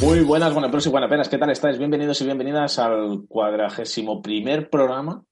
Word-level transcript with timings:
Muy 0.00 0.20
buenas, 0.20 0.52
buenas 0.52 0.70
pros 0.70 0.86
y 0.86 0.90
buenas 0.90 1.10
penas. 1.10 1.28
¿Qué 1.28 1.36
tal 1.36 1.50
estáis? 1.50 1.78
Bienvenidos 1.78 2.20
y 2.20 2.24
bienvenidas 2.24 2.78
al 2.78 3.26
cuadragésimo 3.28 4.22
primer 4.22 4.70
programa 4.70 5.24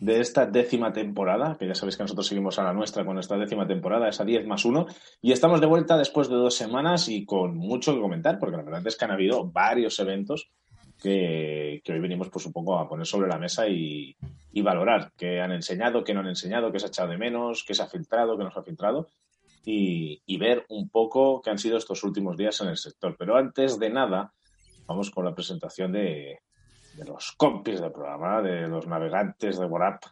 de 0.00 0.20
esta 0.20 0.46
décima 0.46 0.92
temporada, 0.92 1.56
que 1.58 1.66
ya 1.66 1.74
sabéis 1.74 1.96
que 1.96 2.02
nosotros 2.02 2.26
seguimos 2.26 2.58
a 2.58 2.64
la 2.64 2.72
nuestra 2.72 3.04
con 3.04 3.18
esta 3.18 3.36
décima 3.36 3.66
temporada, 3.66 4.08
esa 4.08 4.24
10 4.24 4.46
más 4.46 4.64
1, 4.64 4.86
y 5.22 5.32
estamos 5.32 5.60
de 5.60 5.66
vuelta 5.66 5.96
después 5.96 6.28
de 6.28 6.36
dos 6.36 6.54
semanas 6.54 7.08
y 7.08 7.24
con 7.24 7.56
mucho 7.56 7.94
que 7.94 8.00
comentar, 8.00 8.38
porque 8.38 8.56
la 8.56 8.62
verdad 8.62 8.86
es 8.86 8.96
que 8.96 9.04
han 9.04 9.10
habido 9.10 9.44
varios 9.50 9.98
eventos 9.98 10.50
que, 11.00 11.80
que 11.84 11.92
hoy 11.92 12.00
venimos 12.00 12.28
pues 12.30 12.46
un 12.46 12.52
poco 12.52 12.78
a 12.78 12.88
poner 12.88 13.06
sobre 13.06 13.28
la 13.28 13.38
mesa 13.38 13.68
y, 13.68 14.16
y 14.52 14.62
valorar 14.62 15.12
qué 15.16 15.40
han 15.40 15.52
enseñado, 15.52 16.04
qué 16.04 16.12
no 16.14 16.20
han 16.20 16.28
enseñado, 16.28 16.72
qué 16.72 16.78
se 16.78 16.86
ha 16.86 16.88
echado 16.88 17.10
de 17.10 17.18
menos, 17.18 17.64
qué 17.64 17.74
se 17.74 17.82
ha 17.82 17.86
filtrado, 17.86 18.36
qué 18.36 18.44
no 18.44 18.50
se 18.50 18.58
ha 18.58 18.62
filtrado, 18.62 19.08
y, 19.64 20.22
y 20.26 20.36
ver 20.36 20.64
un 20.68 20.90
poco 20.90 21.40
qué 21.40 21.50
han 21.50 21.58
sido 21.58 21.78
estos 21.78 22.04
últimos 22.04 22.36
días 22.36 22.60
en 22.60 22.68
el 22.68 22.76
sector. 22.76 23.16
Pero 23.18 23.36
antes 23.36 23.78
de 23.78 23.90
nada, 23.90 24.32
vamos 24.86 25.10
con 25.10 25.24
la 25.24 25.34
presentación 25.34 25.92
de, 25.92 26.40
de 26.96 27.04
los 27.04 27.32
compis 27.32 27.80
del 27.80 27.92
programa, 27.92 28.40
de 28.40 28.66
los 28.68 28.86
navegantes 28.86 29.58
de 29.58 29.66
WhatsApp. 29.66 30.04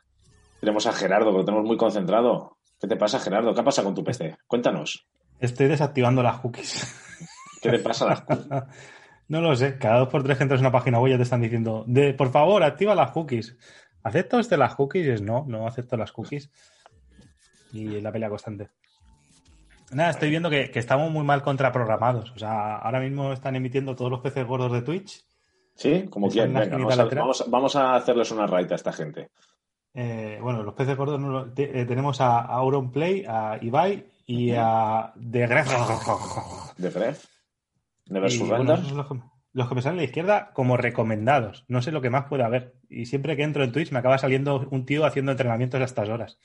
Tenemos 0.60 0.86
a 0.86 0.92
Gerardo, 0.92 1.30
que 1.30 1.38
lo 1.38 1.44
tenemos 1.44 1.66
muy 1.66 1.76
concentrado. 1.76 2.58
¿Qué 2.80 2.86
te 2.86 2.96
pasa, 2.96 3.18
Gerardo? 3.18 3.54
¿Qué 3.54 3.62
pasa 3.62 3.82
con 3.82 3.94
tu 3.94 4.04
PC? 4.04 4.36
Cuéntanos. 4.46 5.06
Estoy 5.40 5.68
desactivando 5.68 6.22
las 6.22 6.40
cookies. 6.40 7.28
¿Qué 7.62 7.70
te 7.70 7.78
pasa 7.78 8.04
a 8.04 8.08
las 8.10 8.20
cookies? 8.22 8.48
no 9.28 9.40
lo 9.40 9.56
sé. 9.56 9.78
Cada 9.78 10.00
dos 10.00 10.08
por 10.08 10.22
tres 10.22 10.36
que 10.36 10.44
entras 10.44 10.60
en 10.60 10.66
una 10.66 10.72
página 10.72 11.00
web 11.00 11.12
ya 11.12 11.16
te 11.16 11.22
están 11.22 11.40
diciendo, 11.40 11.84
de, 11.86 12.12
por 12.14 12.30
favor, 12.30 12.62
activa 12.62 12.94
las 12.94 13.10
cookies. 13.12 13.56
¿Acepto 14.02 14.38
este 14.38 14.56
las 14.56 14.74
cookies? 14.74 15.06
Y 15.06 15.10
es 15.10 15.22
no, 15.22 15.44
no 15.48 15.66
acepto 15.66 15.96
las 15.96 16.12
cookies. 16.12 16.50
Y 17.72 18.00
la 18.00 18.12
pelea 18.12 18.28
constante. 18.28 18.68
Nada, 19.90 20.10
estoy 20.10 20.30
viendo 20.30 20.50
que, 20.50 20.70
que 20.70 20.78
estamos 20.78 21.10
muy 21.10 21.24
mal 21.24 21.42
contraprogramados. 21.42 22.30
O 22.32 22.38
sea, 22.38 22.76
ahora 22.76 23.00
mismo 23.00 23.32
están 23.32 23.56
emitiendo 23.56 23.94
todos 23.94 24.10
los 24.10 24.20
peces 24.20 24.46
gordos 24.46 24.72
de 24.72 24.82
Twitch 24.82 25.24
¿Sí? 25.74 26.06
Como 26.08 26.28
imagen 26.28 26.52
vamos, 26.72 26.98
a, 26.98 27.04
vamos 27.04 27.40
a- 27.40 27.44
vamos 27.48 27.76
a 27.76 27.96
hacerles 27.96 28.30
una 28.30 28.46
raid 28.46 28.70
a 28.72 28.76
esta 28.76 28.92
gente. 28.92 29.30
Eh, 29.92 30.38
bueno, 30.42 30.62
los 30.62 30.74
peces 30.74 30.96
gordos 30.96 31.20
no 31.20 31.28
lo- 31.30 31.52
te- 31.52 31.80
eh, 31.80 31.84
tenemos 31.84 32.20
a 32.20 32.40
Auron 32.40 32.90
Play, 32.90 33.24
a 33.28 33.58
Ibai 33.60 34.06
y 34.26 34.52
a 34.52 35.12
The 35.30 35.46
Gref. 35.46 35.68
¿De 36.78 36.90
Gref? 36.90 37.24
¿Never 38.06 38.30
Y, 38.30 38.36
Surrender? 38.36 38.80
bueno, 38.80 38.94
los, 38.96 39.06
que, 39.08 39.18
los 39.52 39.68
que 39.68 39.74
me 39.74 39.82
salen 39.82 39.98
a 39.98 40.02
la 40.02 40.06
izquierda 40.06 40.52
como 40.52 40.76
recomendados. 40.76 41.64
No 41.68 41.80
sé 41.82 41.90
lo 41.92 42.00
que 42.00 42.10
más 42.10 42.26
puede 42.26 42.42
haber. 42.44 42.74
Y 42.88 43.06
siempre 43.06 43.36
que 43.36 43.42
entro 43.44 43.64
en 43.64 43.72
Twitch 43.72 43.92
me 43.92 43.98
acaba 43.98 44.18
saliendo 44.18 44.66
un 44.70 44.84
tío 44.84 45.04
haciendo 45.06 45.32
entrenamientos 45.32 45.80
a 45.80 45.84
estas 45.84 46.08
horas. 46.08 46.38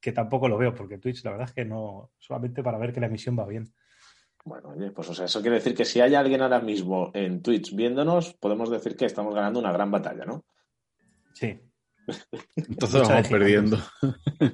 Que 0.00 0.12
tampoco 0.12 0.48
lo 0.48 0.58
veo, 0.58 0.74
porque 0.74 0.98
Twitch 0.98 1.24
la 1.24 1.30
verdad 1.32 1.48
es 1.48 1.54
que 1.54 1.64
no, 1.64 2.10
solamente 2.18 2.62
para 2.62 2.78
ver 2.78 2.92
que 2.92 3.00
la 3.00 3.06
emisión 3.06 3.38
va 3.38 3.46
bien. 3.46 3.72
Bueno, 4.46 4.70
oye, 4.70 4.92
pues 4.92 5.10
o 5.10 5.14
sea, 5.14 5.24
eso 5.24 5.40
quiere 5.40 5.56
decir 5.56 5.74
que 5.74 5.84
si 5.84 6.00
hay 6.00 6.14
alguien 6.14 6.40
ahora 6.40 6.60
mismo 6.60 7.10
en 7.12 7.42
Twitch 7.42 7.74
viéndonos, 7.74 8.32
podemos 8.34 8.70
decir 8.70 8.96
que 8.96 9.04
estamos 9.04 9.34
ganando 9.34 9.58
una 9.58 9.72
gran 9.72 9.90
batalla, 9.90 10.24
¿no? 10.24 10.44
Sí, 11.34 11.60
Entonces 12.56 13.08
vamos 13.08 13.28
perdiendo. 13.28 13.76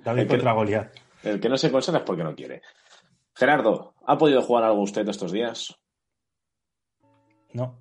David 0.03 0.29
contra 0.29 0.53
Goliat. 0.53 0.97
El 1.23 1.39
que 1.39 1.49
no 1.51 1.59
se 1.59 1.71
conserva 1.71 1.99
es 1.99 2.05
porque 2.05 2.25
no 2.25 2.35
quiere. 2.35 2.63
Gerardo, 3.35 3.95
¿ha 4.07 4.17
podido 4.17 4.41
jugar 4.43 4.65
algo 4.65 4.83
usted 4.83 5.07
estos 5.07 5.31
días? 5.31 5.79
No, 7.53 7.79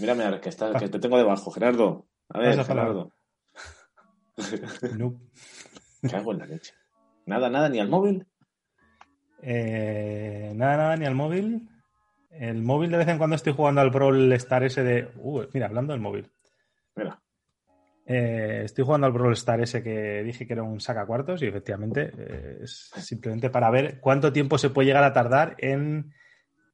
Mírame, 0.00 0.24
a 0.24 0.30
ver, 0.30 0.40
que, 0.40 0.48
está, 0.48 0.72
que 0.74 0.88
te 0.88 0.98
tengo 0.98 1.16
debajo, 1.16 1.50
Gerardo. 1.52 2.08
A 2.28 2.40
ver, 2.40 2.64
Gerardo. 2.64 3.12
no. 4.96 5.20
Cago 6.10 6.32
en 6.32 6.38
la 6.38 6.46
leche. 6.46 6.74
Nada, 7.26 7.48
nada, 7.48 7.68
ni 7.68 7.78
al 7.78 7.88
móvil. 7.88 8.26
Eh, 9.42 10.52
nada, 10.54 10.76
nada, 10.76 10.96
ni 10.96 11.06
al 11.06 11.14
móvil. 11.14 11.68
El 12.30 12.62
móvil 12.62 12.90
de 12.90 12.98
vez 12.98 13.08
en 13.08 13.18
cuando 13.18 13.36
estoy 13.36 13.52
jugando 13.52 13.80
al 13.80 13.90
Brawl 13.90 14.32
Star 14.34 14.64
ese 14.64 14.82
de... 14.82 15.08
Uh, 15.16 15.44
mira, 15.52 15.66
hablando 15.66 15.92
del 15.92 16.00
móvil. 16.00 16.30
Mira, 16.96 17.20
Eh, 18.06 18.62
estoy 18.64 18.84
jugando 18.84 19.06
al 19.06 19.12
Brawl 19.14 19.32
Star 19.32 19.60
ese 19.60 19.82
que 19.82 20.22
dije 20.22 20.46
que 20.46 20.52
era 20.52 20.62
un 20.62 20.78
sacacuartos 20.80 21.40
y 21.42 21.46
efectivamente 21.46 22.12
eh, 22.16 22.58
es 22.62 22.90
simplemente 22.96 23.48
para 23.48 23.70
ver 23.70 23.98
cuánto 24.00 24.30
tiempo 24.30 24.58
se 24.58 24.68
puede 24.70 24.88
llegar 24.88 25.04
a 25.04 25.12
tardar 25.14 25.56
en 25.58 26.12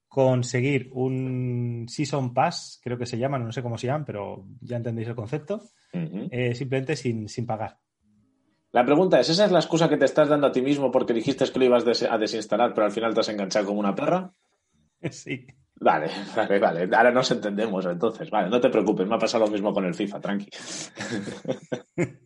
conseguir 0.09 0.91
un 0.93 1.87
Season 1.89 2.35
Pass, 2.35 2.81
creo 2.83 2.99
que 2.99 3.07
se 3.07 3.17
llaman, 3.17 3.45
no 3.45 3.53
sé 3.53 3.63
cómo 3.63 3.79
se 3.79 3.87
llaman, 3.87 4.05
pero 4.05 4.45
ya 4.61 4.77
entendéis 4.77 5.07
el 5.07 5.15
concepto, 5.15 5.63
eh, 5.93 6.53
simplemente 6.57 6.97
sin, 6.97 7.29
sin 7.29 7.47
pagar. 7.47 7.79
La 8.73 8.85
pregunta 8.85 9.19
es, 9.19 9.29
¿esa 9.29 9.47
es 9.47 9.53
la 9.53 9.59
excusa 9.59 9.89
que 9.89 9.97
te 9.97 10.05
estás 10.05 10.29
dando 10.29 10.47
a 10.47 10.53
ti 10.53 10.63
mismo 10.63 10.93
porque 10.93 11.13
dijiste 11.13 11.45
que 11.51 11.59
lo 11.59 11.65
ibas 11.65 11.85
des- 11.85 12.05
a 12.05 12.19
desinstalar, 12.19 12.73
pero 12.73 12.85
al 12.87 12.93
final 12.93 13.15
te 13.15 13.21
has 13.21 13.29
enganchado 13.29 13.67
como 13.67 13.81
una 13.81 13.95
perra? 13.95 14.33
sí. 15.11 15.47
Vale, 15.83 16.11
vale, 16.37 16.59
vale. 16.59 16.89
Ahora 16.97 17.11
nos 17.11 17.31
entendemos 17.31 17.87
entonces. 17.87 18.31
Vale, 18.31 18.49
no 18.51 18.61
te 18.61 18.69
preocupes, 18.71 19.07
me 19.09 19.15
ha 19.15 19.19
pasado 19.19 19.47
lo 19.47 19.51
mismo 19.51 19.73
con 19.73 19.85
el 19.87 19.95
FIFA, 19.95 20.21
tranqui. 20.21 20.49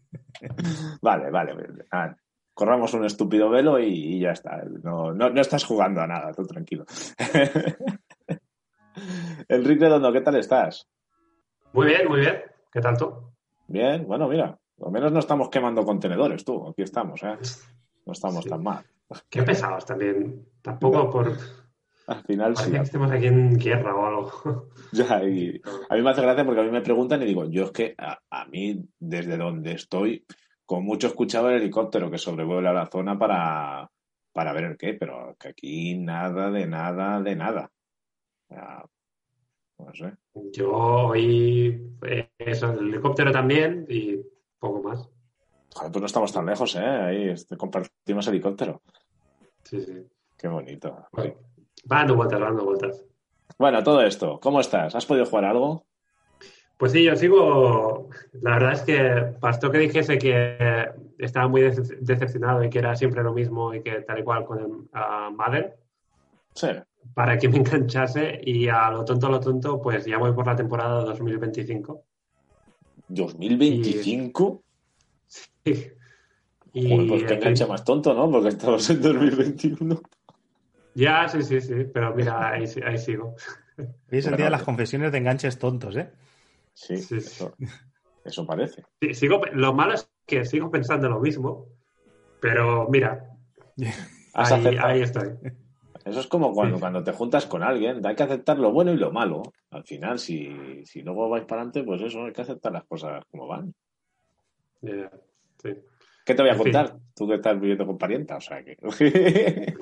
vale, 1.02 1.30
vale. 1.30 1.54
Ah, 1.92 2.14
corramos 2.52 2.92
un 2.94 3.04
estúpido 3.04 3.48
velo 3.48 3.78
y, 3.78 4.16
y 4.16 4.20
ya 4.20 4.32
está. 4.32 4.62
No, 4.82 5.12
no, 5.12 5.30
no 5.30 5.40
estás 5.40 5.64
jugando 5.64 6.00
a 6.00 6.06
nada, 6.06 6.32
tú 6.32 6.44
tranquilo. 6.46 6.84
Enrique 9.48 9.84
Redondo, 9.84 10.12
¿qué 10.12 10.20
tal 10.20 10.36
estás? 10.36 10.86
Muy 11.72 11.86
bien, 11.86 12.08
muy 12.08 12.20
bien. 12.20 12.42
¿Qué 12.72 12.80
tal 12.80 12.96
tú? 12.96 13.12
Bien, 13.66 14.06
bueno, 14.06 14.28
mira, 14.28 14.58
al 14.82 14.92
menos 14.92 15.12
no 15.12 15.18
estamos 15.20 15.48
quemando 15.48 15.84
contenedores, 15.84 16.44
tú. 16.44 16.68
Aquí 16.68 16.82
estamos, 16.82 17.22
¿eh? 17.22 17.36
No 18.06 18.12
estamos 18.12 18.44
Sí. 18.44 18.50
tan 18.50 18.62
mal. 18.62 18.84
Qué 19.28 19.42
pesados 19.42 19.84
también. 19.86 20.46
Tampoco 20.62 21.10
por. 21.10 21.32
Al 22.06 22.22
final 22.24 22.52
Parece 22.52 22.70
sí. 22.70 22.76
que 22.76 22.82
estemos 22.82 23.10
aquí 23.10 23.26
en 23.26 23.58
guerra 23.58 23.94
o 23.94 24.06
algo. 24.06 24.68
Ya, 24.92 25.24
y 25.24 25.60
a 25.88 25.94
mí 25.96 26.02
me 26.02 26.10
hace 26.10 26.22
gracia 26.22 26.44
porque 26.44 26.60
a 26.60 26.64
mí 26.64 26.70
me 26.70 26.82
preguntan 26.82 27.22
y 27.22 27.24
digo, 27.26 27.48
yo 27.50 27.64
es 27.64 27.70
que 27.72 27.94
a, 27.98 28.18
a 28.30 28.44
mí, 28.46 28.84
desde 28.98 29.36
donde 29.36 29.72
estoy, 29.72 30.24
con 30.66 30.84
mucho 30.84 31.06
escuchaba 31.08 31.50
el 31.52 31.62
helicóptero 31.62 32.10
que 32.10 32.18
sobrevuela 32.18 32.72
la 32.72 32.86
zona 32.86 33.18
para, 33.18 33.90
para 34.32 34.52
ver 34.52 34.64
el 34.64 34.76
qué, 34.76 34.94
pero 34.94 35.34
que 35.38 35.48
aquí 35.48 35.98
nada 35.98 36.50
de 36.50 36.66
nada 36.66 37.20
de 37.22 37.36
nada. 37.36 37.70
O 38.48 38.54
sea, 38.54 38.84
no 39.78 39.94
sé. 39.94 40.12
Yo 40.52 40.72
hoy. 40.72 41.96
eh, 42.06 42.30
eso, 42.38 42.70
el 42.72 42.88
helicóptero 42.88 43.32
también 43.32 43.86
y 43.88 44.20
poco 44.64 44.88
más. 44.88 45.08
Joder, 45.74 45.90
pues 45.92 46.00
no 46.00 46.06
estamos 46.06 46.32
tan 46.32 46.46
lejos, 46.46 46.74
¿eh? 46.76 46.80
Ahí 46.84 47.28
este, 47.30 47.56
compartimos 47.56 48.26
helicóptero. 48.28 48.80
Sí, 49.64 49.80
sí. 49.80 50.06
Qué 50.36 50.48
bonito. 50.48 51.06
Bueno, 51.12 51.34
va 51.90 51.98
dando 51.98 52.16
vueltas, 52.16 52.40
va 52.40 52.44
dando 52.46 52.64
vueltas. 52.64 53.04
Bueno, 53.58 53.82
todo 53.82 54.02
esto, 54.02 54.38
¿cómo 54.40 54.60
estás? 54.60 54.94
¿Has 54.94 55.06
podido 55.06 55.26
jugar 55.26 55.44
algo? 55.46 55.86
Pues 56.76 56.92
sí, 56.92 57.04
yo 57.04 57.14
sigo. 57.16 58.08
La 58.42 58.52
verdad 58.54 58.72
es 58.72 58.82
que 58.82 59.36
bastó 59.40 59.70
que 59.70 59.78
dijese 59.78 60.18
que 60.18 60.90
estaba 61.18 61.46
muy 61.48 61.62
decep- 61.62 61.98
decepcionado 62.00 62.64
y 62.64 62.70
que 62.70 62.80
era 62.80 62.96
siempre 62.96 63.22
lo 63.22 63.32
mismo 63.32 63.72
y 63.74 63.82
que 63.82 64.00
tal 64.02 64.18
y 64.18 64.24
cual 64.24 64.44
con 64.44 64.58
el 64.58 64.68
Madden. 65.34 65.72
Sí. 66.54 66.68
para 67.14 67.36
que 67.36 67.48
me 67.48 67.56
enganchase 67.58 68.40
y 68.44 68.68
a 68.68 68.88
lo 68.90 69.04
tonto, 69.04 69.26
a 69.26 69.30
lo 69.30 69.40
tonto, 69.40 69.80
pues 69.82 70.04
ya 70.04 70.18
voy 70.18 70.32
por 70.32 70.46
la 70.46 70.54
temporada 70.56 71.02
2025. 71.04 72.02
¿2025? 73.08 74.62
Y, 76.72 76.88
Joder, 76.88 77.08
pues 77.08 77.24
qué 77.24 77.34
enganche 77.34 77.66
más 77.66 77.84
tonto, 77.84 78.14
¿no? 78.14 78.30
Porque 78.30 78.48
estamos 78.48 78.88
en 78.90 79.00
2021. 79.00 80.02
Ya, 80.94 81.28
sí, 81.28 81.42
sí, 81.42 81.60
sí, 81.60 81.74
pero 81.92 82.14
mira, 82.14 82.50
ahí, 82.50 82.64
ahí 82.84 82.98
sigo. 82.98 83.34
Hoy 83.78 83.86
es 84.18 84.26
el 84.26 84.30
Bueno, 84.30 84.36
día 84.36 84.44
de 84.46 84.50
las 84.50 84.62
confesiones 84.62 85.12
de 85.12 85.18
enganches 85.18 85.58
tontos, 85.58 85.96
¿eh? 85.96 86.10
Sí, 86.72 86.96
Sí, 86.96 87.20
sí. 87.20 87.26
eso. 87.26 87.54
Eso 88.24 88.46
parece. 88.46 88.84
Sí, 89.00 89.14
sigo, 89.14 89.40
lo 89.52 89.74
malo 89.74 89.94
es 89.94 90.10
que 90.26 90.44
sigo 90.44 90.70
pensando 90.70 91.08
lo 91.08 91.20
mismo, 91.20 91.66
pero 92.40 92.88
mira, 92.88 93.28
ahí 94.34 95.02
estoy. 95.02 95.30
Eso 96.04 96.20
es 96.20 96.26
como 96.26 96.52
cuando, 96.52 96.76
Sí. 96.76 96.80
cuando 96.80 97.02
te 97.02 97.12
juntas 97.12 97.46
con 97.46 97.62
alguien, 97.62 98.04
hay 98.06 98.14
que 98.14 98.22
aceptar 98.22 98.58
lo 98.58 98.72
bueno 98.72 98.92
y 98.92 98.96
lo 98.98 99.10
malo. 99.10 99.42
Al 99.70 99.84
final, 99.84 100.18
si, 100.18 100.84
si 100.84 101.02
luego 101.02 101.28
vais 101.30 101.44
para 101.44 101.62
adelante, 101.62 101.82
pues 101.82 102.02
eso, 102.02 102.24
hay 102.24 102.32
que 102.32 102.42
aceptar 102.42 102.72
las 102.72 102.84
cosas 102.84 103.24
como 103.30 103.46
van. 103.46 103.74
Eh, 104.82 105.08
sí. 105.62 105.70
¿Qué 106.26 106.34
te 106.34 106.42
voy 106.42 106.50
a 106.50 106.52
En 106.54 106.58
fin. 106.62 106.72
contar? 106.72 106.98
Tú 107.14 107.26
que 107.28 107.34
estás 107.36 107.58
viviendo 107.58 107.86
con 107.86 107.96
parienta, 107.98 108.36
o 108.36 108.40
sea 108.40 108.62
que... 108.64 108.76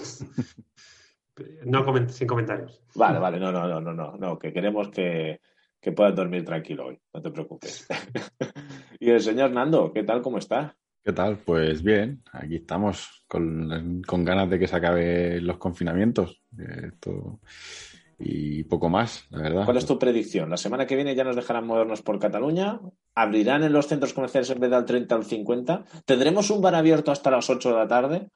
No 1.64 1.84
coment- 1.84 2.10
sin 2.10 2.28
comentarios. 2.28 2.82
vale, 2.94 3.18
vale, 3.18 3.40
no, 3.40 3.50
no, 3.50 3.66
no, 3.66 3.80
no, 3.80 3.92
no, 3.94 4.16
no, 4.18 4.38
que 4.38 4.52
queremos 4.52 4.90
que, 4.90 5.40
que 5.80 5.90
puedas 5.92 6.14
dormir 6.14 6.44
tranquilo 6.44 6.86
hoy, 6.88 7.00
no 7.14 7.22
te 7.22 7.30
preocupes. 7.30 7.88
y 9.00 9.10
el 9.10 9.20
señor 9.20 9.50
Nando, 9.50 9.92
¿qué 9.94 10.04
tal? 10.04 10.20
¿Cómo 10.20 10.36
está? 10.38 10.76
¿Qué 11.04 11.12
tal? 11.12 11.38
Pues 11.38 11.82
bien, 11.82 12.22
aquí 12.32 12.56
estamos 12.56 13.24
con, 13.26 14.02
con 14.06 14.24
ganas 14.24 14.48
de 14.48 14.58
que 14.58 14.68
se 14.68 14.76
acaben 14.76 15.44
los 15.44 15.56
confinamientos 15.56 16.42
eh, 16.56 16.92
y 18.20 18.62
poco 18.64 18.88
más, 18.88 19.26
la 19.30 19.42
verdad. 19.42 19.64
¿Cuál 19.64 19.78
es 19.78 19.86
tu 19.86 19.98
predicción? 19.98 20.48
¿La 20.48 20.56
semana 20.56 20.86
que 20.86 20.94
viene 20.94 21.16
ya 21.16 21.24
nos 21.24 21.34
dejarán 21.34 21.66
movernos 21.66 22.02
por 22.02 22.20
Cataluña? 22.20 22.78
¿Abrirán 23.16 23.64
en 23.64 23.72
los 23.72 23.88
centros 23.88 24.12
comerciales 24.12 24.50
en 24.50 24.60
vez 24.60 24.70
del 24.70 24.84
30 24.84 25.14
al 25.16 25.24
50? 25.24 25.84
¿Tendremos 26.04 26.50
un 26.50 26.62
bar 26.62 26.76
abierto 26.76 27.10
hasta 27.10 27.32
las 27.32 27.50
8 27.50 27.70
de 27.70 27.76
la 27.76 27.88
tarde? 27.88 28.28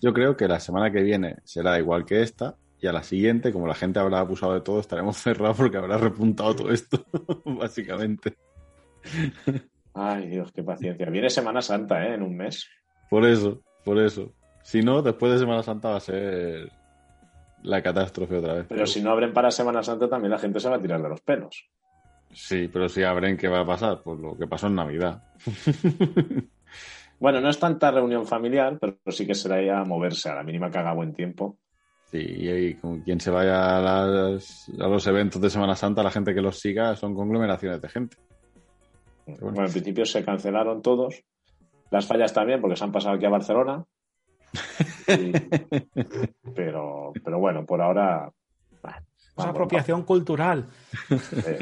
Yo 0.00 0.12
creo 0.12 0.36
que 0.36 0.48
la 0.48 0.58
semana 0.58 0.90
que 0.90 1.02
viene 1.02 1.36
será 1.44 1.78
igual 1.78 2.04
que 2.04 2.20
esta 2.20 2.56
y 2.80 2.88
a 2.88 2.92
la 2.92 3.04
siguiente, 3.04 3.52
como 3.52 3.68
la 3.68 3.74
gente 3.74 4.00
habrá 4.00 4.18
abusado 4.18 4.54
de 4.54 4.60
todo, 4.60 4.80
estaremos 4.80 5.16
cerrados 5.22 5.56
porque 5.56 5.76
habrá 5.76 5.98
repuntado 5.98 6.56
todo 6.56 6.72
esto, 6.72 7.06
básicamente. 7.44 8.36
Ay, 9.98 10.26
Dios, 10.28 10.52
qué 10.52 10.62
paciencia. 10.62 11.08
Viene 11.08 11.30
Semana 11.30 11.62
Santa, 11.62 12.04
¿eh? 12.06 12.14
En 12.14 12.22
un 12.22 12.36
mes. 12.36 12.68
Por 13.08 13.24
eso, 13.24 13.62
por 13.84 13.98
eso. 13.98 14.32
Si 14.62 14.82
no, 14.82 15.00
después 15.00 15.32
de 15.32 15.38
Semana 15.38 15.62
Santa 15.62 15.90
va 15.90 15.96
a 15.96 16.00
ser 16.00 16.70
la 17.62 17.82
catástrofe 17.82 18.36
otra 18.36 18.54
vez. 18.54 18.66
Pero 18.68 18.86
si 18.86 19.00
no 19.02 19.10
abren 19.12 19.32
para 19.32 19.50
Semana 19.50 19.82
Santa, 19.82 20.08
también 20.08 20.30
la 20.32 20.38
gente 20.38 20.60
se 20.60 20.68
va 20.68 20.76
a 20.76 20.82
tirar 20.82 21.02
de 21.02 21.08
los 21.08 21.20
pelos. 21.22 21.64
Sí, 22.32 22.68
pero 22.70 22.88
si 22.88 23.02
abren, 23.04 23.36
¿qué 23.36 23.48
va 23.48 23.60
a 23.60 23.66
pasar? 23.66 24.02
Pues 24.02 24.18
lo 24.20 24.36
que 24.36 24.46
pasó 24.46 24.66
en 24.66 24.74
Navidad. 24.74 25.22
Bueno, 27.18 27.40
no 27.40 27.48
es 27.48 27.58
tanta 27.58 27.90
reunión 27.90 28.26
familiar, 28.26 28.76
pero 28.78 28.98
sí 29.06 29.26
que 29.26 29.34
será 29.34 29.62
ya 29.62 29.82
moverse 29.84 30.28
a 30.28 30.34
la 30.34 30.42
mínima 30.42 30.70
que 30.70 30.76
haga 30.76 30.92
buen 30.92 31.14
tiempo. 31.14 31.56
Sí, 32.10 32.18
y 32.20 32.74
con 32.74 33.00
quien 33.00 33.18
se 33.20 33.30
vaya 33.30 33.78
a, 33.78 33.80
las- 33.80 34.70
a 34.78 34.86
los 34.86 35.06
eventos 35.06 35.40
de 35.40 35.48
Semana 35.48 35.74
Santa, 35.74 36.02
la 36.02 36.10
gente 36.10 36.34
que 36.34 36.42
los 36.42 36.60
siga 36.60 36.94
son 36.94 37.14
conglomeraciones 37.14 37.80
de 37.80 37.88
gente. 37.88 38.16
Bueno. 39.26 39.40
Bueno, 39.40 39.66
en 39.66 39.72
principio 39.72 40.04
se 40.06 40.24
cancelaron 40.24 40.82
todos. 40.82 41.22
Las 41.90 42.06
fallas 42.06 42.32
también, 42.32 42.60
porque 42.60 42.76
se 42.76 42.84
han 42.84 42.92
pasado 42.92 43.14
aquí 43.16 43.26
a 43.26 43.30
Barcelona. 43.30 43.84
Y- 45.08 45.32
pero, 46.54 47.12
pero 47.24 47.38
bueno, 47.38 47.64
por 47.66 47.80
ahora. 47.82 48.30
bah, 48.82 49.02
Es 49.36 49.44
apropiación 49.44 50.02
cultural. 50.04 50.66
Eh, 51.10 51.58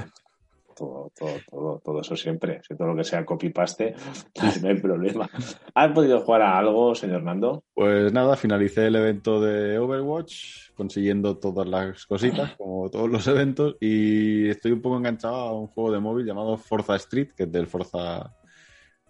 todo, 0.75 1.13
todo, 1.17 1.33
todo, 1.51 1.81
todo 1.85 2.01
eso 2.01 2.17
siempre. 2.17 2.61
Si 2.67 2.77
todo 2.77 2.89
lo 2.89 2.97
que 2.97 3.05
sea 3.05 3.25
copy-paste, 3.25 3.95
no 4.63 4.69
hay 4.69 4.81
problema. 4.81 5.29
¿Has 5.75 5.93
podido 5.93 6.21
jugar 6.21 6.43
a 6.43 6.59
algo, 6.59 6.95
señor 6.95 7.23
Nando? 7.23 7.65
Pues 7.75 8.13
nada, 8.13 8.37
finalicé 8.37 8.87
el 8.87 8.97
evento 8.97 9.41
de 9.41 9.79
Overwatch, 9.79 10.73
consiguiendo 10.75 11.39
todas 11.39 11.67
las 11.67 12.07
cositas, 12.07 12.55
como 12.57 12.91
todos 12.91 13.09
los 13.09 13.27
eventos, 13.27 13.77
y 13.81 14.49
estoy 14.49 14.73
un 14.73 14.83
poco 14.83 14.97
enganchado 14.97 15.35
a 15.35 15.59
un 15.59 15.69
juego 15.69 15.93
de 15.93 16.01
móvil 16.01 16.27
llamado 16.27 16.57
Forza 16.57 16.97
Street, 16.97 17.31
que 17.37 17.45
es 17.45 17.53
del 17.53 17.67
Forza 17.67 18.33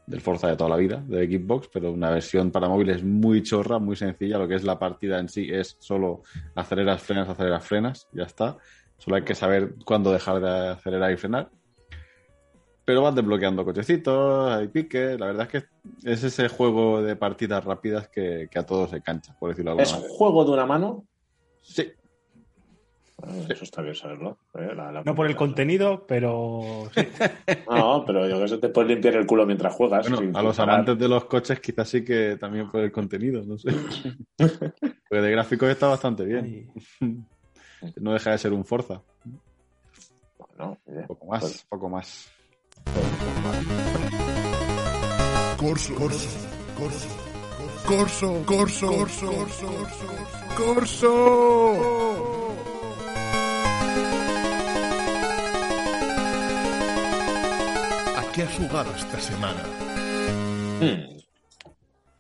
del 0.06 0.20
Forza 0.20 0.48
de 0.48 0.56
toda 0.56 0.70
la 0.70 0.76
vida, 0.76 1.02
de 1.06 1.26
Xbox, 1.26 1.68
pero 1.72 1.92
una 1.92 2.10
versión 2.10 2.50
para 2.50 2.68
móviles 2.68 3.02
muy 3.02 3.42
chorra, 3.42 3.78
muy 3.78 3.96
sencilla. 3.96 4.38
Lo 4.38 4.46
que 4.46 4.56
es 4.56 4.64
la 4.64 4.78
partida 4.78 5.18
en 5.18 5.28
sí 5.28 5.48
es 5.50 5.76
solo 5.80 6.22
aceleras, 6.54 7.02
frenas, 7.02 7.28
aceleras, 7.28 7.64
frenas, 7.66 8.08
ya 8.12 8.24
está. 8.24 8.58
Solo 8.98 9.16
hay 9.16 9.22
que 9.24 9.34
saber 9.34 9.74
cuándo 9.84 10.12
dejar 10.12 10.40
de 10.40 10.68
acelerar 10.70 11.12
y 11.12 11.16
frenar. 11.16 11.50
Pero 12.86 13.02
vas 13.02 13.14
desbloqueando 13.14 13.64
cochecitos, 13.64 14.52
hay 14.52 14.68
piques. 14.68 15.18
La 15.18 15.26
verdad 15.26 15.48
es 15.50 15.62
que 15.62 15.68
es 16.10 16.22
ese 16.24 16.48
juego 16.48 17.02
de 17.02 17.16
partidas 17.16 17.64
rápidas 17.64 18.08
que, 18.08 18.48
que 18.50 18.58
a 18.58 18.66
todos 18.66 18.90
se 18.90 19.00
cancha, 19.02 19.34
por 19.38 19.50
decirlo 19.50 19.74
de 19.74 19.82
¿Es 19.82 19.88
alguna 19.92 20.02
manera. 20.02 20.18
juego 20.18 20.44
de 20.44 20.50
una 20.52 20.66
mano? 20.66 21.06
Sí, 21.60 21.92
Eh, 23.26 23.46
Eso 23.48 23.64
está 23.64 23.80
bien 23.80 23.94
saberlo. 23.94 24.38
eh, 24.54 24.74
la- 24.74 24.90
la- 24.92 25.02
No 25.04 25.14
por 25.14 25.26
el 25.26 25.36
contenido, 25.36 26.04
pero 26.06 26.90
sí. 26.94 27.00
No, 27.70 28.04
pero 28.06 28.28
yo 28.28 28.38
que 28.40 28.48
sé, 28.48 28.58
te 28.58 28.68
puedes 28.68 28.90
limpiar 28.90 29.14
el 29.14 29.24
culo 29.26 29.46
mientras 29.46 29.72
juegas. 29.74 30.10
Bueno, 30.10 30.36
a 30.38 30.42
los 30.42 30.56
parar. 30.56 30.74
amantes 30.74 30.98
de 30.98 31.08
los 31.08 31.24
coches 31.26 31.60
quizás 31.60 31.88
sí 31.88 32.04
que 32.04 32.36
también 32.38 32.70
por 32.70 32.80
el 32.82 32.92
contenido, 32.92 33.42
no 33.44 33.56
sé. 33.56 33.70
Porque 35.08 35.22
de 35.22 35.30
gráficos 35.30 35.68
está 35.70 35.86
bastante 35.86 36.24
bien. 36.24 36.44
Ay, 36.44 36.68
No 37.96 38.12
deja 38.12 38.30
de 38.32 38.38
ser 38.38 38.52
un 38.52 38.64
Forza. 38.64 39.00
Bueno, 40.38 40.78
oye, 40.86 41.02
Poco 41.06 41.26
más, 41.26 41.40
pues- 41.40 41.66
poco 41.68 41.88
más. 41.88 42.30
Corso, 45.58 45.94
corso, 45.94 46.28
corso, 46.76 47.08
corso, 47.86 48.44
corso, 48.46 48.86
corso, 48.86 49.66
corso, 50.56 50.56
corso. 50.56 52.54
¿A 58.16 58.32
qué 58.32 58.42
has 58.42 58.54
jugado 58.56 58.90
esta 58.94 59.18
semana? 59.20 59.62
Hmm. 60.80 61.18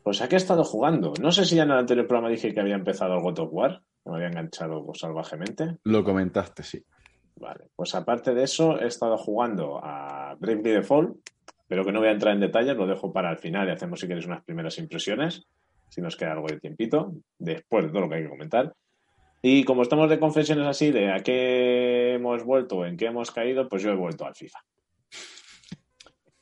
Pues 0.02 0.20
a 0.20 0.28
qué 0.28 0.36
he 0.36 0.38
estado 0.38 0.64
jugando. 0.64 1.14
No 1.20 1.32
sé 1.32 1.44
si 1.44 1.56
ya 1.56 1.62
en 1.64 1.70
el 1.70 1.78
anterior 1.78 2.06
programa 2.06 2.30
dije 2.30 2.52
que 2.52 2.60
había 2.60 2.74
empezado 2.74 3.14
el 3.14 3.22
God 3.22 3.38
of 3.40 3.48
War. 3.52 3.82
Me 4.04 4.16
había 4.16 4.28
enganchado 4.28 4.86
salvajemente. 4.94 5.78
Lo 5.84 6.04
comentaste, 6.04 6.62
sí. 6.62 6.84
Vale, 7.36 7.64
pues 7.74 7.94
aparte 7.94 8.34
de 8.34 8.44
eso, 8.44 8.80
he 8.80 8.86
estado 8.86 9.16
jugando 9.16 9.80
a 9.82 10.36
Bravely 10.38 10.70
Default, 10.70 11.16
pero 11.66 11.84
que 11.84 11.92
no 11.92 12.00
voy 12.00 12.08
a 12.08 12.12
entrar 12.12 12.34
en 12.34 12.40
detalles, 12.40 12.76
lo 12.76 12.86
dejo 12.86 13.12
para 13.12 13.30
el 13.30 13.38
final 13.38 13.68
y 13.68 13.72
hacemos, 13.72 14.00
si 14.00 14.06
queréis, 14.06 14.26
unas 14.26 14.44
primeras 14.44 14.78
impresiones, 14.78 15.46
si 15.88 16.00
nos 16.00 16.16
queda 16.16 16.32
algo 16.32 16.46
de 16.46 16.60
tiempito, 16.60 17.12
después 17.38 17.84
de 17.84 17.90
todo 17.90 18.02
lo 18.02 18.08
que 18.08 18.16
hay 18.16 18.22
que 18.22 18.28
comentar. 18.28 18.74
Y 19.42 19.64
como 19.64 19.82
estamos 19.82 20.08
de 20.08 20.18
confesiones 20.18 20.66
así, 20.66 20.90
de 20.90 21.12
a 21.12 21.20
qué 21.20 22.14
hemos 22.14 22.44
vuelto, 22.44 22.86
en 22.86 22.96
qué 22.96 23.06
hemos 23.06 23.30
caído, 23.30 23.68
pues 23.68 23.82
yo 23.82 23.90
he 23.90 23.96
vuelto 23.96 24.24
al 24.24 24.34
FIFA. 24.34 24.58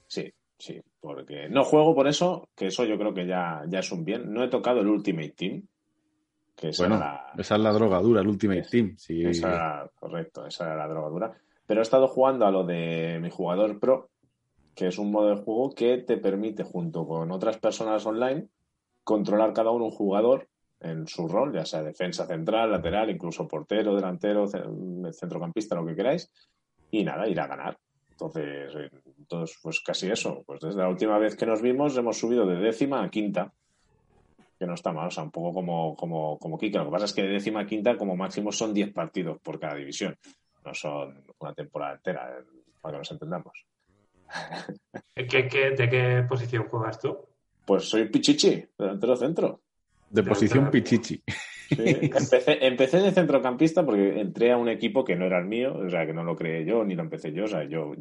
Sí, 0.07 0.33
sí, 0.59 0.81
porque 1.01 1.49
no 1.49 1.65
juego 1.65 1.95
por 1.95 2.07
eso, 2.07 2.49
que 2.55 2.69
eso 2.69 2.85
yo 2.85 2.97
creo 2.99 3.13
que 3.13 3.27
ya, 3.27 3.63
ya 3.67 3.81
es 3.81 3.91
un 3.91 4.05
bien. 4.05 4.33
No 4.33 4.45
he 4.45 4.49
tocado 4.49 4.81
el 4.81 4.89
Ultimate 4.89 5.31
Team, 5.31 5.67
que 6.63 6.69
es 6.69 6.79
Bueno, 6.79 6.97
la, 6.97 7.33
esa 7.37 7.57
es 7.57 7.61
la 7.61 7.73
drogadura, 7.73 8.21
el 8.21 8.29
Ultimate 8.29 8.61
Es- 8.61 8.71
Team. 8.71 8.95
Sí, 8.97 9.25
esa 9.25 9.49
era, 9.49 9.91
correcto, 9.97 10.47
esa 10.47 10.65
era 10.67 10.77
la 10.77 10.87
drogadura. 10.87 11.33
Pero 11.67 11.81
he 11.81 11.83
estado 11.83 12.07
jugando 12.07 12.47
a 12.47 12.53
lo 12.53 12.63
de 12.65 13.19
mi 13.21 13.31
jugador 13.31 13.81
pro, 13.81 14.11
que 14.73 14.87
es 14.87 14.97
un 14.99 15.11
modo 15.11 15.31
de 15.35 15.43
juego 15.43 15.75
que 15.75 15.99
te 15.99 16.19
permite, 16.19 16.63
junto 16.63 17.05
con 17.05 17.33
otras 17.33 17.59
personas 17.59 18.07
online, 18.07 18.47
controlar 19.03 19.53
cada 19.53 19.73
uno 19.73 19.87
un 19.87 19.91
jugador 19.91 20.49
en 20.79 21.09
su 21.09 21.27
rol, 21.27 21.53
ya 21.53 21.65
sea 21.65 21.83
defensa 21.83 22.27
central, 22.27 22.71
lateral, 22.71 23.11
incluso 23.11 23.49
portero, 23.49 23.97
delantero, 23.97 24.47
ce- 24.47 24.63
centrocampista, 25.13 25.75
lo 25.75 25.85
que 25.85 25.97
queráis, 25.97 26.31
y 26.93 27.03
nada, 27.03 27.27
ir 27.27 27.41
a 27.41 27.49
ganar. 27.49 27.77
Entonces, 28.13 28.73
entonces, 29.19 29.59
pues 29.61 29.81
casi 29.81 30.09
eso. 30.13 30.45
Pues 30.47 30.61
desde 30.61 30.79
la 30.81 30.89
última 30.89 31.19
vez 31.19 31.35
que 31.35 31.45
nos 31.47 31.61
vimos 31.61 31.97
hemos 31.97 32.19
subido 32.19 32.47
de 32.47 32.55
décima 32.57 33.03
a 33.03 33.11
quinta, 33.11 33.53
que 34.63 34.67
no 34.69 34.75
está 34.75 34.93
mal, 34.93 35.09
o 35.09 35.11
sea, 35.11 35.25
un 35.25 35.33
poco 35.33 35.53
como, 35.53 35.97
como, 35.97 36.39
como 36.39 36.57
Kike. 36.57 36.79
Lo 36.79 36.85
que 36.85 36.93
pasa 36.93 37.07
es 37.07 37.13
que 37.13 37.23
de 37.23 37.31
décima 37.31 37.63
a 37.63 37.67
quinta 37.67 37.97
como 37.97 38.15
máximo 38.15 38.53
son 38.53 38.73
10 38.73 38.93
partidos 38.93 39.41
por 39.41 39.59
cada 39.59 39.75
división, 39.75 40.17
no 40.65 40.73
son 40.73 41.25
una 41.41 41.53
temporada 41.53 41.95
entera, 41.95 42.31
eh, 42.31 42.45
para 42.81 42.93
que 42.93 42.99
nos 42.99 43.11
entendamos. 43.11 43.67
¿Qué, 45.17 45.49
qué, 45.49 45.71
de 45.71 45.89
qué 45.89 46.25
posición 46.29 46.69
juegas 46.69 47.01
tú? 47.01 47.19
Pues 47.67 47.89
soy 47.89 48.09
Pichichi, 48.09 48.65
delantero 48.79 49.17
centro. 49.17 49.61
de 50.11 50.23
posición 50.23 50.71
pichichi. 50.71 51.21
Sí, 51.69 51.77
empecé, 51.77 52.65
empecé 52.65 52.99
de 52.99 53.11
centrocampista 53.11 53.85
porque 53.85 54.21
entré 54.21 54.53
a 54.53 54.59
un 54.59 54.69
equipo 54.69 55.05
que 55.05 55.17
no 55.17 55.25
era 55.25 55.41
el 55.41 55.47
mío, 55.47 55.75
o 55.75 55.91
sea, 55.91 56.07
que 56.07 56.13
no 56.13 56.23
lo 56.23 56.37
creé 56.37 56.65
yo 56.65 56.85
ni 56.85 56.95
lo 56.95 57.03
empecé 57.03 57.33
yo, 57.33 57.45
o 57.45 57.49
sea, 57.49 57.65
yo 57.65 57.95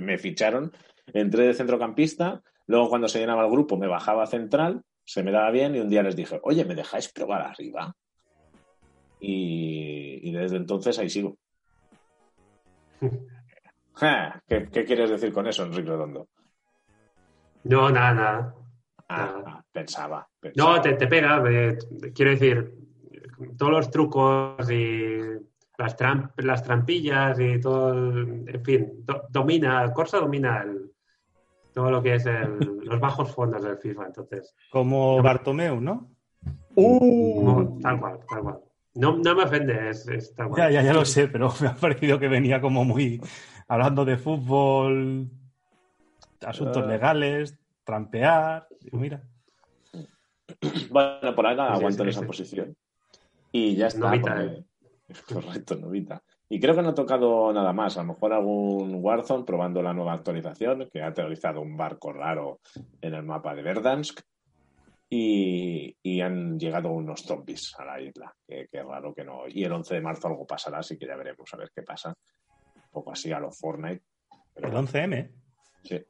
me 0.00 0.18
ficharon, 0.18 0.72
entré 1.12 1.46
de 1.46 1.54
centrocampista, 1.54 2.42
luego 2.66 2.88
cuando 2.88 3.06
se 3.06 3.20
llenaba 3.20 3.44
el 3.44 3.50
grupo 3.50 3.76
me 3.76 3.86
bajaba 3.86 4.24
a 4.24 4.26
central, 4.26 4.82
se 5.04 5.22
me 5.22 5.32
daba 5.32 5.50
bien 5.50 5.74
y 5.74 5.80
un 5.80 5.88
día 5.88 6.02
les 6.02 6.16
dije, 6.16 6.38
oye, 6.42 6.64
¿me 6.64 6.74
dejáis 6.74 7.12
probar 7.12 7.42
arriba? 7.42 7.94
Y, 9.20 10.20
y 10.28 10.32
desde 10.32 10.56
entonces 10.56 10.98
ahí 10.98 11.10
sigo. 11.10 11.36
¿Qué, 14.46 14.68
qué 14.72 14.84
quieres 14.84 15.10
decir 15.10 15.32
con 15.32 15.46
eso, 15.46 15.64
Enrique 15.64 15.90
Redondo? 15.90 16.28
No, 17.64 17.90
nada, 17.90 18.14
nada. 18.14 18.54
Ah, 19.08 19.42
ah, 19.46 19.64
pensaba, 19.72 20.26
pensaba. 20.40 20.76
No, 20.76 20.80
te, 20.80 20.94
te 20.94 21.06
pega. 21.06 21.42
eh, 21.50 21.76
quiero 22.14 22.30
decir, 22.30 22.74
todos 23.58 23.72
los 23.72 23.90
trucos 23.90 24.70
y 24.70 25.18
las, 25.76 25.96
tramp- 25.98 26.32
las 26.42 26.62
trampillas 26.62 27.38
y 27.40 27.60
todo, 27.60 27.92
el- 27.92 28.44
en 28.48 28.64
fin, 28.64 29.04
do- 29.04 29.24
domina, 29.28 29.92
Corsa 29.92 30.18
domina 30.18 30.62
el, 30.62 30.89
todo 31.72 31.90
lo 31.90 32.02
que 32.02 32.14
es 32.14 32.26
el- 32.26 32.58
los 32.82 33.00
bajos 33.00 33.32
fondos 33.34 33.62
del 33.62 33.78
FIFA. 33.78 34.06
Entonces, 34.06 34.54
Como 34.70 35.22
Bartomeu, 35.22 35.80
¿no? 35.80 36.10
como- 36.74 37.78
tal 37.82 38.00
cual, 38.00 38.18
tal 38.28 38.40
cual. 38.42 38.58
No, 38.94 39.16
no 39.16 39.34
me 39.36 39.44
ofende, 39.44 39.90
es, 39.90 40.08
es 40.08 40.34
tal 40.34 40.48
cual. 40.48 40.60
Ya, 40.72 40.80
ya, 40.80 40.86
ya 40.86 40.92
lo 40.92 41.04
sé, 41.04 41.28
pero 41.28 41.48
me 41.62 41.68
ha 41.68 41.74
parecido 41.76 42.18
que 42.18 42.28
venía 42.28 42.60
como 42.60 42.84
muy 42.84 43.20
hablando 43.68 44.04
de 44.04 44.16
fútbol, 44.18 45.30
asuntos 46.44 46.82
Ah. 46.84 46.86
legales, 46.88 47.56
trampear. 47.84 48.66
Digo, 48.80 48.98
Mira, 48.98 49.22
Bueno, 50.90 51.34
por 51.34 51.46
ahora 51.46 51.66
Sí, 51.68 51.72
sí, 51.72 51.78
aguanto 51.78 52.02
en 52.02 52.08
esa 52.08 52.20
sí. 52.20 52.26
posición. 52.26 52.76
Y 53.52 53.76
ya 53.76 53.86
está. 53.86 54.00
Novita, 54.10 54.34
porque- 54.34 54.64
Correcto, 55.34 55.76
novita. 55.76 56.22
Y 56.52 56.58
creo 56.60 56.74
que 56.74 56.82
no 56.82 56.88
ha 56.90 56.94
tocado 56.94 57.52
nada 57.52 57.72
más. 57.72 57.96
A 57.96 58.02
lo 58.02 58.08
mejor 58.08 58.32
algún 58.32 58.96
Warzone 58.96 59.44
probando 59.44 59.80
la 59.82 59.94
nueva 59.94 60.12
actualización, 60.14 60.88
que 60.92 61.00
ha 61.00 61.06
aterrizado 61.06 61.60
un 61.62 61.76
barco 61.76 62.12
raro 62.12 62.58
en 63.00 63.14
el 63.14 63.22
mapa 63.22 63.54
de 63.54 63.62
Verdansk. 63.62 64.20
Y, 65.12 65.96
y 66.02 66.20
han 66.20 66.58
llegado 66.58 66.90
unos 66.92 67.22
zombies 67.22 67.74
a 67.78 67.84
la 67.84 68.00
isla. 68.00 68.34
Que, 68.46 68.68
que 68.70 68.82
raro 68.82 69.12
que 69.14 69.24
no. 69.24 69.42
Y 69.48 69.64
el 69.64 69.72
11 69.72 69.94
de 69.94 70.00
marzo 70.00 70.28
algo 70.28 70.46
pasará, 70.46 70.78
así 70.78 70.96
que 70.98 71.06
ya 71.06 71.16
veremos 71.16 71.52
a 71.52 71.56
ver 71.56 71.70
qué 71.74 71.82
pasa. 71.82 72.10
Un 72.76 72.82
poco 72.90 73.12
así 73.12 73.32
a 73.32 73.40
los 73.40 73.56
Fortnite. 73.58 74.02
Pero 74.54 74.68
el 74.68 74.72
bueno, 74.72 74.88
11M. 74.88 75.30
sí. 75.84 76.00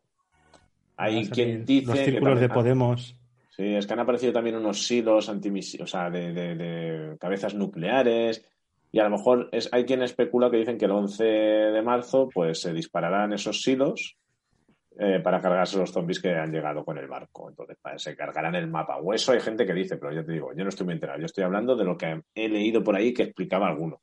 Hay 0.96 1.28
quien 1.30 1.64
dice. 1.64 1.86
Los 1.86 1.98
que 1.98 2.04
círculos 2.04 2.40
de 2.40 2.48
Podemos. 2.50 3.16
Sí, 3.50 3.74
es 3.74 3.86
que 3.86 3.92
han 3.94 4.00
aparecido 4.00 4.32
también 4.34 4.56
unos 4.56 4.86
silos 4.86 5.28
antimisiles, 5.30 5.84
o 5.84 5.86
sea, 5.86 6.10
de, 6.10 6.32
de- 6.32 6.54
de 6.54 7.18
cabezas 7.18 7.54
nucleares. 7.54 8.46
Y 8.92 8.98
a 8.98 9.04
lo 9.04 9.10
mejor 9.10 9.48
es, 9.52 9.68
hay 9.72 9.84
quien 9.84 10.02
especula 10.02 10.50
que 10.50 10.56
dicen 10.56 10.76
que 10.76 10.86
el 10.86 10.90
11 10.90 11.24
de 11.24 11.82
marzo 11.82 12.28
pues 12.32 12.60
se 12.60 12.72
dispararán 12.72 13.32
esos 13.32 13.62
silos 13.62 14.16
eh, 14.98 15.20
para 15.20 15.40
cargarse 15.40 15.78
los 15.78 15.92
zombies 15.92 16.20
que 16.20 16.34
han 16.34 16.50
llegado 16.50 16.84
con 16.84 16.98
el 16.98 17.06
barco. 17.06 17.48
Entonces 17.48 17.78
se 17.96 18.16
cargarán 18.16 18.56
el 18.56 18.68
mapa. 18.68 18.98
O 18.98 19.14
eso 19.14 19.32
hay 19.32 19.40
gente 19.40 19.64
que 19.64 19.72
dice, 19.72 19.96
pero 19.96 20.12
ya 20.12 20.24
te 20.24 20.32
digo, 20.32 20.52
yo 20.54 20.64
no 20.64 20.68
estoy 20.68 20.84
muy 20.84 20.94
enterado. 20.94 21.20
Yo 21.20 21.26
estoy 21.26 21.44
hablando 21.44 21.76
de 21.76 21.84
lo 21.84 21.96
que 21.96 22.20
he 22.34 22.48
leído 22.48 22.82
por 22.82 22.96
ahí 22.96 23.14
que 23.14 23.22
explicaba 23.22 23.68
alguno. 23.68 24.00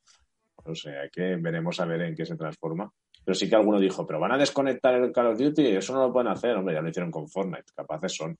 O 0.64 0.74
sea, 0.74 1.08
que 1.10 1.36
veremos 1.36 1.78
a 1.80 1.84
ver 1.84 2.02
en 2.02 2.14
qué 2.14 2.24
se 2.24 2.36
transforma. 2.36 2.90
Pero 3.24 3.34
sí 3.34 3.48
que 3.48 3.56
alguno 3.56 3.78
dijo, 3.78 4.06
pero 4.06 4.18
van 4.18 4.32
a 4.32 4.38
desconectar 4.38 4.94
el 4.94 5.12
Call 5.12 5.26
of 5.26 5.38
Duty, 5.38 5.66
eso 5.66 5.92
no 5.92 6.06
lo 6.06 6.12
pueden 6.12 6.32
hacer. 6.32 6.56
Hombre, 6.56 6.74
ya 6.74 6.80
lo 6.80 6.88
hicieron 6.88 7.10
con 7.10 7.28
Fortnite, 7.28 7.72
capaces 7.74 8.14
son 8.16 8.36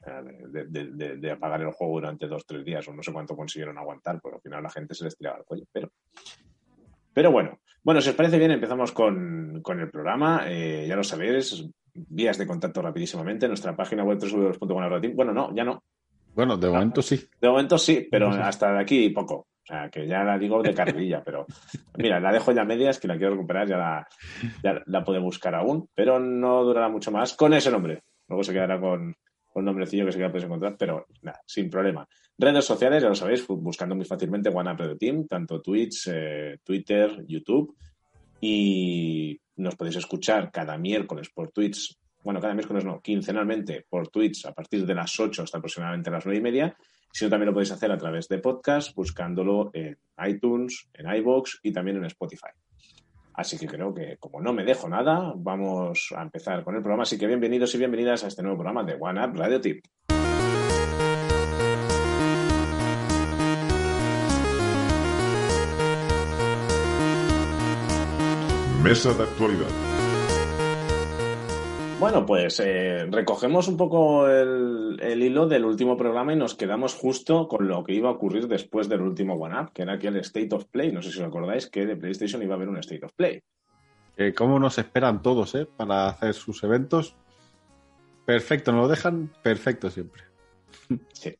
de, 0.00 0.64
de- 0.66 0.86
de- 0.92 1.16
de 1.16 1.30
apagar 1.30 1.60
el 1.60 1.72
juego 1.72 1.94
durante 1.94 2.26
dos 2.26 2.46
tres 2.46 2.64
días 2.64 2.86
o 2.88 2.92
no 2.94 3.02
sé 3.02 3.12
cuánto 3.12 3.36
consiguieron 3.36 3.76
aguantar, 3.78 4.18
porque 4.20 4.36
al 4.36 4.42
final 4.42 4.62
la 4.62 4.70
gente 4.70 4.94
se 4.94 5.04
les 5.04 5.16
tiraba 5.16 5.38
el 5.38 5.44
cuello. 5.44 5.64
Pero, 5.72 5.90
pero 7.12 7.30
bueno, 7.32 7.58
bueno, 7.82 8.00
si 8.00 8.10
os 8.10 8.14
parece 8.14 8.38
bien, 8.38 8.50
empezamos 8.50 8.92
con, 8.92 9.60
con 9.62 9.80
el 9.80 9.90
programa. 9.90 10.42
Eh, 10.46 10.86
ya 10.88 10.96
lo 10.96 11.02
sabéis, 11.04 11.66
vías 11.94 12.38
de 12.38 12.46
contacto 12.46 12.80
rapidísimamente. 12.82 13.48
Nuestra 13.48 13.74
página 13.76 14.04
web 14.04 14.18
www.guanabratim. 14.18 15.14
Bueno, 15.16 15.32
no, 15.32 15.54
ya 15.54 15.64
no. 15.64 15.82
Bueno, 16.34 16.56
de 16.56 16.68
momento 16.70 17.02
sí. 17.02 17.20
De 17.40 17.48
momento 17.48 17.76
sí, 17.76 18.06
pero 18.10 18.28
hasta 18.30 18.72
de 18.72 18.80
aquí 18.80 19.10
poco. 19.10 19.34
O 19.62 19.66
sea, 19.66 19.88
que 19.90 20.06
ya 20.06 20.24
la 20.24 20.38
digo 20.38 20.62
de 20.62 20.74
carrilla, 20.74 21.22
pero 21.24 21.46
mira, 21.98 22.18
la 22.20 22.32
dejo 22.32 22.52
ya 22.52 22.64
medias, 22.64 22.98
que 22.98 23.06
la 23.08 23.16
quiero 23.16 23.32
recuperar, 23.34 23.68
ya 23.68 23.76
la, 23.76 24.08
ya 24.62 24.80
la 24.86 25.04
puede 25.04 25.20
buscar 25.20 25.54
aún, 25.54 25.88
pero 25.94 26.18
no 26.18 26.62
durará 26.64 26.88
mucho 26.88 27.10
más 27.10 27.34
con 27.34 27.52
ese 27.54 27.70
nombre. 27.70 28.02
Luego 28.28 28.42
se 28.44 28.52
quedará 28.52 28.80
con 28.80 29.14
un 29.60 29.66
nombrecillo 29.66 30.04
que 30.04 30.12
se 30.12 30.18
podéis 30.18 30.44
encontrar, 30.44 30.76
pero 30.78 31.06
nada, 31.22 31.40
sin 31.46 31.70
problema. 31.70 32.06
Redes 32.36 32.64
sociales, 32.64 33.02
ya 33.02 33.08
lo 33.08 33.14
sabéis, 33.14 33.46
buscando 33.46 33.94
muy 33.94 34.04
fácilmente 34.04 34.48
One 34.48 34.72
Up 34.72 34.78
Radio 34.78 34.96
Team, 34.96 35.26
tanto 35.26 35.60
Twitch, 35.60 36.08
eh, 36.08 36.58
Twitter, 36.64 37.24
YouTube. 37.26 37.76
Y 38.40 39.38
nos 39.56 39.76
podéis 39.76 39.96
escuchar 39.96 40.50
cada 40.50 40.78
miércoles 40.78 41.30
por 41.30 41.50
Twitch, 41.50 41.96
bueno, 42.22 42.40
cada 42.40 42.54
miércoles 42.54 42.84
no, 42.84 43.00
quincenalmente 43.00 43.86
por 43.88 44.08
Twitch 44.08 44.46
a 44.46 44.52
partir 44.52 44.84
de 44.86 44.94
las 44.94 45.18
8 45.18 45.42
hasta 45.42 45.58
aproximadamente 45.58 46.10
las 46.10 46.24
9 46.24 46.38
y 46.38 46.42
media. 46.42 46.76
Si 47.12 47.24
no, 47.24 47.30
también 47.30 47.46
lo 47.46 47.52
podéis 47.52 47.72
hacer 47.72 47.90
a 47.90 47.98
través 47.98 48.28
de 48.28 48.38
podcast, 48.38 48.94
buscándolo 48.94 49.70
en 49.72 49.98
iTunes, 50.26 50.88
en 50.94 51.14
iBox 51.14 51.60
y 51.62 51.72
también 51.72 51.96
en 51.98 52.04
Spotify. 52.04 52.50
Así 53.40 53.56
que 53.56 53.66
creo 53.66 53.94
que, 53.94 54.18
como 54.18 54.38
no 54.38 54.52
me 54.52 54.64
dejo 54.64 54.86
nada, 54.86 55.32
vamos 55.34 56.12
a 56.14 56.20
empezar 56.20 56.62
con 56.62 56.76
el 56.76 56.82
programa. 56.82 57.04
Así 57.04 57.16
que 57.16 57.26
bienvenidos 57.26 57.74
y 57.74 57.78
bienvenidas 57.78 58.22
a 58.22 58.26
este 58.26 58.42
nuevo 58.42 58.58
programa 58.58 58.84
de 58.84 58.98
One 59.00 59.24
Up 59.24 59.34
Radio 59.34 59.58
Tip. 59.62 59.82
Mesa 68.82 69.14
de 69.14 69.22
actualidad. 69.22 69.89
Bueno, 72.00 72.24
pues 72.24 72.58
eh, 72.60 73.04
recogemos 73.10 73.68
un 73.68 73.76
poco 73.76 74.26
el, 74.26 74.98
el 75.02 75.22
hilo 75.22 75.46
del 75.46 75.66
último 75.66 75.98
programa 75.98 76.32
y 76.32 76.36
nos 76.36 76.54
quedamos 76.54 76.94
justo 76.94 77.46
con 77.46 77.68
lo 77.68 77.84
que 77.84 77.92
iba 77.92 78.08
a 78.08 78.12
ocurrir 78.12 78.48
después 78.48 78.88
del 78.88 79.02
último 79.02 79.34
One 79.34 79.60
Up, 79.60 79.72
que 79.74 79.82
era 79.82 79.92
aquel 79.92 80.16
State 80.16 80.48
of 80.54 80.64
Play. 80.64 80.92
No 80.92 81.02
sé 81.02 81.12
si 81.12 81.20
os 81.20 81.26
acordáis 81.26 81.68
que 81.68 81.84
de 81.84 81.96
PlayStation 81.96 82.42
iba 82.42 82.54
a 82.54 82.56
haber 82.56 82.70
un 82.70 82.78
State 82.78 83.04
of 83.04 83.12
Play. 83.12 83.42
Eh, 84.16 84.32
¿Cómo 84.32 84.58
nos 84.58 84.78
esperan 84.78 85.20
todos, 85.20 85.54
eh? 85.54 85.66
Para 85.76 86.08
hacer 86.08 86.32
sus 86.32 86.64
eventos. 86.64 87.16
Perfecto, 88.24 88.72
nos 88.72 88.80
lo 88.80 88.88
dejan 88.88 89.30
perfecto 89.42 89.90
siempre. 89.90 90.22
Sí. 91.12 91.36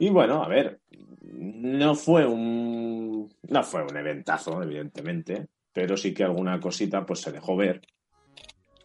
Y 0.00 0.10
bueno, 0.10 0.42
a 0.42 0.48
ver, 0.48 0.80
no 1.22 1.94
fue 1.94 2.26
un 2.26 3.32
no 3.42 3.62
fue 3.62 3.84
un 3.84 3.96
eventazo, 3.96 4.60
evidentemente, 4.60 5.46
pero 5.72 5.96
sí 5.96 6.12
que 6.12 6.24
alguna 6.24 6.58
cosita 6.58 7.06
pues 7.06 7.20
se 7.20 7.30
dejó 7.30 7.54
ver. 7.54 7.82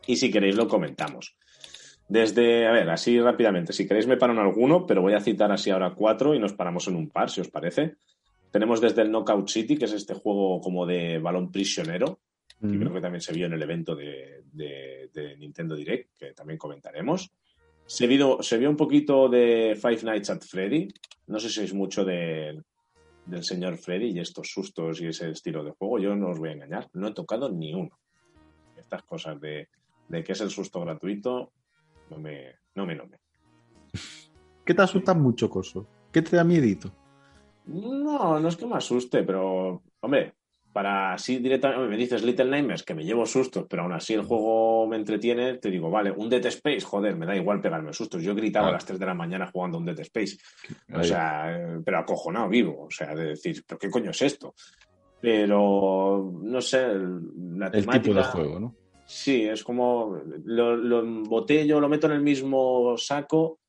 Y 0.10 0.16
si 0.16 0.32
queréis 0.32 0.56
lo 0.56 0.68
comentamos. 0.68 1.36
Desde, 2.08 2.66
a 2.66 2.72
ver, 2.72 2.90
así 2.90 3.20
rápidamente, 3.22 3.74
si 3.74 3.88
queréis 3.88 4.08
me 4.08 4.18
paro 4.18 4.34
en 4.34 4.40
alguno, 4.40 4.88
pero 4.88 5.04
voy 5.04 5.14
a 5.14 5.20
citar 5.20 5.52
así 5.52 5.70
ahora 5.70 5.94
cuatro 5.94 6.34
y 6.34 6.40
nos 6.40 6.54
paramos 6.54 6.88
en 6.88 6.96
un 6.96 7.10
par, 7.10 7.30
si 7.30 7.42
os 7.42 7.50
parece. 7.50 7.98
Tenemos 8.50 8.82
desde 8.82 9.04
el 9.04 9.12
Knockout 9.12 9.48
City, 9.48 9.78
que 9.78 9.86
es 9.86 9.94
este 9.94 10.16
juego 10.16 10.60
como 10.62 10.88
de 10.88 11.20
balón 11.20 11.52
prisionero, 11.52 12.22
que 12.60 12.66
Mm. 12.66 12.80
creo 12.80 12.94
que 12.96 13.02
también 13.02 13.22
se 13.22 13.34
vio 13.34 13.46
en 13.46 13.54
el 13.54 13.62
evento 13.62 13.96
de, 13.96 14.42
de- 14.52 15.12
de 15.14 15.38
Nintendo 15.38 15.76
Direct, 15.76 16.18
que 16.18 16.34
también 16.34 16.58
comentaremos. 16.58 17.32
Se 17.86 18.08
vio, 18.08 18.42
se 18.42 18.58
vio 18.58 18.72
un 18.72 18.76
poquito 18.78 19.30
de 19.30 19.78
Five 19.80 20.02
Nights 20.02 20.32
at 20.32 20.42
Freddy. 20.42 20.88
No 21.28 21.40
sé 21.40 21.50
si 21.50 21.62
es 21.62 21.74
mucho 21.76 22.04
de- 22.04 22.60
del 23.28 23.44
señor 23.44 23.78
Freddy 23.78 24.08
y 24.08 24.20
estos 24.20 24.50
sustos 24.50 25.00
y 25.02 25.06
ese 25.08 25.30
estilo 25.30 25.64
de 25.64 25.70
juego. 25.78 26.00
Yo 26.00 26.16
no 26.16 26.30
os 26.32 26.40
voy 26.40 26.50
a 26.50 26.54
engañar, 26.54 26.88
no 26.94 27.10
he 27.10 27.14
tocado 27.14 27.52
ni 27.52 27.76
uno. 27.76 28.00
Estas 28.76 29.04
cosas 29.04 29.40
de, 29.40 29.68
de 30.10 30.24
que 30.24 30.34
es 30.34 30.42
el 30.42 30.50
susto 30.50 30.82
gratuito, 30.82 31.54
no 32.10 32.18
me, 32.18 32.56
no 32.76 32.86
me, 32.86 32.96
no 32.96 33.06
me. 33.06 33.18
¿Qué 34.66 34.74
te 34.74 34.82
asusta 34.82 35.14
mucho, 35.14 35.50
Coso? 35.50 35.88
¿Qué 36.12 36.22
te 36.22 36.36
da 36.36 36.44
miedito? 36.44 36.92
No, 37.66 38.40
no 38.40 38.48
es 38.48 38.58
que 38.58 38.66
me 38.66 38.76
asuste, 38.76 39.24
pero, 39.24 39.84
hombre, 40.02 40.34
para 40.74 41.14
así 41.14 41.38
directamente, 41.40 41.88
me 41.88 41.98
dices 41.98 42.24
Little 42.24 42.46
Nightmares, 42.50 42.84
que 42.84 42.94
me 42.96 43.04
llevo 43.04 43.26
sustos, 43.26 43.66
pero 43.70 43.84
aún 43.84 43.94
así 43.94 44.14
el 44.14 44.24
juego 44.24 44.88
me 44.88 44.96
entretiene, 44.98 45.58
te 45.58 45.70
digo, 45.70 45.90
vale, 45.90 46.12
un 46.12 46.30
Dead 46.30 46.46
Space, 46.46 46.82
joder, 46.82 47.16
me 47.16 47.26
da 47.26 47.36
igual 47.36 47.60
pegarme 47.62 47.92
sustos. 47.94 48.22
Yo 48.24 48.34
gritaba 48.36 48.68
a 48.68 48.70
Ah. 48.70 48.74
las 48.74 48.86
3 48.86 49.00
de 49.00 49.06
la 49.06 49.14
mañana 49.16 49.50
jugando 49.52 49.78
un 49.80 49.86
Dead 49.86 50.00
Space, 50.00 50.38
o 50.94 51.04
sea, 51.04 51.56
eh, 51.56 51.80
pero 51.84 52.00
acojonado 52.00 52.50
vivo, 52.50 52.86
o 52.86 52.92
sea, 52.92 53.14
de 53.16 53.30
decir, 53.30 53.64
¿pero 53.68 53.78
qué 53.80 53.90
coño 53.90 54.12
es 54.12 54.22
esto? 54.22 54.54
Pero, 55.22 56.32
no 56.42 56.62
sé, 56.62 56.88
la 56.88 57.68
el 57.68 57.72
temática... 57.72 58.02
tipo 58.02 58.14
de 58.16 58.24
juego, 58.24 58.60
¿no? 58.60 58.76
Sí, 59.12 59.42
es 59.42 59.64
como 59.64 60.22
lo, 60.46 60.76
lo 60.76 61.00
embotello, 61.00 61.80
lo 61.80 61.90
meto 61.90 62.06
en 62.06 62.14
el 62.14 62.22
mismo 62.22 62.96
saco 62.96 63.60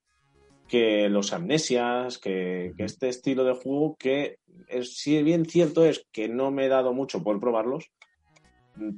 que 0.68 1.08
los 1.08 1.32
amnesias, 1.32 2.18
que, 2.18 2.74
que 2.76 2.84
este 2.84 3.08
estilo 3.08 3.44
de 3.44 3.54
juego 3.54 3.96
que 3.98 4.36
es, 4.68 4.98
si 4.98 5.22
bien 5.22 5.46
cierto 5.46 5.86
es 5.86 6.06
que 6.12 6.28
no 6.28 6.50
me 6.50 6.66
he 6.66 6.68
dado 6.68 6.92
mucho 6.92 7.22
por 7.22 7.40
probarlos, 7.40 7.90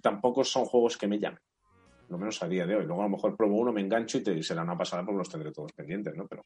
tampoco 0.03 0.43
son 0.43 0.65
juegos 0.65 0.99
que 0.99 1.07
me 1.07 1.21
llamen, 1.21 1.39
lo 2.09 2.19
menos 2.19 2.43
a 2.43 2.49
día 2.49 2.67
de 2.67 2.75
hoy. 2.75 2.87
Luego 2.87 3.03
a 3.03 3.05
lo 3.05 3.11
mejor 3.11 3.37
pruebo 3.37 3.61
uno, 3.61 3.73
me 3.73 3.81
engancho 3.81 4.19
y, 4.19 4.25
te, 4.25 4.33
y 4.33 4.43
será 4.43 4.65
una 4.65 4.77
pasada 4.77 5.05
porque 5.05 5.19
los 5.19 5.31
tendré 5.31 5.53
todos 5.53 5.73
pendientes, 5.73 6.13
¿no? 6.17 6.27
Pero 6.27 6.45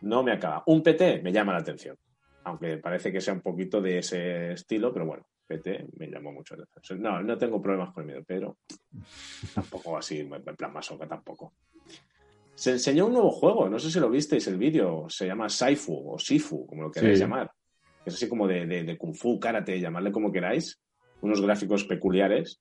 no 0.00 0.22
me 0.22 0.32
acaba. 0.32 0.62
Un 0.64 0.82
PT 0.82 1.20
me 1.20 1.30
llama 1.30 1.52
la 1.52 1.58
atención, 1.58 1.98
aunque 2.44 2.78
parece 2.78 3.12
que 3.12 3.20
sea 3.20 3.34
un 3.34 3.42
poquito 3.42 3.82
de 3.82 3.98
ese 3.98 4.52
estilo, 4.52 4.94
pero 4.94 5.04
bueno, 5.04 5.26
PT 5.58 5.86
me 5.98 6.08
llamó 6.08 6.32
mucho 6.32 6.56
la 6.56 6.64
atención. 6.64 7.00
No, 7.02 7.22
no 7.22 7.36
tengo 7.38 7.60
problemas 7.60 7.92
con 7.94 8.02
el 8.02 8.06
miedo, 8.08 8.24
pero 8.26 8.56
tampoco 9.54 9.96
así, 9.96 10.18
en 10.20 10.28
plan 10.56 10.72
masoca 10.72 11.06
tampoco. 11.06 11.52
Se 12.54 12.72
enseñó 12.72 13.06
un 13.06 13.12
nuevo 13.14 13.30
juego, 13.30 13.68
no 13.68 13.78
sé 13.78 13.90
si 13.90 13.98
lo 13.98 14.10
visteis 14.10 14.46
el 14.46 14.56
vídeo, 14.58 15.06
se 15.08 15.26
llama 15.26 15.48
Saifu 15.48 16.12
o 16.12 16.18
Sifu, 16.18 16.66
como 16.66 16.82
lo 16.82 16.90
queráis 16.90 17.18
Sí. 17.18 17.24
llamar. 17.24 17.50
Es 18.04 18.14
así 18.14 18.28
como 18.28 18.46
de, 18.46 18.66
de- 18.66 18.84
de 18.84 18.98
Kung 18.98 19.14
Fu, 19.14 19.38
Karate, 19.40 19.80
llamadle 19.80 20.12
como 20.12 20.30
queráis, 20.32 20.78
unos 21.20 21.40
gráficos 21.40 21.84
peculiares 21.84 22.60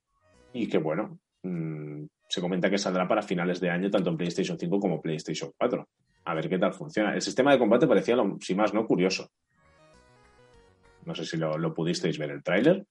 y 0.53 0.67
que 0.67 0.77
bueno, 0.77 1.19
mm, 1.43 2.03
se 2.27 2.41
comenta 2.41 2.69
que 2.69 2.77
saldrá 2.77 3.07
para 3.07 3.21
finales 3.21 3.59
de 3.59 3.69
año 3.69 3.89
tanto 3.89 4.09
en 4.11 4.17
PlayStation 4.17 4.57
5 4.57 4.79
como 4.79 5.01
PlayStation 5.01 5.51
4. 5.57 5.87
A 6.25 6.35
ver 6.35 6.47
qué 6.47 6.57
tal 6.59 6.73
funciona. 6.73 7.13
El 7.13 7.21
sistema 7.21 7.51
de 7.51 7.59
combate 7.59 7.87
parecía, 7.87 8.15
lo, 8.15 8.37
si 8.39 8.53
más 8.55 8.73
no, 8.73 8.85
curioso. 8.85 9.29
No 11.05 11.15
sé 11.15 11.25
si 11.25 11.37
lo, 11.37 11.57
lo 11.57 11.73
pudisteis 11.73 12.17
ver 12.17 12.31
el 12.31 12.43
tráiler, 12.43 12.85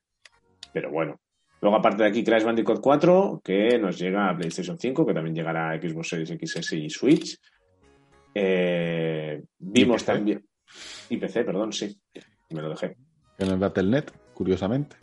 pero 0.73 0.90
bueno, 0.90 1.21
Luego, 1.61 1.76
aparte 1.76 2.02
de 2.02 2.09
aquí, 2.09 2.25
Crash 2.25 2.45
Bandicoot 2.45 2.81
4, 2.81 3.43
que 3.45 3.79
nos 3.79 3.99
llega 3.99 4.31
a 4.31 4.37
PlayStation 4.37 4.79
5, 4.79 5.05
que 5.05 5.12
también 5.12 5.35
llegará 5.35 5.71
a 5.71 5.79
Xbox 5.79 6.09
Series 6.09 6.31
XS 6.31 6.73
y 6.73 6.88
Switch. 6.88 7.38
Eh, 8.35 9.43
vimos 9.59 10.02
Y 10.02 10.07
también. 10.07 10.47
Y 11.11 11.17
PC, 11.19 11.45
perdón, 11.45 11.73
sí. 11.73 11.95
Me 12.50 12.62
lo 12.62 12.71
dejé. 12.71 12.97
En 13.38 13.49
el 13.49 13.59
Battle.net, 13.59 14.07
curiosamente. 14.33 14.97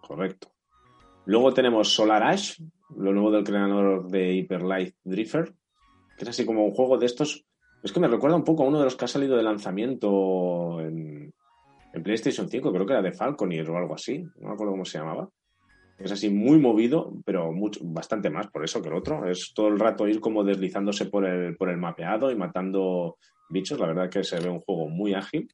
Correcto. 0.00 0.48
Luego 1.26 1.52
tenemos 1.52 1.94
Solar 1.94 2.24
Ash, 2.24 2.58
lo 2.96 3.12
nuevo 3.12 3.30
del 3.30 3.44
creador 3.44 4.08
de 4.08 4.34
Hyper 4.34 4.62
Light 4.62 4.94
Drifter, 5.04 5.54
que 6.16 6.24
es 6.24 6.28
así 6.30 6.44
como 6.44 6.64
un 6.64 6.72
juego 6.72 6.98
de 6.98 7.06
estos. 7.06 7.44
Es 7.84 7.92
que 7.92 8.00
me 8.00 8.08
recuerda 8.08 8.36
un 8.36 8.44
poco 8.44 8.64
a 8.64 8.66
uno 8.66 8.78
de 8.78 8.84
los 8.84 8.96
que 8.96 9.04
ha 9.04 9.08
salido 9.08 9.36
de 9.36 9.42
lanzamiento 9.44 10.80
en, 10.80 11.32
en 11.92 12.02
PlayStation 12.02 12.48
5, 12.48 12.72
creo 12.72 12.86
que 12.86 12.92
era 12.92 13.02
de 13.02 13.12
Falconeer 13.12 13.68
o 13.70 13.76
algo 13.76 13.94
así, 13.94 14.18
no 14.36 14.48
me 14.48 14.54
acuerdo 14.54 14.72
cómo 14.72 14.84
se 14.84 14.98
llamaba. 14.98 15.28
Es 15.98 16.12
así 16.12 16.30
muy 16.30 16.58
movido, 16.58 17.12
pero 17.24 17.52
mucho, 17.52 17.80
bastante 17.82 18.30
más 18.30 18.46
por 18.48 18.64
eso 18.64 18.80
que 18.80 18.88
el 18.88 18.94
otro. 18.94 19.28
Es 19.28 19.52
todo 19.52 19.66
el 19.66 19.80
rato 19.80 20.06
ir 20.06 20.20
como 20.20 20.44
deslizándose 20.44 21.06
por 21.06 21.26
el, 21.26 21.56
por 21.56 21.70
el 21.70 21.76
mapeado 21.76 22.30
y 22.30 22.36
matando 22.36 23.18
bichos. 23.48 23.80
La 23.80 23.88
verdad 23.88 24.08
que 24.08 24.22
se 24.22 24.38
ve 24.38 24.48
un 24.48 24.60
juego 24.60 24.88
muy 24.88 25.14
ágil. 25.14 25.48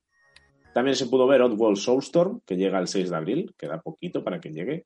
También 0.75 0.97
se 0.97 1.07
pudo 1.07 1.27
ver 1.27 1.41
Oddworld 1.41 1.79
Soulstorm, 1.79 2.41
que 2.45 2.57
llega 2.57 2.79
el 2.79 2.89
6 2.89 3.09
de 3.09 3.17
abril, 3.17 3.55
queda 3.57 3.81
poquito 3.81 4.23
para 4.23 4.39
que 4.39 4.53
llegue. 4.53 4.85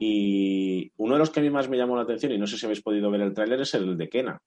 Y 0.00 0.90
uno 0.96 1.14
de 1.14 1.18
los 1.20 1.30
que 1.30 1.38
a 1.38 1.42
mí 1.42 1.50
más 1.50 1.68
me 1.68 1.76
llamó 1.76 1.94
la 1.94 2.02
atención, 2.02 2.32
y 2.32 2.38
no 2.38 2.46
sé 2.46 2.56
si 2.56 2.66
habéis 2.66 2.82
podido 2.82 3.10
ver 3.10 3.20
el 3.20 3.32
tráiler, 3.32 3.60
es 3.60 3.74
el 3.74 3.96
de 3.96 4.08
Kena. 4.08 4.42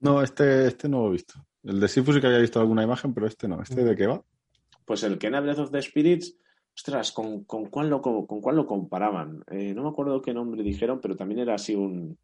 No, 0.00 0.22
este, 0.22 0.66
este 0.66 0.88
no 0.88 1.02
lo 1.02 1.08
he 1.08 1.12
visto. 1.12 1.34
El 1.62 1.78
de 1.78 1.88
Sifu 1.88 2.12
sí 2.12 2.20
que 2.20 2.26
había 2.26 2.38
visto 2.38 2.58
alguna 2.58 2.82
imagen, 2.82 3.14
pero 3.14 3.26
este 3.26 3.46
no. 3.46 3.62
¿Este 3.62 3.84
de 3.84 3.94
qué 3.94 4.06
va? 4.06 4.22
Pues 4.84 5.02
el 5.02 5.18
Kena 5.18 5.40
Breath 5.40 5.58
of 5.58 5.70
the 5.70 5.82
Spirits, 5.82 6.36
ostras, 6.74 7.12
¿con, 7.12 7.44
con 7.44 7.66
cuál, 7.66 7.88
lo, 7.90 8.00
co- 8.02 8.26
con 8.26 8.40
cuál 8.40 8.56
lo 8.56 8.66
comparaban? 8.66 9.42
Eh, 9.50 9.72
no 9.74 9.82
me 9.82 9.88
acuerdo 9.90 10.20
qué 10.22 10.34
nombre 10.34 10.62
dijeron, 10.62 11.00
pero 11.00 11.16
también 11.16 11.40
era 11.40 11.54
así 11.54 11.74
un, 11.74 12.18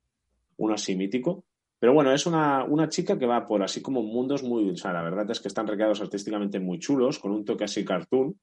un 0.58 0.72
así 0.72 0.96
mítico. 0.96 1.44
Pero 1.78 1.92
bueno, 1.94 2.12
es 2.12 2.26
una, 2.26 2.64
una 2.64 2.88
chica 2.88 3.18
que 3.18 3.26
va 3.26 3.46
por 3.46 3.62
así 3.62 3.82
como 3.82 4.02
mundos 4.02 4.42
muy. 4.42 4.70
O 4.70 4.76
sea, 4.76 4.92
la 4.92 5.02
verdad 5.02 5.30
es 5.30 5.40
que 5.40 5.48
están 5.48 5.66
recreados 5.66 6.00
artísticamente 6.00 6.60
muy 6.60 6.78
chulos, 6.78 7.18
con 7.18 7.32
un 7.32 7.44
toque 7.44 7.64
así 7.64 7.84
cartoon 7.84 8.36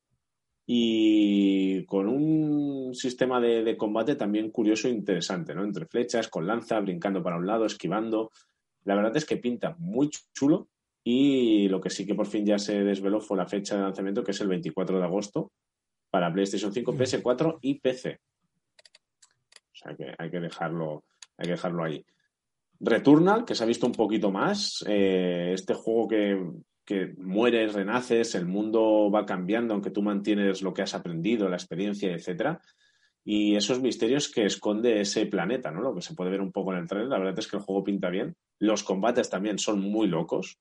y 0.65 1.85
con 1.85 2.07
un 2.07 2.95
sistema 2.95 3.41
de, 3.41 3.63
de 3.63 3.75
combate 3.77 4.15
también 4.15 4.51
curioso 4.51 4.87
e 4.87 4.91
interesante, 4.91 5.53
¿no? 5.53 5.63
Entre 5.63 5.85
flechas, 5.85 6.29
con 6.29 6.47
lanza, 6.47 6.79
brincando 6.79 7.21
para 7.21 7.37
un 7.37 7.45
lado, 7.47 7.65
esquivando. 7.65 8.31
La 8.85 8.95
verdad 8.95 9.15
es 9.17 9.25
que 9.25 9.37
pinta 9.37 9.75
muy 9.79 10.09
chulo 10.33 10.69
y 11.03 11.67
lo 11.67 11.81
que 11.81 11.89
sí 11.89 12.05
que 12.05 12.15
por 12.15 12.27
fin 12.27 12.45
ya 12.45 12.57
se 12.57 12.83
desveló 12.83 13.19
fue 13.19 13.37
la 13.37 13.45
fecha 13.45 13.75
de 13.75 13.81
lanzamiento, 13.81 14.23
que 14.23 14.31
es 14.31 14.41
el 14.41 14.47
24 14.47 14.99
de 14.99 15.05
agosto, 15.05 15.51
para 16.09 16.31
PlayStation 16.31 16.71
5, 16.71 16.93
PS4 16.93 17.57
y 17.61 17.79
PC. 17.79 18.19
O 19.73 19.75
sea 19.75 19.95
que 19.95 20.13
hay 20.17 20.29
que 20.29 20.39
dejarlo, 20.39 21.03
hay 21.37 21.45
que 21.45 21.51
dejarlo 21.51 21.83
ahí. 21.83 22.05
Returnal, 22.79 23.45
que 23.45 23.55
se 23.55 23.63
ha 23.63 23.67
visto 23.67 23.85
un 23.85 23.93
poquito 23.93 24.31
más. 24.31 24.83
eh, 24.87 25.51
este 25.53 25.73
juego 25.73 26.07
que, 26.07 26.39
que 26.85 27.13
mueres, 27.17 27.73
renaces, 27.73 28.35
el 28.35 28.45
mundo 28.45 29.09
va 29.11 29.25
cambiando, 29.25 29.73
aunque 29.73 29.89
tú 29.89 30.01
mantienes 30.01 30.61
lo 30.61 30.73
que 30.73 30.81
has 30.81 30.93
aprendido, 30.93 31.49
la 31.49 31.55
experiencia, 31.55 32.13
etcétera. 32.13 32.61
Y 33.25 33.55
esos 33.55 33.81
misterios 33.81 34.29
que 34.29 34.45
esconde 34.45 34.99
ese 34.99 35.25
planeta, 35.25 35.71
¿no? 35.71 35.81
Lo 35.81 35.95
que 35.95 36.01
se 36.01 36.13
puede 36.13 36.29
ver 36.29 36.41
un 36.41 36.51
poco 36.51 36.73
en 36.73 36.79
el 36.79 36.87
trailer. 36.87 37.09
La 37.09 37.19
verdad 37.19 37.39
es 37.39 37.47
que 37.47 37.55
el 37.55 37.63
juego 37.63 37.83
pinta 37.83 38.09
bien. 38.09 38.35
Los 38.59 38.83
combates 38.83 39.29
también 39.29 39.57
son 39.59 39.79
muy 39.79 40.07
locos. 40.07 40.59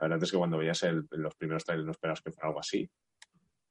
La 0.00 0.08
verdad 0.08 0.22
es 0.22 0.30
que 0.30 0.38
cuando 0.38 0.58
veías 0.58 0.84
los 1.10 1.34
primeros 1.34 1.64
trailers 1.64 1.86
no 1.86 1.92
esperabas 1.92 2.20
que 2.20 2.30
fuera 2.30 2.48
algo 2.48 2.60
así. 2.60 2.88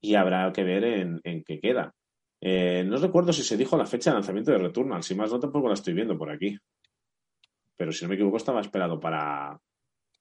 Y 0.01 0.15
habrá 0.15 0.51
que 0.51 0.63
ver 0.63 0.83
en, 0.83 1.21
en 1.23 1.43
qué 1.43 1.59
queda. 1.59 1.93
Eh, 2.41 2.83
no 2.85 2.97
recuerdo 2.97 3.33
si 3.33 3.43
se 3.43 3.57
dijo 3.57 3.77
la 3.77 3.85
fecha 3.85 4.11
de 4.11 4.15
lanzamiento 4.15 4.51
de 4.51 4.57
Returnal. 4.59 5.03
Si 5.03 5.15
más 5.15 5.31
no, 5.31 5.39
tampoco 5.39 5.67
la 5.67 5.73
estoy 5.73 5.93
viendo 5.93 6.17
por 6.17 6.29
aquí. 6.29 6.57
Pero 7.75 7.91
si 7.91 8.03
no 8.03 8.09
me 8.09 8.15
equivoco, 8.15 8.37
estaba 8.37 8.61
esperado 8.61 8.99
para, 8.99 9.59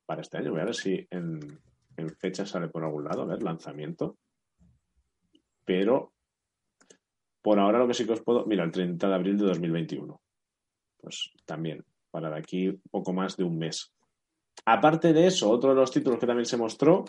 para 0.06 0.22
este 0.22 0.38
año. 0.38 0.52
Voy 0.52 0.60
a 0.60 0.66
ver 0.66 0.74
si 0.74 1.06
en, 1.10 1.40
en 1.96 2.10
fecha 2.16 2.46
sale 2.46 2.68
por 2.68 2.84
algún 2.84 3.04
lado. 3.04 3.22
A 3.22 3.26
ver, 3.26 3.42
lanzamiento. 3.42 4.18
Pero 5.64 6.12
por 7.42 7.58
ahora 7.58 7.78
lo 7.78 7.88
que 7.88 7.94
sí 7.94 8.06
que 8.06 8.12
os 8.12 8.22
puedo. 8.22 8.46
Mira, 8.46 8.64
el 8.64 8.70
30 8.70 9.08
de 9.08 9.14
abril 9.14 9.38
de 9.38 9.46
2021. 9.46 10.20
Pues 10.98 11.32
también, 11.44 11.84
para 12.10 12.30
de 12.30 12.38
aquí 12.38 12.72
poco 12.90 13.12
más 13.12 13.36
de 13.36 13.44
un 13.44 13.58
mes. 13.58 13.92
Aparte 14.64 15.12
de 15.12 15.26
eso, 15.26 15.50
otro 15.50 15.70
de 15.70 15.76
los 15.80 15.90
títulos 15.92 16.18
que 16.18 16.26
también 16.26 16.46
se 16.46 16.56
mostró, 16.56 17.04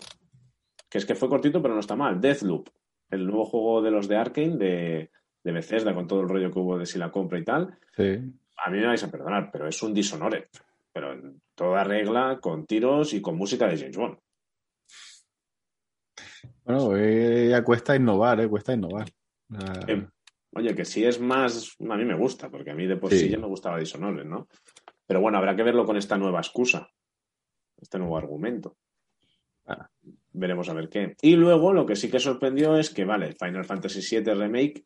que 0.88 0.98
es 0.98 1.06
que 1.06 1.14
fue 1.14 1.28
cortito, 1.28 1.60
pero 1.60 1.74
no 1.74 1.80
está 1.80 1.96
mal, 1.96 2.20
Deathloop, 2.20 2.68
el 3.10 3.26
nuevo 3.26 3.44
juego 3.44 3.82
de 3.82 3.90
los 3.90 4.06
de 4.08 4.16
Arkane, 4.16 4.56
de, 4.56 5.10
de 5.42 5.52
Bethesda, 5.52 5.94
con 5.94 6.06
todo 6.06 6.20
el 6.20 6.28
rollo 6.28 6.50
que 6.50 6.58
hubo 6.58 6.78
de 6.78 6.86
si 6.86 6.98
la 6.98 7.10
compra 7.10 7.38
y 7.38 7.44
tal. 7.44 7.78
Sí. 7.96 8.18
A 8.64 8.70
mí 8.70 8.78
me 8.78 8.86
vais 8.86 9.02
a 9.02 9.10
perdonar, 9.10 9.50
pero 9.52 9.66
es 9.68 9.82
un 9.82 9.92
Dishonored. 9.94 10.44
Pero 10.92 11.12
en 11.12 11.40
toda 11.54 11.84
regla, 11.84 12.38
con 12.40 12.66
tiros 12.66 13.12
y 13.12 13.20
con 13.20 13.36
música 13.36 13.66
de 13.68 13.76
James 13.78 13.96
Bond. 13.96 14.18
Bueno, 16.64 16.96
eh, 16.96 17.48
ya 17.50 17.62
cuesta 17.64 17.96
innovar, 17.96 18.40
¿eh? 18.40 18.48
Cuesta 18.48 18.74
innovar. 18.74 19.08
Ah, 19.54 19.80
Eh, 19.86 20.06
Oye, 20.54 20.74
que 20.74 20.84
si 20.86 21.04
es 21.04 21.20
más, 21.20 21.76
a 21.78 21.96
mí 21.96 22.04
me 22.06 22.16
gusta, 22.16 22.50
porque 22.50 22.70
a 22.70 22.74
mí 22.74 22.86
de 22.86 22.96
por 22.96 23.10
sí, 23.10 23.18
Sí. 23.20 23.28
ya 23.28 23.38
me 23.38 23.46
gustaba 23.46 23.78
Dishonored, 23.78 24.24
¿no? 24.24 24.48
Pero 25.06 25.20
bueno, 25.20 25.36
habrá 25.38 25.54
que 25.54 25.62
verlo 25.62 25.84
con 25.84 25.96
esta 25.98 26.16
nueva 26.16 26.38
excusa, 26.40 26.88
este 27.80 27.98
nuevo 27.98 28.16
argumento. 28.16 28.76
Ah. 29.66 29.88
Veremos 30.32 30.68
a 30.68 30.74
ver 30.74 30.88
qué. 30.88 31.16
Y 31.22 31.36
luego 31.36 31.72
lo 31.72 31.84
que 31.84 31.96
sí 31.96 32.10
que 32.10 32.20
sorprendió 32.20 32.76
es 32.76 32.90
que, 32.90 33.04
vale, 33.04 33.34
Final 33.34 33.64
Fantasy 33.64 34.00
VII 34.16 34.34
Remake 34.34 34.84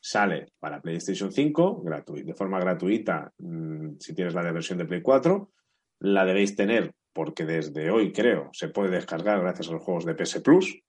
sale 0.00 0.46
para 0.58 0.80
PlayStation 0.80 1.30
5 1.30 1.82
gratu- 1.84 2.24
de 2.24 2.34
forma 2.34 2.58
gratuita 2.58 3.32
mm, 3.38 3.96
si 3.98 4.14
tienes 4.14 4.34
la 4.34 4.42
de 4.42 4.52
versión 4.52 4.78
de 4.78 4.86
Play 4.86 5.02
4. 5.02 5.50
La 6.00 6.24
debéis 6.24 6.56
tener 6.56 6.92
porque 7.12 7.44
desde 7.44 7.90
hoy, 7.90 8.12
creo, 8.12 8.48
se 8.52 8.68
puede 8.68 8.90
descargar 8.90 9.40
gracias 9.40 9.68
a 9.68 9.72
los 9.72 9.82
juegos 9.82 10.04
de 10.06 10.14
PS 10.14 10.40
Plus. 10.40 10.80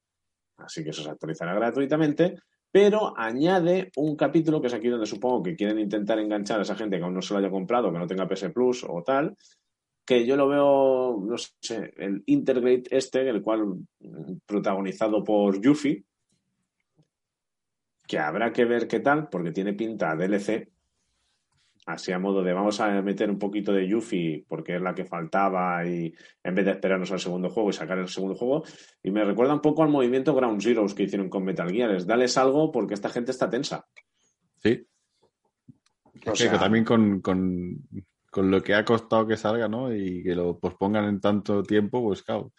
Así 0.58 0.84
que 0.84 0.92
eso 0.92 1.04
se 1.04 1.10
actualizará 1.10 1.54
gratuitamente. 1.54 2.36
Pero 2.72 3.14
añade 3.18 3.92
un 3.98 4.16
capítulo 4.16 4.62
que 4.62 4.68
es 4.68 4.74
aquí 4.74 4.88
donde 4.88 5.06
supongo 5.06 5.44
que 5.44 5.56
quieren 5.58 5.78
intentar 5.80 6.18
enganchar 6.20 6.60
a 6.60 6.62
esa 6.62 6.76
gente 6.76 6.98
que 6.98 7.04
aún 7.04 7.14
no 7.14 7.22
se 7.22 7.34
lo 7.34 7.40
haya 7.40 7.50
comprado, 7.50 7.92
que 7.92 8.00
no 8.00 8.08
tenga 8.08 8.28
PS 8.30 8.50
Plus 8.52 8.86
o 8.88 9.04
tal, 9.04 9.36
que 10.12 10.26
yo 10.26 10.36
lo 10.36 10.50
veo, 10.50 11.24
no 11.26 11.38
sé, 11.38 11.94
el 11.96 12.22
Intergrade 12.26 12.84
este, 12.90 13.30
el 13.30 13.42
cual 13.42 13.66
mm, 14.02 14.40
protagonizado 14.46 15.24
por 15.24 15.62
Yuffie, 15.62 16.04
que 18.06 18.20
habrá 18.20 18.52
que 18.52 18.66
ver 18.66 18.90
qué 18.90 19.00
tal, 19.00 19.30
porque 19.30 19.54
tiene 19.54 19.72
pinta 19.72 20.14
DLC, 20.14 20.70
así 21.86 22.12
a 22.12 22.20
modo 22.20 22.44
de 22.44 22.52
vamos 22.52 22.82
a 22.82 23.02
meter 23.02 23.30
un 23.30 23.40
poquito 23.40 23.72
de 23.72 23.88
Yuffie 23.88 24.44
porque 24.50 24.76
es 24.76 24.82
la 24.82 24.94
que 24.94 25.06
faltaba 25.06 25.88
y 25.88 26.14
en 26.44 26.56
vez 26.56 26.66
de 26.66 26.72
esperarnos 26.72 27.10
al 27.14 27.22
segundo 27.22 27.50
juego 27.50 27.70
y 27.70 27.74
sacar 27.74 27.98
el 27.98 28.10
segundo 28.10 28.36
juego, 28.36 28.66
y 29.02 29.12
me 29.12 29.24
recuerda 29.24 29.54
un 29.54 29.62
poco 29.62 29.82
al 29.84 29.90
movimiento 29.90 30.36
Ground 30.36 30.62
Zeroes 30.62 30.94
que 30.94 31.04
hicieron 31.04 31.30
con 31.30 31.46
Metal 31.46 31.72
Gear, 31.72 31.96
es 31.96 32.06
dales 32.06 32.38
algo 32.38 32.70
porque 32.70 32.96
esta 32.96 33.08
gente 33.08 33.32
está 33.32 33.50
tensa. 33.50 33.88
Sí. 34.58 34.86
O 36.26 36.34
que 36.34 36.50
también 36.50 36.84
con, 36.84 37.22
con, 37.22 37.82
con 38.32 38.50
lo 38.50 38.64
que 38.64 38.74
ha 38.74 38.86
costado 38.86 39.28
que 39.28 39.38
salga, 39.38 39.68
¿no? 39.68 39.94
Y 39.94 40.24
que 40.24 40.34
lo 40.34 40.58
pospongan 40.58 41.06
en 41.06 41.20
tanto 41.20 41.62
tiempo, 41.62 42.02
pues 42.02 42.24
claro, 42.24 42.54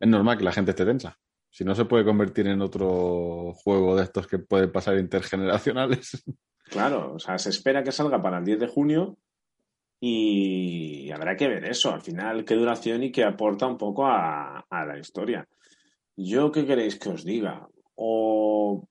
es 0.00 0.08
normal 0.08 0.38
que 0.38 0.44
la 0.44 0.52
gente 0.52 0.72
esté 0.72 0.84
tensa. 0.84 1.16
Si 1.50 1.64
no 1.64 1.74
se 1.74 1.84
puede 1.84 2.04
convertir 2.04 2.48
en 2.48 2.62
otro 2.62 3.52
juego 3.54 3.94
de 3.94 4.02
estos 4.02 4.26
que 4.26 4.38
pueden 4.38 4.72
pasar 4.72 4.98
intergeneracionales. 4.98 6.24
Claro, 6.68 7.14
o 7.14 7.18
sea, 7.20 7.38
se 7.38 7.50
espera 7.50 7.84
que 7.84 7.92
salga 7.92 8.20
para 8.20 8.38
el 8.38 8.44
10 8.44 8.58
de 8.58 8.66
junio 8.66 9.16
y 10.00 11.08
habrá 11.12 11.36
que 11.36 11.46
ver 11.46 11.64
eso, 11.64 11.94
al 11.94 12.02
final, 12.02 12.44
qué 12.44 12.56
duración 12.56 13.04
y 13.04 13.12
qué 13.12 13.22
aporta 13.22 13.68
un 13.68 13.78
poco 13.78 14.04
a, 14.04 14.66
a 14.68 14.84
la 14.84 14.98
historia. 14.98 15.46
¿Yo 16.16 16.50
qué 16.50 16.66
queréis 16.66 16.98
que 16.98 17.10
os 17.10 17.24
diga? 17.24 17.68
O, 17.94 18.88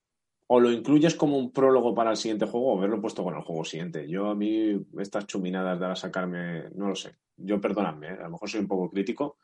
o 0.47 0.59
lo 0.59 0.71
incluyes 0.71 1.15
como 1.15 1.37
un 1.37 1.51
prólogo 1.51 1.95
para 1.95 2.11
el 2.11 2.17
siguiente 2.17 2.45
juego 2.45 2.73
o 2.73 2.77
verlo 2.79 3.01
puesto 3.01 3.23
con 3.23 3.35
el 3.35 3.41
juego 3.41 3.63
siguiente. 3.65 4.07
Yo 4.07 4.29
a 4.29 4.35
mí 4.35 4.79
estas 4.99 5.25
chuminadas 5.25 5.79
de 5.79 5.85
ahora 5.85 5.95
sacarme, 5.95 6.69
no 6.75 6.87
lo 6.89 6.95
sé. 6.95 7.15
Yo 7.37 7.59
perdonadme, 7.59 8.09
¿eh? 8.09 8.17
a 8.19 8.23
lo 8.23 8.31
mejor 8.31 8.49
soy 8.49 8.61
un 8.61 8.67
poco 8.67 8.89
crítico 8.89 9.37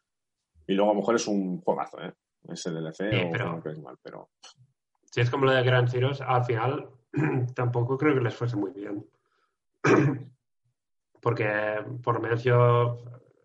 y 0.67 0.73
luego 0.73 0.91
a 0.91 0.93
lo 0.93 0.99
mejor 0.99 1.15
es 1.15 1.27
un 1.27 1.59
juegazo, 1.61 2.01
¿eh? 2.01 2.13
Ese 2.49 2.71
DLC 2.71 3.09
Sí, 3.11 3.17
o 3.27 3.31
pero- 3.31 3.45
no 3.45 3.55
lo 3.57 3.61
creéis 3.61 3.81
mal, 3.81 3.97
pero 4.01 4.29
Si 5.11 5.21
es 5.21 5.29
como 5.29 5.45
lo 5.45 5.51
de 5.51 5.63
Grand 5.63 5.89
Zeroes, 5.89 6.21
al 6.21 6.45
final 6.45 6.89
tampoco 7.55 7.97
creo 7.97 8.13
que 8.15 8.21
les 8.21 8.35
fuese 8.35 8.55
muy 8.55 8.71
bien. 8.71 9.05
Porque 11.21 11.83
por 12.03 12.15
lo 12.15 12.21
menos 12.21 12.43
yo 12.43 13.03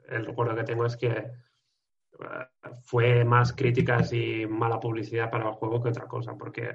el 0.09 0.25
recuerdo 0.25 0.55
que 0.55 0.65
tengo 0.65 0.87
es 0.87 0.97
que 0.97 1.09
eh, 1.09 1.31
fue 2.83 3.25
más 3.25 3.53
críticas 3.53 4.13
y 4.13 4.47
mala 4.47 4.81
publicidad 4.81 5.31
para 5.31 5.49
el 5.49 5.55
juego 5.55 5.83
que 5.83 5.91
otra 5.91 6.07
cosa, 6.07 6.35
porque 6.39 6.71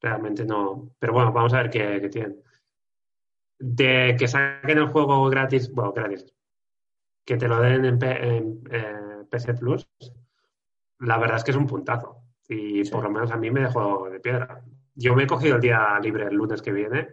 realmente 0.00 0.44
no. 0.44 0.90
Pero 0.98 1.12
bueno, 1.12 1.32
vamos 1.32 1.52
a 1.54 1.58
ver 1.62 1.70
qué, 1.70 1.98
qué 2.00 2.08
tienen. 2.08 2.42
De 3.58 4.16
que 4.18 4.26
saquen 4.26 4.78
el 4.78 4.86
juego 4.88 5.28
gratis, 5.28 5.70
bueno, 5.72 5.92
gratis, 5.92 6.26
que 7.24 7.36
te 7.36 7.46
lo 7.46 7.60
den 7.60 7.84
en, 7.84 7.98
P- 7.98 8.36
en, 8.36 8.62
eh, 8.70 9.24
PC 9.30 9.54
Plus, 9.54 9.86
la 11.00 11.18
verdad 11.18 11.36
es 11.36 11.44
que 11.44 11.50
es 11.50 11.56
un 11.56 11.66
puntazo. 11.66 12.22
Y 12.48 12.84
Sí. 12.84 12.90
por 12.90 13.02
lo 13.04 13.10
menos 13.10 13.30
a 13.30 13.36
mí 13.36 13.50
me 13.50 13.60
dejó 13.60 14.08
de 14.08 14.18
piedra. 14.20 14.62
yo 14.94 15.14
me 15.14 15.24
he 15.24 15.26
cogido 15.26 15.56
el 15.56 15.60
día 15.62 15.98
libre 16.02 16.26
el 16.26 16.34
lunes 16.34 16.60
que 16.62 16.72
viene 16.72 17.08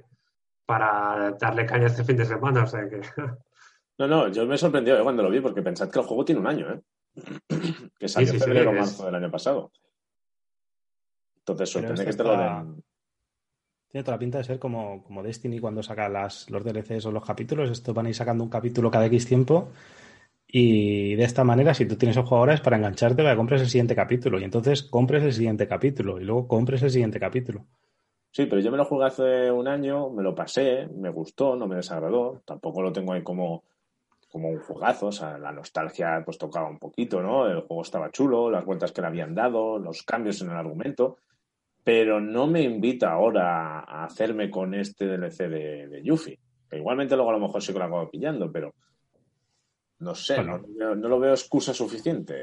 para 0.65 1.31
darle 1.39 1.65
caña 1.65 1.87
este 1.87 2.03
fin 2.03 2.17
de 2.17 2.25
semana, 2.25 2.63
o 2.63 2.67
sea 2.67 2.87
que... 2.89 3.01
No, 3.99 4.07
no, 4.07 4.27
yo 4.27 4.45
me 4.45 4.55
he 4.55 4.57
sorprendido 4.57 4.99
eh, 4.99 5.03
cuando 5.03 5.23
lo 5.23 5.29
vi 5.29 5.39
porque 5.41 5.61
pensad 5.61 5.89
que 5.89 5.99
el 5.99 6.05
juego 6.05 6.23
tiene 6.25 6.39
un 6.41 6.47
año, 6.47 6.71
¿eh? 6.71 6.81
que 7.97 8.07
salió 8.07 8.27
Sí, 8.27 8.31
sí, 8.31 8.35
en 8.35 8.39
sí, 8.39 8.45
febrero 8.45 8.69
o 8.69 8.73
es- 8.73 8.79
marzo 8.79 9.05
del 9.05 9.15
año 9.15 9.31
pasado. 9.31 9.71
Entonces 11.47 11.69
sorprende 11.69 12.05
que 12.05 12.13
te 12.13 12.23
lo 12.23 12.37
den. 12.37 12.83
Tiene 13.89 14.03
toda 14.03 14.17
la 14.17 14.19
pinta 14.19 14.37
de 14.39 14.43
ser 14.43 14.59
como, 14.59 15.01
como 15.03 15.23
Destiny 15.23 15.59
cuando 15.59 15.81
saca 15.81 16.09
las, 16.09 16.49
los 16.49 16.63
DLCs 16.63 17.05
o 17.05 17.11
los 17.11 17.25
capítulos. 17.25 17.69
Esto 17.69 17.93
van 17.93 18.07
a 18.07 18.09
ir 18.09 18.15
sacando 18.15 18.43
un 18.43 18.49
capítulo 18.49 18.91
cada 18.91 19.05
X 19.05 19.27
tiempo. 19.27 19.69
Y 20.45 21.15
de 21.15 21.23
esta 21.23 21.45
manera, 21.45 21.73
si 21.73 21.85
tú 21.85 21.95
tienes 21.95 22.17
juego 22.17 22.37
ahora, 22.37 22.53
es 22.53 22.61
para 22.61 22.75
engancharte 22.75 23.21
para 23.23 23.31
que 23.31 23.37
compres 23.37 23.61
el 23.61 23.69
siguiente 23.69 23.95
capítulo. 23.95 24.39
Y 24.39 24.43
entonces 24.43 24.83
compres 24.83 25.23
el 25.23 25.31
siguiente 25.31 25.67
capítulo. 25.67 26.19
Y 26.19 26.25
luego 26.25 26.47
compres 26.49 26.83
el 26.83 26.91
siguiente 26.91 27.19
capítulo. 27.19 27.65
Sí, 28.31 28.45
pero 28.45 28.61
yo 28.61 28.69
me 28.69 28.77
lo 28.77 28.85
jugué 28.85 29.05
hace 29.05 29.49
un 29.49 29.69
año, 29.69 30.09
me 30.09 30.23
lo 30.23 30.35
pasé, 30.35 30.87
me 30.87 31.09
gustó, 31.09 31.55
no 31.55 31.65
me 31.65 31.77
desagradó. 31.77 32.41
Tampoco 32.45 32.81
lo 32.81 32.91
tengo 32.91 33.13
ahí 33.13 33.23
como, 33.23 33.63
como 34.29 34.49
un 34.49 34.59
juegazo. 34.59 35.07
O 35.07 35.11
sea, 35.13 35.37
la 35.37 35.53
nostalgia 35.53 36.21
pues 36.25 36.37
tocaba 36.37 36.69
un 36.69 36.77
poquito, 36.77 37.21
¿no? 37.21 37.47
El 37.47 37.61
juego 37.61 37.83
estaba 37.83 38.11
chulo, 38.11 38.51
las 38.51 38.65
vueltas 38.65 38.91
que 38.91 39.01
le 39.01 39.07
habían 39.07 39.33
dado, 39.33 39.79
los 39.79 40.03
cambios 40.03 40.41
en 40.41 40.49
el 40.49 40.57
argumento. 40.57 41.19
Pero 41.87 42.19
no 42.19 42.47
me 42.47 42.63
invita 42.63 43.13
ahora 43.13 43.79
a 43.79 44.03
hacerme 44.03 44.51
con 44.51 44.73
este 44.73 45.07
DLC 45.07 45.47
de, 45.47 45.87
de 45.87 46.03
Yuffie. 46.03 46.37
Que 46.69 46.79
igualmente 46.79 47.15
luego 47.15 47.29
a 47.29 47.35
lo 47.35 47.39
mejor 47.39 47.63
sí 47.63 47.71
que 47.71 47.79
lo 47.79 47.85
acabo 47.85 48.11
pillando, 48.11 48.51
pero 48.51 48.75
no 49.99 50.13
sé, 50.13 50.35
Bueno. 50.35 50.65
no, 50.67 50.95
lo 50.95 51.17
veo 51.17 51.31
excusa 51.31 51.73
suficiente. 51.73 52.35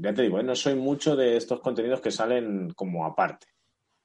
Ya 0.00 0.14
te 0.14 0.22
digo, 0.22 0.38
¿eh? 0.38 0.44
no 0.44 0.54
soy 0.54 0.76
mucho 0.76 1.16
de 1.16 1.36
estos 1.36 1.58
contenidos 1.58 2.00
que 2.00 2.12
salen 2.12 2.70
como 2.70 3.04
aparte. 3.04 3.48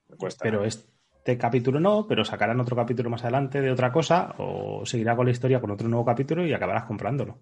Me 0.08 0.16
cuesta. 0.16 0.42
Pero 0.42 0.64
este 0.64 1.38
capítulo 1.38 1.78
no, 1.78 2.08
pero 2.08 2.24
sacarán 2.24 2.58
otro 2.58 2.74
capítulo 2.74 3.10
más 3.10 3.22
adelante 3.22 3.60
de 3.60 3.70
otra 3.70 3.92
cosa. 3.92 4.34
O 4.38 4.84
seguirá 4.84 5.14
con 5.14 5.26
la 5.26 5.30
historia 5.30 5.60
con 5.60 5.70
otro 5.70 5.86
nuevo 5.86 6.04
capítulo 6.04 6.44
y 6.44 6.52
acabarás 6.52 6.86
comprándolo. 6.86 7.38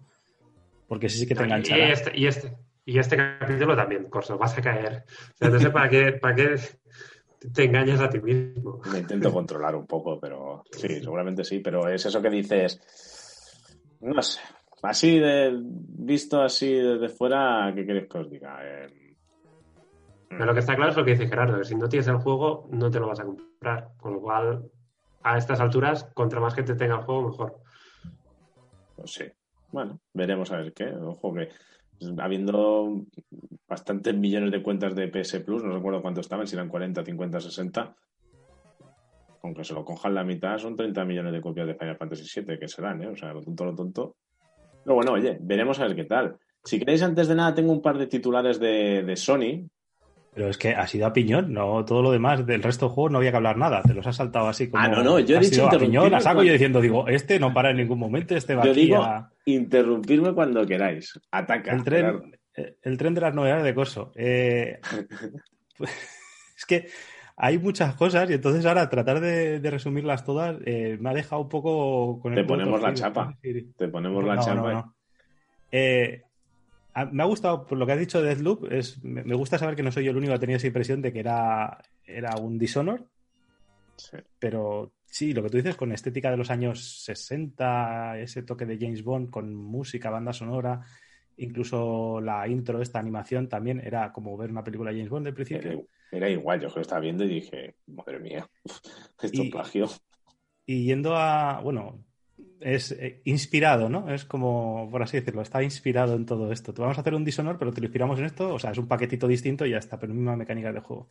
Porque 0.87 1.07
ese 1.07 1.17
sí 1.17 1.25
que 1.25 1.33
te 1.33 1.41
y, 1.41 1.45
enganchará. 1.45 1.93
este, 1.93 2.11
y, 2.15 2.27
este, 2.27 2.55
y 2.85 2.99
este 2.99 3.17
capítulo 3.17 3.75
también, 3.75 4.07
Corso, 4.07 4.37
vas 4.37 4.55
a 4.55 4.61
caer. 4.61 5.03
O 5.33 5.37
sea, 5.37 5.49
no 5.49 5.59
sé 5.59 5.71
para 5.71 5.89
qué, 5.89 6.11
para 6.11 6.35
qué 6.35 6.57
te 7.51 7.65
engañas 7.65 7.99
a 8.01 8.09
ti 8.09 8.19
mismo. 8.19 8.79
Me 8.91 8.99
intento 8.99 9.31
controlar 9.31 9.75
un 9.75 9.85
poco, 9.87 10.19
pero 10.19 10.63
sí, 10.71 11.01
seguramente 11.01 11.43
sí, 11.43 11.59
pero 11.59 11.87
es 11.87 12.05
eso 12.05 12.21
que 12.21 12.29
dices, 12.29 12.79
no 14.01 14.21
sé, 14.21 14.39
así 14.83 15.19
de 15.19 15.51
visto 15.55 16.41
así 16.41 16.73
desde 16.73 17.09
fuera, 17.09 17.71
¿qué 17.75 17.85
queréis 17.85 18.07
que 18.07 18.17
os 18.17 18.29
diga? 18.29 18.59
Eh, 18.63 19.15
Pero 20.29 20.45
lo 20.45 20.53
que 20.53 20.59
está 20.59 20.75
claro 20.75 20.91
es 20.91 20.97
lo 20.97 21.05
que 21.05 21.11
dice 21.11 21.27
Gerardo, 21.27 21.57
que 21.57 21.65
si 21.65 21.75
no 21.75 21.87
tienes 21.89 22.07
el 22.07 22.17
juego, 22.17 22.67
no 22.71 22.89
te 22.89 22.99
lo 22.99 23.07
vas 23.07 23.19
a 23.19 23.25
comprar. 23.25 23.89
Con 23.97 24.13
lo 24.13 24.21
cual, 24.21 24.69
a 25.23 25.37
estas 25.37 25.59
alturas, 25.59 26.05
contra 26.13 26.39
más 26.39 26.55
gente 26.55 26.75
tenga 26.75 26.95
el 26.95 27.03
juego, 27.03 27.29
mejor. 27.29 27.59
pues 28.95 29.11
sí. 29.11 29.25
Bueno, 29.71 29.99
veremos 30.13 30.51
a 30.51 30.57
ver 30.57 30.73
qué. 30.73 30.85
Ojo 30.85 31.33
que 31.33 31.49
habiendo 32.17 33.05
bastantes 33.67 34.15
millones 34.15 34.51
de 34.51 34.61
cuentas 34.61 34.95
de 34.95 35.07
PS 35.07 35.39
Plus, 35.39 35.63
no 35.63 35.73
recuerdo 35.73 36.01
cuánto 36.01 36.21
estaban, 36.21 36.47
si 36.47 36.55
eran 36.55 36.69
40, 36.69 37.03
50, 37.03 37.39
60. 37.39 37.95
Aunque 39.43 39.63
se 39.63 39.73
lo 39.73 39.83
cojan 39.83 40.13
la 40.13 40.23
mitad, 40.23 40.57
son 40.57 40.75
30 40.75 41.03
millones 41.05 41.33
de 41.33 41.41
copias 41.41 41.67
de 41.67 41.75
Final 41.75 41.97
Fantasy 41.97 42.41
VII 42.41 42.57
que 42.57 42.67
serán, 42.67 43.01
¿eh? 43.03 43.07
O 43.07 43.15
sea, 43.15 43.33
lo 43.33 43.41
tonto, 43.41 43.65
lo 43.65 43.75
tonto. 43.75 44.15
Pero 44.83 44.95
bueno, 44.95 45.13
oye, 45.13 45.37
veremos 45.41 45.79
a 45.79 45.87
ver 45.87 45.95
qué 45.95 46.05
tal. 46.05 46.37
Si 46.63 46.79
queréis, 46.79 47.03
antes 47.03 47.27
de 47.27 47.35
nada, 47.35 47.53
tengo 47.53 47.71
un 47.71 47.81
par 47.81 47.97
de 47.97 48.07
titulares 48.07 48.59
de, 48.59 49.03
de 49.03 49.15
Sony. 49.15 49.67
Pero 50.35 50.49
es 50.49 50.57
que 50.57 50.69
ha 50.69 50.87
sido 50.87 51.05
a 51.05 51.13
piñón, 51.13 51.53
no 51.53 51.85
todo 51.85 52.01
lo 52.01 52.11
demás 52.11 52.45
del 52.45 52.63
resto 52.63 52.87
del 52.87 52.95
juego 52.95 53.09
no 53.09 53.17
había 53.19 53.29
que 53.31 53.37
hablar 53.37 53.57
nada, 53.57 53.83
te 53.83 53.93
los 53.93 54.05
has 54.07 54.15
saltado 54.15 54.47
así 54.47 54.69
como. 54.69 54.83
Ah, 54.83 54.87
no, 54.87 55.03
no, 55.03 55.19
yo 55.19 55.37
he 55.37 55.39
dicho 55.41 55.67
a 55.67 55.77
piñón, 55.77 56.13
a 56.13 56.19
saco 56.19 56.35
cuando- 56.37 56.43
yo 56.43 56.53
diciendo, 56.53 56.81
digo, 56.81 57.07
este 57.07 57.39
no 57.39 57.53
para 57.53 57.69
en 57.69 57.77
ningún 57.77 57.99
momento, 57.99 58.35
este 58.35 58.55
va 58.55 58.63
Yo 58.65 58.71
aquí 58.71 58.81
digo, 58.81 59.03
a- 59.03 59.31
interrumpirme 59.45 60.33
cuando 60.33 60.65
queráis. 60.65 61.19
Ataca. 61.31 61.71
el 61.73 61.83
tren, 61.83 62.35
eh, 62.55 62.77
el 62.81 62.97
tren 62.97 63.13
de 63.13 63.21
las 63.21 63.35
novedades 63.35 63.63
de 63.63 63.75
Corso. 63.75 64.11
Eh, 64.15 64.79
es 66.57 66.65
que 66.65 66.87
hay 67.35 67.57
muchas 67.57 67.95
cosas 67.95 68.29
y 68.29 68.33
entonces 68.33 68.65
ahora 68.65 68.89
tratar 68.89 69.19
de, 69.19 69.59
de 69.59 69.69
resumirlas 69.71 70.23
todas 70.23 70.55
eh, 70.65 70.97
me 70.99 71.09
ha 71.09 71.13
dejado 71.13 71.41
un 71.43 71.49
poco 71.49 72.19
con 72.21 72.33
el 72.33 72.39
Te 72.39 72.43
ponemos 72.47 72.81
la 72.81 72.93
chapa. 72.93 73.37
Te 73.41 73.87
ponemos 73.87 74.23
la 74.23 74.39
chapa. 74.39 74.93
A- 76.93 77.05
me 77.05 77.23
ha 77.23 77.25
gustado, 77.25 77.65
por 77.65 77.77
lo 77.77 77.85
que 77.85 77.91
has 77.93 77.99
dicho 77.99 78.21
de 78.21 78.29
Deathloop, 78.29 78.71
es, 78.71 79.03
me, 79.03 79.23
me 79.23 79.35
gusta 79.35 79.57
saber 79.57 79.75
que 79.75 79.83
no 79.83 79.91
soy 79.91 80.05
yo 80.05 80.11
el 80.11 80.17
único 80.17 80.31
que 80.31 80.35
ha 80.35 80.39
tenido 80.39 80.57
esa 80.57 80.67
impresión 80.67 81.01
de 81.01 81.11
que 81.13 81.19
era, 81.19 81.81
era 82.05 82.35
un 82.37 82.57
Dishonor, 82.57 83.05
Sí. 83.95 84.17
pero 84.39 84.91
sí, 85.05 85.33
lo 85.33 85.43
que 85.43 85.49
tú 85.49 85.57
dices 85.57 85.75
con 85.75 85.91
estética 85.91 86.31
de 86.31 86.37
los 86.37 86.49
años 86.49 87.03
60, 87.03 88.17
ese 88.19 88.41
toque 88.43 88.65
de 88.65 88.77
James 88.79 89.03
Bond 89.03 89.29
con 89.29 89.53
música, 89.53 90.09
banda 90.09 90.33
sonora, 90.33 90.81
incluso 91.37 92.19
la 92.21 92.47
intro, 92.47 92.81
esta 92.81 92.99
animación 92.99 93.47
también 93.49 93.79
era 93.83 94.11
como 94.11 94.35
ver 94.37 94.49
una 94.51 94.63
película 94.63 94.91
de 94.91 94.97
James 94.97 95.09
Bond 95.11 95.25
del 95.25 95.33
principio. 95.35 95.85
era 96.11 96.29
igual, 96.29 96.59
yo 96.61 96.69
lo 96.73 96.81
estaba 96.81 97.01
viendo 97.01 97.23
y 97.23 97.27
dije, 97.29 97.75
madre 97.87 98.19
mía, 98.19 98.47
esto 99.21 99.43
Y- 99.43 99.51
plagio. 99.51 99.87
Y 100.65 100.85
yendo 100.85 101.15
a, 101.15 101.59
bueno, 101.61 102.03
es 102.63 102.91
eh, 102.93 103.21
inspirado, 103.25 103.89
¿no? 103.89 104.09
Es 104.13 104.25
como, 104.25 104.89
por 104.91 105.03
así 105.03 105.17
decirlo, 105.17 105.41
está 105.41 105.61
inspirado 105.63 106.15
en 106.15 106.25
todo 106.25 106.51
esto. 106.51 106.73
Te 106.73 106.81
vamos 106.81 106.97
a 106.97 107.01
hacer 107.01 107.15
un 107.15 107.25
Dishonor, 107.25 107.57
pero 107.57 107.71
te 107.73 107.81
lo 107.81 107.85
inspiramos 107.87 108.19
en 108.19 108.25
esto, 108.25 108.53
o 108.53 108.59
sea, 108.59 108.71
es 108.71 108.77
un 108.77 108.87
paquetito 108.87 109.27
distinto 109.27 109.65
y 109.65 109.71
ya 109.71 109.77
está, 109.77 109.99
pero 109.99 110.13
misma 110.13 110.35
mecánica 110.35 110.71
de 110.73 110.79
juego. 110.79 111.07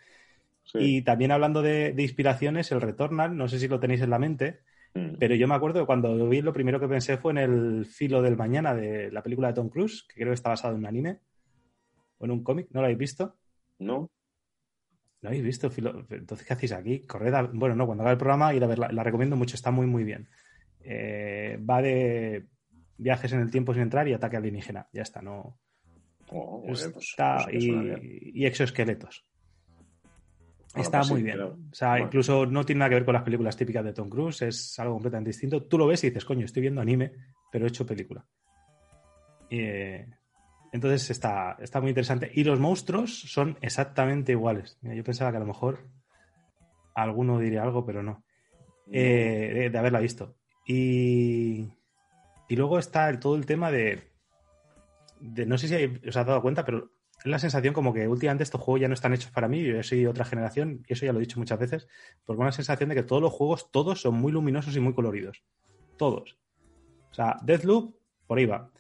Sí. 0.65 0.79
Y 0.81 1.03
también 1.03 1.33
hablando 1.33 1.63
de, 1.63 1.93
de 1.93 2.03
inspiraciones, 2.03 2.73
el 2.73 2.81
Returnal, 2.81 3.37
no 3.37 3.49
sé 3.49 3.59
si 3.59 3.69
lo 3.69 3.81
tenéis 3.81 4.01
en 4.03 4.11
la 4.11 4.19
mente, 4.19 4.61
Mm. 4.95 5.17
pero 5.19 5.35
yo 5.35 5.49
me 5.49 5.55
acuerdo 5.55 5.81
que 5.81 5.87
cuando 5.87 6.15
lo 6.15 6.29
vi, 6.29 6.43
lo 6.43 6.53
primero 6.53 6.79
que 6.79 6.87
pensé 6.87 7.17
fue 7.17 7.33
en 7.33 7.39
el 7.39 7.87
filo 7.87 8.21
del 8.21 8.37
mañana 8.37 8.75
de 8.75 9.11
la 9.11 9.23
película 9.23 9.49
de 9.49 9.55
Tom 9.55 9.71
Cruise, 9.71 10.03
que 10.07 10.17
creo 10.17 10.29
que 10.29 10.35
está 10.35 10.51
basado 10.51 10.75
en 10.75 10.81
un 10.81 10.87
anime 10.87 11.19
o 12.19 12.25
en 12.27 12.31
un 12.31 12.43
cómic, 12.45 12.69
¿no 12.73 12.81
lo 12.81 12.87
habéis 12.87 12.99
visto? 12.99 13.37
¿No? 13.79 14.11
¿No 15.23 15.29
habéis 15.29 15.45
visto? 15.45 15.71
Filo? 15.71 16.05
Entonces, 16.11 16.47
¿qué 16.47 16.53
hacéis 16.53 16.73
aquí? 16.73 17.07
Corred 17.07 17.33
a- 17.35 17.43
Bueno, 17.53 17.75
no, 17.77 17.87
cuando 17.87 18.03
haga 18.03 18.13
el 18.13 18.19
programa 18.19 18.53
ir 18.55 18.65
a 18.65 18.67
verla. 18.67 18.91
La 18.93 19.03
recomiendo 19.05 19.37
mucho, 19.37 19.55
está 19.57 19.71
muy, 19.71 19.87
muy 19.87 20.05
bien. 20.05 20.29
Eh, 20.85 21.59
va 21.69 21.81
de 21.83 22.47
viajes 22.99 23.33
en 23.33 23.41
el 23.41 23.51
tiempo 23.51 23.73
sin 23.73 23.83
entrar 23.83 24.07
y 24.09 24.13
ataque 24.15 24.37
alienígena. 24.37 24.89
Ya 24.93 25.03
está, 25.03 25.23
no. 25.23 25.59
Oh, 26.29 26.63
pues- 26.67 26.85
Está- 26.85 27.45
pues 27.45 27.65
bien. 27.65 27.99
y, 28.03 28.43
y 28.43 28.47
exoesqueletos. 28.47 29.25
Bueno, 30.75 30.85
Está 30.85 30.99
pues 30.99 31.09
sí, 31.09 31.13
muy 31.15 31.23
bien. 31.23 31.41
O 31.41 31.59
sea, 31.73 31.91
bueno. 31.91 32.07
incluso 32.07 32.47
no 32.47 32.65
tiene 32.65 32.79
nada 32.79 32.89
que 32.89 32.95
ver 32.95 33.05
con 33.05 33.13
las 33.15 33.23
películas 33.25 33.57
típicas 33.57 33.85
de 33.85 33.93
Tom 33.93 34.09
Cruise, 34.09 34.41
es 34.43 34.79
algo 34.79 34.95
completamente 34.95 35.29
distinto. 35.29 35.63
Tú 35.65 35.77
lo 35.77 35.87
ves 35.87 36.03
y 36.05 36.09
dices, 36.09 36.25
coño, 36.25 36.47
estoy 36.47 36.63
viendo 36.63 36.81
anime, 36.81 37.13
pero 37.51 37.67
he 37.67 37.69
hecho 37.69 37.85
película. 37.85 38.25
Y, 39.51 39.61
eh, 39.61 40.07
entonces 40.73 41.11
está, 41.11 41.59
está 41.61 41.81
muy 41.83 41.91
interesante. 41.91 42.31
Y 42.33 42.45
los 42.45 42.59
monstruos 42.59 43.21
son 43.21 43.59
exactamente 43.61 44.33
iguales. 44.33 44.79
Mira, 44.81 44.95
yo 44.95 45.05
pensaba 45.05 45.31
que 45.31 45.37
a 45.37 45.41
lo 45.41 45.47
mejor 45.47 45.87
alguno 46.95 47.39
diría 47.39 47.63
algo, 47.63 47.85
pero 47.85 48.03
no. 48.03 48.25
Eh, 48.91 49.51
de, 49.55 49.71
de 49.71 49.79
haberla 49.79 50.01
visto. 50.01 50.37
Y, 50.67 51.69
y 52.49 52.57
luego 52.57 52.79
está 52.79 53.19
todo 53.19 53.37
el 53.37 53.47
tema 53.47 53.71
de, 53.71 54.11
de- 55.21 55.47
No 55.47 55.59
sé 55.59 55.69
si 55.69 56.09
os 56.09 56.17
has 56.17 56.27
dado 56.27 56.43
cuenta, 56.43 56.65
pero 56.65 56.91
es 57.19 57.27
la 57.27 57.39
sensación 57.39 57.73
como 57.75 57.93
que 57.95 58.09
últimamente 58.09 58.43
estos 58.45 58.61
juegos 58.61 58.81
ya 58.81 58.89
no 58.89 58.95
están 58.95 59.15
hechos 59.15 59.31
para 59.31 59.49
mí. 59.49 59.63
Yo 59.63 59.83
soy 59.83 60.07
otra 60.07 60.25
generación 60.25 60.83
y 60.89 60.93
eso 60.93 61.07
ya 61.07 61.13
lo 61.13 61.19
he 61.19 61.23
dicho 61.23 61.39
muchas 61.39 61.59
veces. 61.59 61.89
Porque 62.25 62.43
una 62.43 62.53
sensación 62.53 62.89
de 62.89 62.95
que 62.97 63.03
todos 63.03 63.23
los 63.23 63.33
juegos, 63.33 63.71
todos 63.71 64.01
son 64.01 64.15
muy 64.15 64.33
luminosos 64.33 64.75
y 64.77 64.81
muy 64.81 64.95
coloridos. 64.95 65.43
Todos. 65.97 66.37
O 67.11 67.15
sea, 67.15 67.37
Deathloop, 67.45 67.95
por 68.27 68.39
ahí 68.39 68.47
va. 68.47 68.71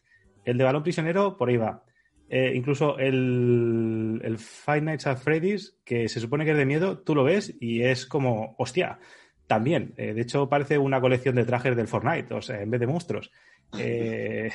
El 0.44 0.58
de 0.58 0.64
Balón 0.64 0.82
Prisionero, 0.82 1.36
por 1.36 1.48
ahí 1.50 1.56
va. 1.56 1.84
Eh, 2.28 2.52
incluso 2.54 2.98
el, 2.98 4.20
el 4.24 4.38
Five 4.38 4.80
Nights 4.80 5.06
at 5.06 5.18
Freddy's, 5.18 5.78
que 5.84 6.08
se 6.08 6.18
supone 6.18 6.44
que 6.44 6.52
es 6.52 6.56
de 6.56 6.64
miedo, 6.64 6.98
tú 6.98 7.14
lo 7.14 7.24
ves 7.24 7.54
y 7.60 7.82
es 7.82 8.06
como, 8.06 8.54
hostia, 8.58 8.98
también. 9.46 9.94
Eh, 9.96 10.14
de 10.14 10.22
hecho, 10.22 10.48
parece 10.48 10.78
una 10.78 11.00
colección 11.00 11.34
de 11.34 11.44
trajes 11.44 11.76
del 11.76 11.88
Fortnite, 11.88 12.34
o 12.34 12.42
sea, 12.42 12.60
en 12.60 12.70
vez 12.70 12.80
de 12.80 12.86
monstruos. 12.86 13.30
Eh, 13.78 14.50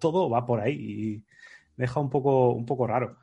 todo 0.00 0.28
va 0.28 0.44
por 0.44 0.60
ahí 0.60 0.74
y 0.74 1.24
me 1.76 1.84
deja 1.84 2.00
un 2.00 2.10
poco, 2.10 2.50
un 2.50 2.66
poco 2.66 2.84
raro. 2.84 3.16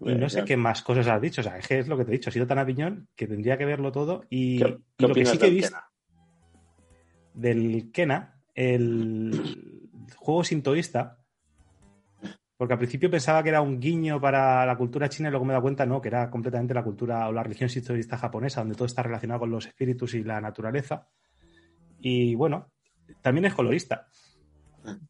Y 0.00 0.14
no 0.14 0.28
sé 0.28 0.44
qué 0.44 0.56
más 0.56 0.82
cosas 0.82 1.08
has 1.08 1.20
dicho. 1.20 1.40
O 1.40 1.44
sea, 1.44 1.58
es 1.58 1.88
lo 1.88 1.98
que 1.98 2.04
te 2.04 2.12
he 2.12 2.18
dicho. 2.18 2.30
Ha 2.30 2.32
sido 2.32 2.46
tan 2.46 2.60
a 2.60 2.64
piñón 2.64 3.08
que 3.16 3.26
tendría 3.26 3.58
que 3.58 3.64
verlo 3.64 3.90
todo. 3.90 4.24
Y, 4.30 4.58
¿Qué, 4.58 4.68
y 4.68 4.76
qué 4.98 5.06
lo 5.08 5.14
que 5.14 5.26
sí 5.26 5.36
que 5.36 5.46
he 5.48 5.50
visto 5.50 5.76
del 7.38 7.90
Kena, 7.92 8.40
el 8.54 9.88
juego 10.16 10.42
sintoísta, 10.42 11.18
porque 12.58 12.74
al 12.74 12.78
principio 12.78 13.08
pensaba 13.08 13.40
que 13.40 13.50
era 13.50 13.62
un 13.62 13.78
guiño 13.78 14.20
para 14.20 14.66
la 14.66 14.76
cultura 14.76 15.08
china 15.08 15.28
y 15.28 15.30
luego 15.30 15.44
me 15.44 15.52
he 15.52 15.54
dado 15.54 15.62
cuenta, 15.62 15.86
no, 15.86 16.02
que 16.02 16.08
era 16.08 16.28
completamente 16.28 16.74
la 16.74 16.82
cultura 16.82 17.28
o 17.28 17.32
la 17.32 17.44
religión 17.44 17.70
sintoísta 17.70 18.18
japonesa, 18.18 18.60
donde 18.60 18.74
todo 18.74 18.86
está 18.86 19.04
relacionado 19.04 19.40
con 19.40 19.50
los 19.52 19.66
espíritus 19.66 20.14
y 20.14 20.24
la 20.24 20.40
naturaleza. 20.40 21.06
Y 22.00 22.34
bueno, 22.34 22.72
también 23.22 23.44
es 23.44 23.54
colorista. 23.54 24.08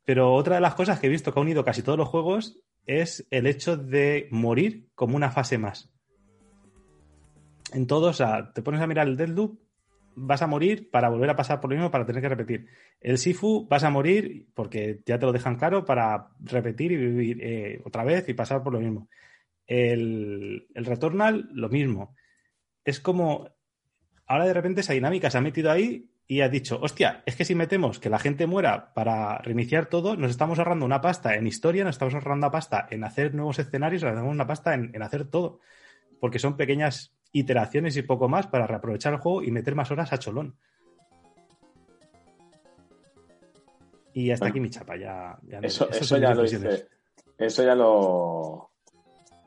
Pero 0.05 0.35
otra 0.35 0.57
de 0.57 0.61
las 0.61 0.75
cosas 0.75 1.01
que 1.01 1.07
he 1.07 1.11
visto 1.11 1.33
que 1.33 1.41
ha 1.41 1.43
unido 1.43 1.65
casi 1.65 1.83
todos 1.83 1.97
los 1.97 2.09
juegos 2.09 2.61
es 2.85 3.27
el 3.31 3.47
hecho 3.47 3.79
de 3.79 4.29
morir 4.31 4.91
como 4.95 5.17
una 5.17 5.31
fase 5.31 5.57
más. 5.57 5.91
en 7.73 7.87
todos, 7.87 8.11
o 8.11 8.13
sea, 8.13 8.53
te 8.53 8.61
pones 8.61 8.83
a 8.83 8.87
mirar 8.87 9.09
el 9.09 9.17
Deadloop, 9.17 9.59
vas 10.21 10.43
a 10.43 10.47
morir 10.47 10.91
para 10.91 11.09
volver 11.09 11.31
a 11.31 11.37
pasar 11.37 11.61
por 11.61 11.71
lo 11.71 11.77
mismo 11.77 11.91
para 11.91 12.07
tener 12.07 12.23
que 12.23 12.29
repetir. 12.29 12.67
El 13.01 13.19
Sifu 13.19 13.67
vas 13.69 13.85
a 13.85 13.91
morir 13.91 14.47
porque 14.55 15.01
ya 15.07 15.19
te 15.19 15.27
lo 15.27 15.33
dejan 15.33 15.57
claro 15.57 15.85
para 15.85 16.29
repetir 16.41 16.93
y 16.93 16.97
vivir 16.97 17.39
eh, 17.41 17.81
otra 17.85 18.05
vez 18.05 18.29
y 18.29 18.35
pasar 18.35 18.63
por 18.63 18.73
lo 18.73 18.81
mismo. 18.81 19.09
El, 19.67 20.67
el 20.75 21.47
lo 21.53 21.69
mismo. 21.69 22.15
Es 22.85 23.01
como, 23.01 23.49
ahora 24.27 24.47
de 24.47 24.55
repente 24.55 24.81
esa 24.81 24.95
dinámica 24.95 25.31
se 25.31 25.39
ha 25.39 25.43
metido 25.43 25.71
ahí 25.71 26.11
y 26.27 26.41
ha 26.41 26.49
dicho, 26.49 26.79
hostia, 26.83 27.23
es 27.25 27.37
que 27.37 27.45
si 27.45 27.55
metemos 27.55 27.99
que 27.99 28.11
la 28.11 28.19
gente 28.19 28.47
muera 28.47 28.93
para 28.93 29.39
reiniciar 29.39 29.87
todo, 29.87 30.17
nos 30.17 30.31
estamos 30.31 30.59
ahorrando 30.59 30.85
una 30.85 31.01
pasta 31.01 31.37
en 31.37 31.47
historia, 31.47 31.85
nos 31.85 31.95
estamos 31.95 32.15
ahorrando 32.15 32.47
una 32.47 32.53
pasta 32.53 32.87
en 32.91 33.05
hacer 33.05 33.35
nuevos 33.35 33.59
escenarios, 33.59 34.03
nos 34.03 34.11
ahorramos 34.11 34.35
una 34.35 34.47
pasta 34.47 34.75
en 34.75 35.03
hacer 35.03 35.27
todo. 35.27 35.61
Porque 36.21 36.39
son 36.39 36.57
pequeñas 36.57 37.18
iteraciones 37.33 37.97
y 37.97 38.03
poco 38.03 38.29
más 38.29 38.47
para 38.47 38.67
reaprovechar 38.67 39.13
el 39.15 39.19
juego 39.21 39.43
y 39.43 39.51
meter 39.51 39.75
más 39.75 39.91
horas 39.91 40.13
a 40.13 40.19
cholón. 40.19 40.57
Y 44.13 44.31
hasta 44.31 44.45
Bueno. 44.47 44.53
aquí 44.53 44.61
mi 44.61 44.71
chapa, 44.71 44.97
ya, 44.97 45.39
ya 45.43 45.61
no- 45.61 45.67
Eso, 45.67 45.89
esas 45.89 46.03
eso 46.03 46.17
ya 46.19 46.35
lo 46.35 46.45
hice. 46.45 46.89
Eso 47.37 47.63
ya 47.63 47.75
lo. 47.75 48.71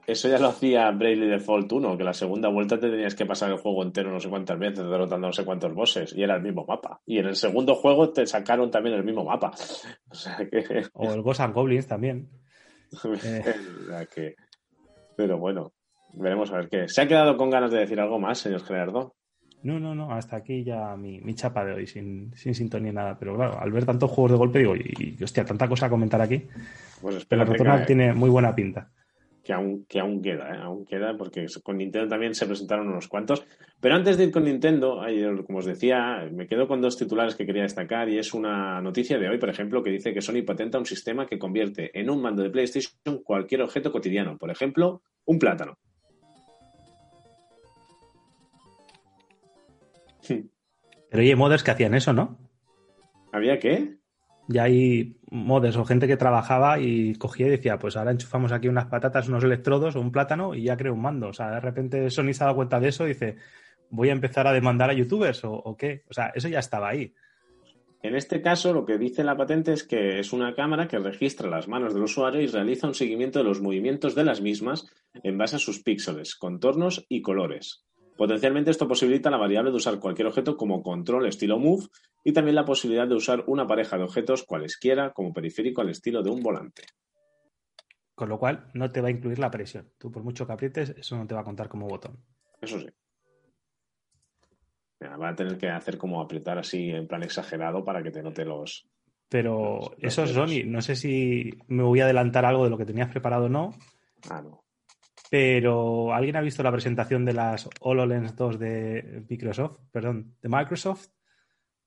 Eso 0.08 0.28
ya 0.28 0.39
lo 0.39 0.48
hacía 0.50 0.89
Bravely 0.91 1.28
Default 1.28 1.72
1, 1.72 1.98
que 1.98 2.04
la 2.04 2.13
segunda 2.13 2.50
vuelta 2.50 2.80
te 2.80 2.89
tenías 2.89 3.13
que 3.15 3.26
pasar 3.26 3.52
el 3.52 3.58
juego 3.58 3.84
entero 3.84 4.12
no 4.12 4.20
sé 4.20 4.30
cuántas 4.30 4.58
veces, 4.58 4.80
derrotando 4.84 5.28
no 5.28 5.34
sé 5.34 5.46
cuántos 5.46 5.74
bosses, 5.74 6.13
y 6.15 6.24
era 6.24 6.36
el 6.36 6.41
mismo 6.41 6.65
mapa. 6.65 7.00
Y 7.06 7.20
en 7.20 7.28
el 7.28 7.36
segundo 7.36 7.76
juego 7.76 8.12
te 8.12 8.26
sacaron 8.26 8.72
también 8.72 8.96
el 8.96 9.04
mismo 9.04 9.24
mapa. 9.24 9.52
O 10.10 10.15
sea 10.15 10.38
que. 10.38 10.86
O 10.94 11.12
el 11.13 11.22
Ghost 11.22 11.41
and 11.41 11.54
Goblins 11.54 11.88
también. 11.88 12.30
Eh. 13.24 13.44
o 13.84 13.86
sea 13.88 14.06
que- 14.06 14.36
Pero 15.15 15.38
bueno, 15.38 15.74
veremos 16.13 16.52
a 16.52 16.58
ver 16.58 16.69
qué. 16.69 16.88
¿Se 16.88 17.02
ha 17.02 17.08
quedado 17.08 17.38
con 17.38 17.50
ganas 17.50 17.71
de 17.71 17.80
decir 17.80 18.00
algo 18.00 18.19
más, 18.19 18.39
señor 18.39 18.63
Gerardo? 18.63 19.15
No, 19.63 19.80
no, 19.80 19.93
no, 19.93 20.12
hasta 20.12 20.38
aquí 20.38 20.63
ya 20.63 20.95
mi, 20.97 21.19
mi 21.21 21.36
chapa 21.36 21.63
de 21.63 21.74
hoy, 21.74 21.88
sin, 21.88 22.34
sin 22.36 22.56
sintonía 22.56 22.91
nada. 22.91 23.17
Pero 23.19 23.36
claro, 23.36 23.60
al 23.60 23.71
ver 23.71 23.86
tantos 23.86 24.10
juegos 24.10 24.32
de 24.32 24.38
golpe, 24.38 24.60
digo, 24.60 24.76
y, 24.76 25.15
y, 25.19 25.24
hostia, 25.24 25.45
tanta 25.45 25.67
cosa 25.67 25.86
a 25.86 25.89
comentar 25.89 26.19
aquí. 26.21 26.39
Pues 27.00 27.26
Pero 27.26 27.43
espero 27.43 27.45
Returnal 27.45 27.80
que, 27.82 27.86
tiene 27.86 28.13
muy 28.13 28.30
buena 28.30 28.56
pinta. 28.56 28.89
que 29.43 29.54
aún, 29.54 29.86
que 29.88 30.00
aún 30.00 30.21
queda, 30.21 30.56
¿eh? 30.56 30.60
aún 30.62 30.86
queda, 30.86 31.15
porque 31.17 31.45
con 31.63 31.78
Nintendo 31.78 32.08
también 32.08 32.34
se 32.34 32.45
presentaron 32.47 32.89
unos 32.89 33.08
cuantos. 33.08 33.43
Pero 33.80 33.95
antes 33.95 34.17
de 34.17 34.26
ir 34.26 34.32
con 34.32 34.45
Nintendo, 34.45 35.02
como 35.45 35.60
os 35.60 35.65
decía, 35.65 36.28
me 36.32 36.47
quedo 36.47 36.67
con 36.67 36.82
dos 36.82 36.97
titulares 36.97 37.36
que 37.36 37.45
quería 37.45 37.63
destacar 37.63 38.10
y 38.10 38.17
es 38.17 38.34
una 38.34 38.82
noticia 38.82 39.17
de 39.19 39.30
hoy, 39.30 39.39
por 39.39 39.50
ejemplo, 39.50 39.84
que 39.84 39.91
dice 39.91 40.13
que 40.13 40.21
Sony 40.21 40.43
patenta 40.45 40.78
un 40.80 40.86
sistema 40.86 41.26
que 41.26 41.39
convierte 41.39 41.91
en 42.00 42.10
un 42.10 42.21
mando 42.21 42.43
de 42.43 42.50
PlayStation 42.50 43.21
cualquier 43.24 43.62
objeto 43.62 43.91
cotidiano, 43.91 44.38
por 44.38 44.52
ejemplo, 44.52 45.02
un 45.26 45.39
plátano. 45.39 45.78
Pero 51.12 51.24
hay 51.24 51.36
modders 51.36 51.62
que 51.62 51.71
hacían 51.71 51.93
eso, 51.93 52.13
¿no? 52.13 52.38
¿Había 53.34 53.60
qué? 53.60 53.97
Ya 54.47 54.63
hay 54.63 55.17
modders 55.30 55.76
o 55.76 55.84
gente 55.84 56.08
que 56.08 56.15
trabajaba 56.15 56.80
y 56.80 57.15
cogía 57.15 57.47
y 57.47 57.52
decía, 57.52 57.78
pues 57.78 57.97
ahora 57.97 58.12
enchufamos 58.12 58.54
aquí 58.54 58.69
unas 58.69 58.86
patatas, 58.86 59.28
unos 59.28 59.43
electrodos 59.43 59.97
o 59.97 60.00
un 60.00 60.13
plátano 60.13 60.56
y 60.56 60.63
ya 60.63 60.78
creo 60.78 60.93
un 60.93 61.02
mando. 61.02 61.28
O 61.28 61.34
sea, 61.34 61.52
de 61.52 61.60
repente 61.60 62.10
Sony 62.10 62.32
se 62.32 62.43
ha 62.43 62.47
dado 62.47 62.56
cuenta 62.56 62.80
de 62.80 62.88
eso 62.88 63.04
y 63.06 63.10
dice, 63.10 63.36
voy 63.89 64.08
a 64.08 64.13
empezar 64.13 64.47
a 64.47 64.54
demandar 64.54 64.89
a 64.89 64.93
youtubers 64.93 65.43
o, 65.43 65.52
o 65.52 65.76
qué. 65.76 66.04
O 66.10 66.13
sea, 66.13 66.32
eso 66.34 66.47
ya 66.47 66.60
estaba 66.60 66.88
ahí. 66.88 67.13
En 68.04 68.15
este 68.15 68.41
caso, 68.41 68.74
lo 68.74 68.86
que 68.86 68.97
dice 68.97 69.26
la 69.26 69.36
patente 69.36 69.74
es 69.74 69.84
que 69.84 70.19
es 70.19 70.32
una 70.32 70.56
cámara 70.56 70.88
que 70.88 70.97
registra 70.97 71.50
las 71.50 71.67
manos 71.67 71.93
del 71.93 72.04
usuario 72.04 72.41
y 72.41 72.47
realiza 72.47 72.88
un 72.88 72.95
seguimiento 72.95 73.39
de 73.39 73.45
los 73.45 73.62
movimientos 73.62 74.15
de 74.15 74.24
las 74.24 74.41
mismas 74.41 74.88
en 75.24 75.38
base 75.38 75.58
a 75.58 75.60
sus 75.60 75.84
píxeles, 75.84 76.36
contornos 76.36 77.06
y 77.10 77.21
colores. 77.21 77.84
Potencialmente 78.21 78.69
esto 78.69 78.88
posibilita 78.88 79.31
la 79.31 79.38
variable 79.38 79.71
de 79.71 79.77
usar 79.77 79.99
cualquier 79.99 80.27
objeto 80.27 80.55
como 80.55 80.84
control 80.84 81.25
estilo 81.25 81.57
move 81.57 81.88
y 82.23 82.31
también 82.34 82.53
la 82.53 82.65
posibilidad 82.65 83.07
de 83.07 83.15
usar 83.15 83.43
una 83.47 83.65
pareja 83.65 83.97
de 83.97 84.03
objetos 84.03 84.43
cualesquiera 84.43 85.12
como 85.12 85.34
periférico 85.34 85.81
al 85.81 85.89
estilo 85.89 86.21
de 86.21 86.29
un 86.29 86.43
volante. 86.43 86.84
Con 88.13 88.29
lo 88.29 88.38
cual 88.38 88.69
no 88.75 88.91
te 88.91 89.01
va 89.01 89.07
a 89.07 89.12
incluir 89.12 89.39
la 89.39 89.49
presión. 89.49 89.91
Tú 89.97 90.12
por 90.12 90.21
mucho 90.21 90.45
que 90.45 90.53
aprietes, 90.53 90.91
eso 90.91 91.17
no 91.17 91.25
te 91.25 91.34
va 91.34 91.41
a 91.41 91.43
contar 91.43 91.67
como 91.67 91.88
botón. 91.88 92.23
Eso 92.62 92.79
sí. 92.79 92.89
Mira, 94.99 95.17
Va 95.17 95.29
a 95.29 95.36
tener 95.36 95.57
que 95.57 95.69
hacer 95.69 95.97
como 95.97 96.21
apretar 96.21 96.60
así 96.60 96.91
en 96.91 97.07
plan 97.07 97.23
exagerado 97.23 97.84
para 97.84 98.03
que 98.03 98.12
te 98.12 98.21
note 98.21 98.45
los... 98.45 98.88
Pero 99.29 99.95
eso 99.97 100.25
es. 100.25 100.29
Sony. 100.29 100.63
No 100.67 100.84
sé 100.84 100.95
si 100.95 101.57
me 101.69 101.81
voy 101.81 102.01
a 102.01 102.03
adelantar 102.03 102.45
algo 102.45 102.65
de 102.65 102.69
lo 102.69 102.77
que 102.77 102.86
tenías 102.86 103.10
preparado 103.10 103.45
o 103.45 103.49
no, 103.49 103.73
Ah, 104.29 104.43
no. 104.43 104.63
Pero 105.32 106.13
¿alguien 106.13 106.36
ha 106.36 106.41
visto 106.41 106.62
la 106.62 106.74
presentación 106.74 107.24
de 107.24 107.32
las 107.32 107.70
HoloLens 107.80 108.36
2 108.36 108.60
de 108.60 109.24
Microsoft? 109.30 109.80
Perdón, 109.89 110.36
de 110.41 110.50
Microsoft. 110.50 111.08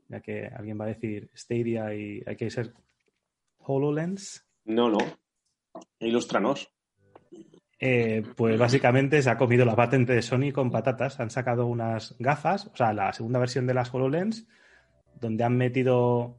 Ya 0.08 0.20
que 0.20 0.46
alguien 0.46 0.80
va 0.80 0.86
a 0.86 0.88
decir 0.88 1.28
Stadia 1.36 1.94
y 1.94 2.22
hay 2.26 2.36
que 2.36 2.48
ser 2.48 2.72
HoloLens. 3.58 4.48
No, 4.64 4.88
no. 4.88 4.96
Ilústranos. 5.98 6.72
Eh, 7.78 8.22
pues 8.34 8.58
básicamente 8.58 9.20
se 9.20 9.28
ha 9.28 9.36
comido 9.36 9.66
la 9.66 9.76
patente 9.76 10.14
de 10.14 10.22
Sony 10.22 10.50
con 10.50 10.70
patatas. 10.70 11.20
Han 11.20 11.28
sacado 11.28 11.66
unas 11.66 12.16
gafas, 12.18 12.68
o 12.68 12.76
sea, 12.76 12.94
la 12.94 13.12
segunda 13.12 13.40
versión 13.40 13.66
de 13.66 13.74
las 13.74 13.92
HoloLens, 13.92 14.48
donde 15.20 15.44
han 15.44 15.58
metido. 15.58 16.38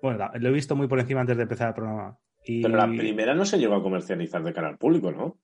Bueno, 0.00 0.30
lo 0.40 0.48
he 0.48 0.52
visto 0.52 0.74
muy 0.74 0.88
por 0.88 1.00
encima 1.00 1.20
antes 1.20 1.36
de 1.36 1.42
empezar 1.42 1.68
el 1.68 1.74
programa. 1.74 2.18
Y, 2.46 2.62
Pero 2.62 2.78
la 2.78 2.86
primera 2.86 3.34
no 3.34 3.44
se 3.44 3.58
llegó 3.58 3.74
a 3.74 3.82
comercializar 3.82 4.42
de 4.42 4.54
cara 4.54 4.68
al 4.68 4.78
público, 4.78 5.12
¿no? 5.12 5.38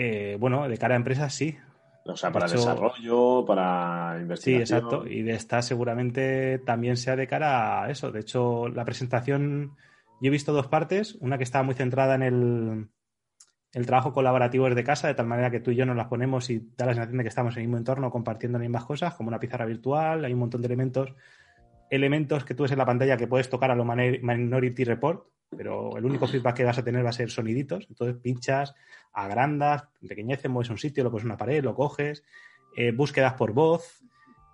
Eh, 0.00 0.36
bueno, 0.38 0.68
de 0.68 0.78
cara 0.78 0.94
a 0.94 0.96
empresas 0.96 1.34
sí. 1.34 1.56
O 2.04 2.16
sea, 2.16 2.30
De 2.30 2.34
para 2.34 2.46
hecho- 2.46 2.56
desarrollo, 2.56 3.44
para 3.44 4.14
Sí, 4.16 4.22
investigación. 4.22 4.78
exacto. 4.78 5.06
Y 5.06 5.22
de 5.22 5.32
esta 5.32 5.60
seguramente 5.60 6.58
también 6.60 6.96
sea 6.96 7.16
de 7.16 7.26
cara 7.26 7.82
a 7.84 7.90
eso. 7.90 8.10
De 8.12 8.20
hecho, 8.20 8.68
la 8.68 8.84
presentación, 8.84 9.72
yo 10.20 10.28
he 10.28 10.30
visto 10.30 10.52
dos 10.52 10.68
partes. 10.68 11.16
Una 11.20 11.36
que 11.36 11.44
estaba 11.44 11.64
muy 11.64 11.74
centrada 11.74 12.14
en 12.14 12.22
el, 12.22 12.88
el 13.74 13.86
trabajo 13.86 14.14
colaborativo 14.14 14.66
desde 14.68 14.84
casa, 14.84 15.08
de 15.08 15.14
tal 15.14 15.26
manera 15.26 15.50
que 15.50 15.60
tú 15.60 15.70
y 15.72 15.76
yo 15.76 15.84
nos 15.84 15.96
las 15.96 16.06
ponemos 16.06 16.48
y 16.48 16.70
da 16.78 16.86
la 16.86 16.94
sensación 16.94 17.18
de 17.18 17.24
que 17.24 17.28
estamos 17.28 17.54
en 17.56 17.60
el 17.62 17.66
mismo 17.68 17.76
entorno 17.78 18.10
compartiendo 18.10 18.58
las 18.58 18.66
mismas 18.66 18.84
cosas, 18.86 19.14
como 19.14 19.28
una 19.28 19.40
pizarra 19.40 19.66
virtual. 19.66 20.24
Hay 20.24 20.32
un 20.32 20.38
montón 20.38 20.62
de 20.62 20.66
elementos. 20.66 21.14
Elementos 21.90 22.44
que 22.44 22.54
tú 22.54 22.64
ves 22.64 22.72
en 22.72 22.78
la 22.78 22.86
pantalla 22.86 23.16
que 23.16 23.26
puedes 23.26 23.48
tocar 23.48 23.70
a 23.70 23.74
lo 23.74 23.84
Minority 23.84 24.84
Report, 24.84 25.26
pero 25.56 25.96
el 25.96 26.04
único 26.04 26.26
feedback 26.26 26.56
que 26.56 26.64
vas 26.64 26.78
a 26.78 26.84
tener 26.84 27.04
va 27.04 27.10
a 27.10 27.12
ser 27.12 27.30
soniditos. 27.30 27.86
Entonces 27.88 28.16
pinchas, 28.22 28.74
agrandas, 29.12 29.88
empequeñeces, 30.02 30.50
mueves 30.50 30.70
un 30.70 30.78
sitio, 30.78 31.04
lo 31.04 31.10
pones 31.10 31.24
en 31.24 31.30
una 31.30 31.36
pared, 31.36 31.62
lo 31.62 31.74
coges, 31.74 32.24
eh, 32.76 32.92
búsquedas 32.92 33.34
por 33.34 33.52
voz. 33.52 34.02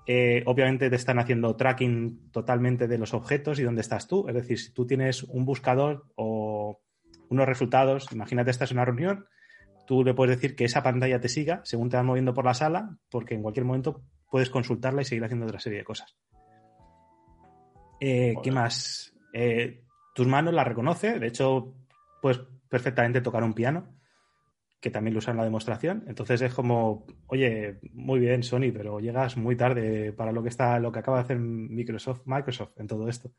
eh, 0.07 0.43
obviamente 0.45 0.91
te 0.91 0.97
están 0.97 1.19
haciendo 1.19 1.57
tracking 1.57 2.31
totalmente 2.31 2.87
de 2.87 2.99
los 2.99 3.15
objetos 3.15 3.59
y 3.59 3.63
dónde 3.63 3.81
estás 3.81 4.07
tú. 4.07 4.29
Es 4.29 4.35
decir, 4.35 4.59
si 4.59 4.71
tú 4.73 4.87
tienes 4.87 5.23
un 5.23 5.47
buscador 5.47 6.05
o 6.15 6.83
unos 7.31 7.47
resultados, 7.47 8.13
imagínate 8.13 8.51
estás 8.51 8.71
en 8.71 8.77
una 8.77 8.85
reunión, 8.85 9.27
tú 9.87 10.05
le 10.05 10.15
puedes 10.15 10.37
decir 10.37 10.57
que 10.57 10.65
esa 10.65 10.83
pantalla 10.83 11.21
te 11.21 11.29
siga 11.29 11.63
según 11.65 11.89
te 11.89 11.97
vas 11.97 12.05
moviendo 12.05 12.35
por 12.35 12.45
la 12.45 12.55
sala, 12.55 12.99
porque 13.11 13.35
en 13.35 13.43
cualquier 13.43 13.65
momento 13.65 14.03
puedes 14.31 14.51
consultarla 14.51 15.03
y 15.03 15.05
seguir 15.05 15.25
haciendo 15.25 15.47
otra 15.47 15.61
serie 15.61 15.79
de 15.79 15.85
cosas. 15.85 16.17
Eh, 18.01 18.35
¿Qué 18.43 18.51
más? 18.51 19.15
Eh, 19.33 19.85
tus 20.15 20.27
manos 20.27 20.55
las 20.55 20.67
reconoce, 20.67 21.19
de 21.19 21.27
hecho, 21.27 21.75
puedes 22.21 22.41
perfectamente 22.69 23.21
tocar 23.21 23.43
un 23.43 23.55
piano, 23.55 23.95
que 24.81 24.91
también 24.91 25.15
lo 25.15 25.19
usan 25.19 25.33
en 25.33 25.39
la 25.39 25.45
demostración. 25.45 26.05
Entonces 26.07 26.43
es 26.43 26.53
como, 26.53 27.07
oye, 27.27 27.79
muy 27.93 28.21
bien, 28.21 28.43
Sony, 28.43 28.71
pero 28.73 29.01
llegas 29.01 29.37
muy 29.37 29.57
tarde 29.57 30.13
para 30.13 30.31
lo 30.31 30.43
que 30.43 30.51
está, 30.51 30.79
lo 30.79 30.93
que 30.93 30.99
acaba 30.99 31.19
de 31.19 31.25
hacer 31.25 31.39
Microsoft, 31.39 32.23
Microsoft 32.27 32.79
en 32.79 32.87
todo 32.87 33.09
esto. 33.09 33.31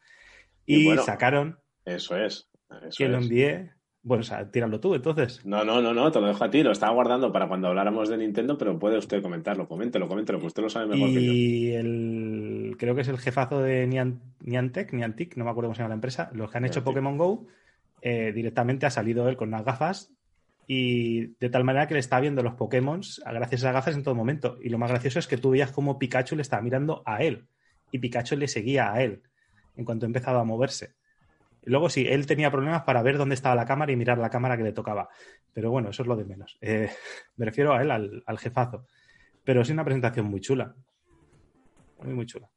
Y 0.66 0.78
Y 0.78 0.86
bueno, 0.86 1.04
sacaron 1.04 1.60
Eso 1.86 2.18
es. 2.18 2.50
eso 2.70 2.98
que 2.98 3.08
lo 3.08 3.18
envié. 3.18 3.72
Bueno, 4.02 4.22
o 4.22 4.24
sea, 4.24 4.50
tíralo 4.52 4.80
tú, 4.80 4.94
entonces. 4.94 5.44
No, 5.46 5.64
no, 5.64 5.82
no, 5.82 5.94
no, 5.94 6.12
te 6.12 6.20
lo 6.20 6.28
dejo 6.28 6.44
a 6.44 6.50
ti. 6.50 6.62
Lo 6.62 6.72
estaba 6.72 6.94
guardando 6.94 7.32
para 7.32 7.48
cuando 7.48 7.68
habláramos 7.70 8.08
de 8.08 8.18
Nintendo, 8.18 8.58
pero 8.58 8.78
puede 8.78 9.00
usted 9.00 9.22
comentarlo. 9.22 9.68
Coméntelo, 9.68 10.08
coméntelo, 10.08 10.38
pues 10.38 10.52
usted 10.52 10.62
lo 10.62 10.70
sabe 10.70 10.88
mejor 10.88 11.10
que 11.10 11.26
yo. 11.26 11.32
Y 11.34 11.72
el, 11.74 12.45
creo 12.78 12.96
que 12.96 13.02
es 13.02 13.08
el 13.08 13.18
jefazo 13.18 13.62
de 13.62 13.88
Nian- 13.88 14.20
Niantic, 14.42 14.94
Niantic, 14.94 15.36
no 15.38 15.46
me 15.46 15.52
acuerdo 15.52 15.68
cómo 15.70 15.76
se 15.76 15.80
llama 15.80 15.90
la 15.90 15.96
empresa, 15.96 16.30
los 16.34 16.52
que 16.52 16.58
han 16.58 16.66
hecho. 16.66 16.80
Pokémon 16.84 17.18
Go, 17.18 17.48
eh, 18.02 18.32
directamente 18.34 18.86
ha 18.86 18.90
salido 18.92 19.28
él 19.30 19.38
con 19.38 19.50
unas 19.50 19.64
gafas 19.66 20.12
y 20.68 21.28
de 21.40 21.50
tal 21.50 21.64
manera 21.64 21.88
que 21.88 21.94
le 21.94 22.00
está 22.00 22.20
viendo 22.20 22.42
los 22.44 22.56
Pokémon 22.56 23.00
gracias 23.00 23.52
a 23.52 23.56
esas 23.56 23.74
gafas 23.74 23.96
en 23.96 24.04
todo 24.04 24.16
momento. 24.16 24.58
Y 24.62 24.70
lo 24.70 24.78
más 24.78 24.90
gracioso 24.92 25.20
es 25.20 25.28
que 25.28 25.38
tú 25.38 25.52
veías 25.52 25.72
como 25.72 26.00
Pikachu 26.00 26.36
le 26.36 26.42
estaba 26.42 26.62
mirando 26.62 27.04
a 27.06 27.22
él 27.24 27.48
y 27.92 28.00
Pikachu 28.00 28.36
le 28.36 28.48
seguía 28.48 28.92
a 28.94 29.02
él 29.04 29.22
en 29.76 29.86
cuanto 29.86 30.06
ha 30.06 30.08
empezado 30.08 30.40
a 30.40 30.44
moverse. 30.44 30.96
Luego 31.64 31.90
sí, 31.90 32.06
él 32.08 32.26
tenía 32.28 32.52
problemas 32.52 32.84
para 32.84 33.02
ver 33.02 33.18
dónde 33.18 33.34
estaba 33.36 33.56
la 33.56 33.66
cámara 33.66 33.92
y 33.92 33.96
mirar 33.96 34.18
la 34.20 34.30
cámara 34.30 34.56
que 34.56 34.64
le 34.64 34.72
tocaba. 34.72 35.10
Pero 35.54 35.72
bueno, 35.72 35.90
eso 35.90 36.04
es 36.04 36.08
lo 36.08 36.16
de 36.16 36.26
menos. 36.26 36.58
Eh, 36.62 36.90
me 37.38 37.46
refiero 37.46 37.74
a 37.74 37.82
él, 37.82 37.90
al, 37.92 38.24
al 38.26 38.38
jefazo. 38.40 38.86
Pero 39.44 39.62
es 39.62 39.70
una 39.70 39.84
presentación 39.84 40.26
muy 40.28 40.42
chula. 40.42 40.76
Muy, 42.04 42.14
muy 42.14 42.26
chula. 42.26 42.50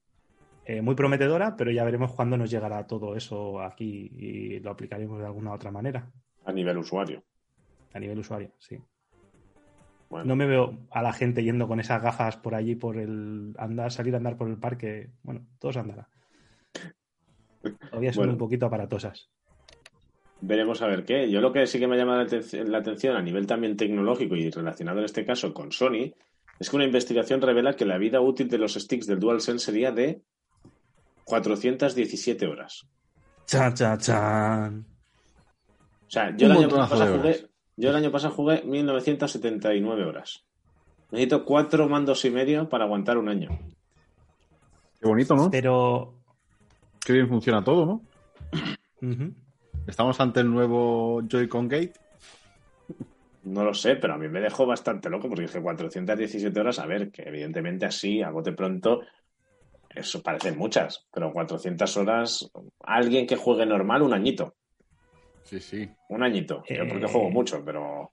Eh, 0.71 0.83
muy 0.83 0.95
prometedora, 0.95 1.57
pero 1.57 1.71
ya 1.71 1.83
veremos 1.83 2.13
cuándo 2.13 2.37
nos 2.37 2.51
llegará 2.51 2.87
todo 2.87 3.17
eso 3.17 3.63
aquí 3.63 4.11
y 4.15 4.61
lo 4.61 4.71
aplicaremos 4.71 5.19
de 5.19 5.25
alguna 5.25 5.55
otra 5.55 5.71
manera 5.71 6.11
A 6.45 6.53
nivel 6.53 6.77
usuario. 6.77 7.23
a 7.95 7.99
nivel 7.99 8.19
usuario, 8.19 8.53
sí. 8.59 8.77
Bueno, 10.11 10.27
No 10.27 10.37
me 10.37 10.47
veo 10.47 10.79
a 10.91 11.01
la 11.03 11.15
gente 11.15 11.43
yendo 11.43 11.67
con 11.69 11.81
esas 11.81 12.03
gafas 12.03 12.37
por 12.37 12.55
allí, 12.55 12.75
por 12.75 12.99
el 12.99 13.55
andar, 13.59 13.91
salir 13.93 14.13
a 14.13 14.19
andar 14.19 14.37
por 14.37 14.49
el 14.51 14.59
parque. 14.59 15.09
Bueno, 15.23 15.47
todos 15.59 15.79
andará. 15.79 16.09
Todavía 17.91 18.13
son 18.13 18.21
Bueno. 18.23 18.33
un 18.35 18.39
poquito 18.39 18.67
aparatosas. 18.67 19.31
veremos 20.41 20.83
a 20.83 20.87
ver 20.87 21.05
qué. 21.05 21.31
Yo 21.31 21.41
lo 21.41 21.51
que 21.53 21.67
sí 21.67 21.79
que 21.81 21.89
me 21.89 21.97
llama 21.97 22.17
la 22.17 22.23
atención, 22.25 22.71
la 22.71 22.79
atención 22.79 23.17
a 23.17 23.23
nivel 23.23 23.47
también 23.47 23.77
tecnológico 23.77 24.37
y 24.37 24.51
relacionado 24.51 24.99
en 24.99 25.05
este 25.07 25.25
caso 25.25 25.53
con 25.55 25.73
Sony 25.73 26.13
es 26.61 26.69
que 26.71 26.77
una 26.77 26.85
investigación 26.85 27.41
revela 27.41 27.75
que 27.75 27.85
la 27.87 27.99
vida 27.99 28.21
útil 28.21 28.49
de 28.49 28.59
los 28.59 28.75
sticks 28.75 29.07
del 29.07 29.19
DualSense 29.19 29.65
sería 29.67 29.91
de 29.93 30.23
417 31.29 32.47
horas. 32.47 32.87
Chan, 33.47 33.75
chan, 33.75 33.99
chan. 33.99 34.87
O 36.07 36.11
sea, 36.11 36.35
yo 36.37 36.47
el, 36.47 36.53
año 36.53 36.69
pasado 36.69 37.19
jugué, 37.19 37.47
yo 37.77 37.91
el 37.91 37.97
año 37.97 38.11
pasado 38.11 38.35
jugué 38.35 38.63
1979 38.65 40.05
horas. 40.05 40.45
Necesito 41.11 41.45
cuatro 41.45 41.89
mandos 41.89 42.25
y 42.25 42.31
medio 42.31 42.69
para 42.69 42.85
aguantar 42.85 43.19
un 43.19 43.29
año. 43.29 43.49
Qué 45.01 45.07
bonito, 45.07 45.35
¿no? 45.35 45.51
Pero. 45.51 46.15
Qué 47.05 47.13
bien 47.13 47.29
funciona 47.29 47.63
todo, 47.63 47.87
¿no? 47.87 48.03
Estamos 49.87 50.19
ante 50.21 50.41
el 50.41 50.51
nuevo 50.51 51.23
Joy-Con 51.27 51.69
Gate. 51.69 51.95
No 53.45 53.65
lo 53.65 53.73
sé, 53.73 53.97
pero 53.97 54.15
a 54.15 54.19
mí 54.19 54.29
me 54.29 54.41
dejó 54.41 54.67
bastante 54.67 55.09
loco 55.09 55.29
porque 55.29 55.43
dije 55.43 55.63
417 55.63 56.61
horas. 56.61 56.79
A 56.79 56.87
ver, 56.87 57.11
que 57.11 57.23
evidentemente 57.23 57.87
así, 57.87 58.21
a 58.21 58.31
bote 58.31 58.53
pronto, 58.53 59.01
eso 60.01 60.23
parecen 60.23 60.57
muchas, 60.59 61.07
pero 61.13 61.33
400 61.33 61.97
horas, 61.97 62.51
alguien 62.81 63.27
que 63.27 63.37
juegue 63.37 63.67
normal, 63.67 64.03
un 64.03 64.15
añito. 64.15 64.55
Sí, 65.45 65.61
sí. 65.61 65.89
Un 66.09 66.23
añito. 66.23 66.63
Yo 66.69 66.87
porque 66.89 67.07
Eh. 67.07 67.09
juego 67.09 67.31
mucho, 67.31 67.65
pero 67.65 68.13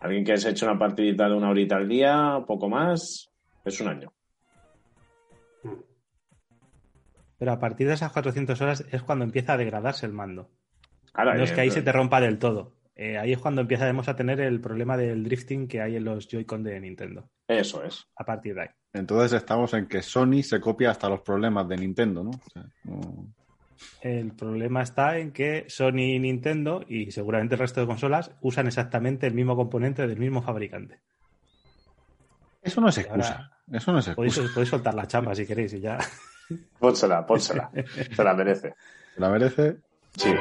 alguien 0.00 0.24
que 0.24 0.36
se 0.36 0.50
eche 0.50 0.64
una 0.64 0.78
partidita 0.78 1.28
de 1.28 1.34
una 1.34 1.50
horita 1.50 1.76
al 1.76 1.88
día, 1.88 2.38
poco 2.46 2.68
más, 2.68 3.30
es 3.64 3.80
un 3.80 3.88
año. 3.88 4.12
Pero 7.38 7.52
a 7.52 7.58
partir 7.58 7.88
de 7.88 7.94
esas 7.94 8.12
400 8.12 8.60
horas 8.60 8.84
es 8.92 9.02
cuando 9.02 9.24
empieza 9.24 9.54
a 9.54 9.56
degradarse 9.56 10.06
el 10.06 10.12
mando. 10.12 10.50
Ahora, 11.12 11.34
No 11.34 11.42
es 11.42 11.52
que 11.52 11.60
ahí 11.60 11.68
eh, 11.68 11.72
se 11.72 11.82
te 11.82 11.92
rompa 11.92 12.20
del 12.20 12.38
todo. 12.38 12.72
Eh, 12.94 13.18
ahí 13.18 13.32
es 13.32 13.38
cuando 13.38 13.62
empezaremos 13.62 14.08
a 14.08 14.16
tener 14.16 14.40
el 14.40 14.60
problema 14.60 14.96
del 14.96 15.24
drifting 15.24 15.66
que 15.66 15.80
hay 15.80 15.96
en 15.96 16.04
los 16.04 16.28
Joy-Con 16.28 16.62
de 16.62 16.78
Nintendo. 16.80 17.28
Eso 17.48 17.82
es. 17.82 18.06
A 18.16 18.24
partir 18.24 18.54
de 18.54 18.62
ahí. 18.62 18.68
Entonces 18.92 19.32
estamos 19.32 19.72
en 19.74 19.86
que 19.86 20.02
Sony 20.02 20.42
se 20.42 20.60
copia 20.60 20.90
hasta 20.90 21.08
los 21.08 21.20
problemas 21.22 21.66
de 21.68 21.76
Nintendo, 21.76 22.22
¿no? 22.24 22.30
O 22.30 22.50
sea, 22.52 22.64
no- 22.84 23.26
El 24.02 24.32
problema 24.32 24.82
está 24.82 25.18
en 25.18 25.32
que 25.32 25.64
Sony 25.68 26.14
y 26.14 26.18
Nintendo, 26.18 26.84
y 26.86 27.10
seguramente 27.10 27.54
el 27.54 27.60
resto 27.60 27.80
de 27.80 27.86
consolas, 27.86 28.30
usan 28.42 28.66
exactamente 28.66 29.26
el 29.26 29.34
mismo 29.34 29.56
componente 29.56 30.06
del 30.06 30.18
mismo 30.18 30.42
fabricante. 30.42 31.00
Eso 32.62 32.80
no 32.80 32.88
es 32.90 32.98
excusa. 32.98 33.32
ahora 33.34 33.50
Eso 33.72 33.92
no 33.92 33.98
es 33.98 34.08
podéis, 34.10 34.36
excusa. 34.36 34.54
podéis 34.54 34.68
soltar 34.70 34.94
la 34.94 35.06
chamba 35.06 35.34
si 35.34 35.46
queréis 35.46 35.72
y 35.72 35.80
ya. 35.80 35.98
Pónsela, 36.78 37.26
pónsela. 37.26 37.70
Se 38.14 38.22
la 38.22 38.34
merece. 38.34 38.74
Se 39.14 39.20
la 39.20 39.28
merece. 39.30 39.76
Sí. 40.16 40.32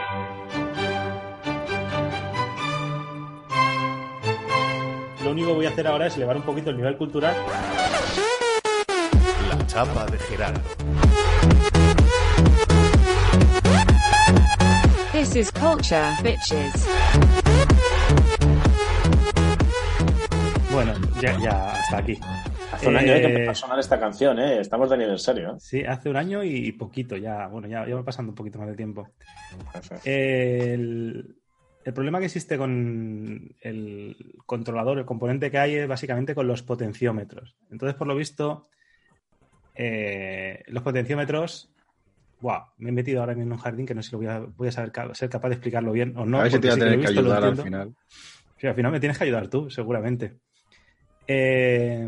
Lo 5.24 5.32
único 5.32 5.50
que 5.50 5.54
voy 5.54 5.66
a 5.66 5.70
hacer 5.70 5.88
ahora 5.88 6.08
es 6.08 6.16
elevar 6.18 6.36
un 6.36 6.44
poquito 6.44 6.70
el 6.72 6.78
nivel 6.78 6.98
cultural. 6.98 7.36
Chapa 9.71 10.05
de 10.07 10.17
Gerardo. 10.19 10.60
This 15.13 15.36
is 15.36 15.51
culture, 15.51 16.10
bitches. 16.21 16.88
Bueno, 20.73 20.93
ya, 21.21 21.39
ya 21.39 21.71
hasta 21.71 21.97
aquí. 21.99 22.19
Hace 22.73 22.89
un 22.89 22.97
año 22.97 23.13
eh, 23.13 23.21
que 23.21 23.27
Eh, 23.27 23.29
empezó 23.29 23.51
a 23.51 23.55
sonar 23.55 23.79
esta 23.79 23.97
canción, 23.97 24.39
¿eh? 24.39 24.60
Estamos 24.60 24.89
de 24.89 24.95
aniversario. 24.95 25.57
Sí, 25.60 25.84
hace 25.86 26.10
un 26.10 26.17
año 26.17 26.43
y 26.43 26.73
poquito 26.73 27.15
ya. 27.15 27.47
Bueno, 27.47 27.69
ya, 27.69 27.88
ya 27.88 27.95
va 27.95 28.03
pasando 28.03 28.31
un 28.31 28.36
poquito 28.36 28.60
más 28.60 28.67
de 28.67 28.75
tiempo. 28.75 29.07
El, 30.03 31.38
el 31.86 31.93
problema 31.93 32.19
que 32.19 32.25
existe 32.25 32.57
con 32.57 33.55
el 33.62 34.17
controlador, 34.45 34.99
el 34.99 35.05
componente 35.05 35.49
que 35.49 35.60
hay 35.60 35.75
es 35.75 35.88
básicamente 35.88 36.36
con 36.36 36.47
los 36.47 36.62
potenciómetros. 36.62 37.55
Entonces, 37.69 37.95
por 37.95 38.07
lo 38.07 38.15
visto, 38.15 38.67
eh, 39.84 40.63
los 40.67 40.84
potenciómetros. 40.84 41.74
Wow, 42.39 42.62
me 42.78 42.89
he 42.89 42.91
metido 42.91 43.20
ahora 43.22 43.34
mismo 43.34 43.50
en 43.50 43.54
un 43.54 43.58
jardín 43.60 43.86
que 43.86 43.96
no 43.96 44.02
sé 44.04 44.10
si 44.10 44.13
lo 44.15 44.20
voy 44.20 44.28
a, 44.28 44.39
voy 44.39 44.67
a 44.67 44.72
saber, 44.72 44.91
ca- 44.91 45.13
ser 45.15 45.30
capaz 45.30 45.50
de 45.50 45.56
explicarlo 45.56 45.91
bien 45.91 46.15
o 46.17 46.26
no. 46.26 46.39
a 46.39 46.44
ver 46.44 46.52
si 46.52 46.60
te 46.60 46.67
voy 46.67 46.76
a 46.76 46.80
tener 46.80 47.00
que 47.00 47.08
ayudar 47.08 47.44
al 47.44 47.58
final. 47.58 47.96
Sí, 48.58 48.67
al 48.67 48.76
final 48.76 48.91
me 48.91 49.00
tienes 49.00 49.17
que 49.17 49.24
ayudar 49.24 49.48
tú, 49.48 49.70
seguramente. 49.70 50.38
Eh, 51.28 52.08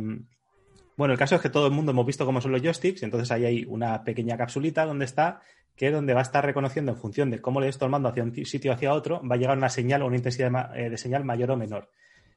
bueno, 0.96 1.14
el 1.14 1.18
caso 1.20 1.36
es 1.36 1.42
que 1.42 1.50
todo 1.50 1.66
el 1.68 1.74
mundo 1.74 1.92
hemos 1.92 2.06
visto 2.06 2.26
cómo 2.26 2.42
son 2.42 2.52
los 2.52 2.62
joysticks, 2.62 3.02
y 3.02 3.06
entonces 3.06 3.32
ahí 3.32 3.46
hay 3.46 3.66
una 3.68 4.04
pequeña 4.04 4.38
capsulita 4.38 4.86
donde 4.86 5.06
está, 5.06 5.42
que 5.76 5.88
es 5.88 5.94
donde 5.94 6.14
va 6.14 6.20
a 6.20 6.24
estar 6.24 6.46
reconociendo 6.46 6.92
en 6.92 6.98
función 7.00 7.32
de 7.32 7.42
cómo 7.42 7.60
le 7.60 7.66
des 7.68 7.78
todo 7.78 7.86
el 7.88 7.92
mando 7.92 8.10
hacia 8.10 8.24
un 8.24 8.34
sitio 8.46 8.72
o 8.72 8.74
hacia 8.76 8.94
otro, 8.94 9.22
va 9.28 9.36
a 9.36 9.38
llegar 9.38 9.58
una 9.58 9.70
señal 9.70 10.04
o 10.04 10.08
una 10.08 10.18
intensidad 10.18 10.52
de, 10.74 10.86
eh, 10.86 10.90
de 10.92 10.98
señal 10.98 11.24
mayor 11.26 11.50
o 11.52 11.58
menor. 11.58 11.90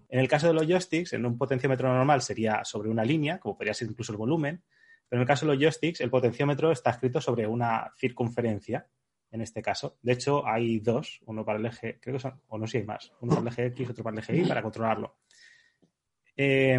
En 0.08 0.20
el 0.20 0.28
caso 0.28 0.46
de 0.46 0.54
los 0.54 0.66
joysticks, 0.66 1.12
en 1.12 1.26
un 1.26 1.36
potenciómetro 1.36 1.92
normal 1.92 2.22
sería 2.22 2.64
sobre 2.64 2.88
una 2.88 3.04
línea, 3.04 3.38
como 3.38 3.56
podría 3.56 3.74
ser 3.74 3.88
incluso 3.88 4.12
el 4.12 4.18
volumen, 4.18 4.62
pero 5.08 5.18
en 5.18 5.22
el 5.22 5.26
caso 5.28 5.46
de 5.46 5.52
los 5.52 5.62
joysticks, 5.62 6.00
el 6.00 6.10
potenciómetro 6.10 6.70
está 6.72 6.90
escrito 6.90 7.20
sobre 7.20 7.46
una 7.46 7.92
circunferencia, 7.96 8.86
en 9.30 9.40
este 9.40 9.62
caso. 9.62 9.98
De 10.02 10.12
hecho, 10.12 10.46
hay 10.46 10.80
dos, 10.80 11.20
uno 11.26 11.44
para 11.44 11.58
el 11.58 11.66
eje, 11.66 11.98
creo 12.00 12.14
que 12.14 12.20
son, 12.20 12.40
o 12.48 12.58
no 12.58 12.66
sé 12.66 12.72
si 12.72 12.78
hay 12.78 12.84
más, 12.84 13.12
uno 13.20 13.34
para 13.34 13.42
el 13.42 13.48
eje 13.48 13.66
X, 13.66 13.90
otro 13.90 14.04
para 14.04 14.14
el 14.14 14.22
eje 14.22 14.36
Y, 14.36 14.44
para 14.44 14.62
controlarlo. 14.62 15.16
Eh, 16.36 16.78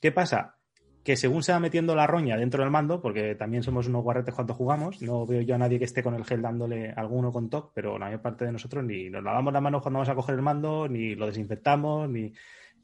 ¿Qué 0.00 0.12
pasa? 0.12 0.56
Que 1.02 1.16
según 1.16 1.42
se 1.42 1.52
va 1.52 1.60
metiendo 1.60 1.94
la 1.94 2.06
roña 2.06 2.36
dentro 2.36 2.62
del 2.62 2.70
mando, 2.70 3.00
porque 3.00 3.34
también 3.34 3.62
somos 3.62 3.86
unos 3.88 4.02
guarretes 4.02 4.34
cuando 4.34 4.54
jugamos, 4.54 5.00
no 5.02 5.26
veo 5.26 5.40
yo 5.40 5.54
a 5.54 5.58
nadie 5.58 5.78
que 5.78 5.86
esté 5.86 6.02
con 6.02 6.14
el 6.14 6.24
gel 6.24 6.42
dándole 6.42 6.90
alguno 6.90 7.32
con 7.32 7.48
TOC, 7.48 7.72
pero 7.74 7.98
la 7.98 8.06
mayor 8.06 8.20
parte 8.20 8.44
de 8.44 8.52
nosotros 8.52 8.84
ni 8.84 9.08
nos 9.08 9.22
lavamos 9.22 9.52
las 9.52 9.62
manos 9.62 9.82
cuando 9.82 9.98
vamos 9.98 10.10
a 10.10 10.14
coger 10.14 10.34
el 10.34 10.42
mando, 10.42 10.88
ni 10.88 11.14
lo 11.14 11.26
desinfectamos, 11.26 12.08
ni 12.08 12.32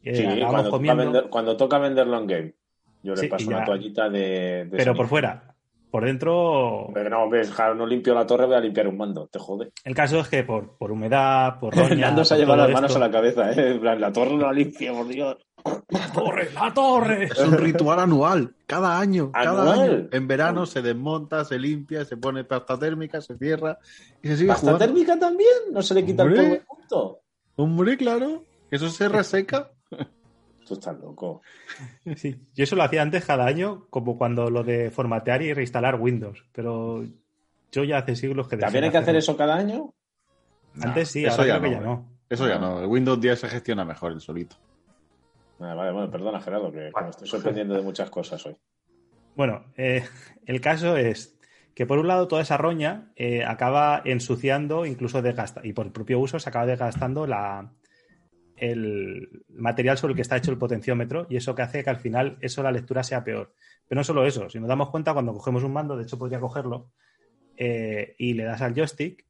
eh, 0.03 0.15
Sí, 0.15 0.25
toca, 0.41 0.71
comiendo. 0.71 1.03
vender, 1.05 1.29
cuando 1.29 1.57
toca 1.57 1.79
venderlo 1.79 2.19
en 2.19 2.27
game. 2.27 2.55
Yo 3.07 3.15
le 3.15 3.21
Sí, 3.21 3.29
paso 3.29 3.47
una 3.49 3.65
toallita 3.65 4.09
de. 4.09 4.67
de 4.69 4.77
Pero 4.77 4.95
por 4.95 5.07
fuera. 5.07 5.53
Por 5.89 6.05
dentro, 6.05 6.91
Pero 6.93 7.09
no, 7.09 7.31
ves, 7.31 7.55
no 7.77 7.87
limpio 7.87 8.13
la 8.13 8.27
torre, 8.27 8.45
voy 8.45 8.57
a 8.57 8.61
limpiar 8.61 8.89
un 8.89 8.99
mando, 8.99 9.29
te 9.29 9.39
jode. 9.39 9.71
el 9.85 9.95
caso 9.95 10.19
es 10.21 10.29
que 10.29 10.43
por, 10.43 10.77
por 10.77 10.91
humedad, 10.91 11.59
por 11.61 11.73
roña. 11.77 11.89
Fernando 11.89 12.25
se 12.25 12.35
ha 12.35 12.37
llevado 12.37 12.63
las 12.65 12.73
manos 12.73 12.91
esto- 12.91 13.03
a 13.03 13.07
la 13.07 13.13
cabeza, 13.13 13.51
¿eh? 13.53 13.71
En 13.73 13.81
plan, 13.81 13.99
La 14.01 14.13
torre 14.13 14.33
no 14.33 14.47
la 14.47 14.53
limpia, 14.53 14.93
por 14.93 15.07
Dios. 15.07 15.37
¡La 15.89 16.13
torre! 16.13 16.49
¡La 16.53 16.75
torre! 16.75 17.25
Es 17.25 17.39
un 17.39 17.57
ritual 17.57 17.99
anual, 18.01 18.55
cada 18.67 18.99
año, 19.01 19.31
cada 19.33 19.63
¿Anual? 19.73 19.81
año. 19.81 20.09
En 20.13 20.27
verano 20.29 20.67
se 20.67 20.83
desmonta, 20.83 21.45
se 21.45 21.59
limpia, 21.59 22.05
se 22.05 22.17
pone 22.17 22.45
pasta 22.45 22.79
térmica, 22.79 23.21
se 23.21 23.37
cierra 23.39 23.79
y 24.23 24.29
se 24.29 24.37
sigue 24.37 24.49
¿Pasta 24.49 24.61
jugando. 24.73 24.85
térmica 24.85 25.19
también? 25.19 25.51
¿No 25.73 25.81
se 25.83 25.95
le 25.95 26.05
quita 26.05 26.25
el 26.25 26.29
Hombre. 26.31 26.43
polvo 26.43 26.55
de 26.57 26.61
punto? 26.67 27.21
Hombre, 27.57 27.97
claro, 27.97 28.43
eso 28.71 28.89
se 28.91 29.09
reseca. 29.09 29.71
Tú 30.67 30.75
estás 30.75 30.99
loco. 30.99 31.43
Sí, 32.17 32.37
yo 32.55 32.65
eso 32.65 32.77
lo 32.77 32.83
hacía 32.83 33.03
antes 33.03 33.25
cada 33.25 33.47
año, 33.47 33.87
como 33.91 34.19
cuando 34.19 34.51
lo 34.51 34.65
de 34.65 34.91
formatear 34.91 35.43
y 35.43 35.53
reinstalar 35.53 36.01
Windows. 36.01 36.45
Pero 36.53 37.05
yo 37.73 37.85
ya 37.85 37.99
hace 37.99 38.17
siglos 38.17 38.49
que 38.49 38.57
¿También 38.57 38.85
hay 38.85 38.91
que 38.91 38.99
hacer 38.99 39.17
eso 39.17 39.37
cada 39.37 39.57
año? 39.57 39.93
Antes 40.81 41.11
sí, 41.11 41.25
eso 41.25 41.43
ahora 41.43 41.47
ya 41.47 41.59
creo 41.59 41.71
que 41.71 41.77
no, 41.77 41.83
ya 41.83 41.87
no. 41.87 42.09
Eso 42.29 42.49
ya 42.49 42.59
no, 42.59 42.81
el 42.81 42.87
Windows 42.87 43.21
10 43.21 43.39
se 43.39 43.49
gestiona 43.49 43.85
mejor 43.85 44.13
el 44.13 44.21
solito. 44.21 44.57
Ah, 45.61 45.75
vale, 45.75 45.93
bueno, 45.93 46.11
perdona, 46.11 46.41
Gerardo, 46.41 46.71
que, 46.71 46.91
que 46.95 47.05
me 47.05 47.11
estoy 47.11 47.29
sorprendiendo 47.29 47.75
de 47.75 47.83
muchas 47.83 48.11
cosas 48.11 48.45
hoy. 48.45 48.57
Bueno, 49.35 49.67
eh, 49.77 50.05
el 50.47 50.61
caso 50.61 50.97
es 50.97 51.39
que 51.75 51.87
por 51.87 51.99
un 51.99 52.09
lado 52.09 52.27
toda 52.27 52.43
esa 52.43 52.57
roña 52.57 53.13
eh, 53.17 53.45
acaba 53.45 54.03
ensuciando, 54.05 54.87
incluso 54.87 55.23
desgasta, 55.23 55.61
y 55.65 55.73
por 55.73 55.87
el 55.87 55.93
propio 55.93 56.19
uso 56.19 56.39
se 56.39 56.49
acaba 56.49 56.67
desgastando 56.67 57.27
la, 57.27 57.71
el 58.57 59.45
material 59.49 59.99
sobre 59.99 60.13
el 60.13 60.17
que 60.17 60.23
está 60.23 60.37
hecho 60.37 60.51
el 60.51 60.59
potenciómetro 60.59 61.27
y 61.29 61.37
eso 61.37 61.55
que 61.55 61.63
hace 61.63 61.85
que 61.85 61.91
al 61.91 61.99
final 61.99 62.39
eso 62.41 62.63
la 62.63 62.73
lectura 62.73 63.03
sea 63.03 63.25
peor. 63.25 63.53
Pero 63.89 63.99
no 64.01 64.05
solo 64.05 64.27
eso, 64.27 64.49
si 64.49 64.59
nos 64.59 64.69
damos 64.69 64.91
cuenta 64.91 65.13
cuando 65.13 65.33
cogemos 65.33 65.63
un 65.63 65.73
mando, 65.73 65.97
de 65.97 66.05
hecho 66.05 66.19
podría 66.19 66.41
cogerlo, 66.41 66.91
eh, 67.57 68.15
y 68.19 68.35
le 68.35 68.45
das 68.45 68.63
al 68.63 68.75
joystick, 68.75 69.25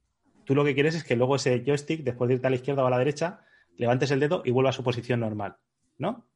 tú 0.44 0.54
lo 0.54 0.64
que 0.64 0.74
quieres 0.74 0.94
es 0.94 1.04
que 1.04 1.16
luego 1.16 1.36
ese 1.36 1.62
joystick, 1.64 2.02
después 2.02 2.28
de 2.28 2.34
irte 2.34 2.46
a 2.46 2.50
la 2.50 2.56
izquierda 2.56 2.82
o 2.82 2.86
a 2.86 2.90
la 2.90 2.98
derecha, 2.98 3.40
levantes 3.76 4.10
el 4.10 4.20
dedo 4.20 4.42
y 4.44 4.50
vuelva 4.50 4.70
a 4.70 4.72
su 4.72 4.82
posición 4.82 5.20
normal, 5.20 5.56
¿no? 5.98 6.26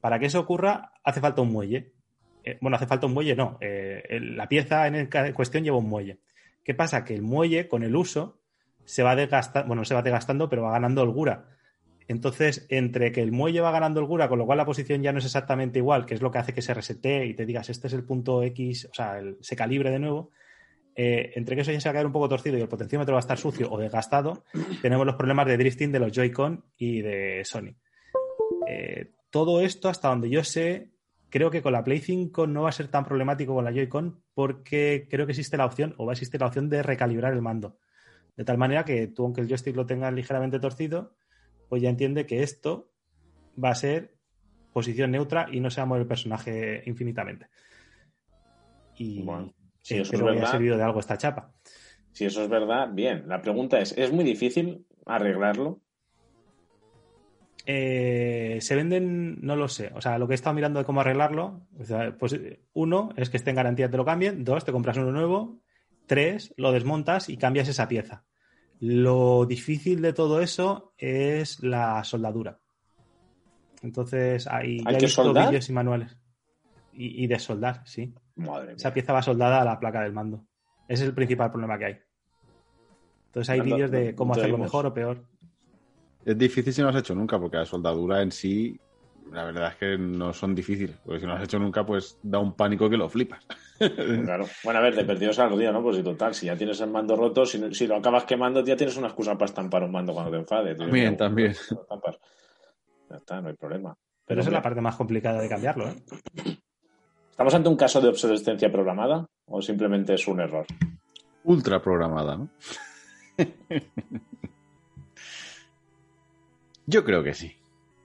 Para 0.00 0.18
que 0.18 0.26
eso 0.26 0.40
ocurra 0.40 0.92
hace 1.02 1.20
falta 1.20 1.42
un 1.42 1.50
muelle. 1.50 1.92
Eh, 2.44 2.58
bueno, 2.60 2.76
hace 2.76 2.86
falta 2.86 3.06
un 3.06 3.14
muelle, 3.14 3.34
no. 3.34 3.58
Eh, 3.60 4.20
la 4.20 4.48
pieza 4.48 4.86
en, 4.86 5.08
cuestión 5.34 5.64
lleva 5.64 5.78
un 5.78 5.88
muelle. 5.88 6.20
¿Qué 6.62 6.74
pasa? 6.74 7.04
Que 7.04 7.14
el 7.14 7.22
muelle, 7.22 7.66
con 7.66 7.82
el 7.82 7.96
uso, 7.96 8.38
se 8.84 9.02
va 9.02 9.16
desgastando, 9.16 9.66
bueno, 9.66 9.80
no 9.80 9.84
se 9.84 9.94
va 9.94 10.02
desgastando, 10.02 10.48
pero 10.48 10.62
va 10.62 10.72
ganando 10.72 11.02
holgura. 11.02 11.55
Entonces, 12.08 12.66
entre 12.68 13.10
que 13.10 13.20
el 13.22 13.32
muelle 13.32 13.60
va 13.60 13.72
ganando 13.72 14.00
holgura, 14.00 14.28
con 14.28 14.38
lo 14.38 14.46
cual 14.46 14.58
la 14.58 14.64
posición 14.64 15.02
ya 15.02 15.12
no 15.12 15.18
es 15.18 15.24
exactamente 15.24 15.80
igual, 15.80 16.06
que 16.06 16.14
es 16.14 16.22
lo 16.22 16.30
que 16.30 16.38
hace 16.38 16.54
que 16.54 16.62
se 16.62 16.72
resete 16.72 17.26
y 17.26 17.34
te 17.34 17.46
digas, 17.46 17.68
este 17.68 17.88
es 17.88 17.92
el 17.94 18.04
punto 18.04 18.42
X, 18.44 18.88
o 18.90 18.94
sea, 18.94 19.18
el- 19.18 19.38
se 19.40 19.56
calibre 19.56 19.90
de 19.90 19.98
nuevo, 19.98 20.30
eh, 20.94 21.32
entre 21.34 21.56
que 21.56 21.62
eso 21.62 21.72
ya 21.72 21.80
se 21.80 21.88
va 21.88 21.90
a 21.90 21.94
quedar 21.94 22.06
un 22.06 22.12
poco 22.12 22.28
torcido 22.28 22.56
y 22.56 22.60
el 22.60 22.68
potenciómetro 22.68 23.14
va 23.14 23.18
a 23.18 23.26
estar 23.26 23.38
sucio 23.38 23.70
o 23.70 23.78
desgastado, 23.78 24.44
tenemos 24.82 25.04
los 25.04 25.16
problemas 25.16 25.46
de 25.46 25.56
drifting 25.56 25.90
de 25.90 25.98
los 25.98 26.12
Joy-Con 26.12 26.64
y 26.76 27.02
de 27.02 27.42
Sony. 27.44 27.74
Eh, 28.68 29.10
todo 29.30 29.60
esto, 29.60 29.88
hasta 29.88 30.08
donde 30.08 30.30
yo 30.30 30.44
sé, 30.44 30.90
creo 31.28 31.50
que 31.50 31.60
con 31.60 31.72
la 31.72 31.84
Play 31.84 31.98
5 31.98 32.46
no 32.46 32.62
va 32.62 32.68
a 32.68 32.72
ser 32.72 32.88
tan 32.88 33.04
problemático 33.04 33.54
con 33.54 33.64
la 33.64 33.72
Joy-Con 33.72 34.22
porque 34.32 35.06
creo 35.10 35.26
que 35.26 35.32
existe 35.32 35.56
la 35.56 35.66
opción, 35.66 35.94
o 35.98 36.06
va 36.06 36.12
a 36.12 36.14
existir 36.14 36.40
la 36.40 36.46
opción 36.46 36.68
de 36.68 36.82
recalibrar 36.82 37.32
el 37.32 37.42
mando. 37.42 37.78
De 38.36 38.44
tal 38.44 38.58
manera 38.58 38.84
que 38.84 39.06
tú, 39.08 39.24
aunque 39.24 39.40
el 39.40 39.48
joystick 39.48 39.74
lo 39.74 39.86
tengas 39.86 40.12
ligeramente 40.12 40.60
torcido, 40.60 41.14
pues 41.68 41.82
ya 41.82 41.88
entiende 41.90 42.26
que 42.26 42.42
esto 42.42 42.90
va 43.62 43.70
a 43.70 43.74
ser 43.74 44.14
posición 44.72 45.10
neutra 45.10 45.48
y 45.50 45.60
no 45.60 45.70
se 45.70 45.80
va 45.80 45.84
a 45.84 45.86
mover 45.86 46.02
el 46.02 46.08
personaje 46.08 46.82
infinitamente. 46.86 47.48
Y 48.96 49.22
Bueno, 49.22 49.54
si 49.82 49.94
eh, 49.94 50.00
eso 50.02 50.12
es 50.14 50.20
que 50.20 50.24
haya 50.24 50.34
verdad. 50.34 50.50
servido 50.50 50.76
de 50.76 50.82
algo 50.82 51.00
esta 51.00 51.16
chapa. 51.16 51.52
Si 52.12 52.24
eso 52.24 52.42
es 52.42 52.48
verdad, 52.48 52.88
bien. 52.92 53.24
La 53.26 53.40
pregunta 53.40 53.78
es, 53.78 53.92
¿es 53.96 54.12
muy 54.12 54.24
difícil 54.24 54.86
arreglarlo? 55.04 55.80
Eh, 57.66 58.58
se 58.60 58.76
venden, 58.76 59.40
no 59.42 59.56
lo 59.56 59.68
sé. 59.68 59.90
O 59.94 60.00
sea, 60.00 60.18
lo 60.18 60.26
que 60.28 60.34
he 60.34 60.36
estado 60.36 60.54
mirando 60.54 60.78
de 60.78 60.84
cómo 60.86 61.00
arreglarlo, 61.00 61.66
pues 62.18 62.38
uno 62.72 63.10
es 63.16 63.28
que 63.28 63.36
esté 63.36 63.50
en 63.50 63.56
garantía, 63.56 63.90
te 63.90 63.96
lo 63.96 64.04
cambien. 64.04 64.44
Dos, 64.44 64.64
te 64.64 64.72
compras 64.72 64.96
uno 64.98 65.10
nuevo. 65.10 65.58
Tres, 66.06 66.54
lo 66.56 66.70
desmontas 66.72 67.28
y 67.28 67.36
cambias 67.36 67.68
esa 67.68 67.88
pieza. 67.88 68.24
Lo 68.80 69.46
difícil 69.46 70.02
de 70.02 70.12
todo 70.12 70.40
eso 70.40 70.92
es 70.98 71.62
la 71.62 72.04
soldadura. 72.04 72.60
Entonces, 73.82 74.46
hay, 74.46 74.78
¿Hay 74.84 74.84
ya 74.84 74.90
he 74.90 74.98
que 74.98 75.06
visto 75.06 75.22
soldar? 75.24 75.48
vídeos 75.48 75.68
y 75.68 75.72
manuales. 75.72 76.16
Y, 76.92 77.24
y 77.24 77.26
de 77.26 77.38
soldar, 77.38 77.82
sí. 77.86 78.14
Madre 78.36 78.68
mía. 78.68 78.76
Esa 78.76 78.92
pieza 78.92 79.12
va 79.12 79.22
soldada 79.22 79.60
a 79.60 79.64
la 79.64 79.78
placa 79.78 80.02
del 80.02 80.12
mando. 80.12 80.46
Ese 80.88 81.02
es 81.04 81.08
el 81.08 81.14
principal 81.14 81.50
problema 81.50 81.78
que 81.78 81.84
hay. 81.84 81.98
Entonces 83.26 83.50
hay 83.50 83.60
vídeos 83.60 83.90
de 83.90 84.14
cómo 84.14 84.32
hacerlo 84.34 84.58
mejor 84.58 84.86
o 84.86 84.94
peor. 84.94 85.22
Es 86.24 86.36
difícil 86.36 86.72
si 86.72 86.80
no 86.80 86.88
lo 86.90 86.94
has 86.94 87.00
hecho 87.00 87.14
nunca, 87.14 87.38
porque 87.38 87.58
la 87.58 87.66
soldadura 87.66 88.22
en 88.22 88.32
sí, 88.32 88.78
la 89.32 89.44
verdad 89.44 89.72
es 89.72 89.76
que 89.76 89.98
no 89.98 90.32
son 90.32 90.54
difíciles. 90.54 90.96
Porque 91.04 91.20
si 91.20 91.26
no 91.26 91.32
lo 91.32 91.38
has 91.38 91.44
hecho 91.44 91.58
nunca, 91.58 91.84
pues 91.84 92.18
da 92.22 92.38
un 92.38 92.54
pánico 92.54 92.88
que 92.88 92.96
lo 92.96 93.08
flipas. 93.08 93.46
Claro. 93.78 94.46
Bueno, 94.64 94.78
a 94.78 94.82
ver, 94.82 94.94
de 94.94 95.04
perdidos 95.04 95.38
al 95.38 95.58
día, 95.58 95.70
¿no? 95.70 95.82
Pues 95.82 95.98
y 95.98 96.02
total, 96.02 96.34
si 96.34 96.46
ya 96.46 96.56
tienes 96.56 96.80
el 96.80 96.90
mando 96.90 97.14
roto, 97.14 97.44
si, 97.44 97.86
lo 97.86 97.96
acabas 97.96 98.24
quemando, 98.24 98.64
ya 98.64 98.76
tienes 98.76 98.96
una 98.96 99.08
excusa 99.08 99.34
para 99.34 99.44
estampar 99.46 99.82
un 99.82 99.92
mando 99.92 100.14
cuando 100.14 100.30
te 100.30 100.38
enfades. 100.38 100.78
También, 100.78 101.16
también. 101.16 101.50
estampas. 101.50 102.16
Ya 103.10 103.16
está, 103.16 103.40
no 103.40 103.48
hay 103.48 103.54
problema. 103.54 103.94
Pero 104.26 104.40
esa 104.40 104.48
es 104.48 104.54
la 104.54 104.62
parte 104.62 104.80
más 104.80 104.96
complicada 104.96 105.40
de 105.40 105.48
cambiarlo. 105.48 105.88
¿eh? 105.88 105.94
¿Estamos 107.30 107.54
ante 107.54 107.68
un 107.68 107.76
caso 107.76 108.00
de 108.00 108.08
obsolescencia 108.08 108.72
programada 108.72 109.26
o 109.46 109.60
simplemente 109.60 110.14
es 110.14 110.26
un 110.26 110.40
error? 110.40 110.64
Ultra 111.44 111.82
programada, 111.82 112.38
¿no? 112.38 112.48
Yo 116.86 117.04
creo 117.04 117.22
que 117.22 117.34
sí. 117.34 117.54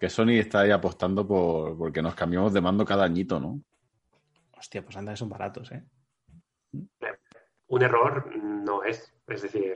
Que 0.02 0.10
Sony 0.10 0.40
está 0.40 0.62
ahí 0.62 0.72
apostando 0.72 1.28
por 1.28 1.78
porque 1.78 2.02
nos 2.02 2.16
cambiamos 2.16 2.52
de 2.54 2.60
mando 2.60 2.84
cada 2.84 3.04
añito, 3.06 3.40
¿no? 3.40 3.62
Hostia, 4.58 4.84
pues 4.84 4.98
anda 4.98 5.12
que 5.14 5.18
son 5.18 5.30
baratos, 5.30 5.72
¿eh? 5.72 5.84
Un 7.68 7.82
error 7.84 8.36
no 8.36 8.84
es. 8.84 9.14
Es 9.28 9.44
decir, 9.44 9.76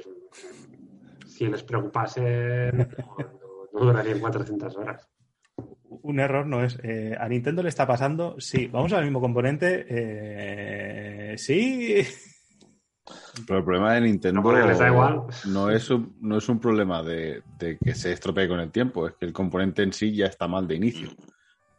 si 1.27 1.45
les 1.45 1.61
preocupase, 1.61 2.71
no, 2.73 2.85
no- 3.19 3.69
no 3.71 3.79
durarían 3.85 4.19
400 4.19 4.75
horas. 4.77 5.07
Un 6.01 6.19
error 6.19 6.47
no 6.47 6.63
es. 6.63 6.79
eh, 6.81 7.15
a 7.19 7.29
Nintendo 7.29 7.61
le 7.61 7.69
está 7.69 7.85
pasando, 7.85 8.35
sí, 8.39 8.65
vamos 8.65 8.93
al 8.93 9.03
mismo 9.03 9.21
componente, 9.21 9.85
eh, 9.87 11.37
sí. 11.37 12.03
Pero 13.45 13.59
el 13.59 13.65
problema 13.65 13.93
de 13.93 14.01
Nintendo 14.01 14.41
No, 14.41 14.43
porque 14.43 14.65
les 14.65 14.79
da 14.79 14.87
igual. 14.87 15.23
no 15.45 15.69
es 15.69 15.89
un, 15.89 16.15
no 16.21 16.37
es 16.37 16.49
un 16.49 16.59
problema 16.59 17.03
de, 17.03 17.43
de 17.59 17.77
que 17.77 17.93
se 17.93 18.11
estropee 18.11 18.47
con 18.47 18.59
el 18.59 18.71
tiempo, 18.71 19.07
es 19.07 19.13
que 19.13 19.25
el 19.25 19.33
componente 19.33 19.83
en 19.83 19.93
sí 19.93 20.15
ya 20.15 20.25
está 20.25 20.47
mal 20.47 20.67
de 20.67 20.75
inicio. 20.75 21.09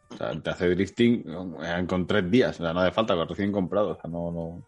O 0.09 0.15
sea, 0.15 0.39
te 0.39 0.49
hace 0.49 0.69
drifting 0.69 1.25
eh, 1.61 1.85
con 1.87 2.07
tres 2.07 2.29
días, 2.31 2.59
o 2.59 2.63
sea, 2.63 2.73
no 2.73 2.79
hace 2.79 2.91
falta, 2.91 3.15
con 3.15 3.27
recién 3.27 3.51
comprado. 3.51 3.89
O 3.89 3.95
sea, 3.95 4.09
no, 4.09 4.31
no, 4.31 4.63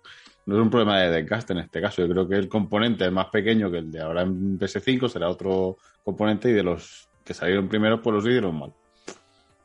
no 0.46 0.56
es 0.56 0.62
un 0.62 0.70
problema 0.70 1.00
de 1.00 1.12
desgaste 1.12 1.54
en 1.54 1.60
este 1.60 1.82
caso. 1.82 2.02
Yo 2.02 2.10
creo 2.10 2.28
que 2.28 2.36
el 2.36 2.50
componente 2.50 3.06
es 3.06 3.12
más 3.12 3.28
pequeño 3.28 3.72
que 3.72 3.78
el 3.78 3.92
de 3.92 4.02
ahora 4.02 4.24
en 4.24 4.60
PS5, 4.60 5.08
será 5.08 5.30
otro 5.30 5.78
componente 6.04 6.50
y 6.50 6.54
de 6.54 6.64
los 6.64 7.10
que 7.24 7.34
salieron 7.34 7.70
primero, 7.70 8.02
pues 8.02 8.16
los 8.16 8.26
hicieron 8.26 8.60
mal. 8.60 8.74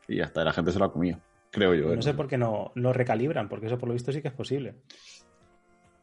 Y 0.06 0.16
ya 0.16 0.24
está, 0.24 0.44
la 0.44 0.52
gente 0.52 0.70
se 0.70 0.78
lo 0.78 0.84
ha 0.84 0.92
comido, 0.92 1.18
creo 1.50 1.74
yo. 1.74 1.92
¿eh? 1.92 1.96
No 1.96 2.02
sé 2.02 2.14
por 2.14 2.28
qué 2.28 2.38
no 2.38 2.70
lo 2.74 2.92
recalibran, 2.92 3.48
porque 3.48 3.66
eso 3.66 3.78
por 3.78 3.88
lo 3.88 3.94
visto 3.94 4.12
sí 4.12 4.20
que 4.22 4.28
es 4.28 4.34
posible. 4.34 4.76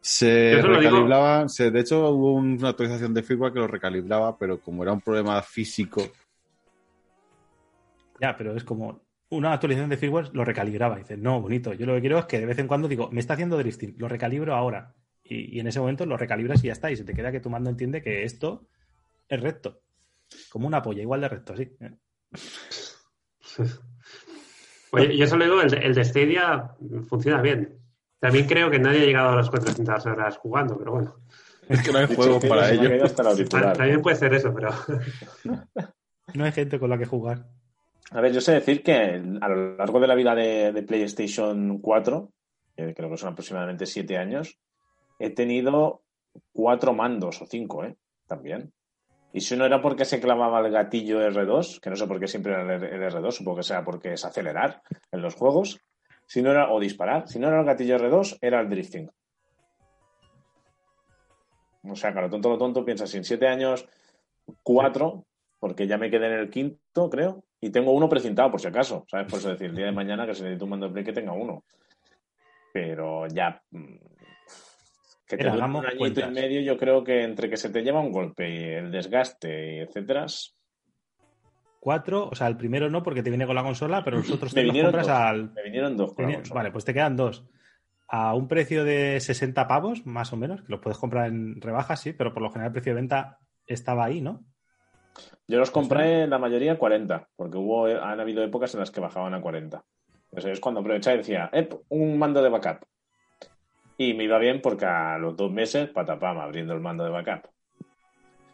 Se 0.01 0.55
digo. 0.55 0.67
recalibraba, 0.67 1.47
se, 1.47 1.69
de 1.69 1.79
hecho 1.79 2.09
hubo 2.09 2.33
una 2.33 2.69
actualización 2.69 3.13
de 3.13 3.21
firmware 3.21 3.53
que 3.53 3.59
lo 3.59 3.67
recalibraba, 3.67 4.35
pero 4.37 4.59
como 4.59 4.81
era 4.83 4.93
un 4.93 5.01
problema 5.01 5.41
físico, 5.43 6.01
Ya, 8.19 8.35
pero 8.35 8.55
es 8.55 8.63
como 8.63 9.01
una 9.29 9.53
actualización 9.53 9.89
de 9.89 9.97
firmware 9.97 10.29
lo 10.33 10.43
recalibraba. 10.43 10.97
Y 10.97 11.01
dices, 11.01 11.17
no, 11.17 11.41
bonito. 11.41 11.73
Yo 11.73 11.85
lo 11.85 11.95
que 11.95 12.01
quiero 12.01 12.19
es 12.19 12.25
que 12.25 12.39
de 12.39 12.45
vez 12.45 12.59
en 12.59 12.67
cuando 12.67 12.87
digo, 12.87 13.09
me 13.11 13.19
está 13.19 13.33
haciendo 13.33 13.57
drifting, 13.57 13.95
lo 13.97 14.07
recalibro 14.07 14.55
ahora. 14.55 14.93
Y, 15.23 15.57
y 15.57 15.59
en 15.59 15.67
ese 15.67 15.79
momento 15.79 16.05
lo 16.05 16.17
recalibras 16.17 16.63
y 16.63 16.67
ya 16.67 16.73
está. 16.73 16.91
Y 16.91 16.97
se 16.97 17.03
te 17.03 17.13
queda 17.13 17.31
que 17.31 17.39
tu 17.39 17.49
mando 17.49 17.69
entiende 17.69 18.01
que 18.01 18.23
esto 18.23 18.67
es 19.27 19.39
recto. 19.41 19.81
Como 20.49 20.67
una 20.67 20.81
polla, 20.81 21.01
igual 21.01 21.21
de 21.21 21.29
recto, 21.29 21.55
sí. 21.55 21.71
¿eh? 21.79 21.91
Oye, 24.91 25.17
yo 25.17 25.25
solo 25.25 25.45
digo, 25.45 25.61
el 25.61 25.69
de, 25.69 25.77
el 25.77 25.95
de 25.95 26.03
Stadia 26.03 26.71
funciona 27.07 27.41
bien. 27.41 27.80
También 28.21 28.45
creo 28.45 28.69
que 28.69 28.77
nadie 28.77 29.01
ha 29.01 29.05
llegado 29.05 29.29
a 29.29 29.35
las 29.35 29.49
400 29.49 30.05
horas 30.05 30.37
jugando, 30.37 30.77
pero 30.77 30.91
bueno. 30.91 31.15
es 31.67 31.81
que 31.81 31.91
no 31.91 31.97
hay 31.97 32.05
juego 32.05 32.39
que 32.39 32.47
para 32.47 32.69
ello. 32.69 32.87
auricular. 33.27 33.75
También 33.75 34.01
puede 34.01 34.15
ser 34.15 34.33
eso, 34.35 34.53
pero 34.53 34.69
No 36.35 36.45
hay 36.45 36.51
gente 36.51 36.79
con 36.79 36.91
la 36.91 36.99
que 36.99 37.07
jugar. 37.07 37.47
A 38.11 38.21
ver, 38.21 38.31
yo 38.31 38.39
sé 38.39 38.53
decir 38.53 38.83
que 38.83 38.93
a 39.41 39.49
lo 39.49 39.75
largo 39.75 39.99
de 39.99 40.07
la 40.07 40.13
vida 40.13 40.35
de, 40.35 40.71
de 40.71 40.83
PlayStation 40.83 41.79
4, 41.79 42.31
que 42.75 42.93
creo 42.93 43.09
que 43.09 43.17
son 43.17 43.29
aproximadamente 43.29 43.87
siete 43.87 44.17
años, 44.17 44.59
he 45.17 45.31
tenido 45.31 46.03
cuatro 46.53 46.93
mandos 46.93 47.41
o 47.41 47.47
cinco, 47.47 47.83
¿eh? 47.83 47.95
También. 48.27 48.71
Y 49.33 49.41
si 49.41 49.57
no 49.57 49.65
era 49.65 49.81
porque 49.81 50.05
se 50.05 50.19
clavaba 50.19 50.59
el 50.59 50.71
gatillo 50.71 51.21
R2, 51.21 51.79
que 51.79 51.89
no 51.89 51.95
sé 51.95 52.05
por 52.05 52.19
qué 52.19 52.27
siempre 52.27 52.53
era 52.53 52.75
el 52.75 52.83
el 52.83 53.11
R2, 53.11 53.31
supongo 53.31 53.57
que 53.57 53.63
sea 53.63 53.83
porque 53.83 54.13
es 54.13 54.25
acelerar 54.25 54.83
en 55.11 55.21
los 55.23 55.33
juegos, 55.33 55.81
si 56.31 56.41
no 56.41 56.51
era, 56.51 56.71
o 56.71 56.79
disparar, 56.79 57.27
si 57.27 57.39
no 57.39 57.49
era 57.49 57.59
el 57.59 57.65
gatillo 57.65 57.97
R2, 57.97 58.37
era 58.39 58.61
el 58.61 58.69
drifting. 58.69 59.11
O 61.83 61.93
sea, 61.93 62.13
claro, 62.13 62.29
tonto 62.29 62.49
lo 62.49 62.57
tonto, 62.57 62.85
piensa, 62.85 63.05
si 63.05 63.17
en 63.17 63.25
siete 63.25 63.49
años, 63.49 63.85
cuatro, 64.63 65.25
porque 65.59 65.87
ya 65.87 65.97
me 65.97 66.09
quedé 66.09 66.27
en 66.27 66.39
el 66.39 66.49
quinto, 66.49 67.09
creo, 67.09 67.43
y 67.59 67.69
tengo 67.69 67.91
uno 67.91 68.07
precintado 68.07 68.49
por 68.49 68.61
si 68.61 68.67
acaso, 68.67 69.03
¿sabes? 69.09 69.27
Por 69.29 69.39
eso 69.39 69.49
decir, 69.49 69.71
el 69.71 69.75
día 69.75 69.87
de 69.87 69.91
mañana 69.91 70.25
que 70.25 70.33
se 70.33 70.43
necesita 70.43 70.63
un 70.63 70.69
mando 70.69 70.87
de 70.87 70.93
play 70.93 71.03
que 71.03 71.11
tenga 71.11 71.33
uno. 71.33 71.65
Pero 72.71 73.27
ya. 73.27 73.61
mm, 73.71 73.95
Que 75.27 75.35
te 75.35 75.49
un 75.49 75.85
añito 75.85 76.21
y 76.21 76.31
medio, 76.31 76.61
yo 76.61 76.77
creo 76.77 77.03
que 77.03 77.23
entre 77.23 77.49
que 77.49 77.57
se 77.57 77.71
te 77.71 77.81
lleva 77.81 77.99
un 77.99 78.13
golpe 78.13 78.49
y 78.49 78.63
el 78.63 78.89
desgaste, 78.89 79.75
y 79.75 79.79
etcétera. 79.79 80.27
Cuatro, 81.81 82.29
o 82.31 82.35
sea, 82.35 82.45
el 82.45 82.57
primero 82.57 82.91
no 82.91 83.01
porque 83.01 83.23
te 83.23 83.31
viene 83.31 83.47
con 83.47 83.55
la 83.55 83.63
consola, 83.63 84.03
pero 84.03 84.17
los 84.17 84.29
otros 84.29 84.53
te 84.53 84.61
los 84.63 84.77
compras 84.77 85.07
dos. 85.07 85.15
al. 85.17 85.51
Me 85.53 85.63
vinieron 85.63 85.97
dos 85.97 86.13
con 86.13 86.23
la 86.23 86.27
Tenía- 86.27 86.37
consola. 86.37 86.59
Vale, 86.59 86.71
pues 86.71 86.85
te 86.85 86.93
quedan 86.93 87.15
dos. 87.17 87.43
A 88.07 88.35
un 88.35 88.47
precio 88.47 88.83
de 88.85 89.19
60 89.19 89.67
pavos, 89.67 90.05
más 90.05 90.31
o 90.31 90.37
menos, 90.37 90.61
que 90.61 90.67
los 90.71 90.79
puedes 90.79 90.99
comprar 90.99 91.25
en 91.27 91.59
rebajas, 91.59 91.99
sí, 91.99 92.13
pero 92.13 92.33
por 92.33 92.43
lo 92.43 92.49
general 92.51 92.67
el 92.67 92.73
precio 92.73 92.91
de 92.93 93.01
venta 93.01 93.39
estaba 93.65 94.05
ahí, 94.05 94.21
¿no? 94.21 94.43
Yo 95.47 95.57
los 95.57 95.71
compré 95.71 96.27
la 96.27 96.37
mayoría 96.37 96.73
a 96.73 96.77
40, 96.77 97.27
porque 97.35 97.57
hubo, 97.57 97.87
han 97.87 98.19
habido 98.19 98.43
épocas 98.43 98.73
en 98.75 98.81
las 98.81 98.91
que 98.91 99.01
bajaban 99.01 99.33
a 99.33 99.41
40. 99.41 99.83
Eso 100.33 100.49
es 100.49 100.59
cuando 100.59 100.81
aprovechaba 100.81 101.15
y 101.15 101.17
decía, 101.19 101.49
"Ep, 101.51 101.73
un 101.89 102.19
mando 102.19 102.43
de 102.43 102.49
backup. 102.49 102.85
Y 103.97 104.13
me 104.13 104.25
iba 104.25 104.37
bien 104.37 104.61
porque 104.61 104.85
a 104.85 105.17
los 105.17 105.35
dos 105.35 105.51
meses, 105.51 105.89
patapam, 105.89 106.37
abriendo 106.39 106.73
el 106.75 106.79
mando 106.79 107.03
de 107.03 107.09
backup. 107.09 107.49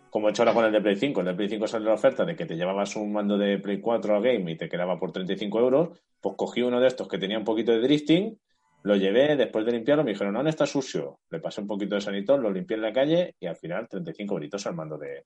Como 0.09 0.27
he 0.27 0.31
hecho 0.31 0.43
ahora 0.43 0.53
con 0.53 0.65
el 0.65 0.71
de 0.71 0.81
Play 0.81 0.95
5. 0.95 1.19
El 1.19 1.27
de 1.27 1.33
Play 1.33 1.49
5 1.49 1.67
salió 1.67 1.89
la 1.89 1.95
oferta 1.95 2.25
de 2.25 2.35
que 2.35 2.45
te 2.45 2.55
llevabas 2.55 2.95
un 2.95 3.11
mando 3.11 3.37
de 3.37 3.57
Play 3.59 3.79
4 3.79 4.15
a 4.15 4.19
Game 4.19 4.51
y 4.51 4.57
te 4.57 4.69
quedaba 4.69 4.99
por 4.99 5.11
35 5.11 5.59
euros. 5.59 6.01
Pues 6.21 6.35
cogí 6.37 6.61
uno 6.61 6.79
de 6.79 6.87
estos 6.87 7.07
que 7.07 7.17
tenía 7.17 7.37
un 7.37 7.43
poquito 7.43 7.71
de 7.71 7.79
drifting, 7.79 8.37
lo 8.83 8.95
llevé, 8.95 9.35
después 9.35 9.65
de 9.65 9.73
limpiarlo 9.73 10.03
me 10.03 10.11
dijeron, 10.11 10.33
no, 10.33 10.41
no 10.41 10.49
está 10.49 10.65
sucio. 10.65 11.19
Le 11.29 11.39
pasé 11.39 11.61
un 11.61 11.67
poquito 11.67 11.95
de 11.95 12.01
sanitón, 12.01 12.41
lo 12.41 12.51
limpié 12.51 12.75
en 12.75 12.81
la 12.81 12.93
calle 12.93 13.35
y 13.39 13.45
al 13.45 13.55
final 13.55 13.87
35 13.87 14.33
euritos 14.33 14.65
al 14.65 14.75
mando 14.75 14.97
de, 14.97 15.25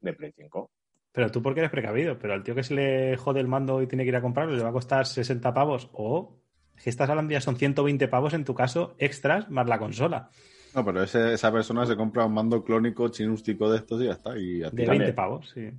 Play 0.00 0.32
5. 0.36 0.70
Pero 1.12 1.30
tú 1.30 1.42
porque 1.42 1.60
eres 1.60 1.70
precavido, 1.70 2.18
pero 2.18 2.32
al 2.32 2.42
tío 2.42 2.54
que 2.54 2.64
se 2.64 2.74
le 2.74 3.16
jode 3.16 3.40
el 3.40 3.46
mando 3.46 3.82
y 3.82 3.86
tiene 3.86 4.02
que 4.04 4.08
ir 4.08 4.16
a 4.16 4.22
comprarlo 4.22 4.56
le 4.56 4.62
va 4.62 4.70
a 4.70 4.72
costar 4.72 5.06
60 5.06 5.54
pavos 5.54 5.90
o 5.92 6.38
que 6.82 6.90
estás 6.90 7.08
hablando 7.08 7.32
ya 7.32 7.40
son 7.40 7.56
120 7.56 8.08
pavos 8.08 8.34
en 8.34 8.44
tu 8.44 8.54
caso 8.54 8.96
extras 8.98 9.48
más 9.50 9.68
la 9.68 9.78
consola 9.78 10.30
No, 10.74 10.84
pero 10.84 11.02
ese- 11.02 11.34
esa 11.34 11.52
persona 11.52 11.84
se 11.86 11.96
compra 11.96 12.24
un 12.26 12.34
mando 12.34 12.64
clónico 12.64 13.08
chinústico 13.08 13.70
de 13.70 13.78
estos 13.78 14.00
y 14.02 14.06
ya 14.06 14.12
está. 14.12 14.38
Y 14.38 14.62
a 14.62 14.70
ti 14.70 14.76
de 14.76 14.84
también. 14.84 14.98
20 15.00 15.12
pavos, 15.14 15.50
sí. 15.50 15.70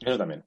Eso 0.00 0.18
también. 0.18 0.44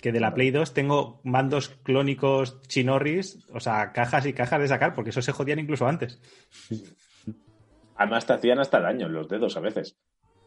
Que 0.00 0.12
de 0.12 0.20
la 0.20 0.34
Play 0.34 0.50
2 0.50 0.74
tengo 0.74 1.20
mandos 1.24 1.70
clónicos 1.82 2.60
chinorris, 2.68 3.46
o 3.54 3.58
sea, 3.60 3.92
cajas 3.92 4.26
y 4.26 4.34
cajas 4.34 4.60
de 4.60 4.68
sacar, 4.68 4.92
porque 4.94 5.10
esos 5.10 5.24
se 5.24 5.32
jodían 5.32 5.58
incluso 5.60 5.86
antes. 5.86 6.20
Además 7.96 8.26
te 8.26 8.32
hacían 8.34 8.58
hasta 8.58 8.80
daño 8.80 9.06
en 9.06 9.12
los 9.14 9.28
dedos 9.28 9.56
a 9.56 9.60
veces. 9.60 9.96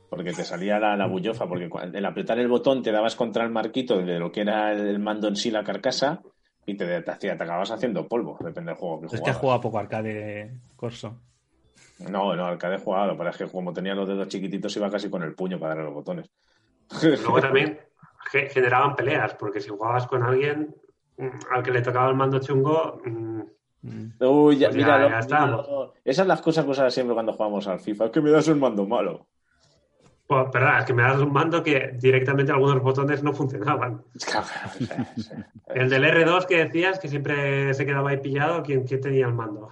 Porque 0.09 0.31
te 0.31 0.43
salía 0.45 0.79
la, 0.79 0.95
la 0.95 1.05
bullofa, 1.07 1.47
porque 1.49 1.67
el 1.93 2.05
apretar 2.05 2.39
el 2.39 2.47
botón 2.47 2.81
te 2.81 2.91
dabas 2.93 3.15
contra 3.15 3.43
el 3.43 3.49
marquito 3.51 3.97
de 3.97 4.19
lo 4.19 4.31
que 4.31 4.41
era 4.41 4.71
el 4.71 4.99
mando 4.99 5.27
en 5.27 5.35
sí, 5.35 5.51
la 5.51 5.63
carcasa, 5.63 6.21
Y 6.65 6.75
te, 6.77 7.01
te, 7.01 7.11
hacía- 7.11 7.35
te 7.37 7.43
acabas 7.43 7.71
haciendo 7.71 8.07
polvo, 8.07 8.37
depende 8.43 8.71
del 8.71 8.77
juego 8.79 9.01
que 9.01 9.15
Es 9.15 9.21
que 9.21 9.33
jugado 9.33 9.61
poco 9.61 9.79
arcade 9.79 10.59
Corso. 10.75 11.19
No, 11.99 12.35
no, 12.35 12.45
arcade 12.45 12.75
he 12.75 12.79
jugado, 12.79 13.17
pero 13.17 13.29
es 13.29 13.37
que 13.37 13.47
como 13.47 13.73
tenía 13.73 13.95
los 13.95 14.07
dedos 14.07 14.27
chiquititos 14.27 14.75
iba 14.77 14.89
casi 14.89 15.09
con 15.09 15.23
el 15.23 15.33
puño 15.33 15.59
para 15.59 15.69
darle 15.69 15.85
los 15.85 15.93
botones. 15.93 16.29
Luego 17.01 17.41
también 17.41 17.79
ge- 18.31 18.49
generaban 18.49 18.95
peleas, 18.95 19.33
porque 19.35 19.59
si 19.59 19.69
jugabas 19.69 20.05
con 20.07 20.23
alguien 20.23 20.75
mm, 21.17 21.27
al 21.51 21.63
que 21.63 21.71
le 21.71 21.81
tocaba 21.81 22.09
el 22.09 22.15
mando 22.15 22.39
chungo, 22.39 23.01
mm. 23.03 23.41
Uy, 24.19 24.57
ya, 24.57 24.69
Pues 24.69 24.79
ya-. 24.85 25.91
Esas 26.03 26.17
son 26.17 26.27
las 26.27 26.41
cosas 26.41 26.65
que 26.65 26.71
usas 26.71 26.93
siempre 26.93 27.13
cuando 27.13 27.33
jugamos 27.33 27.67
al 27.67 27.79
FIFA. 27.79 28.05
Es 28.05 28.11
que 28.11 28.21
me 28.21 28.31
das 28.31 28.47
un 28.47 28.59
mando 28.59 28.85
malo. 28.85 29.27
Pues, 30.27 30.49
perdón, 30.51 30.75
es 30.79 30.85
que 30.85 30.93
me 30.93 31.03
das 31.03 31.19
un 31.19 31.31
mando 31.31 31.63
que 31.63 31.93
directamente 31.99 32.51
algunos 32.51 32.81
botones 32.81 33.23
no 33.23 33.33
funcionaban. 33.33 34.03
El 35.67 35.89
del 35.89 36.03
R2 36.05 36.45
que 36.45 36.65
decías, 36.65 36.99
que 36.99 37.07
siempre 37.07 37.73
se 37.73 37.85
quedaba 37.85 38.09
ahí 38.09 38.17
pillado, 38.17 38.61
¿quién, 38.63 38.85
quién 38.85 39.01
tenía 39.01 39.27
el 39.27 39.33
mando? 39.33 39.69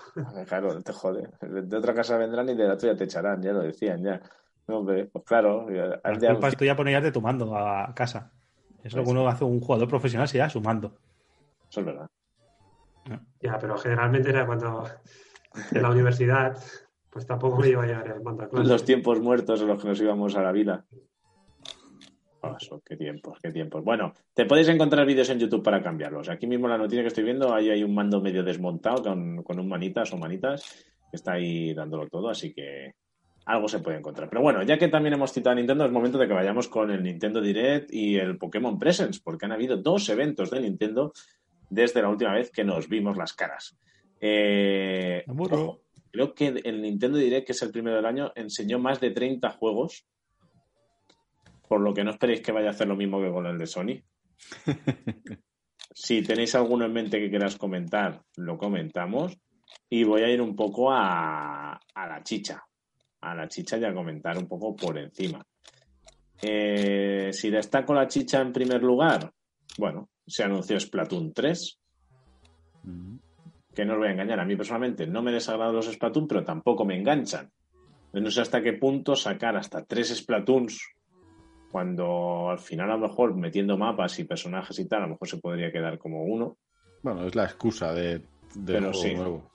Claro, 0.48 0.82
te 0.82 0.92
jode. 0.94 1.30
De 1.42 1.78
otra 1.78 1.94
casa 1.94 2.18
vendrán 2.18 2.50
y 2.50 2.56
de 2.56 2.68
la 2.68 2.78
tuya 2.78 2.96
te 2.96 3.06
echarán, 3.06 3.42
ya 3.42 3.54
lo 3.54 3.62
decían, 3.62 4.04
ya. 4.04 4.22
No, 4.68 4.80
hombre, 4.80 5.06
pues 5.06 5.24
claro. 5.26 5.70
ya- 5.70 6.00
La 6.04 6.18
ya- 6.18 6.32
culpa 6.32 6.48
es 6.50 6.58
tuya 6.58 6.76
por 6.76 6.86
no 6.86 6.90
llevarte 6.90 7.12
tu 7.12 7.22
mando 7.22 7.56
a 7.58 7.94
casa. 7.94 8.32
Es 8.84 8.94
lo 8.94 9.04
que 9.04 9.10
uno 9.12 9.28
hace 9.28 9.44
un 9.44 9.60
jugador 9.62 9.88
profesional, 9.88 10.28
se 10.28 10.38
lleva 10.38 10.50
su 10.50 10.62
mando. 10.62 10.98
Eso 11.70 11.80
es 11.82 11.86
verdad. 11.86 12.08
Ya, 13.42 13.58
pero 13.60 13.78
generalmente 13.78 14.30
era 14.30 14.46
cuando 14.46 14.88
en 15.72 15.82
la 15.82 15.90
universidad, 15.90 16.58
pues 17.16 17.26
tampoco 17.26 17.62
me 17.62 17.70
iba 17.70 17.82
a 17.82 17.86
llevar 17.86 18.10
a 18.10 18.50
clase. 18.50 18.68
Los 18.68 18.84
tiempos 18.84 19.22
muertos 19.22 19.62
en 19.62 19.68
los 19.68 19.82
que 19.82 19.88
nos 19.88 20.02
íbamos 20.02 20.36
a 20.36 20.42
la 20.42 20.52
vida. 20.52 20.86
Oh, 22.42 22.58
eso, 22.60 22.82
qué 22.86 22.98
tiempos, 22.98 23.40
qué 23.42 23.52
tiempos. 23.54 23.86
Bueno, 23.86 24.12
te 24.34 24.44
podéis 24.44 24.68
encontrar 24.68 25.08
vídeos 25.08 25.30
en 25.30 25.40
YouTube 25.40 25.64
para 25.64 25.82
cambiarlos. 25.82 26.28
Aquí 26.28 26.46
mismo 26.46 26.68
la 26.68 26.78
noticia 26.78 27.04
que 27.04 27.08
estoy 27.08 27.24
viendo, 27.24 27.56
ahí 27.56 27.70
hay 27.70 27.86
un 27.86 27.96
mando 27.96 28.20
medio 28.20 28.44
desmontado 28.44 29.02
con, 29.02 29.44
con 29.44 29.58
un 29.58 29.70
manitas 29.70 30.12
o 30.12 30.18
manitas 30.18 30.62
que 31.10 31.16
está 31.16 31.36
ahí 31.36 31.74
dándolo 31.74 32.06
todo, 32.10 32.28
así 32.28 32.54
que 32.54 32.96
algo 33.46 33.70
se 33.70 33.80
puede 33.80 33.98
encontrar. 33.98 34.28
Pero 34.28 34.42
bueno, 34.42 34.62
ya 34.64 34.78
que 34.78 34.90
también 34.90 35.14
hemos 35.14 35.32
citado 35.32 35.54
a 35.54 35.56
Nintendo, 35.56 35.86
es 35.86 35.92
momento 35.94 36.18
de 36.18 36.28
que 36.28 36.34
vayamos 36.34 36.68
con 36.68 36.92
el 36.92 37.02
Nintendo 37.02 37.40
Direct 37.40 37.94
y 37.94 38.18
el 38.18 38.38
Pokémon 38.38 38.78
Presents, 38.78 39.22
porque 39.22 39.46
han 39.46 39.54
habido 39.54 39.78
dos 39.78 40.10
eventos 40.10 40.52
de 40.52 40.60
Nintendo 40.60 41.14
desde 41.70 42.02
la 42.02 42.10
última 42.10 42.34
vez 42.34 42.52
que 42.52 42.66
nos 42.66 42.90
vimos 42.90 43.16
las 43.16 43.32
caras. 43.32 43.80
Eh, 44.20 45.24
ojo, 45.30 45.85
creo 46.16 46.34
que 46.34 46.48
el 46.64 46.82
Nintendo 46.82 47.18
Direct, 47.18 47.48
que 47.48 47.52
es 47.52 47.62
el 47.62 47.72
primero 47.72 47.98
del 47.98 48.06
año, 48.06 48.32
enseñó 48.36 48.80
más 48.80 49.00
de 49.00 49.12
30 49.12 49.50
juegos. 49.52 50.06
Por 51.68 51.82
lo 51.82 51.94
que 51.94 52.04
no 52.04 52.12
esperéis 52.12 52.42
que 52.42 52.52
vaya 52.52 52.70
a 52.70 52.72
hacer 52.72 52.88
lo 52.88 52.96
mismo 52.96 53.22
que 53.22 53.32
con 53.32 53.46
el 53.46 53.58
de 53.58 53.68
Sony. 53.68 54.02
si 55.94 56.22
tenéis 56.22 56.56
alguno 56.56 56.86
en 56.86 56.94
mente 56.94 57.20
que 57.20 57.30
quieras 57.30 57.58
comentar, 57.58 58.24
lo 58.38 58.58
comentamos. 58.58 59.38
Y 59.90 60.04
voy 60.04 60.22
a 60.22 60.30
ir 60.30 60.42
un 60.42 60.56
poco 60.56 60.92
a, 60.92 61.74
a 61.74 62.08
la 62.08 62.24
chicha. 62.24 62.64
A 63.22 63.36
la 63.36 63.48
chicha 63.48 63.78
y 63.78 63.84
a 63.84 63.94
comentar 63.94 64.38
un 64.38 64.48
poco 64.48 64.76
por 64.76 64.98
encima. 64.98 65.46
Eh, 66.42 67.30
si 67.34 67.50
destaco 67.50 67.94
la 67.94 68.08
chicha 68.08 68.42
en 68.42 68.54
primer 68.54 68.82
lugar, 68.84 69.32
bueno, 69.78 70.10
se 70.26 70.44
anunció 70.44 70.80
Splatoon 70.80 71.34
3 71.34 71.80
Mm. 72.86 73.18
Que 73.76 73.86
no 73.86 73.94
os 73.94 74.00
voy 74.00 74.08
a 74.08 74.12
engañar, 74.14 74.40
a 74.40 74.46
mí 74.46 74.56
personalmente 74.56 75.06
no 75.06 75.22
me 75.22 75.32
desagradan 75.32 75.76
los 75.76 75.92
Splatoon, 75.92 76.28
pero 76.28 76.44
tampoco 76.44 76.86
me 76.86 76.98
enganchan. 76.98 77.52
No 78.14 78.32
sé 78.32 78.42
hasta 78.42 78.62
qué 78.62 78.74
punto 78.74 79.16
sacar 79.16 79.58
hasta 79.58 79.84
tres 79.84 80.16
Splatoons 80.16 80.82
cuando 81.72 82.50
al 82.50 82.60
final 82.60 82.90
a 82.90 82.96
lo 82.96 83.10
mejor 83.10 83.36
metiendo 83.36 83.78
mapas 83.78 84.18
y 84.20 84.24
personajes 84.24 84.80
y 84.80 84.88
tal, 84.88 85.00
a 85.00 85.06
lo 85.08 85.10
mejor 85.14 85.28
se 85.28 85.38
podría 85.38 85.72
quedar 85.72 85.98
como 85.98 86.24
uno. 86.24 86.58
Bueno, 87.04 87.26
es 87.28 87.36
la 87.36 87.44
excusa 87.44 87.94
de, 87.94 88.20
de 88.20 88.74
Pero 88.74 88.94
juego 88.94 88.94
sí. 88.94 89.14
nuevo. 89.14 89.52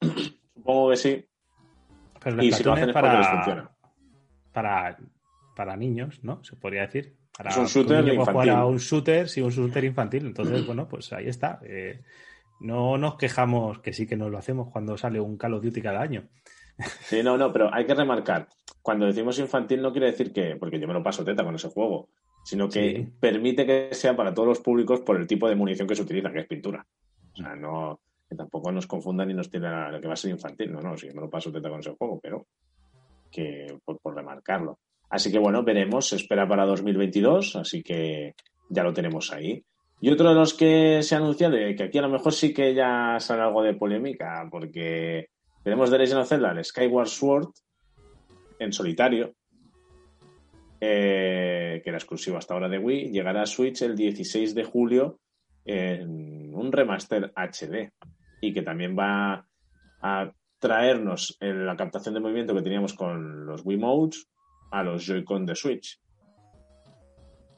Supongo 0.54 0.90
que 0.90 0.96
sí. 0.96 1.24
Pero 2.20 2.42
Y 2.42 2.50
si 2.50 2.64
lo 2.64 2.72
hacen 2.72 2.90
es 2.90 2.96
es 2.96 3.00
porque 3.00 3.16
les 3.16 3.26
para, 3.26 3.36
funciona. 3.36 3.70
para, 4.52 4.98
para 5.54 5.76
niños, 5.76 6.18
¿no? 6.24 6.42
Se 6.42 6.56
podría 6.56 6.82
decir. 6.82 7.14
Para 7.36 7.50
Es 7.50 7.56
un 7.56 7.66
shooter 7.66 8.00
infantil. 8.08 8.32
jugar 8.32 8.50
a 8.50 8.66
un 8.66 8.78
shooter, 8.78 9.28
sí, 9.28 9.40
un 9.40 9.50
shooter 9.50 9.84
infantil. 9.84 10.26
Entonces, 10.26 10.66
bueno, 10.66 10.88
pues 10.88 11.12
ahí 11.12 11.28
está. 11.28 11.60
Eh, 11.62 12.02
no 12.60 12.98
nos 12.98 13.16
quejamos, 13.16 13.78
que 13.80 13.92
sí 13.92 14.06
que 14.06 14.16
nos 14.16 14.30
lo 14.30 14.38
hacemos 14.38 14.70
cuando 14.70 14.96
sale 14.96 15.20
un 15.20 15.36
Call 15.36 15.54
of 15.54 15.62
Duty 15.64 15.80
cada 15.82 16.00
año. 16.00 16.28
Sí, 17.02 17.22
no, 17.22 17.36
no, 17.36 17.52
pero 17.52 17.72
hay 17.74 17.84
que 17.86 17.94
remarcar. 17.94 18.48
Cuando 18.82 19.06
decimos 19.06 19.38
infantil 19.38 19.82
no 19.82 19.90
quiere 19.92 20.06
decir 20.08 20.32
que, 20.32 20.56
porque 20.56 20.78
yo 20.78 20.86
me 20.86 20.94
lo 20.94 21.02
paso 21.02 21.24
teta 21.24 21.44
con 21.44 21.54
ese 21.56 21.68
juego, 21.68 22.08
sino 22.44 22.68
que 22.68 22.96
Sí. 22.96 23.08
permite 23.20 23.66
que 23.66 23.88
sea 23.94 24.14
para 24.16 24.32
todos 24.32 24.48
los 24.48 24.60
públicos 24.60 25.00
por 25.00 25.16
el 25.16 25.26
tipo 25.26 25.48
de 25.48 25.56
munición 25.56 25.88
que 25.88 25.96
se 25.96 26.02
utiliza, 26.02 26.30
que 26.32 26.40
es 26.40 26.46
pintura. 26.46 26.86
O 27.32 27.36
sea, 27.36 27.54
no, 27.56 28.00
que 28.28 28.36
tampoco 28.36 28.70
nos 28.70 28.86
confundan 28.86 29.30
y 29.30 29.34
nos 29.34 29.50
tiren 29.50 29.72
a 29.72 29.90
lo 29.90 30.00
que 30.00 30.06
va 30.06 30.12
a 30.14 30.16
ser 30.16 30.30
infantil. 30.30 30.72
No, 30.72 30.80
no, 30.80 30.96
sí, 30.96 31.08
me 31.08 31.20
lo 31.20 31.28
paso 31.28 31.50
teta 31.52 31.68
con 31.68 31.80
ese 31.80 31.94
juego, 31.96 32.20
pero 32.22 32.46
que 33.30 33.76
por, 33.84 33.98
por 33.98 34.14
remarcarlo. 34.14 34.78
Así 35.10 35.32
que 35.32 35.38
bueno, 35.38 35.62
veremos, 35.64 36.08
se 36.08 36.16
espera 36.16 36.46
para 36.46 36.64
2022, 36.66 37.56
así 37.56 37.82
que 37.82 38.34
ya 38.68 38.82
lo 38.82 38.92
tenemos 38.92 39.32
ahí. 39.32 39.62
Y 40.00 40.10
otro 40.10 40.28
de 40.28 40.34
los 40.34 40.54
que 40.54 41.02
se 41.02 41.16
anuncia 41.16 41.50
de 41.50 41.74
que 41.74 41.84
aquí 41.84 41.98
a 41.98 42.02
lo 42.02 42.08
mejor 42.08 42.32
sí 42.32 42.54
que 42.54 42.74
ya 42.74 43.16
sale 43.18 43.42
algo 43.42 43.62
de 43.62 43.74
polémica, 43.74 44.46
porque 44.50 45.28
tenemos 45.64 45.90
The 45.90 45.98
Legend 45.98 46.20
of 46.20 46.28
Zelda, 46.28 46.52
el 46.52 46.64
Skyward 46.64 47.08
Sword, 47.08 47.48
en 48.60 48.72
solitario, 48.72 49.34
eh, 50.80 51.80
que 51.82 51.90
era 51.90 51.98
exclusivo 51.98 52.36
hasta 52.36 52.54
ahora 52.54 52.68
de 52.68 52.78
Wii, 52.78 53.10
llegará 53.10 53.42
a 53.42 53.46
Switch 53.46 53.82
el 53.82 53.96
16 53.96 54.54
de 54.54 54.64
julio 54.64 55.18
en 55.64 56.54
un 56.54 56.70
remaster 56.70 57.32
HD 57.34 57.92
y 58.40 58.52
que 58.52 58.62
también 58.62 58.96
va 58.96 59.44
a 60.00 60.32
traernos 60.60 61.36
la 61.40 61.76
captación 61.76 62.14
de 62.14 62.20
movimiento 62.20 62.54
que 62.54 62.62
teníamos 62.62 62.94
con 62.94 63.46
los 63.46 63.64
Wii 63.64 63.78
Modes 63.78 64.28
a 64.70 64.82
los 64.82 65.04
Joy-Con 65.04 65.46
de 65.46 65.54
Switch. 65.54 66.00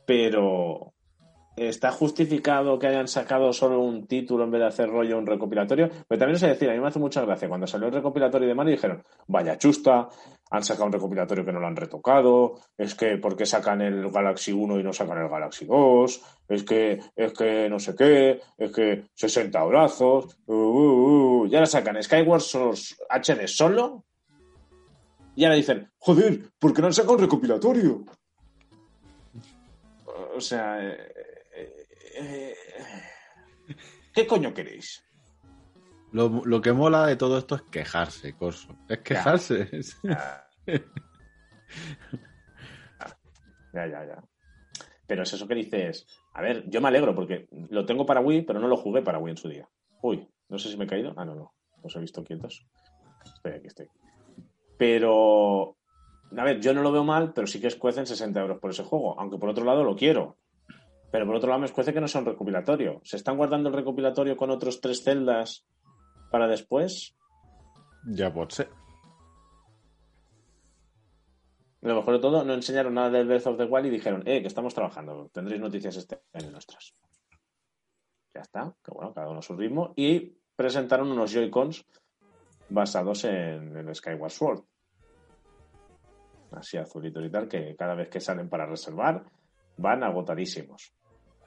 Pero 0.06 0.94
¿está 1.68 1.92
justificado 1.92 2.78
que 2.78 2.86
hayan 2.86 3.06
sacado 3.06 3.52
solo 3.52 3.80
un 3.80 4.06
título 4.06 4.44
en 4.44 4.50
vez 4.50 4.62
de 4.62 4.66
hacer 4.68 4.88
rollo 4.88 5.18
un 5.18 5.26
recopilatorio? 5.26 5.90
Pero 6.08 6.18
también 6.18 6.36
os 6.36 6.42
he 6.42 6.46
de 6.46 6.52
decir, 6.54 6.70
a 6.70 6.72
mí 6.72 6.80
me 6.80 6.88
hace 6.88 6.98
mucha 6.98 7.20
gracia. 7.20 7.48
Cuando 7.48 7.66
salió 7.66 7.88
el 7.88 7.92
recopilatorio 7.92 8.48
de 8.48 8.54
Mario 8.54 8.72
dijeron, 8.72 9.04
vaya 9.26 9.58
chusta, 9.58 10.08
han 10.50 10.64
sacado 10.64 10.86
un 10.86 10.92
recopilatorio 10.92 11.44
que 11.44 11.52
no 11.52 11.60
lo 11.60 11.66
han 11.66 11.76
retocado, 11.76 12.54
es 12.78 12.94
que 12.94 13.18
¿por 13.18 13.36
qué 13.36 13.44
sacan 13.44 13.82
el 13.82 14.10
Galaxy 14.10 14.52
1 14.52 14.80
y 14.80 14.82
no 14.82 14.94
sacan 14.94 15.18
el 15.18 15.28
Galaxy 15.28 15.66
2? 15.66 16.22
Es 16.48 16.62
que, 16.64 16.98
es 17.14 17.32
que 17.34 17.68
no 17.68 17.78
sé 17.78 17.94
qué, 17.94 18.40
es 18.56 18.72
que 18.72 19.04
60 19.14 19.62
brazos, 19.64 20.38
uh, 20.46 20.54
uh, 20.54 21.42
uh. 21.42 21.46
y 21.46 21.54
ahora 21.54 21.66
sacan 21.66 22.02
Skyward 22.02 22.40
Sword 22.40 22.78
HD 23.10 23.46
solo 23.46 24.04
y 25.36 25.44
ahora 25.44 25.56
dicen, 25.56 25.90
joder, 25.98 26.40
¿por 26.58 26.72
qué 26.72 26.80
no 26.80 26.86
han 26.86 26.94
sacado 26.94 27.14
un 27.14 27.20
recopilatorio? 27.20 28.04
O 30.34 30.40
sea, 30.40 30.78
eh, 30.82 31.29
eh, 32.20 32.54
¿qué 34.14 34.26
coño 34.26 34.52
queréis? 34.54 35.02
Lo, 36.12 36.42
lo 36.44 36.60
que 36.60 36.72
mola 36.72 37.06
de 37.06 37.16
todo 37.16 37.38
esto 37.38 37.54
es 37.54 37.62
quejarse, 37.62 38.34
Corso. 38.36 38.76
Es 38.88 38.98
quejarse. 38.98 39.68
Ya, 43.72 43.86
ya, 43.86 44.04
ya. 44.04 44.24
Pero 45.06 45.22
es 45.22 45.32
eso 45.32 45.46
que 45.46 45.54
dices. 45.54 46.06
A 46.34 46.42
ver, 46.42 46.68
yo 46.68 46.80
me 46.80 46.88
alegro 46.88 47.14
porque 47.14 47.48
lo 47.70 47.84
tengo 47.86 48.06
para 48.06 48.20
Wii, 48.20 48.42
pero 48.42 48.60
no 48.60 48.68
lo 48.68 48.76
jugué 48.76 49.02
para 49.02 49.18
Wii 49.18 49.30
en 49.30 49.36
su 49.36 49.48
día. 49.48 49.68
Uy, 50.02 50.28
no 50.48 50.58
sé 50.58 50.68
si 50.68 50.76
me 50.76 50.84
he 50.84 50.88
caído. 50.88 51.14
Ah, 51.16 51.24
no, 51.24 51.34
no. 51.34 51.54
Los 51.82 51.94
he 51.96 52.00
visto 52.00 52.24
quietos. 52.24 52.66
Estoy 53.24 53.52
aquí, 53.52 53.66
estoy. 53.66 53.88
Pero, 54.76 55.76
a 56.36 56.44
ver, 56.44 56.60
yo 56.60 56.72
no 56.74 56.82
lo 56.82 56.92
veo 56.92 57.04
mal, 57.04 57.32
pero 57.32 57.46
sí 57.46 57.60
que 57.60 57.66
escuecen 57.66 58.06
60 58.06 58.40
euros 58.40 58.58
por 58.58 58.70
ese 58.70 58.84
juego. 58.84 59.18
Aunque 59.18 59.38
por 59.38 59.48
otro 59.48 59.64
lado 59.64 59.84
lo 59.84 59.96
quiero. 59.96 60.36
Pero 61.10 61.26
por 61.26 61.36
otro 61.36 61.48
lado 61.48 61.60
me 61.60 61.66
escuece 61.66 61.92
que 61.92 62.00
no 62.00 62.06
un 62.14 62.24
recopilatorio. 62.24 63.00
¿Se 63.04 63.16
están 63.16 63.36
guardando 63.36 63.68
el 63.68 63.74
recopilatorio 63.74 64.36
con 64.36 64.50
otros 64.50 64.80
tres 64.80 65.02
celdas 65.02 65.66
para 66.30 66.46
después? 66.46 67.16
ya 68.06 68.32
pot 68.32 68.52
ser. 68.52 68.70
Lo 71.82 71.94
mejor 71.96 72.14
de 72.14 72.20
todo, 72.20 72.44
no 72.44 72.52
enseñaron 72.52 72.94
nada 72.94 73.10
del 73.10 73.26
Breath 73.26 73.46
of 73.46 73.56
the 73.56 73.64
Wild 73.64 73.86
y 73.86 73.90
dijeron, 73.90 74.22
eh, 74.26 74.42
que 74.42 74.48
estamos 74.48 74.74
trabajando, 74.74 75.30
tendréis 75.32 75.60
noticias 75.60 75.96
este 75.96 76.20
año 76.34 76.50
nuestras. 76.50 76.94
Ya 78.34 78.42
está, 78.42 78.74
que 78.84 78.90
bueno, 78.92 79.14
cada 79.14 79.28
uno 79.28 79.38
a 79.38 79.42
su 79.42 79.56
ritmo. 79.56 79.94
Y 79.96 80.36
presentaron 80.54 81.10
unos 81.10 81.32
Joy-Cons 81.32 81.86
basados 82.68 83.24
en 83.24 83.76
el 83.76 83.94
Skyward 83.94 84.30
Sword. 84.30 84.62
Así 86.52 86.76
azulitos 86.76 87.24
y 87.24 87.30
tal, 87.30 87.48
que 87.48 87.74
cada 87.76 87.94
vez 87.94 88.08
que 88.08 88.20
salen 88.20 88.48
para 88.48 88.66
reservar 88.66 89.24
van 89.78 90.04
agotadísimos. 90.04 90.92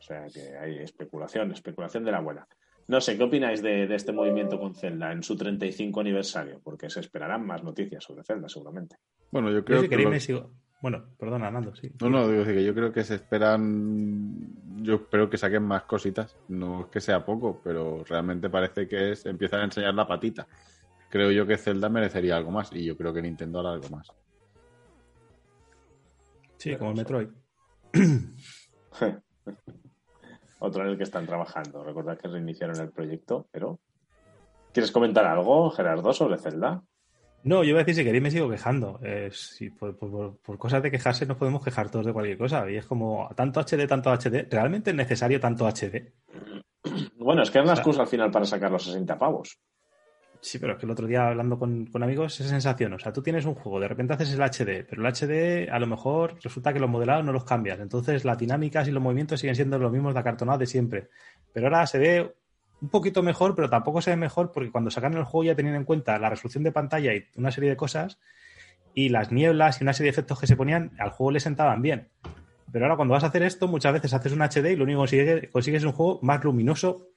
O 0.03 0.05
sea 0.05 0.25
que 0.27 0.57
hay 0.57 0.79
especulación, 0.79 1.51
especulación 1.53 2.03
de 2.03 2.11
la 2.11 2.19
buena. 2.19 2.45
No 2.89 2.99
sé, 2.99 3.15
¿qué 3.17 3.23
opináis 3.23 3.61
de, 3.63 3.87
de 3.87 3.95
este 3.95 4.11
movimiento 4.11 4.59
con 4.59 4.75
Zelda 4.75 5.13
en 5.13 5.23
su 5.23 5.37
35 5.37 6.01
aniversario? 6.01 6.59
Porque 6.61 6.89
se 6.89 6.99
esperarán 6.99 7.45
más 7.45 7.63
noticias 7.63 8.03
sobre 8.03 8.25
Zelda, 8.25 8.49
seguramente. 8.49 8.97
Bueno, 9.31 9.49
yo 9.49 9.59
Yo, 9.59 9.63
creo 9.65 9.79
si 9.79 9.85
que 9.85 9.89
queréis, 9.91 10.05
lo- 10.07 10.11
me 10.11 10.19
sigo, 10.19 10.51
Bueno, 10.81 11.05
perdona, 11.17 11.49
Nando, 11.49 11.73
sí. 11.73 11.89
No, 12.01 12.09
no, 12.09 12.27
digo 12.27 12.43
que 12.43 12.61
yo 12.65 12.73
creo 12.75 12.91
que 12.91 13.05
se 13.05 13.15
esperan. 13.15 14.35
Yo 14.83 14.95
espero 14.95 15.29
que 15.29 15.37
saquen 15.37 15.63
más 15.63 15.83
cositas. 15.83 16.35
No 16.49 16.81
es 16.81 16.87
que 16.87 16.99
sea 16.99 17.23
poco, 17.23 17.61
pero 17.63 18.03
realmente 18.03 18.49
parece 18.49 18.85
que 18.89 19.13
es 19.13 19.25
empiezan 19.25 19.61
a 19.61 19.65
enseñar 19.65 19.93
la 19.93 20.05
patita. 20.05 20.45
Creo 21.09 21.31
yo 21.31 21.47
que 21.47 21.57
Zelda 21.57 21.87
merecería 21.87 22.35
algo 22.35 22.51
más 22.51 22.73
y 22.73 22.83
yo 22.83 22.97
creo 22.97 23.13
que 23.13 23.21
Nintendo 23.21 23.61
hará 23.61 23.71
algo 23.71 23.87
más. 23.87 24.11
Sí, 26.57 26.75
como 26.75 26.91
el 26.91 26.97
Metroid. 26.97 27.29
Otro 30.65 30.83
en 30.83 30.91
el 30.91 30.97
que 30.97 31.03
están 31.03 31.25
trabajando. 31.25 31.83
Recordad 31.83 32.17
que 32.17 32.27
reiniciaron 32.29 32.79
el 32.79 32.89
proyecto, 32.89 33.47
pero. 33.51 33.79
¿Quieres 34.71 34.91
comentar 34.91 35.25
algo, 35.25 35.69
Gerardo, 35.71 36.13
sobre 36.13 36.37
Zelda? 36.37 36.81
No, 37.43 37.63
yo 37.65 37.73
voy 37.73 37.81
a 37.81 37.83
decir, 37.83 37.95
si 37.95 38.03
queréis 38.05 38.23
me 38.23 38.31
sigo 38.31 38.49
quejando. 38.49 38.99
Eh, 39.03 39.29
si 39.33 39.69
por, 39.69 39.97
por- 39.97 40.37
por 40.37 40.57
cosas 40.57 40.81
de 40.81 40.89
quejarse 40.89 41.25
nos 41.25 41.35
podemos 41.37 41.63
quejar 41.63 41.91
todos 41.91 42.05
de 42.05 42.13
cualquier 42.13 42.37
cosa. 42.37 42.71
Y 42.71 42.77
es 42.77 42.85
como, 42.85 43.29
tanto 43.35 43.59
HD, 43.59 43.85
tanto 43.87 44.09
HD. 44.09 44.47
¿Realmente 44.49 44.91
es 44.91 44.95
necesario 44.95 45.39
tanto 45.41 45.67
HD? 45.67 46.13
Bueno, 47.17 47.43
es 47.43 47.51
que 47.51 47.59
es 47.59 47.63
una 47.65 47.73
excusa 47.73 48.01
al 48.03 48.07
final 48.07 48.31
para 48.31 48.45
sacar 48.45 48.71
los 48.71 48.83
60 48.85 49.17
pavos. 49.19 49.59
Sí, 50.45 50.59
pero 50.59 50.73
es 50.73 50.79
que 50.79 50.85
el 50.85 50.91
otro 50.91 51.07
día 51.07 51.29
hablando 51.29 51.57
con, 51.57 51.85
con 51.85 52.03
amigos, 52.03 52.37
esa 52.41 52.49
sensación. 52.49 52.91
O 52.91 52.99
sea, 52.99 53.13
tú 53.13 53.23
tienes 53.23 53.45
un 53.45 53.55
juego, 53.55 53.79
de 53.79 53.87
repente 53.87 54.13
haces 54.13 54.33
el 54.33 54.41
HD, 54.41 54.83
pero 54.83 55.01
el 55.01 55.07
HD 55.13 55.69
a 55.71 55.79
lo 55.79 55.87
mejor 55.87 56.35
resulta 56.43 56.73
que 56.73 56.81
los 56.81 56.89
modelados 56.89 57.23
no 57.23 57.31
los 57.31 57.45
cambias. 57.45 57.79
Entonces 57.79 58.25
las 58.25 58.37
dinámicas 58.37 58.85
y 58.89 58.91
los 58.91 59.01
movimientos 59.01 59.39
siguen 59.39 59.55
siendo 59.55 59.79
los 59.79 59.89
mismos 59.89 60.13
de 60.13 60.19
acartonados 60.19 60.59
de 60.59 60.65
siempre. 60.65 61.07
Pero 61.53 61.67
ahora 61.67 61.87
se 61.87 61.97
ve 61.97 62.35
un 62.81 62.89
poquito 62.89 63.23
mejor, 63.23 63.55
pero 63.55 63.69
tampoco 63.69 64.01
se 64.01 64.09
ve 64.09 64.17
mejor 64.17 64.51
porque 64.51 64.69
cuando 64.69 64.91
sacaron 64.91 65.17
el 65.17 65.23
juego 65.23 65.45
ya 65.45 65.55
tenían 65.55 65.75
en 65.75 65.85
cuenta 65.85 66.19
la 66.19 66.29
resolución 66.29 66.65
de 66.65 66.73
pantalla 66.73 67.13
y 67.13 67.23
una 67.37 67.49
serie 67.49 67.69
de 67.69 67.77
cosas 67.77 68.19
y 68.93 69.07
las 69.07 69.31
nieblas 69.31 69.79
y 69.79 69.85
una 69.85 69.93
serie 69.93 70.11
de 70.11 70.15
efectos 70.15 70.41
que 70.41 70.47
se 70.47 70.57
ponían 70.57 70.91
al 70.99 71.11
juego 71.11 71.31
le 71.31 71.39
sentaban 71.39 71.81
bien. 71.81 72.09
Pero 72.69 72.83
ahora 72.83 72.97
cuando 72.97 73.13
vas 73.13 73.23
a 73.23 73.27
hacer 73.27 73.43
esto, 73.43 73.69
muchas 73.69 73.93
veces 73.93 74.13
haces 74.13 74.33
un 74.33 74.41
HD 74.41 74.73
y 74.73 74.75
lo 74.75 74.83
único 74.83 75.05
que 75.05 75.07
consigue- 75.07 75.49
consigues 75.51 75.83
es 75.83 75.85
un 75.85 75.93
juego 75.93 76.19
más 76.21 76.43
luminoso 76.43 77.07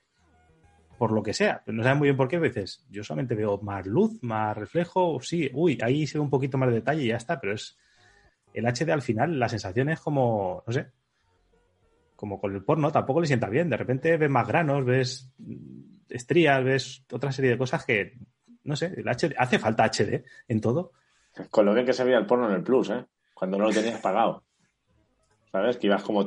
por 0.96 1.12
lo 1.12 1.22
que 1.22 1.32
sea. 1.32 1.62
No 1.66 1.82
sabes 1.82 1.98
muy 1.98 2.06
bien 2.06 2.16
por 2.16 2.28
qué. 2.28 2.38
pero 2.38 2.52
dices, 2.52 2.84
yo 2.90 3.04
solamente 3.04 3.34
veo 3.34 3.58
más 3.58 3.86
luz, 3.86 4.22
más 4.22 4.56
reflejo. 4.56 5.20
Sí, 5.20 5.50
uy, 5.52 5.78
ahí 5.82 6.06
se 6.06 6.18
ve 6.18 6.22
un 6.22 6.30
poquito 6.30 6.58
más 6.58 6.68
de 6.68 6.76
detalle 6.76 7.02
y 7.02 7.08
ya 7.08 7.16
está. 7.16 7.40
Pero 7.40 7.54
es 7.54 7.76
el 8.52 8.64
HD 8.66 8.90
al 8.90 9.02
final, 9.02 9.38
la 9.38 9.48
sensación 9.48 9.90
es 9.90 10.00
como, 10.00 10.64
no 10.66 10.72
sé, 10.72 10.90
como 12.16 12.40
con 12.40 12.54
el 12.54 12.64
porno, 12.64 12.90
tampoco 12.90 13.20
le 13.20 13.26
sienta 13.26 13.48
bien. 13.48 13.68
De 13.68 13.76
repente 13.76 14.16
ves 14.16 14.30
más 14.30 14.48
granos, 14.48 14.84
ves 14.84 15.30
mm, 15.38 16.06
estrías, 16.08 16.64
ves 16.64 17.04
otra 17.12 17.32
serie 17.32 17.50
de 17.50 17.58
cosas 17.58 17.84
que, 17.84 18.18
no 18.64 18.74
sé, 18.74 18.94
el 18.96 19.06
HD, 19.06 19.34
hace 19.36 19.58
falta 19.58 19.84
HD 19.84 20.24
en 20.48 20.60
todo. 20.60 20.92
Con 21.50 21.66
lo 21.66 21.74
bien 21.74 21.84
que 21.84 21.92
se 21.92 22.04
veía 22.04 22.18
el 22.18 22.26
porno 22.26 22.48
en 22.48 22.54
el 22.54 22.62
Plus, 22.62 22.90
¿eh? 22.90 23.04
Cuando 23.34 23.58
no 23.58 23.66
lo 23.66 23.72
tenías 23.72 24.00
pagado. 24.00 24.42
¿Sabes? 25.52 25.76
Que 25.76 25.88
ibas 25.88 26.02
como... 26.02 26.26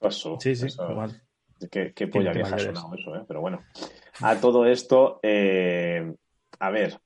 Eso, 0.00 0.38
Sí, 0.40 0.54
sí, 0.54 0.66
eso. 0.66 0.90
igual. 0.90 1.22
Qué, 1.70 1.92
qué 1.92 2.06
polla 2.06 2.32
vieja 2.32 2.54
ha 2.54 2.58
sonado 2.58 2.94
eso, 2.94 3.16
¿eh? 3.16 3.24
Pero 3.26 3.40
bueno. 3.40 3.62
A 4.20 4.36
todo 4.36 4.64
esto, 4.66 5.18
eh, 5.22 6.14
a 6.60 6.70
ver. 6.70 7.00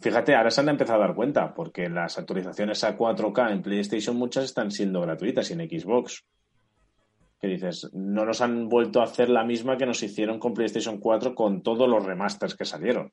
Fíjate, 0.00 0.34
ahora 0.34 0.50
se 0.50 0.60
han 0.60 0.68
empezado 0.68 1.02
a 1.02 1.06
dar 1.06 1.16
cuenta, 1.16 1.54
porque 1.54 1.88
las 1.88 2.18
actualizaciones 2.18 2.84
a 2.84 2.96
4K 2.96 3.52
en 3.52 3.62
PlayStation 3.62 4.16
muchas 4.16 4.44
están 4.44 4.70
siendo 4.70 5.00
gratuitas 5.00 5.50
y 5.50 5.54
en 5.54 5.68
Xbox. 5.68 6.24
Que 7.40 7.48
dices, 7.48 7.90
no 7.92 8.24
nos 8.24 8.40
han 8.40 8.68
vuelto 8.68 9.00
a 9.00 9.04
hacer 9.04 9.28
la 9.28 9.44
misma 9.44 9.76
que 9.76 9.86
nos 9.86 10.02
hicieron 10.02 10.38
con 10.38 10.54
PlayStation 10.54 10.98
4 10.98 11.34
con 11.34 11.62
todos 11.62 11.88
los 11.88 12.04
remasters 12.04 12.54
que 12.54 12.64
salieron. 12.64 13.12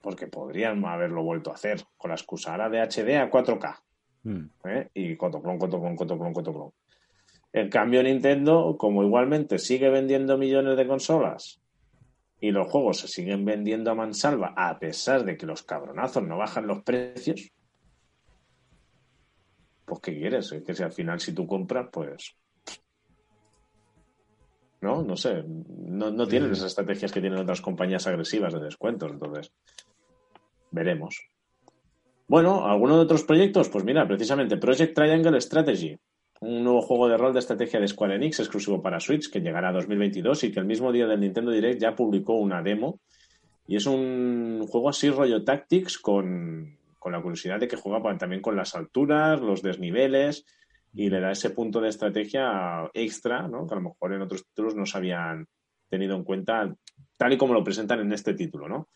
Porque 0.00 0.26
podrían 0.26 0.84
haberlo 0.84 1.22
vuelto 1.22 1.50
a 1.50 1.54
hacer 1.54 1.84
con 1.96 2.10
la 2.10 2.16
excusa 2.16 2.52
ahora 2.52 2.68
de 2.68 2.80
HD 2.80 3.16
a 3.18 3.30
4K. 3.30 3.80
Mm. 4.22 4.44
¿eh? 4.64 4.88
Y 4.94 5.16
cotoplón, 5.16 5.58
cotoplón, 5.58 5.96
cotoplón, 5.96 6.32
cotoplón. 6.32 6.70
En 7.52 7.68
cambio, 7.68 8.02
Nintendo, 8.02 8.76
como 8.78 9.02
igualmente 9.02 9.58
sigue 9.58 9.88
vendiendo 9.90 10.38
millones 10.38 10.76
de 10.76 10.86
consolas 10.86 11.60
y 12.40 12.52
los 12.52 12.70
juegos 12.70 13.00
se 13.00 13.08
siguen 13.08 13.44
vendiendo 13.44 13.90
a 13.90 13.94
mansalva, 13.94 14.54
a 14.56 14.78
pesar 14.78 15.24
de 15.24 15.36
que 15.36 15.46
los 15.46 15.62
cabronazos 15.62 16.22
no 16.22 16.38
bajan 16.38 16.66
los 16.66 16.82
precios, 16.82 17.50
pues 19.84 20.00
¿qué 20.00 20.16
quieres? 20.16 20.52
Es 20.52 20.62
que 20.62 20.74
si 20.74 20.82
al 20.82 20.92
final 20.92 21.20
si 21.20 21.32
tú 21.32 21.46
compras, 21.46 21.88
pues... 21.92 22.36
No, 24.80 25.02
no 25.02 25.14
sé. 25.16 25.44
No, 25.46 26.10
no 26.10 26.26
tienen 26.26 26.52
esas 26.52 26.68
estrategias 26.68 27.12
que 27.12 27.20
tienen 27.20 27.40
otras 27.40 27.60
compañías 27.60 28.06
agresivas 28.06 28.54
de 28.54 28.60
descuentos, 28.60 29.10
entonces 29.10 29.52
veremos. 30.70 31.29
Bueno, 32.30 32.64
¿alguno 32.64 32.94
de 32.94 33.02
otros 33.02 33.24
proyectos? 33.24 33.68
Pues 33.70 33.82
mira, 33.82 34.06
precisamente 34.06 34.56
Project 34.56 34.94
Triangle 34.94 35.40
Strategy, 35.40 35.98
un 36.40 36.62
nuevo 36.62 36.80
juego 36.80 37.08
de 37.08 37.16
rol 37.16 37.32
de 37.32 37.40
estrategia 37.40 37.80
de 37.80 37.88
Square 37.88 38.14
Enix 38.14 38.38
exclusivo 38.38 38.80
para 38.80 39.00
Switch 39.00 39.32
que 39.32 39.40
llegará 39.40 39.70
a 39.70 39.72
2022 39.72 40.44
y 40.44 40.52
que 40.52 40.60
el 40.60 40.64
mismo 40.64 40.92
día 40.92 41.08
del 41.08 41.18
Nintendo 41.18 41.50
Direct 41.50 41.80
ya 41.80 41.96
publicó 41.96 42.34
una 42.34 42.62
demo. 42.62 43.00
Y 43.66 43.74
es 43.74 43.86
un 43.86 44.64
juego 44.68 44.90
así 44.90 45.10
rollo 45.10 45.42
Tactics 45.42 45.98
con, 45.98 46.78
con 47.00 47.10
la 47.10 47.20
curiosidad 47.20 47.58
de 47.58 47.66
que 47.66 47.74
juega 47.74 48.16
también 48.16 48.42
con 48.42 48.54
las 48.54 48.76
alturas, 48.76 49.40
los 49.40 49.60
desniveles 49.60 50.44
y 50.94 51.10
le 51.10 51.18
da 51.18 51.32
ese 51.32 51.50
punto 51.50 51.80
de 51.80 51.88
estrategia 51.88 52.88
extra, 52.94 53.48
¿no? 53.48 53.66
que 53.66 53.74
a 53.74 53.78
lo 53.78 53.88
mejor 53.88 54.12
en 54.12 54.22
otros 54.22 54.46
títulos 54.46 54.76
no 54.76 54.86
se 54.86 54.98
habían 54.98 55.48
tenido 55.88 56.14
en 56.14 56.22
cuenta 56.22 56.72
tal 57.16 57.32
y 57.32 57.36
como 57.36 57.54
lo 57.54 57.64
presentan 57.64 57.98
en 57.98 58.12
este 58.12 58.34
título, 58.34 58.68
¿no? 58.68 58.86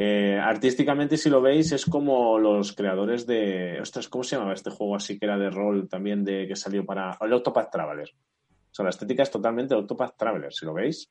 Eh, 0.00 0.38
artísticamente, 0.40 1.16
si 1.16 1.28
lo 1.28 1.42
veis, 1.42 1.72
es 1.72 1.84
como 1.84 2.38
los 2.38 2.72
creadores 2.72 3.26
de. 3.26 3.80
Ostras, 3.80 4.06
¿cómo 4.06 4.22
se 4.22 4.36
llamaba 4.36 4.54
este 4.54 4.70
juego 4.70 4.94
así 4.94 5.18
que 5.18 5.26
era 5.26 5.36
de 5.36 5.50
rol 5.50 5.88
también 5.88 6.24
de 6.24 6.46
que 6.46 6.54
salió 6.54 6.86
para. 6.86 7.18
El 7.20 7.32
Octopath 7.32 7.72
Traveler. 7.72 8.08
O 8.08 8.74
sea, 8.74 8.84
la 8.84 8.90
estética 8.90 9.24
es 9.24 9.30
totalmente 9.32 9.74
Octopath 9.74 10.16
Traveler, 10.16 10.52
si 10.52 10.66
lo 10.66 10.72
veis. 10.72 11.10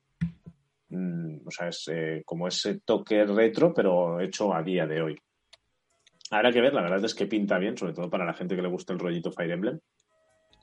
Mm, 0.88 1.46
o 1.46 1.52
sea, 1.52 1.68
es 1.68 1.90
eh, 1.92 2.24
como 2.26 2.48
ese 2.48 2.80
toque 2.80 3.26
retro, 3.26 3.74
pero 3.74 4.22
hecho 4.22 4.54
a 4.54 4.64
día 4.64 4.88
de 4.88 5.02
hoy. 5.02 5.20
Habrá 6.32 6.54
que 6.54 6.62
ver, 6.62 6.74
la 6.74 6.82
verdad 6.82 7.04
es 7.04 7.14
que 7.14 7.28
pinta 7.28 7.58
bien, 7.58 7.76
sobre 7.76 7.92
todo 7.92 8.10
para 8.10 8.24
la 8.24 8.36
gente 8.36 8.56
que 8.56 8.62
le 8.62 8.70
gusta 8.70 8.94
el 8.94 9.00
rollito 9.00 9.34
Fire 9.34 9.52
Emblem. 9.52 9.78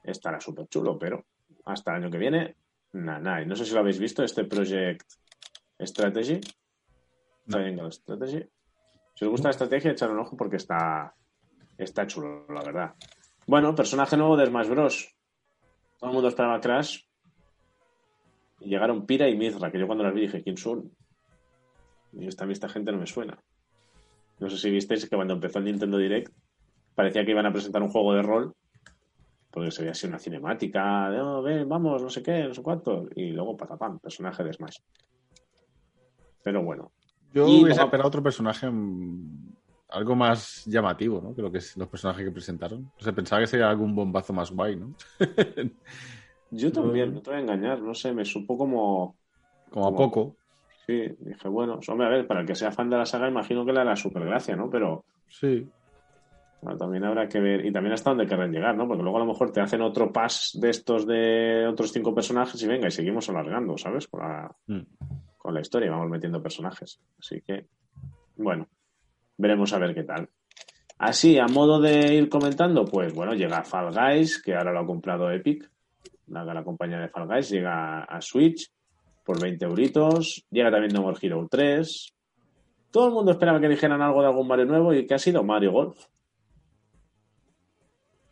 Estará 0.03 0.41
súper 0.41 0.67
chulo, 0.69 0.99
pero 0.99 1.27
hasta 1.67 1.91
el 1.91 2.05
año 2.05 2.11
que 2.11 2.19
viene, 2.19 2.57
nada. 2.93 3.43
Y 3.43 3.47
no 3.47 3.55
sé 3.55 3.67
si 3.67 3.75
lo 3.75 3.81
habéis 3.81 3.99
visto, 3.99 4.25
este 4.25 4.45
Project 4.45 5.03
Strategy. 5.79 6.41
Si 9.15 9.25
os 9.25 9.31
gusta 9.31 9.49
la 9.49 9.53
estrategia, 9.53 9.93
echar 9.93 10.11
un 10.11 10.19
ojo 10.19 10.37
porque 10.37 10.57
está, 10.57 11.15
está 11.79 12.07
chulo, 12.07 12.47
la 12.49 12.63
verdad. 12.63 12.95
Bueno, 13.47 13.75
personaje 13.75 14.17
nuevo 14.17 14.37
de 14.37 14.47
Smash 14.47 14.69
Bros. 14.69 15.15
Todo 15.99 16.11
el 16.11 16.15
mundo 16.15 16.29
esperaba 16.29 16.61
Crash. 16.61 17.01
Y 18.61 18.69
llegaron 18.69 19.07
Pira 19.07 19.29
y 19.29 19.37
Mizra, 19.37 19.71
que 19.71 19.79
yo 19.79 19.87
cuando 19.87 20.05
las 20.05 20.15
vi 20.15 20.23
dije, 20.23 20.43
¿quién 20.43 20.57
son? 20.57 20.91
Y 22.13 22.27
esta, 22.27 22.45
esta 22.51 22.69
gente 22.69 22.93
no 22.93 22.99
me 22.99 23.07
suena. 23.07 23.39
No 24.41 24.49
sé 24.49 24.57
si 24.57 24.71
visteis 24.71 25.09
que 25.09 25.17
cuando 25.17 25.35
empezó 25.35 25.59
el 25.59 25.67
Nintendo 25.67 25.99
Direct 25.99 26.33
parecía 26.95 27.25
que 27.25 27.33
iban 27.33 27.47
a 27.47 27.53
presentar 27.53 27.83
un 27.83 27.91
juego 27.91 28.15
de 28.15 28.23
rol 28.23 28.55
porque 29.51 29.71
se 29.71 29.83
veía 29.83 29.93
así 29.93 30.09
una 30.09 30.19
cinemática 30.19 31.11
de, 31.11 31.21
"Oh, 31.21 31.43
vamos, 31.67 32.03
no 32.03 32.11
sé 32.11 32.23
qué, 32.25 32.43
no 32.43 32.55
sé 32.55 32.61
cuánto. 32.63 33.09
Y 33.15 33.31
luego, 33.31 33.57
patapam, 33.57 34.01
personaje 34.01 34.43
de 34.43 34.53
Smash. 34.53 34.79
Pero 36.43 36.65
bueno, 36.65 36.91
Yo 37.35 37.49
Y 37.49 37.65
hubiese 37.65 37.83
esperado 37.83 38.07
otro 38.09 38.23
personaje 38.23 38.71
mm, 38.71 39.55
algo 39.91 40.15
más 40.15 40.65
llamativo, 40.67 41.21
¿no? 41.21 41.35
Que 41.35 41.43
lo 41.43 41.51
que 41.51 41.59
es 41.59 41.77
los 41.77 41.89
personajes 41.89 42.25
que 42.25 42.31
presentaron. 42.31 42.91
O 42.99 43.03
sea, 43.03 43.13
pensaba 43.13 43.41
que 43.41 43.49
sería 43.49 43.69
algún 43.69 43.95
bombazo 43.95 44.33
más 44.33 44.51
guay, 44.53 44.77
¿no? 44.77 44.95
yo 46.51 46.73
también, 46.73 47.13
no 47.15 47.21
te 47.21 47.31
voy 47.31 47.41
a 47.41 47.43
engañar, 47.43 47.83
no 47.83 47.93
sé, 47.93 48.13
me 48.13 48.25
supo 48.25 48.57
como. 48.57 49.17
Como 49.71 49.89
a 49.89 49.97
poco. 49.97 50.37
Sí, 50.87 51.03
dije, 51.19 51.49
bueno, 51.49 51.81
hombre, 51.89 52.07
a 52.07 52.11
ver, 52.11 52.27
para 52.27 52.41
el 52.43 52.47
que 52.47 52.55
sea 52.55 52.71
fan 52.71 52.91
de 52.91 52.99
la 52.99 53.07
saga, 53.07 53.29
imagino 53.29 53.65
que 53.65 53.73
le 53.73 53.81
hará 53.81 53.97
super 53.97 54.25
gracia, 54.25 54.55
¿no? 54.55 54.71
Pero 54.71 55.05
Sí. 55.29 55.67
bueno, 56.61 56.79
también 56.79 57.05
habrá 57.05 57.29
que 57.29 57.41
ver, 57.41 57.65
y 57.65 57.73
también 57.73 57.95
hasta 57.95 58.11
dónde 58.11 58.27
querrán 58.27 58.53
llegar, 58.53 58.77
¿no? 58.77 58.87
Porque 58.87 59.03
luego 59.03 59.17
a 59.17 59.21
lo 59.21 59.27
mejor 59.27 59.51
te 59.51 59.61
hacen 59.61 59.81
otro 59.81 60.13
pass 60.13 60.57
de 60.61 60.71
estos 60.71 61.07
de 61.07 61.67
otros 61.67 61.91
cinco 61.91 62.15
personajes 62.15 62.63
y 62.63 62.69
venga, 62.69 62.87
y 62.89 62.91
seguimos 62.91 63.29
alargando, 63.29 63.77
¿sabes? 63.79 64.07
Con 64.07 64.21
la, 64.21 64.55
Mm. 64.67 64.83
Con 65.45 65.53
la 65.53 65.61
historia, 65.61 65.91
vamos 65.91 66.09
metiendo 66.09 66.43
personajes. 66.43 66.99
Así 67.19 67.43
que, 67.43 67.67
bueno, 68.37 68.67
veremos 69.37 69.75
a 69.75 69.79
ver 69.79 69.95
qué 69.95 70.03
tal. 70.03 70.31
Así, 70.97 71.39
a 71.39 71.47
modo 71.47 71.83
de 71.83 72.15
ir 72.15 72.31
comentando, 72.31 72.87
pues 72.87 73.13
bueno, 73.13 73.35
llega 73.35 73.63
Fall 73.63 73.93
Guys, 73.93 74.43
que 74.43 74.55
ahora 74.55 74.73
lo 74.73 74.81
ha 74.81 74.87
comprado 74.87 75.31
Epic, 75.31 75.71
la, 76.29 76.45
la 76.45 76.65
compañía 76.65 76.99
de 76.99 77.11
Fall 77.11 77.27
Guys, 77.29 77.51
llega 77.51 78.05
a 78.05 78.23
Switch 78.23 78.73
por 79.23 79.39
20 79.39 79.67
euritos, 79.67 80.47
llega 80.51 80.71
también 80.71 80.95
No 80.95 81.03
More 81.03 81.19
Hero 81.21 81.47
3. 81.51 82.15
Todo 82.91 83.09
el 83.09 83.13
mundo 83.13 83.33
esperaba 83.33 83.61
que 83.61 83.69
dijeran 83.69 84.01
algo 84.01 84.23
de 84.23 84.29
algún 84.29 84.49
Mario 84.49 84.65
nuevo 84.65 84.95
y 84.95 85.07
que 85.07 85.13
ha 85.13 85.19
sido 85.19 85.45
Mario 85.45 85.73
Golf. 85.73 86.07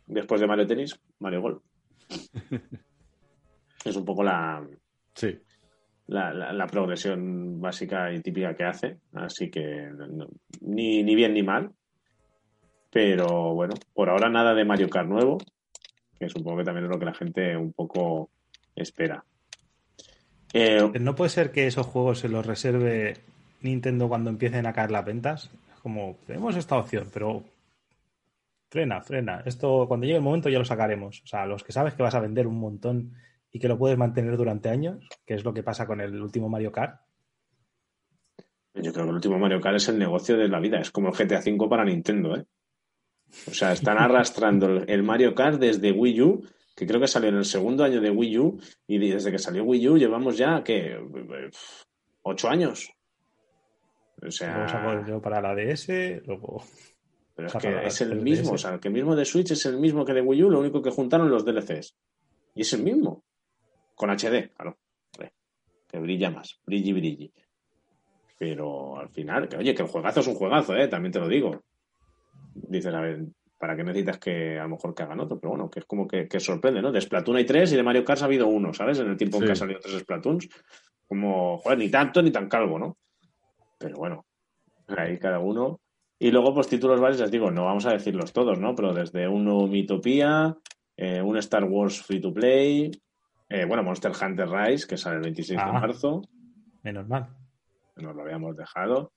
Después 0.07 0.41
de 0.41 0.47
Mario 0.47 0.65
Tennis, 0.65 0.99
Mario 1.19 1.41
Golf. 1.43 1.63
es 3.85 3.95
un 3.95 4.03
poco 4.03 4.23
la, 4.23 4.65
Sí. 5.13 5.37
La, 6.07 6.33
la- 6.33 6.53
la 6.53 6.67
progresión 6.67 7.59
básica 7.61 8.11
y 8.13 8.21
típica 8.21 8.55
que 8.55 8.63
hace, 8.63 8.97
así 9.13 9.49
que 9.49 9.89
ni, 10.61 11.03
ni 11.03 11.15
bien 11.15 11.33
ni 11.33 11.43
mal. 11.43 11.71
Pero 12.91 13.53
bueno, 13.53 13.73
por 13.93 14.09
ahora 14.09 14.29
nada 14.29 14.53
de 14.53 14.65
Mario 14.65 14.89
Kart 14.89 15.07
nuevo, 15.09 15.37
que 16.19 16.29
supongo 16.29 16.57
que 16.59 16.63
también 16.63 16.85
es 16.85 16.91
lo 16.91 16.99
que 16.99 17.05
la 17.05 17.13
gente 17.13 17.57
un 17.57 17.73
poco 17.73 18.29
espera. 18.75 19.23
Eh, 20.53 20.91
No 20.99 21.15
puede 21.15 21.29
ser 21.29 21.51
que 21.51 21.65
esos 21.65 21.87
juegos 21.87 22.19
se 22.19 22.29
los 22.29 22.45
reserve 22.45 23.17
Nintendo 23.61 24.07
cuando 24.07 24.29
empiecen 24.29 24.67
a 24.67 24.73
caer 24.73 24.91
las 24.91 25.05
ventas. 25.05 25.49
Como, 25.81 26.17
tenemos 26.27 26.55
esta 26.55 26.77
opción, 26.77 27.09
pero 27.11 27.43
frena, 28.69 29.01
frena. 29.01 29.41
Esto 29.45 29.87
cuando 29.87 30.05
llegue 30.05 30.17
el 30.17 30.23
momento 30.23 30.49
ya 30.49 30.59
lo 30.59 30.65
sacaremos. 30.65 31.21
O 31.23 31.27
sea, 31.27 31.47
los 31.47 31.63
que 31.63 31.71
sabes 31.71 31.95
que 31.95 32.03
vas 32.03 32.15
a 32.15 32.19
vender 32.19 32.45
un 32.45 32.59
montón 32.59 33.13
y 33.53 33.59
que 33.59 33.67
lo 33.69 33.77
puedes 33.77 33.97
mantener 33.97 34.35
durante 34.35 34.67
años, 34.69 35.07
que 35.25 35.35
es 35.35 35.43
lo 35.45 35.53
que 35.53 35.63
pasa 35.63 35.85
con 35.87 36.01
el 36.01 36.19
último 36.21 36.49
Mario 36.49 36.71
Kart. 36.71 36.99
Yo 38.73 38.91
creo 38.91 39.05
que 39.05 39.09
el 39.11 39.15
último 39.15 39.37
Mario 39.37 39.61
Kart 39.61 39.75
es 39.77 39.87
el 39.89 39.99
negocio 39.99 40.35
de 40.35 40.47
la 40.47 40.59
vida. 40.59 40.79
Es 40.79 40.89
como 40.89 41.09
el 41.09 41.13
GTA 41.15 41.39
V 41.39 41.69
para 41.69 41.85
Nintendo, 41.85 42.35
¿eh? 42.35 42.45
O 43.47 43.53
sea, 43.53 43.71
están 43.71 43.97
arrastrando 43.99 44.67
el- 44.87 45.03
Mario 45.03 45.35
Kart 45.35 45.59
desde 45.59 45.91
Wii 45.91 46.21
U, 46.21 46.43
que 46.75 46.87
creo 46.87 46.99
que 46.99 47.07
salió 47.07 47.29
en 47.29 47.35
el 47.35 47.45
segundo 47.45 47.83
año 47.83 48.01
de 48.01 48.09
Wii 48.09 48.37
U, 48.39 48.59
y 48.87 48.97
desde 48.97 49.31
que 49.31 49.37
salió 49.39 49.63
Wii 49.63 49.87
U 49.89 49.97
llevamos 49.97 50.35
ya, 50.37 50.63
¿qué? 50.63 50.97
¿Ocho 52.23 52.49
años? 52.49 52.89
O 54.21 54.25
Luego 54.25 54.31
saco 54.31 54.89
sea, 54.89 55.05
yo 55.07 55.21
para 55.21 55.41
la 55.41 55.53
DS, 55.53 56.21
luego... 56.25 56.63
pero 57.35 57.47
es 57.49 57.53
que 57.55 57.85
es 57.85 58.01
el 58.01 58.11
3DS. 58.19 58.23
mismo. 58.23 58.51
O 58.53 58.57
sea, 58.57 58.73
el 58.73 58.79
que 58.79 58.89
mismo 58.89 59.15
de 59.15 59.25
Switch 59.25 59.51
es 59.51 59.65
el 59.67 59.77
mismo 59.79 60.05
que 60.05 60.13
de 60.13 60.21
Wii 60.21 60.43
U, 60.43 60.49
lo 60.49 60.59
único 60.59 60.81
que 60.81 60.89
juntaron 60.91 61.29
los 61.29 61.45
DLCs. 61.45 61.95
Y 62.55 62.61
es 62.61 62.73
el 62.73 62.83
mismo. 62.83 63.23
Con 63.95 64.09
HD, 64.09 64.51
claro. 64.55 64.77
Que 65.93 65.99
brilla 65.99 66.31
más. 66.31 66.59
Brilli, 66.65 66.91
brilli. 66.91 67.31
Pero 68.39 68.97
al 68.97 69.09
final, 69.09 69.47
que, 69.47 69.57
oye, 69.57 69.75
que 69.75 69.83
el 69.83 69.87
juegazo 69.87 70.21
es 70.21 70.27
un 70.27 70.33
juegazo, 70.33 70.75
¿eh? 70.75 70.87
También 70.87 71.11
te 71.11 71.19
lo 71.19 71.27
digo. 71.27 71.63
Dices, 72.55 72.91
a 72.91 72.99
ver, 72.99 73.25
¿para 73.59 73.75
qué 73.75 73.83
necesitas 73.83 74.17
que 74.17 74.57
a 74.57 74.63
lo 74.63 74.69
mejor 74.69 74.95
que 74.95 75.03
hagan 75.03 75.19
otro? 75.19 75.39
Pero 75.39 75.51
bueno, 75.51 75.69
que 75.69 75.81
es 75.81 75.85
como 75.85 76.07
que, 76.07 76.27
que 76.27 76.39
sorprende, 76.39 76.81
¿no? 76.81 76.91
De 76.91 76.99
Splatoon 76.99 77.37
hay 77.37 77.45
tres 77.45 77.73
y 77.73 77.75
de 77.75 77.83
Mario 77.83 78.03
Kart 78.03 78.23
ha 78.23 78.25
habido 78.25 78.47
uno, 78.47 78.73
¿sabes? 78.73 78.97
En 78.99 79.07
el 79.07 79.17
tiempo 79.17 79.37
en 79.37 79.43
que 79.43 79.49
han 79.51 79.55
salido 79.55 79.79
tres 79.79 79.99
Splatoons. 79.99 80.49
Como, 81.07 81.59
joder, 81.59 81.77
ni 81.77 81.89
tanto 81.89 82.23
ni 82.23 82.31
tan 82.31 82.49
calvo, 82.49 82.79
¿no? 82.79 82.97
Pero 83.77 83.95
bueno, 83.97 84.25
ahí 84.87 85.19
cada 85.19 85.37
uno. 85.37 85.79
Y 86.17 86.31
luego, 86.31 86.55
pues 86.55 86.67
títulos 86.67 86.99
varios, 86.99 87.21
les 87.21 87.29
digo, 87.29 87.51
no 87.51 87.65
vamos 87.65 87.85
a 87.85 87.91
decirlos 87.91 88.33
todos, 88.33 88.57
¿no? 88.57 88.73
Pero 88.73 88.95
desde 88.95 89.27
un 89.27 89.45
nuevo 89.45 89.67
Mitopía, 89.67 90.57
eh, 90.97 91.21
un 91.21 91.37
Star 91.37 91.65
Wars 91.65 92.01
Free 92.01 92.19
to 92.19 92.33
Play, 92.33 92.89
eh, 93.53 93.65
bueno, 93.65 93.83
Monster 93.83 94.11
Hunter 94.19 94.49
Rise, 94.49 94.87
que 94.87 94.97
sale 94.97 95.17
el 95.17 95.21
26 95.23 95.57
de 95.59 95.63
Ah. 95.63 95.71
marzo, 95.71 96.21
Menos 96.83 97.07
mal. 97.07 97.29
nos 97.97 98.15
lo 98.15 98.21
habíamos 98.23 98.55
dejado. 98.57 99.13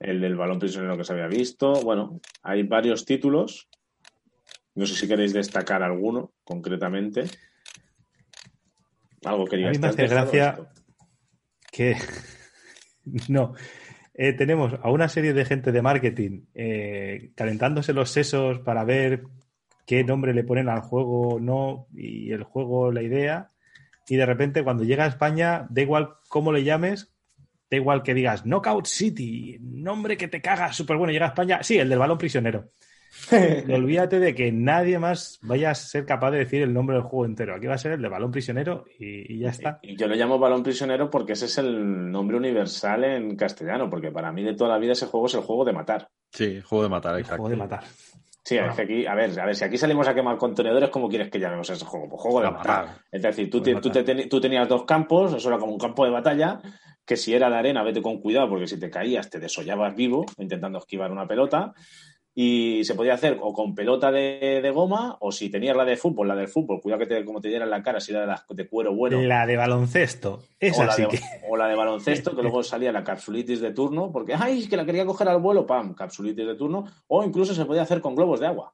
El 0.00 0.20
del 0.20 0.36
balón 0.36 0.58
prisionero 0.58 0.96
que 0.96 1.04
se 1.04 1.12
había 1.12 1.26
visto. 1.28 1.72
Bueno, 1.82 2.20
hay 2.42 2.62
varios 2.64 3.04
títulos. 3.04 3.68
No 4.74 4.86
sé 4.86 4.94
si 4.94 5.08
queréis 5.08 5.32
destacar 5.32 5.82
alguno 5.82 6.32
concretamente. 6.44 7.24
Algo 9.24 9.44
A 9.44 9.48
quería 9.48 9.70
mí 9.70 9.78
me 9.78 9.88
hace 9.88 10.06
gracia 10.06 10.58
que 11.72 11.96
no. 13.28 13.54
Eh, 14.14 14.32
tenemos 14.32 14.74
a 14.82 14.90
una 14.90 15.08
serie 15.08 15.32
de 15.32 15.44
gente 15.44 15.70
de 15.72 15.82
marketing 15.82 16.46
eh, 16.54 17.30
calentándose 17.36 17.92
los 17.92 18.10
sesos 18.10 18.58
para 18.60 18.84
ver 18.84 19.22
qué 19.86 20.02
nombre 20.04 20.34
le 20.34 20.44
ponen 20.44 20.68
al 20.68 20.80
juego 20.80 21.34
o 21.36 21.40
no, 21.40 21.86
y 21.94 22.30
el 22.32 22.42
juego, 22.42 22.90
la 22.92 23.02
idea, 23.02 23.48
y 24.08 24.16
de 24.16 24.26
repente 24.26 24.64
cuando 24.64 24.84
llega 24.84 25.04
a 25.04 25.08
España, 25.08 25.66
da 25.70 25.82
igual 25.82 26.14
cómo 26.28 26.52
le 26.52 26.64
llames, 26.64 27.12
da 27.70 27.76
igual 27.76 28.02
que 28.02 28.14
digas 28.14 28.44
Knockout 28.44 28.86
City, 28.86 29.58
nombre 29.60 30.16
que 30.16 30.28
te 30.28 30.40
cagas, 30.40 30.76
súper 30.76 30.96
bueno, 30.96 31.12
llega 31.12 31.26
a 31.26 31.28
España, 31.30 31.62
sí, 31.62 31.78
el 31.78 31.88
del 31.88 31.98
balón 31.98 32.18
prisionero. 32.18 32.68
Y 33.30 33.72
olvídate 33.72 34.20
de 34.20 34.34
que 34.34 34.52
nadie 34.52 34.98
más 34.98 35.38
vaya 35.42 35.70
a 35.70 35.74
ser 35.74 36.04
capaz 36.04 36.30
de 36.30 36.38
decir 36.38 36.62
el 36.62 36.72
nombre 36.74 36.96
del 36.96 37.04
juego 37.04 37.24
entero. 37.24 37.54
Aquí 37.54 37.66
va 37.66 37.74
a 37.74 37.78
ser 37.78 37.92
el 37.92 38.02
de 38.02 38.08
balón 38.08 38.30
prisionero 38.30 38.84
y, 38.98 39.34
y 39.34 39.38
ya 39.38 39.50
está. 39.50 39.78
Y 39.82 39.96
yo 39.96 40.06
lo 40.06 40.14
llamo 40.14 40.38
balón 40.38 40.62
prisionero 40.62 41.10
porque 41.10 41.32
ese 41.32 41.46
es 41.46 41.58
el 41.58 42.10
nombre 42.10 42.36
universal 42.36 43.04
en 43.04 43.36
castellano, 43.36 43.88
porque 43.88 44.10
para 44.12 44.30
mí 44.32 44.42
de 44.42 44.54
toda 44.54 44.70
la 44.70 44.78
vida 44.78 44.92
ese 44.92 45.06
juego 45.06 45.26
es 45.26 45.34
el 45.34 45.40
juego 45.40 45.64
de 45.64 45.72
matar. 45.72 46.08
Sí, 46.30 46.60
juego 46.60 46.84
de 46.84 46.90
matar, 46.90 47.14
El 47.14 47.20
exacto. 47.20 47.42
juego 47.42 47.50
de 47.50 47.56
matar. 47.56 47.84
Sí, 48.48 48.56
es 48.56 48.74
que 48.74 48.80
aquí, 48.82 49.04
a 49.06 49.14
ver, 49.14 49.38
a 49.38 49.44
ver, 49.44 49.54
si 49.54 49.62
aquí 49.62 49.76
salimos 49.76 50.08
a 50.08 50.14
quemar 50.14 50.38
contenedores, 50.38 50.88
¿cómo 50.88 51.06
quieres 51.10 51.28
que 51.30 51.38
llamemos 51.38 51.68
ese 51.68 51.84
juego? 51.84 52.08
Pues 52.08 52.22
juego 52.22 52.40
de 52.40 52.46
A 52.46 52.50
matar. 52.52 52.86
matar. 52.86 52.96
Es 53.12 53.20
decir, 53.20 53.50
tú, 53.50 53.60
te- 53.60 53.74
te 53.74 54.26
tú 54.26 54.40
tenías 54.40 54.66
dos 54.66 54.84
campos, 54.86 55.34
eso 55.34 55.48
era 55.50 55.58
como 55.58 55.72
un 55.72 55.78
campo 55.78 56.02
de 56.06 56.10
batalla, 56.12 56.58
que 57.04 57.16
si 57.18 57.34
era 57.34 57.50
de 57.50 57.56
arena, 57.56 57.82
vete 57.82 58.00
con 58.00 58.22
cuidado, 58.22 58.48
porque 58.48 58.66
si 58.66 58.80
te 58.80 58.88
caías 58.88 59.28
te 59.28 59.38
desollabas 59.38 59.94
vivo 59.94 60.24
intentando 60.38 60.78
esquivar 60.78 61.12
una 61.12 61.26
pelota. 61.28 61.74
Y 62.40 62.84
se 62.84 62.94
podía 62.94 63.14
hacer 63.14 63.36
o 63.40 63.52
con 63.52 63.74
pelota 63.74 64.12
de, 64.12 64.60
de 64.62 64.70
goma, 64.70 65.16
o 65.18 65.32
si 65.32 65.50
tenías 65.50 65.76
la 65.76 65.84
de 65.84 65.96
fútbol, 65.96 66.28
la 66.28 66.36
del 66.36 66.46
fútbol, 66.46 66.80
cuidado 66.80 67.00
que 67.00 67.06
te, 67.06 67.24
como 67.24 67.40
te 67.40 67.48
diera 67.48 67.64
en 67.64 67.70
la 67.70 67.82
cara, 67.82 67.98
si 67.98 68.12
era 68.12 68.20
de, 68.20 68.28
las 68.28 68.46
de 68.48 68.68
cuero 68.68 68.94
bueno. 68.94 69.20
La 69.22 69.44
de 69.44 69.56
baloncesto. 69.56 70.34
O 70.34 70.42
Esa 70.60 70.86
la, 70.86 70.92
sí 70.92 71.02
de, 71.02 71.08
que. 71.08 71.20
o 71.48 71.56
la 71.56 71.66
de 71.66 71.74
baloncesto, 71.74 72.36
que 72.36 72.42
luego 72.42 72.62
salía 72.62 72.92
la 72.92 73.02
capsulitis 73.02 73.60
de 73.60 73.72
turno, 73.72 74.12
porque, 74.12 74.34
ay, 74.38 74.68
que 74.68 74.76
la 74.76 74.86
quería 74.86 75.04
coger 75.04 75.28
al 75.28 75.40
vuelo, 75.40 75.66
pam, 75.66 75.94
capsulitis 75.94 76.46
de 76.46 76.54
turno, 76.54 76.84
o 77.08 77.24
incluso 77.24 77.54
se 77.54 77.64
podía 77.64 77.82
hacer 77.82 78.00
con 78.00 78.14
globos 78.14 78.38
de 78.38 78.46
agua. 78.46 78.72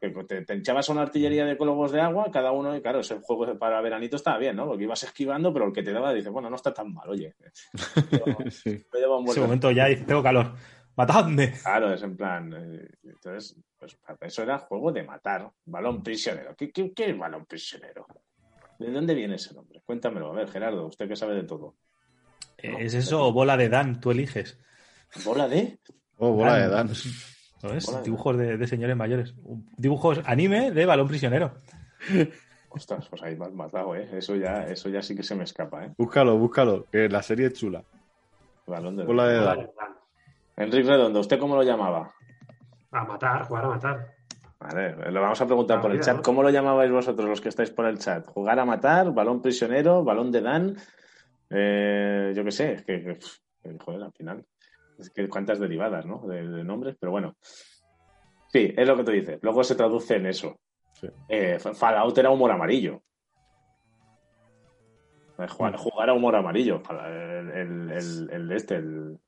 Que 0.00 0.10
te, 0.10 0.44
te 0.44 0.56
hinchabas 0.56 0.88
una 0.88 1.02
artillería 1.02 1.44
de 1.44 1.54
globos 1.54 1.92
de 1.92 2.00
agua, 2.00 2.28
cada 2.32 2.50
uno, 2.50 2.74
y 2.76 2.82
claro, 2.82 2.98
ese 2.98 3.20
juego 3.20 3.56
para 3.56 3.80
veranito 3.80 4.16
estaba 4.16 4.38
bien, 4.38 4.56
¿no? 4.56 4.66
Porque 4.66 4.82
ibas 4.82 5.04
esquivando, 5.04 5.52
pero 5.52 5.66
el 5.66 5.72
que 5.72 5.84
te 5.84 5.92
daba 5.92 6.12
dice, 6.12 6.30
bueno, 6.30 6.50
no 6.50 6.56
está 6.56 6.74
tan 6.74 6.92
mal, 6.92 7.08
oye. 7.08 7.36
Sí. 8.50 8.84
Me 8.92 8.98
lleva 8.98 9.14
un 9.14 9.20
En 9.20 9.26
buen 9.26 9.30
ese 9.30 9.40
momento 9.40 9.70
ya 9.70 9.86
dice, 9.86 10.02
tengo 10.02 10.24
calor. 10.24 10.54
¡Matadme! 10.96 11.52
Claro, 11.62 11.92
es 11.94 12.02
en 12.02 12.16
plan. 12.16 12.52
eh, 12.52 12.88
entonces, 13.04 13.56
pues 13.78 13.96
eso 14.20 14.42
era 14.42 14.58
juego 14.58 14.92
de 14.92 15.02
matar. 15.02 15.50
Balón 15.64 16.02
prisionero. 16.02 16.54
¿Qué, 16.56 16.70
qué, 16.70 16.92
qué 16.92 17.10
es 17.10 17.18
balón 17.18 17.46
prisionero? 17.46 18.06
¿De 18.78 18.90
dónde 18.90 19.14
viene 19.14 19.36
ese 19.36 19.54
nombre? 19.54 19.80
Cuéntamelo. 19.86 20.30
A 20.32 20.34
ver, 20.34 20.48
Gerardo, 20.50 20.86
usted 20.86 21.08
que 21.08 21.16
sabe 21.16 21.34
de 21.34 21.44
todo. 21.44 21.76
Eh, 22.58 22.74
¿Es 22.80 22.94
eso 22.94 23.26
o 23.26 23.32
bola 23.32 23.56
de 23.56 23.68
Dan? 23.68 24.00
Tú 24.00 24.10
eliges. 24.10 24.58
¿Bola 25.24 25.48
de? 25.48 25.78
Oh, 26.18 26.32
bola 26.32 26.56
de 26.56 26.68
Dan. 26.68 26.90
¿No 27.62 27.72
es? 27.72 27.86
Bola 27.86 27.98
de 27.98 28.04
Dibujos 28.04 28.36
de, 28.38 28.56
de 28.56 28.66
señores 28.66 28.96
mayores. 28.96 29.34
Dibujos 29.76 30.20
anime 30.24 30.72
de 30.72 30.84
balón 30.86 31.08
prisionero. 31.08 31.54
Ostras, 32.68 33.06
pues 33.08 33.22
ahí 33.22 33.36
me 33.36 33.44
has 33.46 33.52
matado, 33.52 33.94
¿eh? 33.94 34.08
Eso 34.12 34.34
ya, 34.34 34.64
eso 34.64 34.88
ya 34.88 35.02
sí 35.02 35.14
que 35.14 35.22
se 35.22 35.34
me 35.34 35.44
escapa, 35.44 35.84
¿eh? 35.84 35.92
Búscalo, 35.96 36.36
búscalo, 36.38 36.86
que 36.90 37.08
la 37.08 37.22
serie 37.22 37.46
es 37.48 37.52
chula. 37.54 37.84
Balón 38.66 38.96
de 38.96 39.04
Bola 39.04 39.26
de 39.28 39.38
Dan. 39.40 39.70
Enrique 40.56 40.88
Redondo, 40.88 41.20
¿usted 41.20 41.38
cómo 41.38 41.56
lo 41.56 41.62
llamaba? 41.62 42.12
A 42.90 43.04
matar, 43.04 43.44
jugar 43.44 43.64
a 43.64 43.68
matar. 43.68 44.14
Vale, 44.60 45.10
lo 45.10 45.20
vamos 45.20 45.40
a 45.40 45.46
preguntar 45.46 45.80
por 45.80 45.90
el 45.90 46.00
chat. 46.00 46.22
¿Cómo 46.22 46.42
lo 46.42 46.50
llamabais 46.50 46.90
vosotros 46.90 47.28
los 47.28 47.40
que 47.40 47.48
estáis 47.48 47.70
por 47.70 47.86
el 47.86 47.98
chat? 47.98 48.26
¿Jugar 48.26 48.60
a 48.60 48.64
matar? 48.64 49.12
¿Balón 49.12 49.42
prisionero? 49.42 50.04
¿Balón 50.04 50.30
de 50.30 50.40
Dan? 50.40 50.76
Eh, 51.50 52.32
yo 52.36 52.44
qué 52.44 52.50
sé, 52.52 52.72
es 52.74 52.82
que, 52.84 53.02
que, 53.02 53.78
joder, 53.78 54.02
al 54.04 54.12
final. 54.12 54.44
Es 54.98 55.10
que 55.10 55.28
cuántas 55.28 55.58
derivadas, 55.58 56.06
¿no? 56.06 56.20
De, 56.28 56.46
de 56.46 56.62
nombres, 56.64 56.96
pero 57.00 57.10
bueno. 57.10 57.34
Sí, 58.52 58.72
es 58.76 58.86
lo 58.86 58.96
que 58.96 59.04
tú 59.04 59.10
dices. 59.10 59.38
Luego 59.42 59.64
se 59.64 59.74
traduce 59.74 60.16
en 60.16 60.26
eso. 60.26 60.60
Sí. 60.92 61.08
Eh, 61.28 61.58
Fallout 61.58 62.16
era 62.18 62.30
humor 62.30 62.52
amarillo. 62.52 63.02
Eh, 65.38 65.48
Jugar, 65.48 65.76
jugar 65.76 66.10
a 66.10 66.12
humor 66.12 66.36
amarillo. 66.36 66.82
El, 66.88 67.50
el, 67.50 67.90
el, 67.90 68.30
el 68.30 68.48
de 68.48 68.56
este, 68.56 68.76
el, 68.76 69.18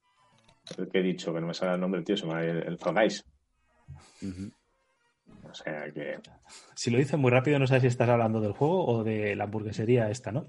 el 0.78 0.88
que 0.88 0.98
he 0.98 1.02
dicho, 1.02 1.32
que 1.32 1.40
no 1.40 1.46
me 1.46 1.54
sale 1.54 1.74
el 1.74 1.80
nombre, 1.80 2.02
tío, 2.02 2.16
se 2.16 2.26
me 2.26 2.34
va 2.34 2.42
el, 2.44 2.62
el 2.62 2.78
Fall 2.78 2.94
Guys. 2.94 3.24
Ujú. 4.22 4.50
O 5.50 5.54
sea 5.54 5.90
que. 5.92 6.18
Si 6.74 6.90
lo 6.90 6.98
dices 6.98 7.18
muy 7.18 7.30
rápido, 7.30 7.58
no 7.58 7.66
sabes 7.66 7.82
si 7.82 7.86
estás 7.88 8.08
hablando 8.08 8.40
del 8.40 8.52
juego 8.52 8.86
o 8.86 9.04
de 9.04 9.36
la 9.36 9.44
hamburguesería 9.44 10.10
esta, 10.10 10.32
¿no? 10.32 10.46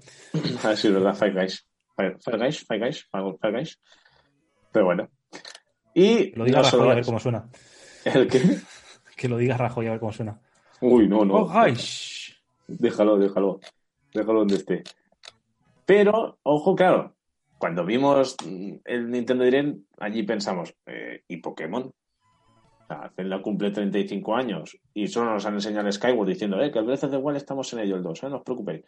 A 0.64 0.68
ver 0.68 0.76
si 0.76 0.88
es 0.88 0.94
verdad, 0.94 1.14
Five 1.14 1.32
Guys. 1.32 1.66
Five, 1.96 2.16
Five 2.18 2.38
Guys, 2.38 2.66
Five 2.66 2.80
Guys, 2.80 3.06
Five 3.10 3.52
Guys. 3.52 3.80
Pero 4.72 4.86
bueno. 4.86 5.08
Y 5.94 6.32
Que 6.32 6.36
lo 6.36 6.44
diga 6.44 6.62
Rajoy 6.62 6.90
a 6.90 6.94
ver 6.94 7.04
cómo 7.04 7.20
suena. 7.20 7.48
¿El 8.04 8.28
qué? 8.28 8.42
Que 9.16 9.28
lo 9.28 9.38
diga 9.38 9.56
Rajoy 9.56 9.86
a 9.86 9.92
ver 9.92 10.00
cómo 10.00 10.12
suena. 10.12 10.38
Uy, 10.82 11.08
no, 11.08 11.24
no. 11.24 11.36
¡Oh, 11.36 11.48
guys! 11.48 12.36
Déjalo, 12.66 13.16
déjalo. 13.16 13.60
Déjalo 14.12 14.40
donde 14.40 14.56
esté. 14.56 14.84
Pero, 15.86 16.38
ojo, 16.42 16.74
claro. 16.76 17.15
Cuando 17.58 17.84
vimos 17.84 18.36
mm, 18.44 18.74
el 18.84 19.10
Nintendo 19.10 19.44
Direct, 19.44 19.78
allí 19.98 20.22
pensamos, 20.22 20.74
eh, 20.86 21.22
¿y 21.28 21.38
Pokémon? 21.38 21.84
O 21.84 22.86
sea, 22.86 23.10
Zelda 23.16 23.42
cumple 23.42 23.70
35 23.70 24.36
años 24.36 24.78
y 24.94 25.08
solo 25.08 25.32
nos 25.32 25.46
han 25.46 25.54
enseñado 25.54 25.90
Skyward 25.90 26.28
diciendo, 26.28 26.62
eh, 26.62 26.70
que 26.70 26.80
Breath 26.80 27.04
of 27.04 27.10
the 27.10 27.16
Wild 27.16 27.36
estamos 27.36 27.72
en 27.72 27.80
ello 27.80 27.96
el 27.96 28.02
2, 28.02 28.22
eh, 28.22 28.28
no 28.28 28.36
os 28.36 28.42
preocupéis. 28.42 28.84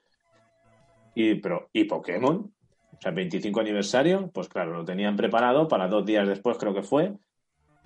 Y, 1.14 1.34
pero, 1.36 1.68
¿y 1.72 1.84
Pokémon? 1.84 2.52
O 2.92 3.00
sea, 3.00 3.12
25 3.12 3.60
aniversario, 3.60 4.30
pues 4.30 4.48
claro, 4.48 4.72
lo 4.72 4.84
tenían 4.84 5.16
preparado 5.16 5.66
para 5.66 5.88
dos 5.88 6.04
días 6.04 6.28
después, 6.28 6.58
creo 6.58 6.74
que 6.74 6.82
fue. 6.82 7.14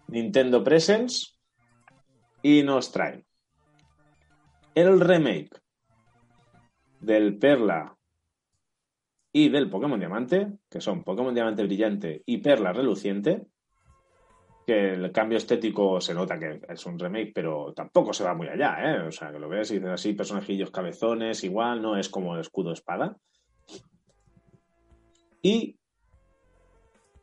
Nintendo 0.09 0.65
Presents 0.65 1.39
y 2.43 2.63
nos 2.63 2.91
traen 2.93 3.25
el 4.75 5.01
remake 5.01 5.61
del 7.01 7.39
Perla 7.39 7.97
y 9.33 9.49
del 9.49 9.71
Pokémon 9.71 9.99
Diamante, 9.99 10.59
que 10.69 10.81
son 10.81 11.05
Pokémon 11.05 11.35
Diamante 11.35 11.65
Brillante 11.65 12.23
y 12.27 12.39
Perla 12.39 12.73
Reluciente, 12.73 13.47
que 14.67 14.91
el 14.93 15.11
cambio 15.11 15.39
estético 15.39 16.01
se 16.01 16.15
nota 16.15 16.39
que 16.39 16.61
es 16.69 16.87
un 16.87 16.99
remake, 16.99 17.33
pero 17.35 17.73
tampoco 17.75 18.13
se 18.13 18.25
va 18.25 18.35
muy 18.35 18.49
allá, 18.49 18.77
¿eh? 18.79 19.01
O 19.01 19.11
sea, 19.11 19.33
que 19.33 19.39
lo 19.39 19.49
ves 19.49 19.71
y 19.71 19.75
dices 19.75 19.91
así, 19.91 20.13
personajillos 20.13 20.71
cabezones, 20.71 21.43
igual, 21.45 21.81
no 21.81 21.97
es 21.97 22.09
como 22.09 22.35
el 22.35 22.43
escudo 22.43 22.73
espada. 22.73 23.17
Y 25.41 25.79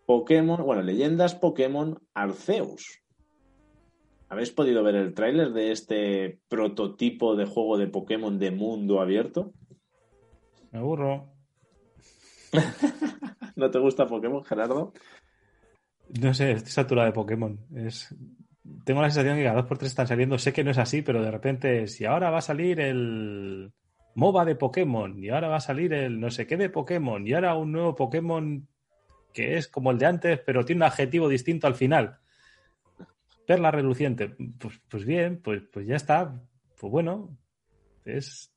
Pokémon, 0.05 0.64
bueno, 0.66 0.82
leyendas 0.82 1.36
Pokémon 1.36 2.01
Arceus. 2.14 3.01
¿Habéis 4.28 4.51
podido 4.51 4.84
ver 4.84 4.95
el 4.95 5.14
tráiler 5.14 5.53
de 5.53 5.72
este 5.72 6.39
prototipo 6.49 7.36
de 7.36 7.45
juego 7.45 7.78
de 7.78 7.88
Pokémon 7.88 8.38
de 8.38 8.51
mundo 8.51 8.99
abierto? 8.99 9.53
Me 10.72 10.80
aburro. 10.80 11.39
¿No 13.56 13.70
te 13.70 13.80
gusta 13.80 14.08
Pokémon, 14.08 14.43
Gerardo? 14.43 14.93
No 16.22 16.34
sé, 16.34 16.52
estoy 16.52 16.72
saturado 16.72 17.08
de 17.08 17.14
Pokémon. 17.14 17.60
Tengo 18.86 19.02
la 19.02 19.10
sensación 19.10 19.38
que 19.38 19.43
cada 19.43 19.58
dos 19.58 19.66
por 19.66 19.78
tres 19.78 19.91
están 19.91 20.08
saliendo. 20.08 20.38
Sé 20.38 20.54
que 20.54 20.64
no 20.64 20.72
es 20.72 20.78
así, 20.78 21.02
pero 21.02 21.22
de 21.22 21.32
repente, 21.32 21.88
si 21.88 22.06
ahora 22.06 22.30
va 22.30 22.39
a 22.39 22.41
salir 22.41 22.80
el 22.80 23.72
MOBA 24.16 24.45
de 24.45 24.56
Pokémon, 24.56 25.24
y 25.24 25.30
ahora 25.30 25.50
va 25.50 25.58
a 25.58 25.62
salir 25.62 25.93
el 25.93 26.20
no 26.20 26.32
sé 26.32 26.47
qué 26.47 26.58
de 26.58 26.70
Pokémon, 26.70 27.26
y 27.28 27.34
ahora 27.34 27.56
un 27.56 27.72
nuevo 27.72 27.95
Pokémon 27.95 28.68
que 29.34 29.58
es 29.58 29.68
como 29.68 29.91
el 29.91 30.00
de 30.00 30.06
antes, 30.08 30.39
pero 30.45 30.66
tiene 30.66 30.80
un 30.80 30.88
adjetivo 30.88 31.30
distinto 31.30 31.68
al 31.68 31.76
final. 31.76 32.20
Perla 33.45 33.72
reluciente. 33.72 34.36
Pues, 34.58 34.82
pues 34.89 35.06
bien, 35.06 35.41
pues, 35.41 35.62
pues 35.72 35.86
ya 35.86 35.95
está. 35.95 36.41
Pues 36.80 36.91
bueno, 36.91 37.38
es 38.06 38.52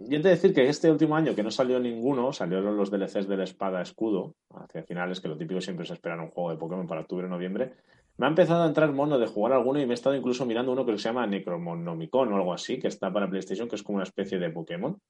Yo 0.00 0.16
he 0.16 0.22
de 0.22 0.30
decir 0.30 0.54
que 0.54 0.68
este 0.68 0.90
último 0.90 1.16
año 1.16 1.34
que 1.34 1.42
no 1.42 1.50
salió 1.50 1.80
ninguno, 1.80 2.32
salieron 2.32 2.76
los 2.76 2.90
DLCs 2.90 3.26
de 3.26 3.36
la 3.36 3.44
espada 3.44 3.82
escudo, 3.82 4.36
hacia 4.50 4.84
finales, 4.84 5.20
que 5.20 5.26
lo 5.26 5.36
típico 5.36 5.60
siempre 5.60 5.84
es 5.84 5.90
esperar 5.90 6.20
un 6.20 6.30
juego 6.30 6.50
de 6.50 6.56
Pokémon 6.56 6.86
para 6.86 7.00
octubre 7.00 7.26
o 7.26 7.28
noviembre. 7.28 7.72
Me 8.16 8.26
ha 8.26 8.28
empezado 8.28 8.62
a 8.62 8.66
entrar 8.66 8.92
mono 8.92 9.18
de 9.18 9.26
jugar 9.26 9.54
alguno 9.54 9.80
y 9.80 9.86
me 9.86 9.92
he 9.92 9.94
estado 9.94 10.14
incluso 10.14 10.46
mirando 10.46 10.70
uno 10.70 10.86
que 10.86 10.96
se 10.98 11.08
llama 11.08 11.26
Necromonomicon 11.26 12.32
o 12.32 12.36
algo 12.36 12.52
así, 12.52 12.78
que 12.78 12.86
está 12.86 13.12
para 13.12 13.28
PlayStation, 13.28 13.68
que 13.68 13.74
es 13.74 13.82
como 13.82 13.96
una 13.96 14.04
especie 14.04 14.38
de 14.38 14.50
Pokémon. 14.50 15.00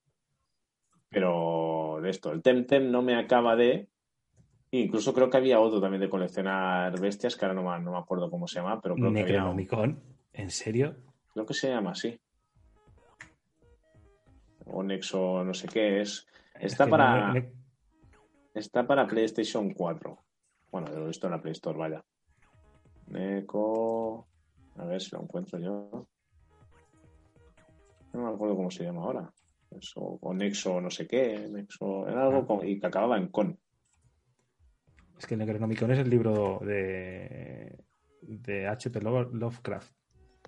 Pero 1.11 1.99
de 2.03 2.11
esto, 2.11 2.33
el 2.33 2.43
Temtem 2.43 2.91
no 2.91 3.03
me 3.03 3.17
acaba 3.17 3.57
de. 3.57 3.89
Incluso 4.71 5.15
creo 5.15 5.31
que 5.31 5.37
había 5.37 5.61
otro 5.61 5.81
también 5.81 6.01
de 6.01 6.11
coleccionar 6.11 6.99
bestias, 6.99 7.37
que 7.37 7.45
ahora 7.45 7.55
no 7.55 7.71
me, 7.71 7.81
no 7.81 7.93
me 7.93 7.99
acuerdo 7.99 8.31
cómo 8.31 8.47
se 8.47 8.61
llama, 8.61 8.81
pero 8.81 8.95
creo 8.95 9.13
que 9.13 9.21
había 9.21 9.35
Necronomicon. 9.35 10.01
¿En 10.33 10.51
serio? 10.51 10.97
Creo 11.33 11.47
que 11.47 11.55
se 11.55 11.69
llama 11.69 11.93
así. 11.93 12.19
O 14.71 14.83
Nexo, 14.83 15.45
no 15.45 15.55
sé 15.55 15.67
qué 15.69 16.01
es. 16.01 16.27
Es 16.55 16.73
Está 16.73 16.85
que 16.85 16.91
para, 16.91 17.33
no- 17.33 17.43
está 18.55 18.87
para 18.87 19.07
PlayStation 19.07 19.73
4. 19.73 20.19
Bueno, 20.71 20.89
lo 20.89 21.05
he 21.05 21.07
visto 21.09 21.27
en 21.27 21.33
la 21.33 21.41
Play 21.41 21.53
Store, 21.53 21.79
vaya. 21.79 22.05
Neco. 23.07 24.29
A 24.77 24.85
ver 24.85 25.01
si 25.01 25.11
lo 25.17 25.23
encuentro 25.23 25.59
yo. 25.59 26.07
No 28.13 28.23
me 28.23 28.31
acuerdo 28.35 28.57
cómo 28.57 28.71
se 28.71 28.85
llama 28.85 29.03
ahora. 29.03 29.33
Eso, 29.71 30.01
o 30.01 30.35
Nexo, 30.35 30.81
no 30.81 30.91
sé 30.91 31.07
qué. 31.07 31.49
Nexo. 31.51 32.07
Era 32.09 32.25
algo 32.27 32.47
con- 32.47 32.67
y 32.67 32.79
que 32.79 32.87
acababa 32.87 33.17
en 33.19 33.29
con. 33.29 33.59
Es 35.19 35.27
que 35.27 35.37
Necronomicon 35.37 35.91
es 35.91 35.99
el 35.99 36.11
libro 36.11 36.61
de, 36.63 37.77
de 38.23 38.69
H.P. 38.69 39.01
Love- 39.01 39.33
Lovecraft. 39.33 39.93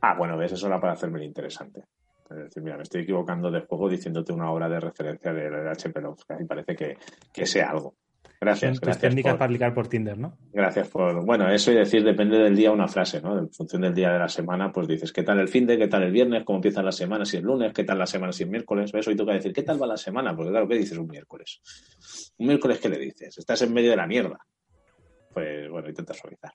Ah, 0.03 0.14
bueno, 0.16 0.37
ves, 0.39 0.53
eso 0.53 0.66
era 0.68 0.81
para 0.81 0.93
hacerme 0.95 1.18
el 1.18 1.25
interesante. 1.27 1.85
Es 2.31 2.37
decir, 2.37 2.62
mira, 2.62 2.76
me 2.76 2.85
estoy 2.85 3.03
equivocando 3.03 3.51
de 3.51 3.61
juego 3.61 3.89
diciéndote 3.89 4.33
una 4.33 4.51
obra 4.51 4.68
de 4.68 4.81
referencia 4.81 5.33
de, 5.33 5.51
de 5.51 5.70
HP 5.70 6.01
Lovecraft 6.01 6.43
y 6.43 6.45
parece 6.45 6.76
que, 6.76 6.97
que 7.33 7.47
sea 7.47 7.70
algo. 7.70 7.95
Gracias, 8.43 8.72
tus 8.72 8.81
gracias 8.81 9.03
técnicas 9.03 9.33
por, 9.33 9.39
para 9.39 9.53
ligar 9.53 9.74
por 9.74 9.89
Tinder, 9.89 10.16
¿no? 10.16 10.39
gracias 10.51 10.89
por... 10.89 11.26
Bueno, 11.26 11.51
eso 11.51 11.72
y 11.72 11.74
decir 11.74 12.03
depende 12.03 12.39
del 12.39 12.57
día 12.57 12.70
una 12.70 12.89
frase, 12.89 13.20
¿no? 13.20 13.39
En 13.39 13.51
función 13.51 13.83
del 13.83 13.95
día 13.95 14.12
de 14.12 14.18
la 14.18 14.28
semana, 14.28 14.72
pues 14.72 14.89
dices, 14.89 15.12
¿qué 15.12 15.22
tal 15.22 15.41
el 15.41 15.49
fin 15.49 15.66
de? 15.66 15.76
¿Qué 15.76 15.89
tal 15.89 16.05
el 16.05 16.11
viernes? 16.11 16.45
¿Cómo 16.45 16.57
empieza 16.57 16.83
la 16.83 16.91
semana? 16.91 17.26
Si 17.26 17.37
es 17.37 17.43
lunes, 17.43 17.74
¿qué 17.74 17.85
tal 17.85 17.99
la 17.99 18.07
semana? 18.07 18.33
Si 18.33 18.45
es 18.45 18.49
miércoles? 18.49 18.93
¿Ves? 18.93 19.07
Hoy 19.09 19.16
toca 19.16 19.35
decir, 19.35 19.53
¿qué 19.53 19.62
tal 19.62 19.83
va 19.83 19.87
la 19.87 19.99
semana? 19.99 20.35
Porque 20.35 20.53
claro, 20.53 20.66
¿qué 20.66 20.76
dices 20.76 20.97
un 20.97 21.09
miércoles? 21.09 21.61
¿Un 22.39 22.47
miércoles 22.47 22.78
qué 22.81 22.89
le 22.89 22.99
dices? 22.99 23.37
Estás 23.37 23.61
en 23.61 23.74
medio 23.74 23.91
de 23.91 23.97
la 23.97 24.07
mierda. 24.07 24.39
Pues 25.35 25.68
bueno, 25.68 25.91
intenta 25.91 26.14
suavizar. 26.14 26.53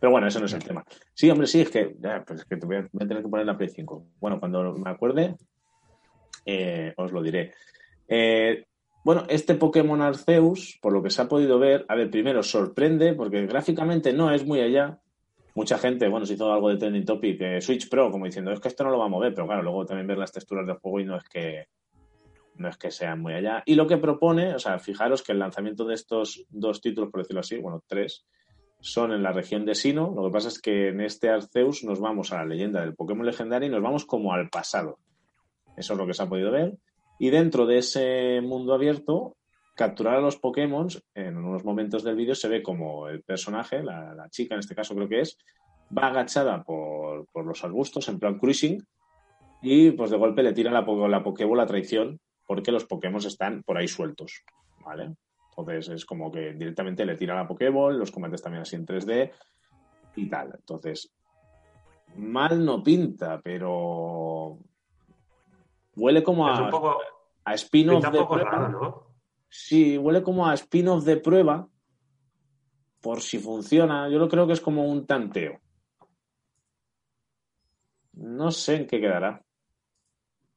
Pero 0.00 0.10
bueno, 0.12 0.28
eso 0.28 0.38
no 0.38 0.46
es 0.46 0.52
el 0.52 0.62
tema. 0.62 0.84
Sí, 1.12 1.28
hombre, 1.30 1.46
sí, 1.46 1.60
es 1.60 1.70
que, 1.70 1.96
ya, 1.98 2.22
pues 2.26 2.40
es 2.40 2.46
que 2.46 2.56
te 2.56 2.66
voy 2.66 2.76
a, 2.76 2.88
voy 2.92 3.04
a 3.04 3.08
tener 3.08 3.22
que 3.22 3.28
poner 3.28 3.46
la 3.46 3.56
Play 3.56 3.68
5. 3.68 4.06
Bueno, 4.20 4.38
cuando 4.38 4.72
me 4.74 4.90
acuerde, 4.90 5.36
eh, 6.46 6.94
os 6.96 7.12
lo 7.12 7.22
diré. 7.22 7.52
Eh, 8.06 8.64
bueno, 9.04 9.24
este 9.28 9.54
Pokémon 9.54 10.00
Arceus, 10.02 10.78
por 10.80 10.92
lo 10.92 11.02
que 11.02 11.10
se 11.10 11.22
ha 11.22 11.28
podido 11.28 11.58
ver, 11.58 11.84
a 11.88 11.94
ver, 11.94 12.10
primero 12.10 12.42
sorprende 12.42 13.14
porque 13.14 13.46
gráficamente 13.46 14.12
no 14.12 14.32
es 14.32 14.46
muy 14.46 14.60
allá. 14.60 15.00
Mucha 15.54 15.78
gente, 15.78 16.08
bueno, 16.08 16.26
se 16.26 16.34
hizo 16.34 16.52
algo 16.52 16.68
de 16.68 16.76
trending 16.76 17.04
topic, 17.04 17.40
eh, 17.40 17.60
Switch 17.60 17.88
Pro, 17.88 18.10
como 18.10 18.26
diciendo, 18.26 18.52
es 18.52 18.60
que 18.60 18.68
esto 18.68 18.84
no 18.84 18.90
lo 18.90 18.98
va 18.98 19.06
a 19.06 19.08
mover, 19.08 19.34
pero 19.34 19.46
claro, 19.46 19.62
luego 19.62 19.84
también 19.84 20.06
ver 20.06 20.18
las 20.18 20.30
texturas 20.30 20.66
del 20.66 20.76
juego 20.76 21.00
y 21.00 21.04
no 21.04 21.16
es 21.16 21.24
que 21.24 21.66
no 22.56 22.68
es 22.68 22.76
que 22.76 22.90
sean 22.90 23.20
muy 23.20 23.34
allá. 23.34 23.62
Y 23.66 23.74
lo 23.74 23.86
que 23.86 23.96
propone, 23.96 24.54
o 24.54 24.58
sea, 24.58 24.78
fijaros 24.78 25.22
que 25.22 25.32
el 25.32 25.38
lanzamiento 25.38 25.84
de 25.84 25.94
estos 25.94 26.44
dos 26.48 26.80
títulos, 26.80 27.10
por 27.10 27.20
decirlo 27.20 27.40
así, 27.40 27.56
bueno, 27.58 27.82
tres, 27.86 28.26
son 28.80 29.12
en 29.12 29.22
la 29.22 29.32
región 29.32 29.64
de 29.64 29.74
Sino. 29.74 30.12
Lo 30.14 30.24
que 30.24 30.32
pasa 30.32 30.48
es 30.48 30.60
que 30.60 30.88
en 30.88 31.00
este 31.00 31.28
Arceus 31.28 31.84
nos 31.84 32.00
vamos 32.00 32.32
a 32.32 32.36
la 32.36 32.46
leyenda 32.46 32.80
del 32.80 32.94
Pokémon 32.94 33.26
legendario 33.26 33.68
y 33.68 33.72
nos 33.72 33.82
vamos 33.82 34.04
como 34.04 34.32
al 34.32 34.48
pasado. 34.48 34.98
Eso 35.76 35.92
es 35.92 35.98
lo 35.98 36.06
que 36.06 36.14
se 36.14 36.22
ha 36.22 36.28
podido 36.28 36.50
ver. 36.50 36.76
Y 37.18 37.30
dentro 37.30 37.66
de 37.66 37.78
ese 37.78 38.40
mundo 38.40 38.74
abierto, 38.74 39.36
capturar 39.74 40.16
a 40.16 40.20
los 40.20 40.36
Pokémon, 40.36 40.88
en 41.14 41.36
unos 41.36 41.64
momentos 41.64 42.02
del 42.02 42.16
vídeo 42.16 42.34
se 42.34 42.48
ve 42.48 42.62
como 42.62 43.08
el 43.08 43.22
personaje, 43.22 43.82
la, 43.82 44.28
chica 44.30 44.54
en 44.54 44.60
este 44.60 44.74
caso 44.74 44.94
creo 44.94 45.08
que 45.08 45.20
es, 45.20 45.38
va 45.96 46.08
agachada 46.08 46.62
por, 46.62 47.26
por 47.32 47.46
los 47.46 47.62
arbustos 47.64 48.08
en 48.08 48.18
plan 48.18 48.38
cruising 48.38 48.84
y 49.62 49.90
pues 49.92 50.10
de 50.10 50.16
golpe 50.16 50.42
le 50.42 50.52
tira 50.52 50.70
la, 50.70 50.82
la 50.82 51.22
Pokébola 51.22 51.66
traición 51.66 52.20
porque 52.46 52.72
los 52.72 52.86
Pokémon 52.86 53.24
están 53.24 53.62
por 53.62 53.78
ahí 53.78 53.88
sueltos, 53.88 54.42
¿vale? 54.84 55.14
Entonces 55.58 55.88
es 55.88 56.04
como 56.04 56.30
que 56.30 56.52
directamente 56.52 57.04
le 57.04 57.16
tira 57.16 57.34
la 57.34 57.46
Pokéball, 57.46 57.98
los 57.98 58.10
combates 58.10 58.42
también 58.42 58.62
así 58.62 58.76
en 58.76 58.86
3D 58.86 59.32
y 60.16 60.28
tal. 60.28 60.52
Entonces, 60.54 61.12
mal 62.16 62.64
no 62.64 62.82
pinta, 62.82 63.40
pero 63.42 64.58
huele 65.96 66.22
como 66.22 66.48
Es 66.52 66.58
un 66.60 66.66
a, 66.66 66.70
poco, 66.70 66.98
a 67.44 67.54
spin-off 67.54 68.04
un 68.06 68.12
de 68.12 68.18
poco 68.18 68.34
prueba. 68.34 68.50
raro, 68.50 68.68
¿no? 68.68 69.06
Sí, 69.48 69.96
huele 69.98 70.22
como 70.22 70.46
a 70.46 70.54
spin-off 70.54 71.04
de 71.04 71.16
prueba 71.16 71.66
por 73.00 73.20
si 73.20 73.38
funciona. 73.38 74.08
Yo 74.08 74.18
lo 74.18 74.28
creo 74.28 74.46
que 74.46 74.52
es 74.52 74.60
como 74.60 74.84
un 74.86 75.06
tanteo. 75.06 75.60
No 78.14 78.50
sé 78.50 78.76
en 78.76 78.86
qué 78.86 79.00
quedará, 79.00 79.42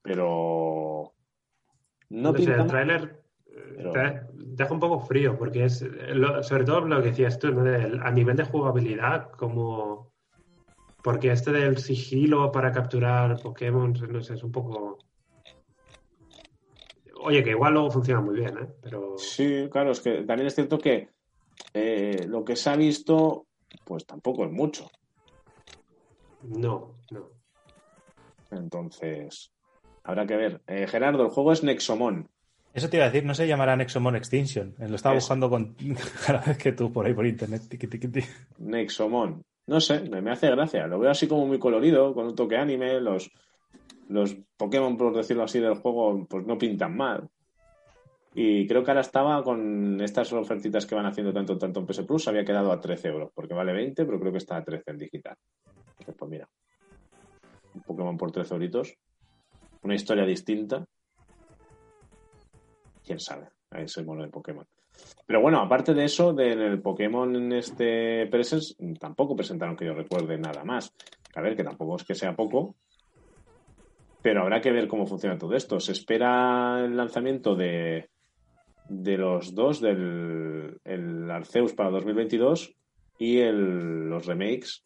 pero 0.01 1.13
no 2.09 2.31
sé, 2.31 2.37
pinta 2.37 2.61
el 2.61 2.67
tráiler 2.67 3.23
eh, 3.45 3.73
Pero- 3.77 3.91
te 3.91 4.21
deja 4.61 4.73
un 4.73 4.79
poco 4.79 4.99
frío, 5.01 5.37
porque 5.37 5.65
es, 5.65 5.81
lo- 5.81 6.43
sobre 6.43 6.63
todo 6.65 6.81
lo 6.81 7.01
que 7.01 7.09
decías 7.09 7.39
tú, 7.39 7.51
¿no? 7.51 7.63
Del- 7.63 8.01
a 8.01 8.11
nivel 8.11 8.35
de 8.37 8.45
jugabilidad, 8.45 9.31
como... 9.31 10.11
Porque 11.03 11.31
este 11.31 11.51
del 11.51 11.77
sigilo 11.77 12.51
para 12.51 12.71
capturar 12.71 13.41
Pokémon, 13.41 13.93
no 14.09 14.21
sé, 14.21 14.35
es 14.35 14.43
un 14.43 14.51
poco... 14.51 14.99
Oye, 17.23 17.43
que 17.43 17.51
igual 17.51 17.73
luego 17.73 17.91
funciona 17.91 18.21
muy 18.21 18.35
bien, 18.35 18.57
¿eh? 18.57 18.67
Pero 18.81 19.17
Sí, 19.17 19.67
claro, 19.71 19.91
es 19.91 20.01
que 20.01 20.23
también 20.23 20.47
es 20.47 20.55
cierto 20.55 20.79
que 20.79 21.09
eh, 21.73 22.25
lo 22.27 22.43
que 22.43 22.55
se 22.55 22.69
ha 22.69 22.75
visto, 22.75 23.47
pues 23.83 24.05
tampoco 24.05 24.45
es 24.45 24.51
mucho. 24.51 24.91
no, 26.41 26.95
no. 27.11 27.29
Entonces, 28.49 29.51
habrá 30.03 30.25
que 30.25 30.35
ver. 30.35 30.61
Eh, 30.67 30.87
Gerardo, 30.87 31.23
el 31.23 31.29
juego 31.29 31.51
es 31.51 31.63
Nexomon. 31.63 32.29
Eso 32.73 32.89
te 32.89 32.97
iba 32.97 33.05
a 33.05 33.09
decir, 33.09 33.25
no 33.25 33.33
se 33.33 33.47
llamará 33.47 33.75
Nexomon 33.75 34.15
Extinction. 34.15 34.75
Lo 34.79 34.95
estaba 34.95 35.15
buscando 35.15 35.49
con 35.49 35.75
cada 36.25 36.39
vez 36.39 36.57
que 36.57 36.71
tú 36.71 36.91
por 36.91 37.05
ahí 37.05 37.13
por 37.13 37.27
internet. 37.27 37.63
Nexomon. 38.59 39.41
No 39.67 39.79
sé, 39.79 40.01
me, 40.01 40.21
me 40.21 40.31
hace 40.31 40.49
gracia. 40.49 40.87
Lo 40.87 40.99
veo 40.99 41.11
así 41.11 41.27
como 41.27 41.45
muy 41.45 41.59
colorido, 41.59 42.13
con 42.13 42.27
un 42.27 42.35
toque 42.35 42.57
anime. 42.57 42.99
Los, 42.99 43.29
los 44.07 44.35
Pokémon, 44.57 44.97
por 44.97 45.15
decirlo 45.15 45.43
así, 45.43 45.59
del 45.59 45.75
juego, 45.75 46.25
pues 46.27 46.45
no 46.45 46.57
pintan 46.57 46.95
mal. 46.95 47.29
Y 48.33 48.65
creo 48.65 48.83
que 48.83 48.91
ahora 48.91 49.01
estaba 49.01 49.43
con 49.43 49.99
estas 50.01 50.31
ofertitas 50.31 50.85
que 50.85 50.95
van 50.95 51.05
haciendo 51.05 51.33
tanto 51.33 51.57
tanto 51.57 51.81
en 51.81 51.85
PS 51.85 52.03
Plus, 52.03 52.27
había 52.29 52.45
quedado 52.45 52.71
a 52.71 52.79
13 52.79 53.09
euros, 53.09 53.31
porque 53.33 53.53
vale 53.53 53.73
20, 53.73 54.05
pero 54.05 54.19
creo 54.19 54.31
que 54.31 54.37
está 54.37 54.55
a 54.55 54.63
13 54.63 54.91
en 54.91 54.97
digital. 54.97 55.35
Entonces, 55.89 56.15
pues 56.17 56.31
mira, 56.31 56.49
un 57.73 57.81
Pokémon 57.81 58.17
por 58.17 58.31
13 58.31 58.53
euritos, 58.53 58.93
una 59.81 59.95
historia 59.95 60.25
distinta. 60.25 60.85
Quién 63.05 63.19
sabe, 63.19 63.49
es 63.71 63.97
el 63.97 64.05
mono 64.05 64.23
de 64.23 64.29
Pokémon. 64.29 64.65
Pero 65.25 65.41
bueno, 65.41 65.59
aparte 65.59 65.93
de 65.93 66.05
eso, 66.05 66.33
del 66.33 66.81
Pokémon 66.81 67.35
en 67.35 67.53
este 67.53 68.27
Presence, 68.27 68.75
tampoco 68.99 69.35
presentaron 69.35 69.75
que 69.75 69.85
yo 69.85 69.93
recuerde 69.93 70.37
nada 70.37 70.63
más. 70.63 70.93
A 71.35 71.41
ver, 71.41 71.55
que 71.55 71.63
tampoco 71.63 71.95
es 71.95 72.03
que 72.03 72.15
sea 72.15 72.35
poco, 72.35 72.75
pero 74.21 74.41
habrá 74.41 74.61
que 74.61 74.71
ver 74.71 74.87
cómo 74.87 75.07
funciona 75.07 75.37
todo 75.37 75.55
esto. 75.55 75.79
Se 75.79 75.93
espera 75.93 76.83
el 76.83 76.95
lanzamiento 76.95 77.55
de, 77.55 78.09
de 78.89 79.17
los 79.17 79.55
dos, 79.55 79.79
del 79.81 80.79
el 80.83 81.31
Arceus 81.31 81.73
para 81.73 81.89
2022 81.89 82.75
y 83.17 83.39
el, 83.39 84.09
los 84.09 84.25
remakes 84.25 84.83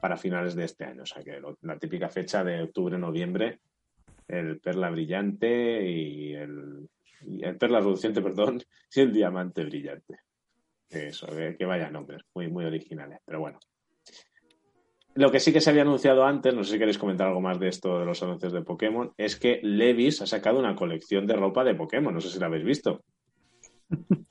para 0.00 0.16
finales 0.16 0.54
de 0.54 0.64
este 0.64 0.84
año. 0.84 1.02
O 1.02 1.06
sea 1.06 1.22
que 1.22 1.40
la 1.62 1.78
típica 1.78 2.08
fecha 2.08 2.44
de 2.44 2.62
octubre-noviembre, 2.62 3.60
el 4.26 4.60
Perla 4.60 4.90
Brillante 4.90 5.88
y 5.88 6.34
el, 6.34 6.88
el 7.26 7.56
Perla 7.56 7.80
Reduciente, 7.80 8.22
perdón, 8.22 8.62
y 8.94 9.00
el 9.00 9.12
Diamante 9.12 9.64
Brillante. 9.64 10.20
Eso, 10.90 11.26
que, 11.26 11.56
que 11.56 11.66
vaya 11.66 11.90
nombres, 11.90 12.22
muy, 12.34 12.48
muy 12.48 12.64
originales, 12.64 13.20
pero 13.24 13.40
bueno. 13.40 13.58
Lo 15.14 15.32
que 15.32 15.40
sí 15.40 15.52
que 15.52 15.60
se 15.60 15.70
había 15.70 15.82
anunciado 15.82 16.24
antes, 16.24 16.54
no 16.54 16.62
sé 16.62 16.72
si 16.72 16.78
queréis 16.78 16.96
comentar 16.96 17.26
algo 17.26 17.40
más 17.40 17.58
de 17.58 17.68
esto 17.68 17.98
de 17.98 18.06
los 18.06 18.22
anuncios 18.22 18.52
de 18.52 18.62
Pokémon, 18.62 19.12
es 19.16 19.36
que 19.36 19.58
Levis 19.62 20.22
ha 20.22 20.26
sacado 20.26 20.60
una 20.60 20.76
colección 20.76 21.26
de 21.26 21.34
ropa 21.34 21.64
de 21.64 21.74
Pokémon, 21.74 22.14
no 22.14 22.20
sé 22.20 22.30
si 22.30 22.38
la 22.38 22.46
habéis 22.46 22.64
visto. 22.64 23.02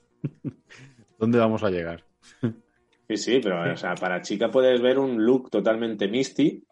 ¿Dónde 1.18 1.38
vamos 1.38 1.62
a 1.62 1.70
llegar? 1.70 2.04
Sí, 3.08 3.16
sí, 3.16 3.40
pero 3.42 3.70
o 3.70 3.76
sea, 3.76 3.96
para 3.96 4.22
chica 4.22 4.50
puedes 4.50 4.80
ver 4.80 4.98
un 4.98 5.22
look 5.22 5.50
totalmente 5.50 6.08
misty, 6.08 6.64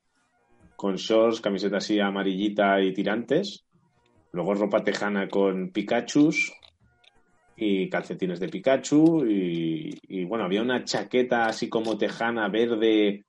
con 0.77 0.97
shorts, 0.97 1.43
camiseta 1.43 1.79
así 1.79 2.01
amarillita 2.01 2.81
y 2.81 2.95
tirantes, 2.95 3.66
luego 4.33 4.55
ropa 4.55 4.83
tejana 4.85 5.29
con 5.29 5.71
Pikachus 5.71 6.53
y 7.57 7.89
calcetines 7.89 8.39
de 8.39 8.49
Pikachu 8.49 9.25
y, 9.27 9.99
y, 10.09 10.25
bueno, 10.25 10.45
había 10.45 10.63
una 10.63 10.85
chaqueta 10.85 11.47
así 11.47 11.69
como 11.69 11.97
tejana 11.97 12.49
verde 12.49 13.25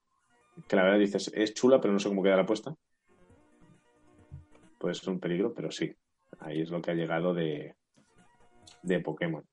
que 0.67 0.75
la 0.75 0.83
verdad 0.83 0.99
dices, 0.99 1.31
es 1.33 1.53
chula, 1.53 1.79
pero 1.79 1.93
no 1.93 1.99
sé 1.99 2.09
cómo 2.09 2.23
quedará 2.23 2.45
puesta. 2.45 2.75
Puede 4.77 4.95
ser 4.95 5.09
un 5.09 5.19
peligro, 5.19 5.53
pero 5.53 5.71
sí, 5.71 5.93
ahí 6.39 6.61
es 6.61 6.69
lo 6.69 6.81
que 6.81 6.91
ha 6.91 6.95
llegado 6.95 7.33
de, 7.33 7.75
de 8.83 8.99
Pokémon. 8.99 9.43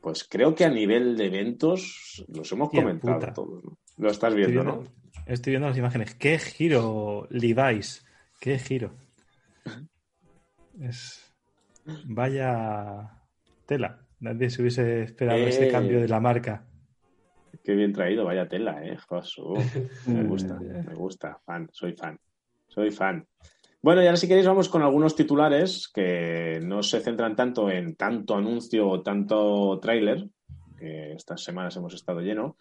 Pues 0.00 0.24
creo 0.24 0.54
que 0.54 0.64
a 0.64 0.70
nivel 0.70 1.16
de 1.16 1.26
eventos 1.26 2.24
los 2.28 2.50
hemos 2.52 2.70
comentado 2.70 3.18
puta. 3.20 3.32
todos. 3.32 3.64
¿no? 3.64 3.78
Lo 3.98 4.10
estás 4.10 4.34
Estoy 4.34 4.52
viendo, 4.52 4.64
¿no? 4.64 4.84
estoy 5.26 5.52
viendo 5.52 5.68
las 5.68 5.78
imágenes. 5.78 6.14
¡Qué 6.14 6.38
giro, 6.38 7.26
Levi's! 7.30 8.04
¡Qué 8.40 8.58
giro! 8.58 8.94
Es. 10.80 11.32
Vaya 12.06 13.10
tela. 13.66 13.98
Nadie 14.20 14.50
se 14.50 14.62
hubiese 14.62 15.02
esperado 15.02 15.38
Eh. 15.38 15.48
ese 15.48 15.68
cambio 15.68 16.00
de 16.00 16.08
la 16.08 16.20
marca. 16.20 16.66
Qué 17.64 17.74
bien 17.74 17.92
traído, 17.92 18.24
vaya 18.24 18.48
tela, 18.48 18.84
¿eh? 18.84 18.96
Josu. 19.08 19.54
Me 20.06 20.24
gusta, 20.24 20.58
me 20.58 20.94
gusta. 20.94 21.38
Fan, 21.44 21.68
soy 21.72 21.92
fan. 21.94 22.18
Soy 22.68 22.90
fan. 22.90 23.26
Bueno, 23.82 24.02
y 24.02 24.06
ahora 24.06 24.16
si 24.16 24.28
queréis 24.28 24.46
vamos 24.46 24.68
con 24.68 24.82
algunos 24.82 25.14
titulares 25.16 25.88
que 25.92 26.60
no 26.62 26.82
se 26.82 27.00
centran 27.00 27.34
tanto 27.36 27.68
en 27.70 27.96
tanto 27.96 28.36
anuncio 28.36 28.88
o 28.88 29.02
tanto 29.02 29.78
tráiler, 29.80 30.28
que 30.78 31.12
estas 31.12 31.42
semanas 31.42 31.76
hemos 31.76 31.92
estado 31.94 32.20
lleno. 32.20 32.56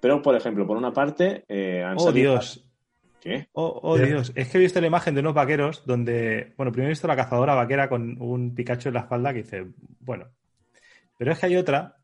Pero, 0.00 0.20
por 0.20 0.36
ejemplo, 0.36 0.66
por 0.66 0.76
una 0.76 0.92
parte, 0.92 1.44
eh, 1.48 1.82
han 1.82 1.96
¡Oh, 1.96 2.00
salido- 2.00 2.32
Dios! 2.32 2.66
¿Qué? 3.24 3.48
Oh, 3.54 3.80
oh. 3.82 3.96
Dios, 3.96 4.32
es 4.34 4.48
que 4.48 4.58
he 4.58 4.60
visto 4.60 4.82
la 4.82 4.86
imagen 4.86 5.14
de 5.14 5.22
unos 5.22 5.32
vaqueros 5.32 5.82
donde, 5.86 6.52
bueno, 6.58 6.70
primero 6.70 6.88
he 6.88 6.92
visto 6.92 7.08
la 7.08 7.16
cazadora 7.16 7.54
vaquera 7.54 7.88
con 7.88 8.20
un 8.20 8.54
Pikachu 8.54 8.88
en 8.90 8.94
la 8.94 9.00
espalda 9.00 9.32
que 9.32 9.42
dice, 9.42 9.64
bueno, 10.00 10.26
pero 11.16 11.32
es 11.32 11.38
que 11.38 11.46
hay 11.46 11.56
otra 11.56 11.96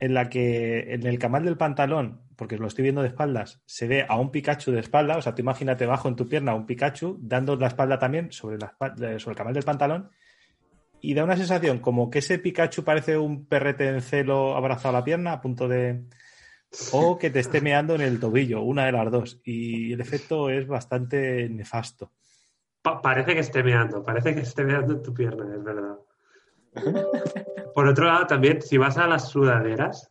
en 0.00 0.12
la 0.12 0.28
que 0.28 0.92
en 0.92 1.06
el 1.06 1.20
camal 1.20 1.44
del 1.44 1.56
pantalón, 1.56 2.22
porque 2.34 2.58
lo 2.58 2.66
estoy 2.66 2.82
viendo 2.82 3.00
de 3.02 3.06
espaldas, 3.08 3.62
se 3.64 3.86
ve 3.86 4.04
a 4.08 4.16
un 4.18 4.32
Pikachu 4.32 4.72
de 4.72 4.80
espalda, 4.80 5.18
o 5.18 5.22
sea, 5.22 5.36
tú 5.36 5.42
imagínate 5.42 5.86
bajo 5.86 6.08
en 6.08 6.16
tu 6.16 6.28
pierna 6.28 6.52
un 6.52 6.66
Pikachu 6.66 7.18
dando 7.22 7.54
la 7.54 7.68
espalda 7.68 8.00
también 8.00 8.32
sobre, 8.32 8.58
la 8.58 8.66
espalda- 8.66 9.20
sobre 9.20 9.34
el 9.34 9.38
camal 9.38 9.54
del 9.54 9.62
pantalón 9.62 10.10
y 11.00 11.14
da 11.14 11.22
una 11.22 11.36
sensación 11.36 11.78
como 11.78 12.10
que 12.10 12.18
ese 12.18 12.40
Pikachu 12.40 12.82
parece 12.82 13.16
un 13.16 13.46
perrete 13.46 13.86
en 13.88 14.02
celo 14.02 14.56
abrazado 14.56 14.96
a 14.96 14.98
la 14.98 15.04
pierna 15.04 15.32
a 15.34 15.40
punto 15.40 15.68
de... 15.68 16.02
O 16.92 17.16
que 17.18 17.30
te 17.30 17.40
esté 17.40 17.60
meando 17.60 17.94
en 17.94 18.00
el 18.00 18.20
tobillo, 18.20 18.62
una 18.62 18.86
de 18.86 18.92
las 18.92 19.10
dos. 19.10 19.40
Y 19.44 19.92
el 19.92 20.00
efecto 20.00 20.50
es 20.50 20.66
bastante 20.66 21.48
nefasto. 21.48 22.12
Pa- 22.82 23.00
parece 23.02 23.34
que 23.34 23.40
esté 23.40 23.62
meando, 23.62 24.02
parece 24.02 24.34
que 24.34 24.40
esté 24.40 24.64
meando 24.64 24.94
en 24.94 25.02
tu 25.02 25.12
pierna, 25.12 25.54
es 25.54 25.62
verdad. 25.62 25.98
Por 27.74 27.86
otro 27.88 28.06
lado, 28.06 28.26
también, 28.26 28.62
si 28.62 28.78
vas 28.78 28.96
a 28.98 29.06
las 29.06 29.28
sudaderas, 29.28 30.08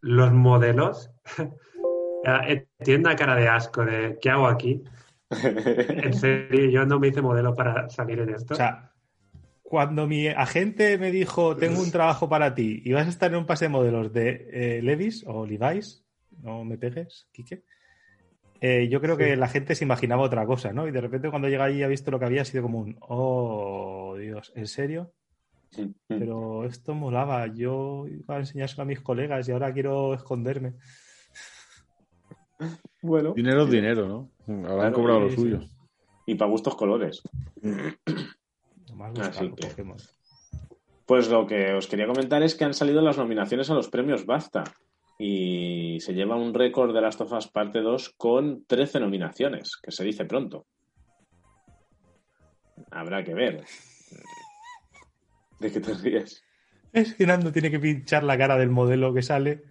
los 0.00 0.32
modelos 0.32 1.10
eh, 2.22 2.66
tienen 2.82 3.06
una 3.06 3.16
cara 3.16 3.36
de 3.36 3.48
asco 3.48 3.84
de 3.84 4.18
¿qué 4.20 4.30
hago 4.30 4.46
aquí? 4.46 4.82
En 5.30 6.14
serio, 6.14 6.70
yo 6.70 6.86
no 6.86 6.98
me 6.98 7.08
hice 7.08 7.20
modelo 7.22 7.54
para 7.54 7.88
salir 7.90 8.20
en 8.20 8.30
esto. 8.30 8.54
O 8.54 8.56
sea, 8.56 8.87
cuando 9.68 10.06
mi 10.06 10.28
agente 10.28 10.96
me 10.96 11.10
dijo, 11.12 11.54
tengo 11.54 11.82
un 11.82 11.90
trabajo 11.90 12.26
para 12.26 12.54
ti 12.54 12.80
y 12.86 12.94
vas 12.94 13.06
a 13.06 13.10
estar 13.10 13.30
en 13.30 13.36
un 13.36 13.44
pase 13.44 13.66
de 13.66 13.68
modelos 13.68 14.10
de 14.14 14.48
eh, 14.50 14.82
Levis 14.82 15.24
o 15.26 15.44
Levi's, 15.44 16.06
no 16.40 16.64
me 16.64 16.78
pegues, 16.78 17.28
Quique, 17.32 17.64
eh, 18.62 18.88
yo 18.88 18.98
creo 19.02 19.18
que 19.18 19.36
la 19.36 19.46
gente 19.46 19.74
se 19.74 19.84
imaginaba 19.84 20.22
otra 20.22 20.46
cosa, 20.46 20.72
¿no? 20.72 20.88
Y 20.88 20.90
de 20.90 21.02
repente 21.02 21.28
cuando 21.28 21.48
llega 21.48 21.64
allí 21.64 21.80
y 21.80 21.82
ha 21.82 21.88
visto 21.88 22.10
lo 22.10 22.18
que 22.18 22.24
había, 22.24 22.40
ha 22.40 22.46
sido 22.46 22.62
como 22.62 22.78
un, 22.78 22.96
oh, 23.00 24.16
Dios, 24.18 24.52
¿en 24.56 24.68
serio? 24.68 25.12
Pero 26.06 26.64
esto 26.64 26.94
molaba, 26.94 27.46
yo 27.48 28.06
iba 28.08 28.36
a 28.36 28.38
enseñárselo 28.38 28.84
a 28.84 28.86
mis 28.86 29.02
colegas 29.02 29.46
y 29.46 29.52
ahora 29.52 29.74
quiero 29.74 30.14
esconderme. 30.14 30.76
Bueno, 33.02 33.34
Dinero 33.34 33.64
es 33.64 33.70
dinero, 33.70 34.08
¿no? 34.08 34.30
Habrán 34.46 34.76
Claro, 34.78 34.92
cobrado 34.94 35.20
lo 35.20 35.28
sí, 35.28 35.36
suyo. 35.36 35.60
y 36.24 36.36
para 36.36 36.50
gustos 36.50 36.74
colores. 36.74 37.20
Pokémon. 38.98 39.96
Pues 41.06 41.28
lo 41.30 41.46
que 41.46 41.72
os 41.72 41.86
quería 41.86 42.06
comentar 42.06 42.42
es 42.42 42.54
que 42.54 42.64
han 42.64 42.74
salido 42.74 43.00
las 43.00 43.16
nominaciones 43.16 43.70
a 43.70 43.74
los 43.74 43.88
premios 43.88 44.26
BAFTA 44.26 44.64
y 45.18 45.98
se 46.00 46.12
lleva 46.12 46.36
un 46.36 46.52
récord 46.52 46.94
de 46.94 47.00
Last 47.00 47.20
of 47.20 47.32
Us 47.32 47.48
Parte 47.48 47.80
2 47.80 48.14
con 48.16 48.64
13 48.66 49.00
nominaciones, 49.00 49.76
que 49.82 49.90
se 49.90 50.04
dice 50.04 50.26
pronto. 50.26 50.66
Habrá 52.90 53.24
que 53.24 53.34
ver. 53.34 53.64
¿De 55.58 55.72
qué 55.72 55.80
te 55.80 55.94
ríes? 55.94 56.44
Es 56.92 57.14
que 57.14 57.26
Nando 57.26 57.52
tiene 57.52 57.70
que 57.70 57.80
pinchar 57.80 58.22
la 58.22 58.38
cara 58.38 58.56
del 58.56 58.70
modelo 58.70 59.12
que 59.12 59.22
sale. 59.22 59.64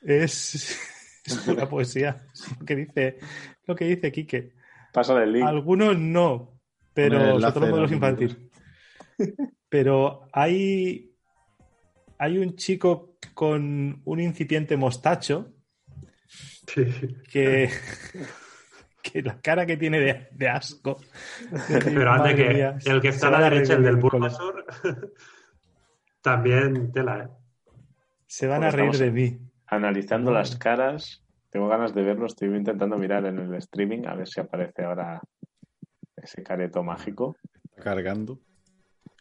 Es, 0.00 0.54
es 1.24 1.38
pura 1.38 1.68
poesía. 1.68 2.26
Es 2.32 2.58
lo 2.58 2.64
que 2.64 2.76
dice, 2.76 3.18
lo 3.66 3.74
que 3.74 3.84
dice 3.86 4.12
Quique. 4.12 4.52
Pasa 4.92 5.20
el 5.22 5.32
link. 5.32 5.46
Algunos 5.46 5.98
no, 5.98 6.60
pero 6.92 7.40
sobre 7.40 7.40
todo 7.40 7.40
los 7.40 7.54
modelos 7.54 7.76
de 7.76 7.80
los 7.80 7.92
infantiles. 7.92 8.43
Pero 9.68 10.28
hay, 10.32 11.12
hay 12.18 12.38
un 12.38 12.56
chico 12.56 13.16
con 13.34 14.00
un 14.04 14.20
incipiente 14.20 14.76
mostacho 14.76 15.50
Sí. 16.66 16.84
que, 17.30 17.68
que 19.02 19.22
la 19.22 19.40
cara 19.40 19.66
que 19.66 19.76
tiene 19.76 20.00
de, 20.00 20.28
de 20.32 20.48
asco. 20.48 20.96
Pero 21.68 22.10
anda 22.10 22.24
Madre 22.30 22.36
que 22.36 22.54
mía, 22.54 22.78
el 22.86 23.00
que 23.00 23.08
está 23.08 23.28
a 23.28 23.32
la 23.32 23.50
derecha, 23.50 23.74
el 23.74 23.82
de 23.82 23.86
del. 23.88 23.96
Bulbasaur, 23.96 24.64
también 26.22 26.90
tela, 26.90 27.24
¿eh? 27.24 27.28
Se 28.26 28.46
van 28.46 28.62
Porque 28.62 28.74
a 28.74 28.76
reír 28.76 28.98
de 28.98 29.10
mí. 29.12 29.38
Analizando 29.66 30.32
las 30.32 30.56
caras, 30.56 31.22
tengo 31.50 31.68
ganas 31.68 31.94
de 31.94 32.02
verlo. 32.02 32.26
Estoy 32.26 32.48
intentando 32.48 32.96
mirar 32.96 33.26
en 33.26 33.38
el 33.38 33.54
streaming 33.56 34.06
a 34.06 34.14
ver 34.14 34.26
si 34.26 34.40
aparece 34.40 34.82
ahora 34.84 35.20
ese 36.16 36.42
careto 36.42 36.82
mágico. 36.82 37.36
Cargando. 37.76 38.40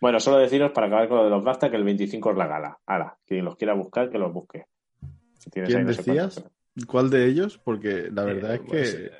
Bueno, 0.03 0.19
solo 0.19 0.37
deciros 0.37 0.71
para 0.73 0.87
acabar 0.87 1.07
con 1.07 1.15
lo 1.19 1.23
de 1.23 1.29
los 1.29 1.41
BAFTA 1.45 1.69
que 1.69 1.77
el 1.77 1.85
25 1.85 2.31
es 2.31 2.37
la 2.37 2.45
gala. 2.45 2.77
Hala, 2.85 3.17
quien 3.25 3.45
los 3.45 3.55
quiera 3.55 3.73
buscar, 3.73 4.09
que 4.09 4.17
los 4.17 4.33
busque. 4.33 4.65
Tienes 5.49 5.69
¿Quién 5.69 5.79
ahí 5.79 5.85
no 5.85 5.93
sé 5.93 5.97
decías? 6.11 6.43
¿Cuál 6.85 7.09
de 7.09 7.25
ellos? 7.25 7.57
Porque 7.57 8.09
la 8.11 8.25
verdad 8.25 8.51
Eh, 8.51 8.55
es 8.55 8.61
que. 8.61 9.11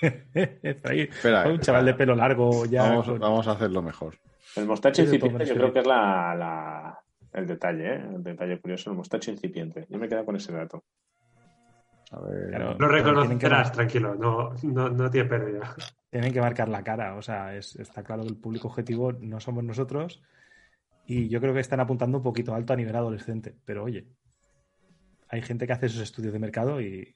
pues, 0.00 0.80
Ahí, 0.84 1.00
Espera, 1.00 1.48
un 1.48 1.58
chaval 1.58 1.86
de 1.86 1.94
pelo 1.94 2.14
largo 2.14 2.66
ya. 2.66 2.84
Vamos, 2.84 3.06
con- 3.08 3.18
vamos 3.18 3.48
a 3.48 3.50
hacerlo 3.50 3.82
mejor. 3.82 4.14
El 4.54 4.66
mostacho 4.66 5.02
incipiente 5.02 5.44
yo 5.44 5.54
creo 5.54 5.72
que 5.72 5.80
es 5.80 5.86
la, 5.88 6.32
la- 6.36 7.00
el 7.32 7.48
detalle, 7.48 7.94
¿eh? 7.94 8.02
El 8.14 8.22
detalle 8.22 8.60
curioso, 8.60 8.90
el 8.90 8.96
mostacho 8.96 9.32
incipiente. 9.32 9.86
Yo 9.88 9.98
me 9.98 10.08
quedo 10.08 10.24
con 10.24 10.36
ese 10.36 10.52
dato. 10.52 10.84
A 12.12 12.20
ver. 12.20 12.50
Claro. 12.50 12.76
Lo 12.78 12.86
que 12.88 12.94
reconocerás, 12.94 13.72
tranquilo, 13.72 14.14
no, 14.14 14.50
no, 14.62 14.88
no 14.88 15.10
tiene 15.10 15.28
pérdida. 15.28 15.74
Tienen 16.10 16.32
que 16.32 16.40
marcar 16.40 16.68
la 16.68 16.82
cara. 16.82 17.14
O 17.16 17.22
sea, 17.22 17.56
es- 17.56 17.76
está 17.76 18.02
claro 18.02 18.22
que 18.22 18.28
el 18.30 18.36
público 18.36 18.68
objetivo 18.68 19.12
no 19.12 19.40
somos 19.40 19.62
nosotros. 19.64 20.22
Y 21.06 21.28
yo 21.28 21.40
creo 21.40 21.54
que 21.54 21.60
están 21.60 21.80
apuntando 21.80 22.18
un 22.18 22.24
poquito 22.24 22.54
alto 22.54 22.72
a 22.72 22.76
nivel 22.76 22.94
adolescente. 22.96 23.56
Pero 23.64 23.84
oye, 23.84 24.06
hay 25.28 25.42
gente 25.42 25.66
que 25.66 25.72
hace 25.72 25.86
esos 25.86 26.02
estudios 26.02 26.32
de 26.32 26.38
mercado 26.38 26.80
y. 26.80 27.14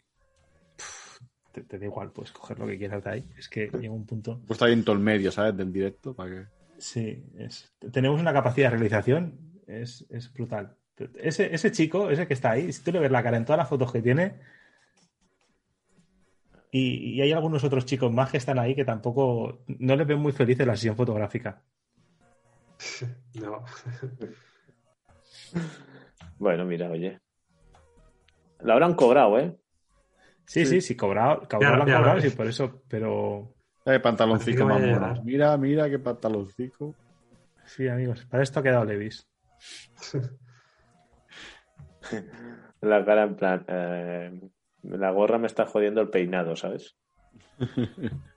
pff, 0.76 1.18
te, 1.52 1.62
te 1.62 1.78
da 1.78 1.84
igual, 1.84 2.10
puedes 2.12 2.32
coger 2.32 2.58
lo 2.58 2.66
que 2.66 2.78
quieras 2.78 3.02
de 3.04 3.10
ahí. 3.10 3.24
Es 3.36 3.48
que 3.48 3.68
llega 3.78 3.92
un 3.92 4.06
punto. 4.06 4.40
Puesto 4.46 4.64
ahí 4.64 4.72
en 4.72 4.84
todo 4.84 4.96
el 4.96 5.02
medio, 5.02 5.30
¿sabes? 5.30 5.56
Del 5.56 5.72
directo, 5.72 6.14
para 6.14 6.30
que. 6.30 6.46
Sí, 6.78 7.24
es- 7.38 7.72
tenemos 7.92 8.20
una 8.20 8.32
capacidad 8.32 8.66
de 8.70 8.76
realización, 8.76 9.60
es, 9.66 10.04
es 10.10 10.32
brutal. 10.32 10.76
Ese, 11.16 11.52
ese 11.54 11.72
chico, 11.72 12.10
ese 12.10 12.26
que 12.26 12.34
está 12.34 12.52
ahí, 12.52 12.72
si 12.72 12.82
tú 12.82 12.92
le 12.92 13.00
ves 13.00 13.10
la 13.10 13.22
cara 13.22 13.36
en 13.36 13.44
todas 13.44 13.58
las 13.58 13.68
fotos 13.68 13.92
que 13.92 14.02
tiene, 14.02 14.40
y, 16.76 17.14
y 17.14 17.20
hay 17.22 17.30
algunos 17.32 17.62
otros 17.62 17.84
chicos 17.86 18.10
más 18.12 18.30
que 18.30 18.38
están 18.38 18.58
ahí 18.58 18.74
que 18.74 18.84
tampoco 18.84 19.64
no 19.78 19.94
les 19.96 20.06
ven 20.06 20.18
muy 20.18 20.32
felices 20.32 20.66
la 20.66 20.74
sesión 20.74 20.96
fotográfica. 20.96 21.62
No. 23.34 23.64
Bueno, 26.38 26.64
mira, 26.64 26.90
oye. 26.90 27.18
La 28.60 28.72
habrán 28.74 28.94
cobrado, 28.94 29.38
¿eh? 29.38 29.56
Sí, 30.46 30.66
sí, 30.66 30.80
sí, 30.80 30.96
cobrado, 30.96 31.48
cobrado 31.48 31.60
Ya, 31.60 31.76
lo 31.76 31.82
han 31.82 31.88
ya 31.88 31.94
lo 31.94 31.98
cobrado, 31.98 32.20
sí, 32.20 32.30
por 32.36 32.46
eso, 32.46 32.82
pero 32.88 33.54
Eh, 33.86 34.00
pantaloncico 34.00 34.64
más 34.64 34.80
vaya 34.80 34.94
a 34.94 34.98
mono. 34.98 35.06
llegar. 35.14 35.24
Mira, 35.24 35.56
mira 35.56 35.90
qué 35.90 35.98
pantaloncico. 35.98 36.94
sí, 37.66 37.88
amigos, 37.88 38.24
para 38.26 38.42
esto 38.42 38.60
ha 38.60 38.62
quedado 38.62 38.84
Levis. 38.84 39.26
La 42.82 43.04
cara 43.04 43.22
en 43.24 43.36
plan. 43.36 43.64
eh, 43.68 44.40
la 44.88 45.10
gorra 45.10 45.38
me 45.38 45.46
está 45.46 45.66
jodiendo 45.66 46.00
el 46.00 46.10
peinado, 46.10 46.56
¿sabes? 46.56 46.96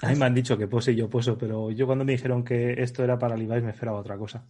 A 0.00 0.08
mí 0.08 0.16
me 0.16 0.24
han 0.24 0.34
dicho 0.34 0.58
que 0.58 0.66
pose 0.66 0.92
y 0.92 0.96
yo 0.96 1.08
poso, 1.08 1.38
pero 1.38 1.70
yo 1.70 1.86
cuando 1.86 2.04
me 2.04 2.10
dijeron 2.12 2.42
que 2.42 2.72
esto 2.82 3.04
era 3.04 3.18
para 3.18 3.36
Levi's 3.36 3.62
me 3.62 3.70
esperaba 3.70 4.00
otra 4.00 4.18
cosa. 4.18 4.44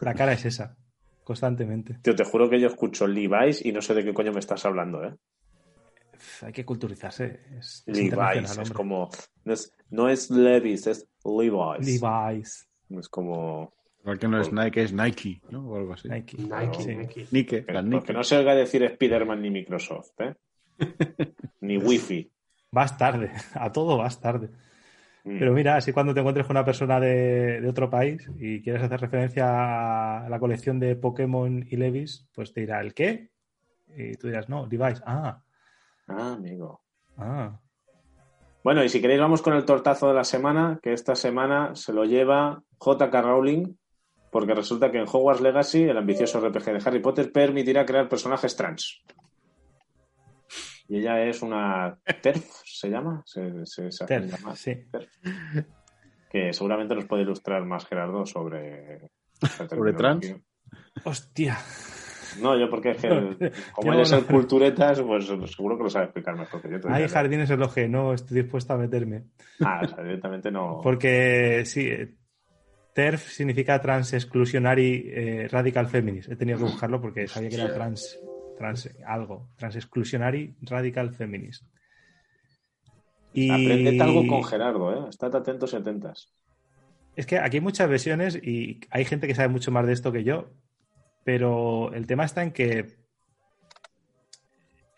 La 0.00 0.14
cara 0.14 0.32
es 0.32 0.44
esa, 0.44 0.76
constantemente. 1.22 1.98
Tío, 2.02 2.16
te 2.16 2.24
juro 2.24 2.50
que 2.50 2.58
yo 2.60 2.66
escucho 2.66 3.06
Levi's 3.06 3.64
y 3.64 3.70
no 3.70 3.82
sé 3.82 3.94
de 3.94 4.04
qué 4.04 4.12
coño 4.12 4.32
me 4.32 4.40
estás 4.40 4.66
hablando, 4.66 5.04
¿eh? 5.04 5.14
Hay 6.42 6.52
que 6.52 6.64
culturizarse. 6.64 7.40
Es, 7.56 7.84
es 7.86 7.96
Levi's, 7.96 8.58
es 8.58 8.70
como. 8.70 9.10
No 9.44 9.52
es, 9.52 9.72
no 9.90 10.08
es 10.08 10.28
Levi's, 10.28 10.88
es 10.88 11.08
Levi's. 11.24 12.02
Levi's, 12.02 12.68
Es 12.90 13.08
como. 13.08 13.72
Igual 14.02 14.18
que 14.18 14.28
no 14.28 14.40
es 14.40 14.52
Nike, 14.52 14.82
es 14.82 14.92
Nike, 14.92 15.40
¿no? 15.50 15.68
O 15.68 15.76
algo 15.76 15.92
así. 15.92 16.08
Nike. 16.08 16.36
Nike, 16.38 16.82
Sí. 16.82 16.96
Nike. 16.96 17.26
Nike, 17.30 17.64
Que, 18.04 18.12
no 18.12 18.22
se 18.24 18.38
oiga 18.38 18.54
decir 18.54 18.82
Spider-Man 18.82 19.42
ni 19.42 19.50
Microsoft, 19.50 20.12
¿eh? 20.20 20.34
ni 21.60 21.76
Wi-Fi. 21.76 22.30
Vas 22.72 22.96
tarde, 22.96 23.30
a 23.54 23.70
todo 23.72 23.98
vas 23.98 24.20
tarde. 24.20 24.48
Mm. 25.24 25.38
Pero 25.38 25.52
mira, 25.52 25.76
así 25.76 25.92
cuando 25.92 26.14
te 26.14 26.20
encuentres 26.20 26.46
con 26.46 26.56
una 26.56 26.64
persona 26.64 26.98
de, 26.98 27.60
de 27.60 27.68
otro 27.68 27.90
país 27.90 28.26
y 28.38 28.62
quieres 28.62 28.82
hacer 28.82 29.00
referencia 29.00 30.24
a 30.24 30.28
la 30.30 30.38
colección 30.38 30.80
de 30.80 30.96
Pokémon 30.96 31.66
y 31.68 31.76
Levis, 31.76 32.26
pues 32.34 32.54
te 32.54 32.60
dirá, 32.62 32.80
¿el 32.80 32.94
qué? 32.94 33.28
Y 33.94 34.14
tú 34.14 34.28
dirás, 34.28 34.48
no, 34.48 34.66
Levi's. 34.66 35.02
Ah, 35.04 35.42
Ah, 36.08 36.32
amigo. 36.32 36.80
ah. 37.18 37.60
Bueno, 38.64 38.82
y 38.84 38.88
si 38.88 39.00
queréis 39.00 39.20
vamos 39.20 39.42
con 39.42 39.54
el 39.54 39.64
tortazo 39.64 40.08
de 40.08 40.14
la 40.14 40.24
semana, 40.24 40.78
que 40.82 40.92
esta 40.92 41.14
semana 41.14 41.74
se 41.74 41.92
lo 41.92 42.04
lleva 42.04 42.62
JK 42.80 43.14
Rowling, 43.22 43.74
porque 44.30 44.54
resulta 44.54 44.90
que 44.90 44.98
en 44.98 45.06
Hogwarts 45.08 45.40
Legacy, 45.42 45.82
el 45.82 45.96
ambicioso 45.98 46.40
RPG 46.40 46.64
de 46.64 46.82
Harry 46.84 47.00
Potter, 47.00 47.32
permitirá 47.32 47.84
crear 47.84 48.08
personajes 48.08 48.56
trans. 48.56 49.02
Y 50.88 50.98
ella 50.98 51.22
es 51.24 51.40
una 51.42 51.98
TERF, 52.20 52.44
¿se 52.64 52.88
llama? 52.88 53.22
Se, 53.24 53.64
se- 53.64 54.06
Terf, 54.06 54.34
sí. 54.54 54.72
Que 56.30 56.52
seguramente 56.52 56.94
nos 56.94 57.06
puede 57.06 57.22
ilustrar 57.22 57.64
más 57.64 57.86
Gerardo 57.86 58.26
sobre... 58.26 59.08
¿Sobre 59.40 59.68
terminología. 59.92 60.36
Hostia. 61.04 61.58
No, 62.40 62.56
yo 62.58 62.68
porque 62.70 62.90
es 62.90 62.96
que 62.98 63.06
el- 63.08 63.52
como 63.72 63.88
Yo 63.88 63.92
él 63.94 64.00
es 64.00 64.12
el 64.12 64.24
culturetas, 64.26 65.00
pues 65.02 65.26
seguro 65.26 65.76
que 65.76 65.84
lo 65.84 65.90
sabe 65.90 66.06
explicar 66.06 66.36
mejor 66.36 66.60
que 66.62 66.70
yo. 66.70 66.78
Hay 66.88 67.08
jardines 67.08 67.50
en 67.50 67.60
los 67.60 67.72
que 67.72 67.88
no 67.88 68.12
estoy 68.12 68.42
dispuesto 68.42 68.72
a 68.72 68.76
meterme. 68.78 69.24
Ah, 69.60 69.80
o 69.84 69.88
sea, 69.88 70.02
directamente 70.02 70.50
no... 70.50 70.80
Porque 70.82 71.62
sí, 71.66 71.86
eh, 71.88 72.14
TERF 72.94 73.30
significa 73.30 73.80
Trans 73.80 74.12
Exclusionary 74.12 75.10
eh, 75.12 75.48
Radical 75.50 75.86
Feminist. 75.86 76.30
He 76.30 76.36
tenido 76.36 76.58
que 76.58 76.64
buscarlo 76.64 77.00
porque 77.00 77.28
sabía 77.28 77.48
que 77.48 77.56
era 77.56 77.72
trans, 77.72 78.18
trans 78.58 78.90
algo. 79.06 79.50
Trans 79.56 79.76
Exclusionary 79.76 80.54
Radical 80.62 81.14
Feminist. 81.14 81.64
Y 83.32 83.50
Aprended 83.50 84.00
algo 84.00 84.26
con 84.26 84.42
Gerardo, 84.44 84.92
¿eh? 84.92 85.08
Estad 85.08 85.34
atentos 85.36 85.72
y 85.72 85.76
atentas. 85.76 86.32
es 87.14 87.26
que 87.26 87.38
aquí 87.38 87.58
hay 87.58 87.60
muchas 87.60 87.88
versiones 87.88 88.36
y 88.36 88.80
hay 88.90 89.04
gente 89.04 89.26
que 89.26 89.34
sabe 89.34 89.48
mucho 89.48 89.70
más 89.70 89.86
de 89.86 89.92
esto 89.92 90.10
que 90.10 90.24
yo. 90.24 90.50
Pero 91.22 91.92
el 91.92 92.06
tema 92.06 92.24
está 92.24 92.42
en 92.42 92.50
que 92.50 92.99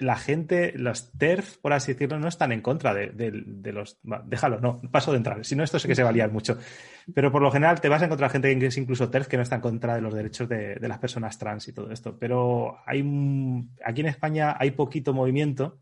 la 0.03 0.17
gente, 0.17 0.73
los 0.77 1.13
TERF, 1.13 1.59
por 1.59 1.73
así 1.73 1.93
decirlo, 1.93 2.19
no 2.19 2.29
están 2.29 2.53
en 2.53 2.61
contra 2.61 2.93
de, 2.95 3.73
los. 3.73 3.99
va, 4.11 4.23
Déjalo, 4.27 4.61
no, 4.61 4.81
paso 4.91 5.13
de 5.13 5.19
entrar. 5.19 5.45
Si 5.45 5.57
no, 5.57 5.65
esto 5.65 5.79
sí 5.79 5.89
que 5.89 5.95
se 5.95 6.03
va 6.03 6.11
a 6.11 6.13
liar 6.13 6.31
mucho. 6.31 6.59
Pero 7.15 7.33
por 7.33 7.43
lo 7.43 7.51
general 7.51 7.81
te 7.81 7.89
vas 7.89 8.03
a 8.03 8.07
encontrar 8.07 8.31
gente 8.31 8.57
que 8.59 8.67
es 8.67 8.77
incluso 8.77 9.11
TERF 9.11 9.29
que 9.29 9.37
no 9.37 9.43
está 9.43 9.57
en 9.57 9.61
contra 9.61 9.95
de 9.95 10.01
los 10.01 10.15
derechos 10.15 10.49
de, 10.49 10.79
las 10.81 10.99
personas 10.99 11.39
trans 11.39 11.69
y 11.69 11.73
todo 11.73 11.91
esto. 11.91 12.19
Pero 12.19 12.79
hay 12.87 13.01
aquí 13.85 14.01
en 14.01 14.09
España 14.09 14.57
hay 14.59 14.73
poquito 14.73 15.13
movimiento, 15.13 15.79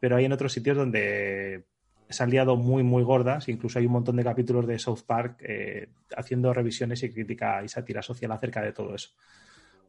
pero 0.00 0.16
hay 0.16 0.24
en 0.24 0.32
otros 0.32 0.52
sitios 0.52 0.76
donde 0.76 1.64
se 2.08 2.22
han 2.22 2.30
liado 2.30 2.56
muy, 2.56 2.82
muy 2.82 3.02
gordas. 3.02 3.48
Incluso 3.48 3.78
hay 3.78 3.86
un 3.86 3.92
montón 3.92 4.16
de 4.16 4.24
capítulos 4.24 4.66
de 4.66 4.78
South 4.78 5.02
Park 5.06 5.38
eh, 5.40 5.88
haciendo 6.16 6.52
revisiones 6.52 7.02
y 7.02 7.10
crítica 7.10 7.62
y 7.64 7.68
sátira 7.68 8.02
social 8.02 8.32
acerca 8.32 8.62
de 8.62 8.72
todo 8.72 8.94
eso. 8.94 9.10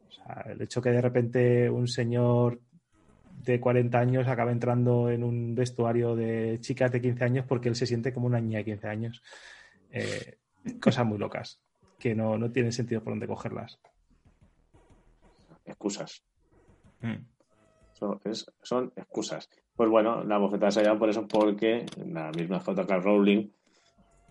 O 0.08 0.10
sea, 0.10 0.46
el 0.50 0.60
hecho 0.62 0.82
que 0.82 0.90
de 0.90 1.00
repente 1.00 1.70
un 1.70 1.86
señor 1.86 2.60
de 3.44 3.60
40 3.60 3.98
años 3.98 4.28
acaba 4.28 4.52
entrando 4.52 5.10
en 5.10 5.24
un 5.24 5.54
vestuario 5.54 6.14
de 6.16 6.58
chicas 6.60 6.90
de 6.92 7.00
15 7.00 7.24
años 7.24 7.44
porque 7.48 7.68
él 7.68 7.74
se 7.76 7.86
siente 7.86 8.12
como 8.12 8.26
una 8.26 8.40
niña 8.40 8.58
de 8.58 8.64
15 8.64 8.88
años. 8.88 9.22
Eh, 9.90 10.38
cosas 10.80 11.06
muy 11.06 11.18
locas 11.18 11.60
que 11.98 12.14
no, 12.14 12.36
no 12.38 12.50
tienen 12.50 12.72
sentido 12.72 13.02
por 13.02 13.12
dónde 13.12 13.26
cogerlas. 13.26 13.78
Excusas. 15.64 16.22
Mm. 17.00 17.16
Son, 17.92 18.20
es- 18.24 18.46
son 18.62 18.92
excusas. 18.96 19.48
Pues 19.76 19.88
bueno, 19.90 20.24
la 20.24 20.38
bofetada 20.38 20.70
se 20.70 20.88
ha 20.88 20.98
por 20.98 21.08
eso 21.08 21.26
porque 21.26 21.86
la 22.04 22.30
misma 22.32 22.58
JK 22.58 22.90
Rowling 23.02 23.48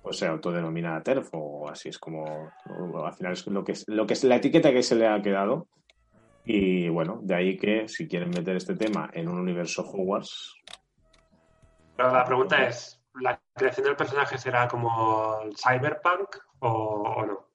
pues 0.01 0.17
se 0.19 0.27
autodenomina 0.27 1.01
TERF 1.03 1.29
o 1.33 1.69
así 1.69 1.89
es 1.89 1.97
como 1.97 2.23
o 2.23 3.05
al 3.05 3.13
final 3.13 3.33
es 3.33 3.45
lo 3.47 3.63
que 3.63 3.73
es 3.73 3.85
lo 3.87 4.05
que 4.07 4.13
es 4.13 4.23
la 4.23 4.37
etiqueta 4.37 4.71
que 4.71 4.83
se 4.83 4.95
le 4.95 5.05
ha 5.07 5.21
quedado 5.21 5.67
y 6.47 6.89
bueno, 6.89 7.19
de 7.21 7.35
ahí 7.35 7.57
que 7.57 7.87
si 7.87 8.07
quieren 8.07 8.29
meter 8.29 8.55
este 8.55 8.75
tema 8.75 9.09
en 9.13 9.27
un 9.27 9.37
universo 9.39 9.83
Hogwarts, 9.83 10.55
Pero 11.95 12.11
la 12.11 12.23
pregunta 12.23 12.67
es, 12.67 13.01
¿la 13.21 13.39
creación 13.53 13.85
del 13.85 13.95
personaje 13.95 14.37
será 14.37 14.67
como 14.67 15.41
el 15.43 15.55
cyberpunk 15.57 16.37
o, 16.59 16.69
o 16.69 17.25
no? 17.25 17.47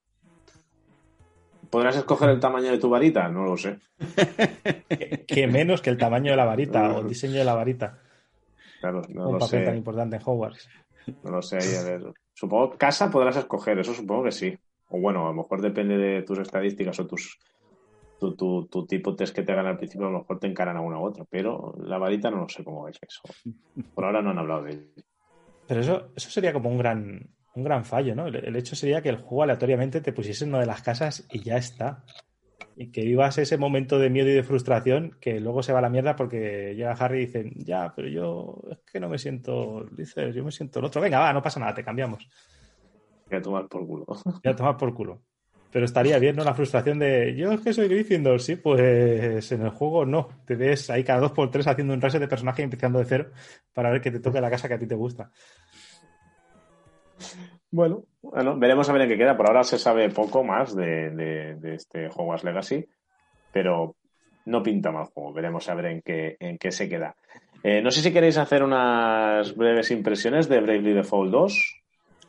¿podrás 1.73 1.97
escoger 1.97 2.29
el 2.29 2.39
tamaño 2.39 2.71
de 2.71 2.79
tu 2.79 2.91
varita? 2.91 3.29
No 3.29 3.45
lo 3.45 3.57
sé. 3.57 3.79
Que 5.27 5.47
menos 5.47 5.81
que 5.81 5.89
el 5.89 5.97
tamaño 5.97 6.33
de 6.33 6.37
la 6.37 6.45
varita 6.45 6.93
o 6.93 7.01
el 7.01 7.09
diseño 7.09 7.39
de 7.39 7.45
la 7.45 7.55
varita. 7.55 7.99
Claro, 8.81 9.01
no 9.09 9.29
un 9.29 9.33
lo 9.35 9.39
papel 9.39 9.61
sé. 9.61 9.65
tan 9.65 9.77
importante 9.77 10.17
en 10.17 10.23
Hogwarts. 10.23 10.69
No 11.25 11.31
lo 11.31 11.41
sé. 11.41 11.57
ahí, 11.57 11.75
a 11.77 11.83
ver. 11.83 12.13
Supongo 12.35 12.73
que 12.73 12.79
casa 12.79 13.11
podrás 13.11 13.37
escoger, 13.37 13.79
eso 13.79 13.95
supongo 13.95 14.25
que 14.25 14.33
sí. 14.33 14.55
O 14.89 15.01
bueno, 15.01 15.25
a 15.25 15.29
lo 15.31 15.35
mejor 15.35 15.63
depende 15.63 15.97
de 15.97 16.23
tus 16.23 16.39
estadísticas 16.41 17.01
o 17.01 17.07
tus 17.07 17.39
tu, 18.23 18.37
tu, 18.37 18.67
tu 18.67 18.87
tipo 18.87 19.17
test 19.17 19.35
que 19.35 19.43
te 19.43 19.51
hagan 19.51 19.67
al 19.67 19.77
principio, 19.77 20.07
a 20.07 20.11
lo 20.11 20.21
mejor 20.21 20.39
te 20.39 20.47
encaran 20.47 20.77
a 20.77 20.81
una 20.81 20.99
u 21.01 21.05
otra. 21.05 21.25
Pero 21.29 21.75
la 21.85 21.99
varita 21.99 22.31
no 22.31 22.39
lo 22.39 22.49
sé 22.49 22.63
cómo 22.63 22.87
es 22.87 22.99
eso. 23.03 23.23
Por 23.95 24.05
ahora 24.05 24.23
no 24.23 24.31
han 24.31 24.39
hablado 24.39 24.63
de 24.63 24.73
ello. 24.73 24.83
Pero 25.67 25.81
eso, 25.81 26.13
eso 26.15 26.31
sería 26.31 26.53
como 26.53 26.71
un 26.71 26.79
gran, 26.79 27.31
un 27.55 27.65
gran 27.65 27.85
fallo, 27.85 28.15
¿no? 28.15 28.27
El, 28.27 28.37
el 28.37 28.57
hecho 28.57 28.77
sería 28.77 29.03
que 29.03 29.09
el 29.09 29.17
juego 29.17 29.43
aleatoriamente 29.43 30.01
te 30.01 30.13
pusiese 30.13 30.45
en 30.45 30.51
una 30.51 30.61
de 30.61 30.67
las 30.67 30.83
casas 30.83 31.27
y 31.31 31.41
ya 31.43 31.57
está. 31.57 32.05
Y 32.77 32.91
que 32.91 33.03
vivas 33.03 33.37
ese 33.39 33.59
momento 33.59 33.99
de 33.99 34.09
miedo 34.09 34.29
y 34.29 34.35
de 34.35 34.45
frustración 34.45 35.17
que 35.21 35.41
luego 35.41 35.63
se 35.63 35.73
va 35.73 35.81
a 35.81 35.83
la 35.83 35.91
mierda 35.91 36.17
porque 36.17 36.75
llega 36.77 36.93
Harry 36.93 37.19
y 37.19 37.27
dicen, 37.27 37.53
ya, 37.57 37.93
pero 37.95 38.09
yo 38.09 38.63
es 38.71 38.79
que 38.91 39.01
no 39.01 39.09
me 39.09 39.19
siento, 39.19 39.85
dices, 39.91 40.35
yo 40.35 40.45
me 40.45 40.53
siento 40.53 40.79
el 40.79 40.87
otro. 40.87 41.01
Venga, 41.01 41.19
va, 41.19 41.33
no 41.33 41.43
pasa 41.43 41.61
nada, 41.61 41.75
te 41.75 41.85
cambiamos. 41.85 42.27
Voy 43.29 43.39
a 43.39 43.43
tomar 43.43 43.69
por 43.69 43.87
culo. 43.87 44.07
Ya 44.45 44.55
tomar 44.55 44.77
por 44.77 44.95
culo. 44.95 45.23
Pero 45.73 45.87
estaría 45.87 46.19
bien, 46.19 46.37
¿no? 46.37 46.45
La 46.45 46.53
frustración 46.55 46.99
de 46.99 47.35
yo 47.35 47.51
es 47.53 47.61
que 47.63 47.73
soy 47.73 47.89
Gryffindor, 47.89 48.41
sí, 48.43 48.57
pues 48.57 49.51
en 49.53 49.63
el 49.63 49.71
juego 49.71 50.05
no. 50.05 50.29
Te 50.45 50.55
ves 50.55 50.91
ahí 50.91 51.03
cada 51.03 51.21
dos 51.21 51.33
por 51.33 51.51
tres 51.51 51.67
haciendo 51.67 51.95
un 51.95 52.01
reset 52.01 52.21
de 52.21 52.29
personaje 52.29 52.61
y 52.61 52.65
empezando 52.65 52.99
de 52.99 53.07
cero 53.07 53.31
para 53.73 53.91
ver 53.91 54.03
que 54.03 54.11
te 54.11 54.21
toque 54.21 54.41
la 54.41 54.51
casa 54.51 54.69
que 54.69 54.75
a 54.75 54.79
ti 54.79 54.87
te 54.87 54.95
gusta. 54.95 55.31
Bueno, 57.71 58.05
bueno, 58.21 58.59
veremos 58.59 58.89
a 58.89 58.93
ver 58.93 59.03
en 59.03 59.09
qué 59.09 59.17
queda. 59.17 59.37
Por 59.37 59.47
ahora 59.47 59.65
se 59.65 59.79
sabe 59.79 60.11
poco 60.11 60.45
más 60.45 60.77
de, 60.77 61.11
de- 61.11 61.55
de 61.57 61.75
este 61.75 62.07
Hogwarts 62.09 62.45
Legacy, 62.45 62.87
pero 63.51 63.97
no 64.45 64.63
pinta 64.63 64.91
mal 64.93 65.07
juego. 65.07 65.33
Veremos 65.33 65.69
a 65.71 65.75
ver 65.75 65.87
en 65.87 66.03
qué, 66.03 66.37
en 66.39 66.59
qué 66.59 66.71
se 66.71 66.89
queda. 66.89 67.17
Eh, 67.63 67.81
no 67.81 67.91
sé 67.91 68.03
si 68.03 68.13
queréis 68.13 68.37
hacer 68.37 68.63
unas 68.63 69.57
breves 69.57 69.91
impresiones 69.91 70.49
de 70.51 70.61
Bravely 70.61 70.93
Default 70.93 71.31
2, 71.33 71.79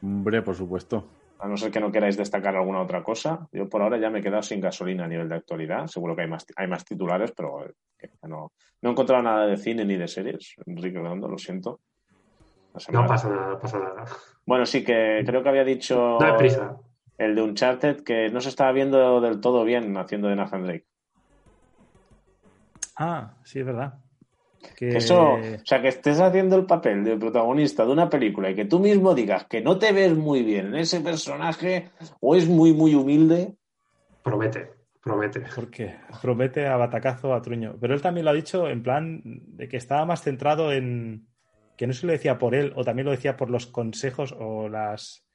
Hombre, 0.01 0.41
por 0.41 0.55
supuesto. 0.55 1.07
A 1.43 1.47
no 1.49 1.57
ser 1.57 1.71
que 1.71 1.81
no 1.81 1.91
queráis 1.91 2.15
destacar 2.15 2.55
alguna 2.55 2.81
otra 2.81 3.03
cosa. 3.03 3.49
Yo 3.51 3.67
por 3.67 3.81
ahora 3.81 3.97
ya 3.97 4.09
me 4.09 4.19
he 4.19 4.21
quedado 4.23 4.41
sin 4.41 4.61
gasolina 4.61 5.03
a 5.03 5.07
nivel 5.09 5.27
de 5.27 5.35
actualidad. 5.35 5.87
Seguro 5.87 6.15
que 6.15 6.21
hay 6.21 6.29
más, 6.29 6.45
hay 6.55 6.67
más 6.67 6.85
titulares, 6.85 7.33
pero 7.35 7.65
eh, 7.65 7.73
no, 8.21 8.53
no 8.81 8.89
he 8.89 8.91
encontrado 8.93 9.21
nada 9.21 9.45
de 9.45 9.57
cine 9.57 9.83
ni 9.83 9.97
de 9.97 10.07
series. 10.07 10.55
Enrique 10.65 10.99
Redondo, 10.99 11.27
lo 11.27 11.37
siento. 11.37 11.81
No 12.93 13.05
pasa 13.05 13.27
nada, 13.29 13.47
no 13.49 13.59
pasa 13.59 13.77
nada. 13.77 14.05
Bueno, 14.45 14.65
sí 14.65 14.85
que 14.85 15.21
creo 15.25 15.43
que 15.43 15.49
había 15.49 15.65
dicho 15.65 16.17
No 16.17 16.25
hay 16.25 16.37
prisa. 16.37 16.77
el 17.17 17.35
de 17.35 17.41
Uncharted 17.41 18.03
que 18.03 18.29
no 18.29 18.39
se 18.39 18.47
estaba 18.47 18.71
viendo 18.71 19.19
del 19.19 19.41
todo 19.41 19.65
bien 19.65 19.97
haciendo 19.97 20.29
de 20.29 20.37
Nathan 20.37 20.63
Drake. 20.63 20.85
Ah, 22.95 23.33
sí, 23.43 23.59
es 23.59 23.65
verdad. 23.65 23.99
Que... 24.75 24.89
Que 24.89 24.97
Eso, 24.97 25.33
o 25.33 25.65
sea, 25.65 25.81
que 25.81 25.89
estés 25.89 26.19
haciendo 26.19 26.55
el 26.55 26.65
papel 26.65 27.03
de 27.03 27.17
protagonista 27.17 27.85
de 27.85 27.91
una 27.91 28.09
película 28.09 28.49
y 28.49 28.55
que 28.55 28.65
tú 28.65 28.79
mismo 28.79 29.13
digas 29.13 29.45
que 29.45 29.61
no 29.61 29.77
te 29.77 29.91
ves 29.91 30.15
muy 30.15 30.43
bien 30.43 30.67
en 30.67 30.75
ese 30.75 31.01
personaje 31.01 31.89
o 32.19 32.35
es 32.35 32.47
muy, 32.47 32.73
muy 32.73 32.95
humilde. 32.95 33.55
Promete, 34.23 34.71
promete. 35.01 35.43
Porque 35.55 35.95
promete 36.21 36.65
a 36.67 36.77
batacazo 36.77 37.33
a 37.33 37.41
Truño. 37.41 37.75
Pero 37.79 37.93
él 37.93 38.01
también 38.01 38.25
lo 38.25 38.31
ha 38.31 38.35
dicho 38.35 38.67
en 38.69 38.81
plan 38.81 39.21
de 39.23 39.67
que 39.67 39.77
estaba 39.77 40.05
más 40.05 40.23
centrado 40.23 40.71
en. 40.71 41.27
que 41.77 41.87
no 41.87 41.93
se 41.93 42.05
lo 42.05 42.13
decía 42.13 42.37
por 42.37 42.55
él, 42.55 42.71
o 42.75 42.83
también 42.83 43.05
lo 43.05 43.11
decía 43.11 43.35
por 43.35 43.49
los 43.49 43.67
consejos 43.67 44.33
o 44.37 44.69
las 44.69 45.25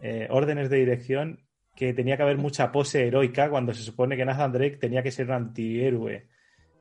eh, 0.00 0.28
órdenes 0.30 0.68
de 0.70 0.76
dirección, 0.76 1.40
que 1.74 1.94
tenía 1.94 2.16
que 2.16 2.24
haber 2.24 2.38
mucha 2.38 2.70
pose 2.72 3.06
heroica 3.06 3.48
cuando 3.48 3.72
se 3.72 3.82
supone 3.82 4.16
que 4.16 4.24
Nathan 4.24 4.52
Drake 4.52 4.78
tenía 4.78 5.02
que 5.02 5.10
ser 5.10 5.26
un 5.26 5.32
antihéroe. 5.32 6.28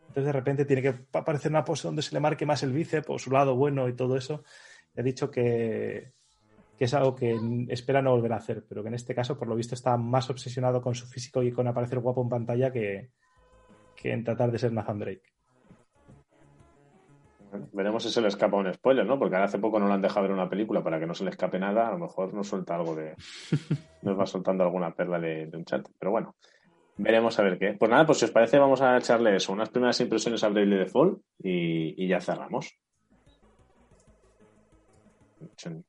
Entonces 0.08 0.26
de 0.26 0.32
repente 0.32 0.66
tiene 0.66 0.82
que 0.82 0.96
aparecer 1.14 1.52
una 1.52 1.64
pose 1.64 1.88
donde 1.88 2.02
se 2.02 2.16
le 2.16 2.20
marque 2.20 2.46
más 2.46 2.64
el 2.64 2.72
bíceps 2.72 3.10
o 3.10 3.20
su 3.20 3.32
lado 3.32 3.56
bueno 3.56 3.88
y 3.88 3.94
todo 3.94 4.18
eso. 4.18 4.44
Y 4.96 5.00
ha 5.00 5.04
dicho 5.04 5.30
que, 5.30 6.14
que 6.78 6.86
es 6.86 6.94
algo 6.94 7.16
que 7.16 7.38
espera 7.70 8.02
no 8.02 8.12
volver 8.12 8.34
a 8.34 8.38
hacer, 8.38 8.66
pero 8.68 8.84
que 8.84 8.90
en 8.90 8.96
este 8.96 9.16
caso, 9.16 9.38
por 9.38 9.48
lo 9.48 9.56
visto, 9.56 9.76
está 9.76 9.98
más 9.98 10.30
obsesionado 10.30 10.82
con 10.82 10.96
su 10.96 11.08
físico 11.08 11.44
y 11.44 11.52
con 11.52 11.68
aparecer 11.68 12.00
guapo 12.00 12.22
en 12.22 12.30
pantalla 12.30 12.72
que, 12.72 13.12
que 13.96 14.12
en 14.12 14.24
tratar 14.24 14.52
de 14.52 14.60
ser 14.60 14.72
Nathan 14.72 15.00
Drake. 15.00 15.24
Bueno, 17.50 17.70
veremos 17.72 18.04
si 18.04 18.10
se 18.10 18.22
le 18.22 18.28
escapa 18.28 18.58
un 18.58 18.72
spoiler, 18.74 19.06
¿no? 19.06 19.18
Porque 19.18 19.36
ahora 19.36 19.46
hace 19.46 19.58
poco 19.58 19.80
no 19.80 19.88
le 19.88 19.94
han 19.94 20.02
dejado 20.02 20.24
ver 20.24 20.32
una 20.32 20.50
película 20.50 20.84
para 20.84 21.00
que 21.00 21.08
no 21.08 21.14
se 21.14 21.24
le 21.24 21.32
escape 21.32 21.58
nada. 21.58 21.88
A 21.88 21.92
lo 21.92 21.98
mejor 21.98 22.34
nos 22.34 22.48
suelta 22.48 22.76
algo 22.76 22.96
de. 22.96 23.16
nos 24.04 24.20
va 24.20 24.26
soltando 24.26 24.64
alguna 24.64 24.94
perla 24.94 25.20
de, 25.20 25.48
de 25.48 25.58
un 25.58 25.66
chat. 25.66 25.88
Pero 25.98 26.12
bueno, 26.12 26.36
veremos 26.98 27.38
a 27.40 27.44
ver 27.44 27.58
qué. 27.58 27.74
Pues 27.74 27.90
nada, 27.90 28.06
pues 28.06 28.20
si 28.20 28.26
os 28.26 28.32
parece, 28.32 28.58
vamos 28.58 28.82
a 28.82 28.98
echarle 28.98 29.36
eso, 29.36 29.54
unas 29.54 29.70
primeras 29.70 30.00
impresiones 30.02 30.44
a 30.44 30.50
Bravely 30.50 30.78
Default 30.78 31.22
y, 31.44 32.04
y 32.04 32.08
ya 32.08 32.20
cerramos. 32.20 32.74
Chan, 35.56 35.84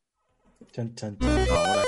chan, 0.73 0.95
chan. 0.95 1.17
Ahora. 1.51 1.83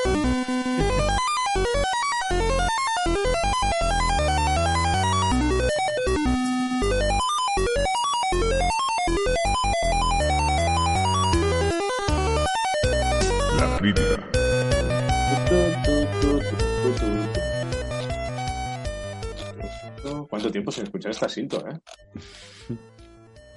¿Cuánto 20.31 20.51
tiempo 20.51 20.70
sin 20.70 20.85
escuchar 20.85 21.11
esta 21.11 21.28
cinto, 21.28 21.62
eh? 21.69 22.77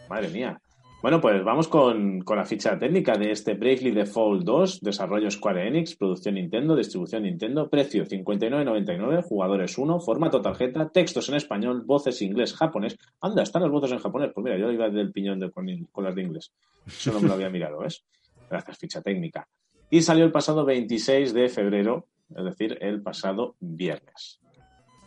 Madre 0.10 0.30
mía. 0.30 0.60
Bueno, 1.04 1.20
pues 1.20 1.44
vamos 1.44 1.68
con, 1.68 2.22
con 2.22 2.38
la 2.38 2.46
ficha 2.46 2.80
técnica 2.80 3.18
de 3.18 3.32
este 3.32 3.56
Bravely 3.56 3.92
Default 3.92 4.44
2, 4.46 4.80
desarrollo 4.82 5.30
Square 5.30 5.68
Enix, 5.68 5.96
producción 5.96 6.36
Nintendo, 6.36 6.78
distribución 6.78 7.24
Nintendo, 7.24 7.70
precio 7.70 8.06
59.99, 8.06 9.22
jugadores 9.22 9.78
1, 9.78 10.00
formato 10.00 10.42
tarjeta, 10.42 10.88
textos 10.90 11.28
en 11.28 11.36
español, 11.36 11.84
voces 11.86 12.22
inglés, 12.22 12.56
japonés. 12.56 12.98
Anda, 13.20 13.44
están 13.44 13.64
las 13.64 13.72
voces 13.72 13.92
en 13.92 14.00
japonés. 14.00 14.32
Pues 14.34 14.46
mira, 14.46 14.58
yo 14.58 14.72
iba 14.72 14.90
del 14.90 15.12
piñón 15.12 15.42
de, 15.42 15.52
con, 15.52 15.68
con 15.92 16.06
las 16.06 16.16
de 16.16 16.22
inglés. 16.22 16.54
Eso 16.88 17.12
no 17.12 17.20
me 17.20 17.28
lo 17.28 17.34
había 17.34 17.50
mirado, 17.50 17.80
¿ves? 17.80 18.06
Gracias, 18.50 18.78
ficha 18.78 19.02
técnica. 19.02 19.46
Y 19.90 20.02
salió 20.02 20.24
el 20.24 20.32
pasado 20.32 20.64
26 20.64 21.34
de 21.34 21.50
febrero, 21.50 22.08
es 22.34 22.46
decir, 22.46 22.78
el 22.80 23.02
pasado 23.02 23.58
viernes. 23.60 24.40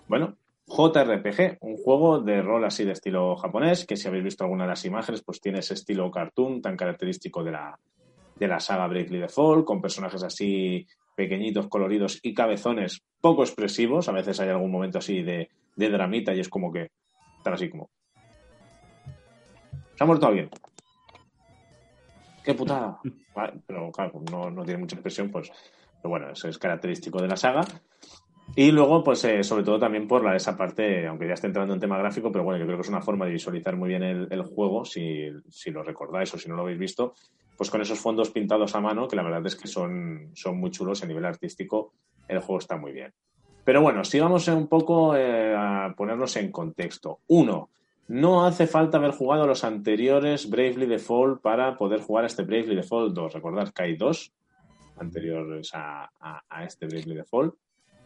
Bueno, 0.08 0.36
JRPG, 0.66 1.58
un 1.60 1.76
juego 1.76 2.20
de 2.20 2.42
rol 2.42 2.64
así 2.64 2.84
de 2.84 2.92
estilo 2.92 3.36
japonés, 3.36 3.86
que 3.86 3.96
si 3.96 4.08
habéis 4.08 4.24
visto 4.24 4.44
alguna 4.44 4.64
de 4.64 4.70
las 4.70 4.84
imágenes, 4.84 5.22
pues 5.22 5.40
tiene 5.40 5.60
ese 5.60 5.74
estilo 5.74 6.10
cartoon 6.10 6.60
tan 6.60 6.76
característico 6.76 7.44
de 7.44 7.52
la, 7.52 7.78
de 8.34 8.48
la 8.48 8.58
saga 8.58 8.88
Bravely 8.88 9.20
Default, 9.20 9.64
con 9.64 9.80
personajes 9.80 10.22
así 10.24 10.86
pequeñitos, 11.14 11.68
coloridos 11.68 12.18
y 12.22 12.34
cabezones 12.34 13.02
poco 13.20 13.42
expresivos. 13.42 14.08
A 14.08 14.12
veces 14.12 14.40
hay 14.40 14.48
algún 14.48 14.72
momento 14.72 14.98
así 14.98 15.22
de, 15.22 15.50
de 15.76 15.88
dramita 15.88 16.34
y 16.34 16.40
es 16.40 16.48
como 16.48 16.72
que 16.72 16.90
están 17.38 17.54
así 17.54 17.70
como. 17.70 17.88
Se 19.94 20.04
ha 20.04 20.06
muerto 20.06 20.26
alguien. 20.26 20.50
¡Qué 22.44 22.54
putada! 22.54 22.98
Vale, 23.34 23.60
pero 23.66 23.90
claro, 23.92 24.22
no, 24.30 24.50
no 24.50 24.64
tiene 24.64 24.80
mucha 24.80 24.96
expresión, 24.96 25.30
pues. 25.30 25.50
Pero 26.02 26.10
bueno, 26.10 26.30
eso 26.30 26.48
es 26.48 26.58
característico 26.58 27.20
de 27.20 27.28
la 27.28 27.36
saga. 27.36 27.62
Y 28.54 28.70
luego, 28.70 29.02
pues 29.02 29.22
eh, 29.24 29.42
sobre 29.42 29.64
todo 29.64 29.78
también 29.78 30.06
por 30.06 30.34
esa 30.34 30.56
parte, 30.56 31.06
aunque 31.06 31.26
ya 31.26 31.34
esté 31.34 31.46
entrando 31.46 31.74
en 31.74 31.80
tema 31.80 31.98
gráfico, 31.98 32.30
pero 32.32 32.44
bueno, 32.44 32.58
yo 32.58 32.64
creo 32.64 32.78
que 32.78 32.82
es 32.82 32.88
una 32.88 33.02
forma 33.02 33.26
de 33.26 33.32
visualizar 33.32 33.76
muy 33.76 33.88
bien 33.90 34.02
el, 34.02 34.42
juego, 34.42 34.84
si, 34.84 35.28
si, 35.50 35.70
lo 35.70 35.82
recordáis 35.82 36.32
o 36.32 36.38
si 36.38 36.48
no 36.48 36.56
lo 36.56 36.62
habéis 36.62 36.78
visto, 36.78 37.14
pues 37.56 37.70
con 37.70 37.80
esos 37.82 37.98
fondos 37.98 38.30
pintados 38.30 38.74
a 38.74 38.80
mano, 38.80 39.08
que 39.08 39.16
la 39.16 39.22
verdad 39.22 39.44
es 39.46 39.56
que 39.56 39.68
son, 39.68 40.30
son 40.34 40.58
muy 40.58 40.70
chulos 40.70 41.02
a 41.02 41.06
nivel 41.06 41.24
artístico, 41.24 41.92
el 42.28 42.38
juego 42.38 42.58
está 42.58 42.76
muy 42.76 42.92
bien. 42.92 43.12
Pero 43.64 43.82
bueno, 43.82 44.04
sigamos 44.04 44.46
un 44.48 44.68
poco 44.68 45.16
eh, 45.16 45.54
a 45.54 45.92
ponernos 45.96 46.36
en 46.36 46.52
contexto. 46.52 47.20
Uno, 47.26 47.70
no 48.08 48.46
hace 48.46 48.66
falta 48.66 48.98
haber 48.98 49.10
jugado 49.10 49.46
los 49.46 49.64
anteriores 49.64 50.48
Bravely 50.48 50.86
Default 50.86 51.42
para 51.42 51.76
poder 51.76 52.00
jugar 52.00 52.24
a 52.24 52.28
este 52.28 52.44
Bravely 52.44 52.76
Default 52.76 53.12
2. 53.12 53.34
Recordad 53.34 53.72
que 53.72 53.82
hay 53.82 53.96
dos 53.96 54.32
anteriores 54.96 55.74
a, 55.74 56.04
a, 56.20 56.42
a 56.48 56.64
este 56.64 56.86
Bravely 56.86 57.16
Default 57.16 57.56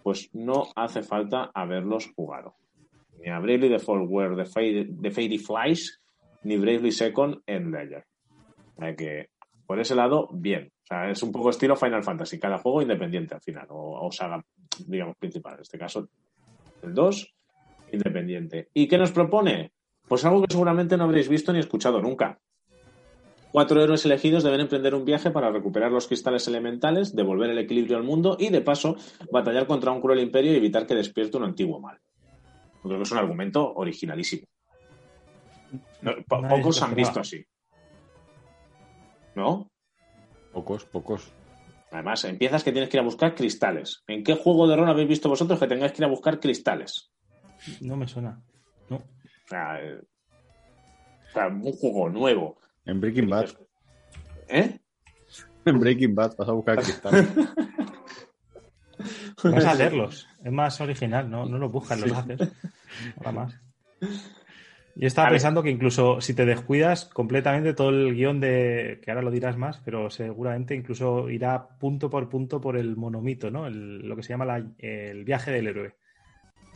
pues 0.02 0.30
no 0.32 0.68
hace 0.76 1.02
falta 1.02 1.50
haberlos 1.54 2.10
jugado. 2.14 2.54
Ni 3.18 3.30
a 3.30 3.38
Bravely 3.38 3.68
Default 3.68 4.08
Where 4.08 4.36
the, 4.36 4.88
the 5.00 5.10
Fairy 5.10 5.38
Flies, 5.38 6.00
ni 6.44 6.56
Bravely 6.56 6.92
Second 6.92 7.42
en 7.46 7.70
Ledger. 7.70 8.04
Que, 8.96 9.28
por 9.66 9.78
ese 9.78 9.94
lado, 9.94 10.28
bien. 10.32 10.72
O 10.82 10.86
sea, 10.86 11.10
es 11.10 11.22
un 11.22 11.30
poco 11.30 11.50
estilo 11.50 11.76
Final 11.76 12.02
Fantasy, 12.02 12.38
cada 12.38 12.58
juego 12.58 12.82
independiente 12.82 13.34
al 13.34 13.42
final, 13.42 13.66
o, 13.70 14.06
o 14.06 14.10
saga, 14.10 14.42
digamos, 14.86 15.16
principal. 15.16 15.54
En 15.54 15.60
este 15.60 15.78
caso, 15.78 16.08
el 16.82 16.94
2, 16.94 17.34
independiente. 17.92 18.68
¿Y 18.72 18.88
qué 18.88 18.96
nos 18.96 19.12
propone? 19.12 19.72
Pues 20.08 20.24
algo 20.24 20.42
que 20.42 20.52
seguramente 20.52 20.96
no 20.96 21.04
habréis 21.04 21.28
visto 21.28 21.52
ni 21.52 21.60
escuchado 21.60 22.00
nunca. 22.00 22.38
Cuatro 23.52 23.82
héroes 23.82 24.04
elegidos 24.04 24.44
deben 24.44 24.60
emprender 24.60 24.94
un 24.94 25.04
viaje 25.04 25.30
para 25.30 25.50
recuperar 25.50 25.90
los 25.90 26.06
cristales 26.06 26.46
elementales, 26.46 27.14
devolver 27.16 27.50
el 27.50 27.58
equilibrio 27.58 27.96
al 27.96 28.04
mundo 28.04 28.36
y, 28.38 28.48
de 28.48 28.60
paso, 28.60 28.96
batallar 29.32 29.66
contra 29.66 29.90
un 29.90 30.00
cruel 30.00 30.20
imperio 30.20 30.52
y 30.52 30.56
evitar 30.56 30.86
que 30.86 30.94
despierte 30.94 31.36
un 31.36 31.44
antiguo 31.44 31.80
mal. 31.80 31.98
Yo 32.82 32.88
creo 32.88 32.96
que 32.98 33.02
es 33.02 33.12
un 33.12 33.18
argumento 33.18 33.74
originalísimo. 33.74 34.46
No, 36.02 36.12
po 36.26 36.40
Nadie 36.40 36.56
pocos 36.56 36.76
se 36.76 36.84
han 36.84 36.94
visto 36.94 37.20
así. 37.20 37.44
¿No? 39.34 39.70
Pocos, 40.52 40.84
pocos. 40.84 41.32
Además, 41.90 42.24
empiezas 42.24 42.62
que 42.62 42.72
tienes 42.72 42.88
que 42.88 42.96
ir 42.96 43.00
a 43.00 43.04
buscar 43.04 43.34
cristales. 43.34 44.02
¿En 44.06 44.22
qué 44.22 44.34
juego 44.34 44.68
de 44.68 44.76
rol 44.76 44.88
habéis 44.88 45.08
visto 45.08 45.28
vosotros 45.28 45.58
que 45.58 45.66
tengáis 45.66 45.92
que 45.92 46.02
ir 46.02 46.04
a 46.04 46.10
buscar 46.10 46.38
cristales? 46.38 47.10
No 47.80 47.96
me 47.96 48.06
suena. 48.06 48.40
No. 48.88 48.96
O 48.96 49.48
sea, 49.48 49.82
eh, 49.82 50.00
o 51.28 51.32
sea, 51.32 51.48
un 51.48 51.72
juego 51.72 52.08
nuevo. 52.08 52.58
En 52.90 53.00
Breaking 53.00 53.28
Bad. 53.28 53.50
¿Eh? 54.48 54.78
En 55.64 55.78
Breaking 55.78 56.14
Bad 56.14 56.36
vas 56.36 56.48
a 56.48 56.52
buscar 56.52 56.76
cristal. 56.82 57.28
Vas 59.44 59.64
a 59.64 59.74
leerlos. 59.74 60.28
Es 60.44 60.52
más 60.52 60.80
original, 60.80 61.30
no, 61.30 61.46
no 61.46 61.58
los 61.58 61.70
buscas, 61.70 62.00
los 62.00 62.12
haces. 62.12 62.40
Nada 63.18 63.32
más. 63.32 63.60
Yo 64.96 65.06
estaba 65.06 65.28
A 65.28 65.30
ver. 65.30 65.36
pensando 65.36 65.62
que 65.62 65.70
incluso 65.70 66.20
si 66.20 66.34
te 66.34 66.44
descuidas 66.44 67.04
completamente 67.06 67.72
todo 67.74 67.90
el 67.90 68.14
guion 68.14 68.40
de. 68.40 69.00
que 69.02 69.10
ahora 69.10 69.22
lo 69.22 69.30
dirás 69.30 69.56
más, 69.56 69.80
pero 69.84 70.10
seguramente 70.10 70.74
incluso 70.74 71.30
irá 71.30 71.68
punto 71.78 72.10
por 72.10 72.28
punto 72.28 72.60
por 72.60 72.76
el 72.76 72.96
monomito, 72.96 73.50
¿no? 73.50 73.66
El- 73.66 74.06
lo 74.06 74.16
que 74.16 74.22
se 74.24 74.30
llama 74.30 74.44
la- 74.44 74.66
el 74.78 75.24
viaje 75.24 75.52
del 75.52 75.68
héroe. 75.68 75.94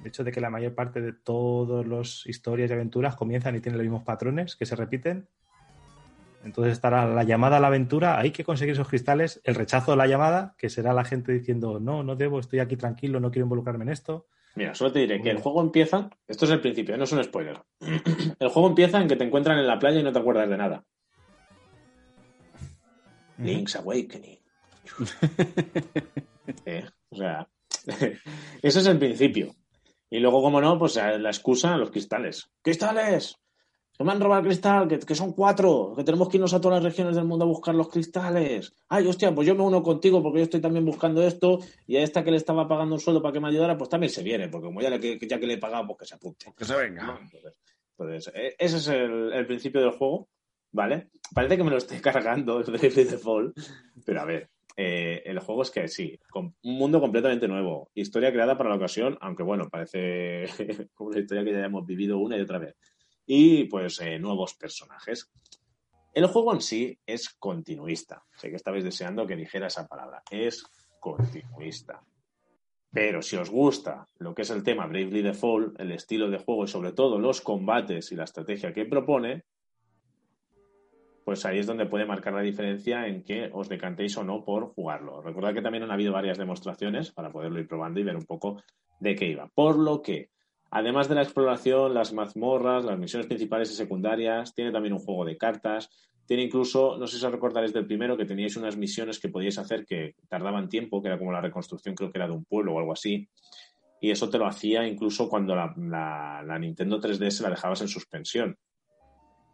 El 0.01 0.07
hecho 0.07 0.23
de 0.23 0.31
que 0.33 0.41
la 0.41 0.51
mayor 0.51 0.75
parte 0.75 1.01
de 1.01 1.13
todas 1.13 1.87
las 1.87 2.25
historias 2.27 2.71
y 2.71 2.75
aventuras 2.75 3.17
comienzan 3.17 3.57
y 3.57 3.61
tienen 3.61 3.79
los 3.79 3.85
mismos 3.85 4.05
patrones 4.05 4.55
que 4.55 4.65
se 4.67 4.77
repiten. 4.77 5.27
Entonces 6.45 6.75
estará 6.75 7.07
la 7.07 7.25
llamada 7.25 7.57
a 7.57 7.61
la 7.61 7.69
aventura, 7.69 8.19
hay 8.19 8.31
que 8.31 8.45
conseguir 8.45 8.75
esos 8.75 8.89
cristales, 8.89 9.41
el 9.45 9.55
rechazo 9.55 9.93
de 9.93 9.97
la 9.97 10.07
llamada, 10.07 10.55
que 10.59 10.69
será 10.69 10.93
la 10.93 11.05
gente 11.05 11.33
diciendo, 11.33 11.81
no, 11.81 12.03
no 12.03 12.17
debo, 12.17 12.39
estoy 12.39 12.59
aquí 12.59 12.77
tranquilo, 12.77 13.19
no 13.19 13.31
quiero 13.31 13.47
involucrarme 13.47 13.85
en 13.85 13.91
esto. 13.91 14.27
Mira, 14.55 14.75
solo 14.75 14.93
te 14.93 15.01
diré 15.01 15.21
que 15.23 15.31
el 15.31 15.39
juego 15.39 15.63
empieza. 15.63 16.11
Esto 16.29 16.45
es 16.45 16.51
el 16.53 16.61
principio, 16.61 16.97
no 16.97 17.05
es 17.05 17.13
un 17.13 17.25
spoiler. 17.25 17.61
El 18.39 18.49
juego 18.51 18.69
empieza 18.69 19.01
en 19.01 19.09
que 19.09 19.17
te 19.17 19.25
encuentran 19.25 19.59
en 19.59 19.67
la 19.67 19.79
playa 19.79 19.99
y 19.99 20.03
no 20.05 20.13
te 20.13 20.19
acuerdas 20.21 20.49
de 20.49 20.57
nada. 20.57 20.85
Link's 23.39 23.77
Awakening. 23.77 24.39
Eh, 26.67 26.85
o 27.09 27.17
sea, 27.17 27.49
ese 28.63 28.79
es 28.79 28.87
el 28.87 28.99
principio. 28.99 29.55
Y 30.11 30.19
luego, 30.19 30.43
como 30.43 30.61
no, 30.61 30.79
pues 30.79 30.99
eh, 30.99 31.19
la 31.19 31.31
excusa, 31.31 31.79
los 31.79 31.91
cristales. 31.91 32.51
¡Cristales! 32.61 33.39
¡Que 33.97 34.05
me 34.05 34.13
han 34.13 34.21
robado 34.21 34.41
el 34.41 34.47
cristal! 34.47 34.89
Que, 34.89 34.99
que 34.99 35.15
son 35.15 35.33
cuatro! 35.33 35.95
¡Que 35.97 36.05
tenemos 36.05 36.29
que 36.29 36.37
irnos 36.37 36.53
a 36.55 36.61
todas 36.61 36.83
las 36.83 36.93
regiones 36.93 37.17
del 37.17 37.25
mundo 37.25 37.45
a 37.45 37.49
buscar 37.49 37.75
los 37.75 37.89
cristales! 37.89 38.75
¡Ay, 38.89 39.07
hostia! 39.07 39.35
Pues 39.35 39.47
yo 39.47 39.55
me 39.55 39.63
uno 39.63 39.83
contigo 39.83 40.23
porque 40.23 40.39
yo 40.39 40.45
estoy 40.45 40.61
también 40.61 40.85
buscando 40.85 41.23
esto 41.23 41.59
y 41.87 41.97
a 41.97 42.03
esta 42.03 42.25
que 42.25 42.31
le 42.31 42.37
estaba 42.37 42.67
pagando 42.69 42.95
un 42.95 43.01
sueldo 43.01 43.23
para 43.23 43.33
que 43.33 43.41
me 43.41 43.49
ayudara, 43.49 43.79
pues 43.79 43.91
también 43.91 44.11
se 44.11 44.23
viene, 44.23 44.49
porque 44.49 44.67
como 44.67 44.81
ya, 44.81 44.91
le, 44.91 45.19
ya 45.19 45.39
que 45.39 45.47
le 45.47 45.55
he 45.55 45.59
pagado, 45.59 45.87
pues 45.87 45.99
que 46.01 46.07
se 46.07 46.15
apunte. 46.15 46.53
Que 46.57 46.65
se 46.65 46.77
venga. 46.77 47.19
Entonces, 47.23 47.55
entonces, 47.97 48.33
eh, 48.35 48.57
ese 48.59 48.77
es 48.79 48.89
el, 48.89 49.33
el 49.33 49.47
principio 49.47 49.81
del 49.81 49.93
juego. 49.93 50.29
¿vale? 50.75 51.09
Parece 51.33 51.57
que 51.57 51.65
me 51.65 51.71
lo 51.71 51.79
estoy 51.79 51.99
cargando 52.01 52.61
el 52.61 52.95
Default, 52.95 53.57
pero 54.05 54.21
a 54.21 54.25
ver, 54.25 54.51
eh, 54.77 55.23
el 55.25 55.39
juego 55.39 55.63
es 55.63 55.71
que 55.71 55.89
sí, 55.89 56.19
con 56.29 56.55
un 56.63 56.75
mundo 56.77 57.01
completamente 57.01 57.49
nuevo, 57.49 57.91
historia 57.95 58.33
creada 58.33 58.59
para 58.59 58.71
la 58.71 58.77
ocasión, 58.77 59.17
aunque 59.21 59.45
bueno, 59.45 59.69
parece 59.71 60.45
una 60.99 61.19
historia 61.19 61.45
que 61.45 61.53
ya 61.53 61.65
hemos 61.65 61.87
vivido 61.87 62.19
una 62.19 62.37
y 62.37 62.41
otra 62.41 62.59
vez. 62.59 62.77
Y 63.27 63.65
pues 63.65 64.01
eh, 64.01 64.19
nuevos 64.19 64.55
personajes. 64.55 65.31
El 66.13 66.27
juego 66.27 66.53
en 66.53 66.61
sí 66.61 66.99
es 67.07 67.31
continuista. 67.31 68.23
Sé 68.37 68.51
que 68.51 68.57
estabais 68.57 68.85
deseando 68.85 69.27
que 69.27 69.37
dijera 69.37 69.67
esa 69.67 69.87
palabra. 69.87 70.23
Es 70.31 70.65
continuista. 71.01 72.03
Pero 72.93 73.23
si 73.23 73.37
os 73.37 73.51
gusta 73.51 74.07
lo 74.19 74.35
que 74.35 74.43
es 74.43 74.51
el 74.51 74.63
tema 74.63 74.87
Bravely 74.87 75.23
Default, 75.23 75.81
el 75.81 75.91
estilo 75.91 76.31
de 76.31 76.39
juego 76.39 76.65
y 76.65 76.69
sobre 76.69 76.93
todo 76.93 77.19
los 77.19 77.41
combates 77.41 78.13
y 78.13 78.15
la 78.15 78.23
estrategia 78.23 78.73
que 78.73 78.85
propone, 78.85 79.43
pues 81.25 81.45
ahí 81.45 81.59
es 81.59 81.67
donde 81.67 81.87
puede 81.87 82.05
marcar 82.05 82.35
la 82.35 82.43
diferencia 82.43 83.09
en 83.09 83.25
que 83.25 83.51
os 83.53 83.69
decantéis 83.69 84.17
o 84.17 84.23
no 84.23 84.45
por 84.45 84.75
jugarlo. 84.75 85.23
Recordad 85.23 85.55
que 85.55 85.63
también 85.63 85.83
han 85.83 85.91
habido 85.91 86.13
varias 86.13 86.39
demostraciones 86.39 87.11
para 87.11 87.33
poderlo 87.33 87.59
ir 87.59 87.67
probando 87.67 87.99
y 87.99 88.05
ver 88.05 88.15
un 88.15 88.27
poco 88.27 88.63
de 89.01 89.17
qué 89.17 89.27
iba. 89.27 89.49
Por 89.49 89.77
lo 89.77 90.03
que, 90.03 90.31
además 90.75 91.09
de 91.09 91.15
la 91.15 91.23
exploración, 91.23 91.95
las 91.95 92.13
mazmorras, 92.13 92.85
las 92.85 92.99
misiones 92.99 93.29
principales 93.29 93.71
y 93.71 93.75
secundarias, 93.75 94.55
tiene 94.55 94.73
también 94.73 94.93
un 94.93 94.99
juego 94.99 95.25
de 95.25 95.39
cartas, 95.39 95.89
tiene 96.27 96.43
incluso, 96.43 96.97
no 96.99 97.07
sé 97.07 97.19
si 97.19 97.25
os 97.25 97.31
recordaréis 97.31 97.73
del 97.73 97.87
primero, 97.87 98.17
que 98.17 98.25
teníais 98.25 98.57
unas 98.57 98.77
misiones 98.77 99.21
que 99.21 99.29
podíais 99.29 99.57
hacer 99.59 99.87
que 99.87 100.17
tardaban 100.29 100.69
tiempo, 100.69 101.01
que 101.01 101.09
era 101.09 101.19
como 101.19 101.31
la 101.31 101.41
reconstrucción, 101.41 101.95
creo 101.95 102.11
que 102.11 102.19
era 102.19 102.27
de 102.27 102.35
un 102.35 102.45
pueblo 102.45 102.75
o 102.75 102.81
algo 102.81 102.93
así. 102.93 103.29
Y 104.01 104.11
eso 104.11 104.29
te 104.29 104.37
lo 104.37 104.47
hacía 104.47 104.85
incluso 104.85 105.29
cuando 105.29 105.55
la, 105.55 105.73
la, 105.77 106.59
Nintendo 106.59 107.01
3DS 107.01 107.41
la 107.43 107.51
dejabas 107.51 107.81
en 107.83 107.89
suspensión. 107.89 108.59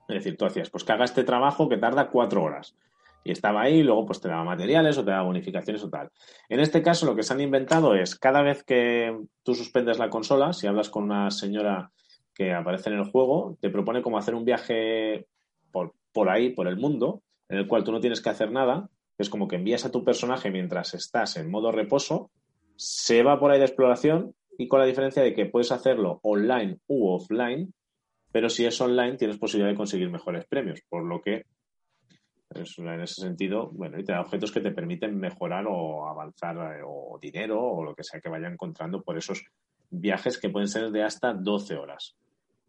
Es 0.08 0.14
decir, 0.14 0.38
tú 0.38 0.46
hacías, 0.46 0.70
pues 0.70 0.84
que 0.84 0.92
haga 0.92 1.04
este 1.04 1.22
trabajo 1.22 1.68
que 1.68 1.76
tarda 1.76 2.08
cuatro 2.08 2.42
horas. 2.42 2.74
Y 3.22 3.32
estaba 3.32 3.62
ahí, 3.62 3.78
y 3.78 3.82
luego 3.82 4.06
pues 4.06 4.20
te 4.20 4.28
daba 4.28 4.44
materiales 4.44 4.96
o 4.96 5.04
te 5.04 5.10
daba 5.10 5.24
bonificaciones 5.24 5.82
o 5.84 5.90
tal. 5.90 6.10
En 6.48 6.60
este 6.60 6.82
caso, 6.82 7.06
lo 7.06 7.14
que 7.14 7.22
se 7.22 7.32
han 7.32 7.40
inventado 7.40 7.94
es 7.94 8.16
cada 8.16 8.42
vez 8.42 8.64
que 8.64 9.16
tú 9.42 9.54
suspendes 9.54 9.98
la 9.98 10.10
consola, 10.10 10.52
si 10.52 10.66
hablas 10.66 10.88
con 10.88 11.04
una 11.04 11.30
señora 11.30 11.90
que 12.34 12.54
aparece 12.54 12.90
en 12.90 12.96
el 12.96 13.10
juego, 13.10 13.58
te 13.60 13.70
propone 13.70 14.02
como 14.02 14.18
hacer 14.18 14.34
un 14.34 14.44
viaje 14.44 15.26
por, 15.70 15.94
por 16.12 16.30
ahí, 16.30 16.50
por 16.50 16.66
el 16.66 16.76
mundo, 16.76 17.22
en 17.48 17.58
el 17.58 17.66
cual 17.66 17.84
tú 17.84 17.92
no 17.92 18.00
tienes 18.00 18.20
que 18.22 18.30
hacer 18.30 18.50
nada. 18.50 18.88
Es 19.18 19.28
como 19.28 19.48
que 19.48 19.56
envías 19.56 19.84
a 19.84 19.90
tu 19.90 20.02
personaje 20.02 20.50
mientras 20.50 20.94
estás 20.94 21.36
en 21.36 21.50
modo 21.50 21.72
reposo, 21.72 22.30
se 22.76 23.22
va 23.22 23.38
por 23.38 23.50
ahí 23.50 23.58
de 23.58 23.66
exploración 23.66 24.34
y 24.56 24.66
con 24.66 24.80
la 24.80 24.86
diferencia 24.86 25.22
de 25.22 25.34
que 25.34 25.44
puedes 25.44 25.72
hacerlo 25.72 26.20
online 26.22 26.78
u 26.86 27.08
offline 27.08 27.74
pero 28.32 28.48
si 28.48 28.64
es 28.64 28.80
online 28.80 29.16
tienes 29.16 29.38
posibilidad 29.38 29.70
de 29.70 29.76
conseguir 29.76 30.10
mejores 30.10 30.46
premios, 30.46 30.80
por 30.88 31.04
lo 31.04 31.20
que 31.20 31.46
es, 32.54 32.78
en 32.78 33.00
ese 33.00 33.20
sentido, 33.20 33.70
bueno, 33.72 33.98
y 33.98 34.04
te 34.04 34.12
da 34.12 34.20
objetos 34.20 34.50
que 34.52 34.60
te 34.60 34.72
permiten 34.72 35.16
mejorar 35.18 35.66
o 35.68 36.08
avanzar 36.08 36.56
eh, 36.78 36.82
o 36.84 37.18
dinero 37.20 37.62
o 37.62 37.84
lo 37.84 37.94
que 37.94 38.02
sea 38.04 38.20
que 38.20 38.28
vaya 38.28 38.48
encontrando 38.48 39.02
por 39.02 39.16
esos 39.16 39.44
viajes 39.90 40.38
que 40.38 40.50
pueden 40.50 40.68
ser 40.68 40.90
de 40.90 41.02
hasta 41.02 41.32
12 41.32 41.76
horas. 41.76 42.16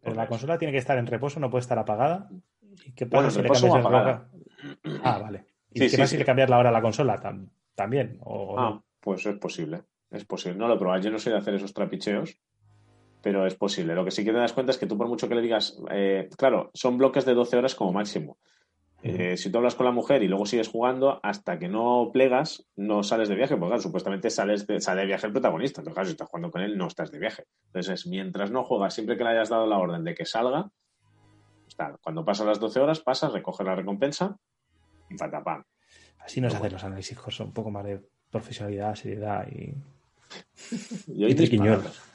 Pero 0.02 0.16
la 0.16 0.28
consola 0.28 0.58
tiene 0.58 0.72
que 0.72 0.78
estar 0.80 0.98
en 0.98 1.08
reposo, 1.08 1.40
no 1.40 1.50
puede 1.50 1.62
estar 1.62 1.78
apagada. 1.78 2.30
¿Y 2.86 2.92
qué 2.94 3.06
Bueno, 3.06 3.28
pasa 3.28 3.28
en 3.28 3.32
si 3.32 3.42
le 3.42 3.50
cambias 3.54 3.76
apagada. 3.86 4.30
Ah, 5.04 5.20
vale. 5.20 5.46
¿Y 5.72 5.80
Sí, 5.80 5.86
qué 5.86 5.90
sí, 5.90 5.98
pasa 5.98 6.08
sí. 6.08 6.12
si 6.12 6.18
le 6.20 6.26
cambias 6.26 6.50
la 6.50 6.58
hora 6.58 6.70
a 6.70 6.74
la 6.74 6.82
consola? 6.82 7.20
Tam- 7.22 7.50
También. 7.76 8.18
O, 8.24 8.60
Ah, 8.60 8.70
no? 8.72 8.84
pues 9.00 9.26
es 9.26 9.38
posible. 9.38 9.84
Es 10.10 10.26
posible. 10.26 10.58
No 10.58 10.68
lo 10.68 10.76
he 10.76 10.80
probado. 10.80 11.02
Yo 11.02 11.12
no 11.12 11.20
soy 11.20 11.32
de 11.34 11.40
hacer 11.40 11.54
esos 11.56 11.74
trapicheos, 11.74 12.38
pero 13.22 13.46
es 13.46 13.56
posible. 13.56 13.94
Lo 13.96 14.04
que 14.04 14.12
sí 14.12 14.24
que 14.26 14.32
te 14.32 14.38
das 14.38 14.54
cuenta 14.54 14.72
es 14.72 14.78
que 14.78 14.88
tú, 14.88 14.98
por 14.98 15.08
mucho 15.08 15.30
que 15.30 15.36
le 15.36 15.42
digas, 15.42 15.78
eh, 15.92 16.30
claro, 16.38 16.72
son 16.74 16.98
bloques 16.98 17.26
de 17.26 17.34
12 17.36 17.58
horas 17.58 17.76
como 17.76 17.94
máximo. 17.94 18.38
Eh, 19.04 19.36
si 19.36 19.52
tú 19.52 19.58
hablas 19.58 19.76
con 19.76 19.86
la 19.86 19.92
mujer 19.92 20.22
y 20.22 20.28
luego 20.28 20.46
sigues 20.46 20.68
jugando, 20.68 21.20
hasta 21.24 21.58
que 21.58 21.68
no 21.68 22.12
plegas, 22.14 22.68
no 22.76 23.02
sales 23.02 23.30
de 23.30 23.36
viaje, 23.36 23.56
porque 23.56 23.72
claro, 23.72 23.82
supuestamente 23.82 24.30
sales 24.30 24.68
de, 24.68 24.80
sale 24.80 25.02
de 25.02 25.08
viaje 25.08 25.26
el 25.26 25.34
protagonista. 25.34 25.82
Entonces, 25.82 25.96
claro, 25.96 26.08
si 26.08 26.12
estás 26.12 26.28
jugando 26.28 26.52
con 26.52 26.62
él, 26.62 26.78
no 26.78 26.88
estás 26.88 27.12
de 27.12 27.20
viaje. 27.20 27.46
Entonces, 27.68 28.06
mientras 28.06 28.52
no 28.52 28.64
juegas, 28.64 28.94
siempre 28.94 29.18
que 29.18 29.24
le 29.24 29.32
hayas 29.32 29.50
dado 29.50 29.66
la 29.66 29.80
orden 29.80 30.04
de 30.04 30.14
que 30.14 30.26
salga, 30.26 30.70
pues 31.64 31.98
cuando 32.02 32.24
pasan 32.26 32.48
las 32.48 32.60
12 32.60 32.80
horas, 32.80 33.00
pasas, 33.00 33.34
recoges 33.34 33.66
la 33.66 33.76
recompensa 33.76 34.38
y 35.10 35.16
patapam. 35.16 35.64
Así 36.20 36.40
nos 36.40 36.54
hacen 36.54 36.74
los 36.74 36.84
análisis. 36.84 37.18
Un 37.40 37.54
poco 37.54 37.72
más 37.72 37.84
de 37.86 38.02
profesionalidad, 38.30 38.96
seriedad 38.96 39.48
y. 39.48 39.74
Y 41.08 41.26
Y 41.26 41.36
triquiñuelos. 41.36 42.11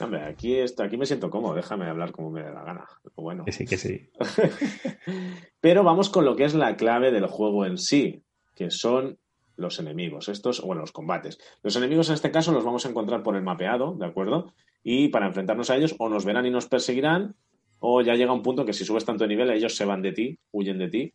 Hombre, 0.00 0.24
aquí, 0.24 0.58
aquí 0.60 0.96
me 0.96 1.06
siento 1.06 1.30
cómodo, 1.30 1.54
déjame 1.54 1.86
hablar 1.86 2.12
como 2.12 2.30
me 2.30 2.42
dé 2.42 2.52
la 2.52 2.62
gana. 2.62 2.84
Pero 3.02 3.14
Bueno. 3.16 3.44
Que 3.44 3.52
sí, 3.52 3.66
que 3.66 3.76
sí. 3.76 4.08
Pero 5.60 5.84
vamos 5.84 6.10
con 6.10 6.24
lo 6.24 6.36
que 6.36 6.44
es 6.44 6.54
la 6.54 6.76
clave 6.76 7.10
del 7.10 7.26
juego 7.26 7.64
en 7.64 7.78
sí, 7.78 8.22
que 8.54 8.70
son 8.70 9.18
los 9.56 9.78
enemigos. 9.78 10.28
Estos, 10.28 10.60
bueno, 10.60 10.82
los 10.82 10.92
combates. 10.92 11.38
Los 11.62 11.76
enemigos 11.76 12.08
en 12.08 12.14
este 12.14 12.30
caso 12.30 12.52
los 12.52 12.64
vamos 12.64 12.84
a 12.84 12.90
encontrar 12.90 13.22
por 13.22 13.36
el 13.36 13.42
mapeado, 13.42 13.94
¿de 13.94 14.06
acuerdo? 14.06 14.52
Y 14.82 15.08
para 15.08 15.26
enfrentarnos 15.26 15.70
a 15.70 15.76
ellos, 15.76 15.94
o 15.98 16.08
nos 16.08 16.24
verán 16.24 16.46
y 16.46 16.50
nos 16.50 16.66
perseguirán, 16.66 17.34
o 17.80 18.02
ya 18.02 18.14
llega 18.14 18.32
un 18.32 18.42
punto 18.42 18.64
que 18.64 18.72
si 18.72 18.84
subes 18.84 19.04
tanto 19.04 19.24
de 19.24 19.28
nivel, 19.28 19.50
ellos 19.50 19.74
se 19.76 19.84
van 19.84 20.02
de 20.02 20.12
ti, 20.12 20.38
huyen 20.52 20.78
de 20.78 20.88
ti. 20.88 21.14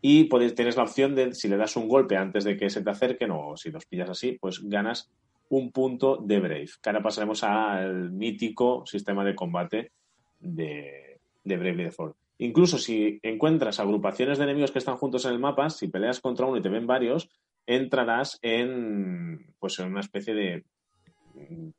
Y 0.00 0.24
puedes, 0.24 0.54
tienes 0.54 0.76
la 0.76 0.84
opción 0.84 1.14
de, 1.14 1.34
si 1.34 1.48
le 1.48 1.56
das 1.56 1.76
un 1.76 1.88
golpe 1.88 2.16
antes 2.16 2.44
de 2.44 2.56
que 2.56 2.70
se 2.70 2.82
te 2.82 2.90
acerquen, 2.90 3.30
o 3.30 3.56
si 3.56 3.70
los 3.70 3.86
pillas 3.86 4.10
así, 4.10 4.38
pues 4.40 4.60
ganas 4.62 5.10
un 5.48 5.70
punto 5.72 6.16
de 6.16 6.40
Brave. 6.40 6.70
Que 6.82 6.90
ahora 6.90 7.02
pasaremos 7.02 7.42
al 7.44 8.10
mítico 8.12 8.84
sistema 8.86 9.24
de 9.24 9.34
combate 9.34 9.92
de, 10.40 11.18
de 11.44 11.56
Bravely 11.56 11.84
Default. 11.84 12.16
Incluso 12.38 12.78
si 12.78 13.18
encuentras 13.22 13.80
agrupaciones 13.80 14.38
de 14.38 14.44
enemigos 14.44 14.70
que 14.70 14.78
están 14.78 14.96
juntos 14.96 15.24
en 15.24 15.32
el 15.32 15.38
mapa, 15.38 15.70
si 15.70 15.88
peleas 15.88 16.20
contra 16.20 16.46
uno 16.46 16.58
y 16.58 16.62
te 16.62 16.68
ven 16.68 16.86
varios, 16.86 17.30
entrarás 17.66 18.38
en 18.42 19.54
pues 19.58 19.78
en 19.78 19.86
una 19.86 20.00
especie 20.00 20.34
de 20.34 20.64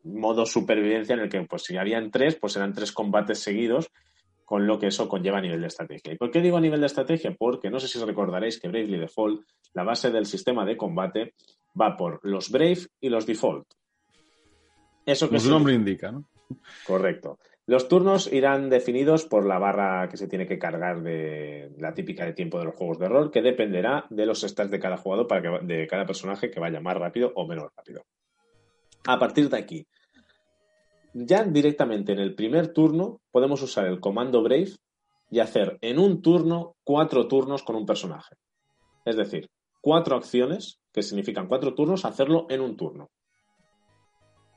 modo 0.03 0.45
supervivencia 0.45 1.14
en 1.14 1.22
el 1.22 1.30
que 1.30 1.41
pues 1.44 1.64
si 1.64 1.77
habían 1.77 2.11
tres, 2.11 2.35
pues 2.35 2.53
serán 2.53 2.73
tres 2.73 2.91
combates 2.91 3.39
seguidos, 3.39 3.91
con 4.47 4.65
lo 4.65 4.79
que 4.79 4.87
eso 4.87 5.09
conlleva 5.09 5.39
a 5.39 5.41
nivel 5.41 5.59
de 5.59 5.67
estrategia. 5.67 6.13
¿Y 6.13 6.15
por 6.15 6.31
qué 6.31 6.39
digo 6.39 6.55
a 6.55 6.61
nivel 6.61 6.79
de 6.79 6.85
estrategia? 6.85 7.35
Porque 7.37 7.69
no 7.69 7.81
sé 7.81 7.89
si 7.89 7.97
os 7.97 8.07
recordaréis 8.07 8.61
que 8.61 8.69
Bravely 8.69 8.97
Default, 8.97 9.41
la 9.73 9.83
base 9.83 10.09
del 10.09 10.25
sistema 10.25 10.63
de 10.63 10.77
combate, 10.77 11.33
va 11.79 11.97
por 11.97 12.21
los 12.23 12.49
Brave 12.49 12.87
y 13.01 13.09
los 13.09 13.25
Default. 13.25 13.67
Eso 15.05 15.25
que 15.25 15.31
Como 15.35 15.39
su 15.41 15.49
nombre 15.49 15.73
indica, 15.73 16.13
¿no? 16.13 16.29
Correcto. 16.85 17.39
Los 17.65 17.89
turnos 17.89 18.31
irán 18.31 18.69
definidos 18.69 19.25
por 19.25 19.45
la 19.45 19.59
barra 19.59 20.07
que 20.07 20.15
se 20.15 20.29
tiene 20.29 20.47
que 20.47 20.57
cargar 20.57 21.01
de 21.01 21.73
la 21.77 21.93
típica 21.93 22.23
de 22.23 22.31
tiempo 22.31 22.57
de 22.57 22.65
los 22.65 22.75
juegos 22.75 22.99
de 22.99 23.09
rol, 23.09 23.29
que 23.29 23.41
dependerá 23.41 24.05
de 24.09 24.25
los 24.25 24.43
stats 24.43 24.71
de 24.71 24.79
cada 24.79 24.95
jugador 24.95 25.27
para 25.27 25.41
que 25.41 25.65
de 25.65 25.87
cada 25.87 26.05
personaje 26.05 26.49
que 26.49 26.61
vaya 26.61 26.79
más 26.79 26.95
rápido 26.95 27.33
o 27.35 27.45
menos 27.45 27.67
rápido. 27.75 28.05
A 29.07 29.19
partir 29.19 29.49
de 29.49 29.57
aquí, 29.57 29.85
ya 31.26 31.44
directamente 31.44 32.11
en 32.11 32.19
el 32.19 32.35
primer 32.35 32.73
turno 32.73 33.22
podemos 33.31 33.61
usar 33.64 33.88
el 33.88 33.99
comando 33.99 34.44
Brave 34.44 34.73
y 35.31 35.39
hacer 35.39 35.77
en 35.81 35.99
un 35.99 36.22
turno 36.22 36.76
cuatro 36.84 37.27
turnos 37.27 37.64
con 37.64 37.76
un 37.76 37.85
personaje. 37.85 38.35
Es 39.03 39.15
decir, 39.15 39.49
cuatro 39.81 40.15
acciones, 40.15 40.80
que 40.94 41.02
significan 41.02 41.48
cuatro 41.48 41.73
turnos, 41.73 42.06
hacerlo 42.06 42.45
en 42.49 42.61
un 42.61 42.77
turno. 42.77 43.10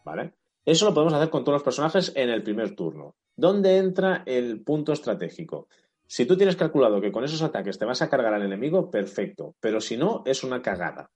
¿Vale? 0.04 0.34
Eso 0.64 0.84
lo 0.84 0.94
podemos 0.94 1.14
hacer 1.14 1.30
con 1.30 1.44
todos 1.44 1.56
los 1.56 1.62
personajes 1.62 2.12
en 2.14 2.28
el 2.28 2.42
primer 2.42 2.74
turno. 2.74 3.14
¿Dónde 3.36 3.78
entra 3.78 4.22
el 4.26 4.62
punto 4.62 4.92
estratégico? 4.92 5.68
Si 6.06 6.26
tú 6.26 6.36
tienes 6.36 6.56
calculado 6.56 7.00
que 7.00 7.12
con 7.12 7.24
esos 7.24 7.42
ataques 7.42 7.78
te 7.78 7.86
vas 7.86 8.02
a 8.02 8.10
cargar 8.10 8.34
al 8.34 8.42
enemigo, 8.42 8.90
perfecto. 8.90 9.54
Pero 9.60 9.80
si 9.80 9.96
no, 9.96 10.22
es 10.26 10.44
una 10.44 10.60
cagada. 10.60 11.10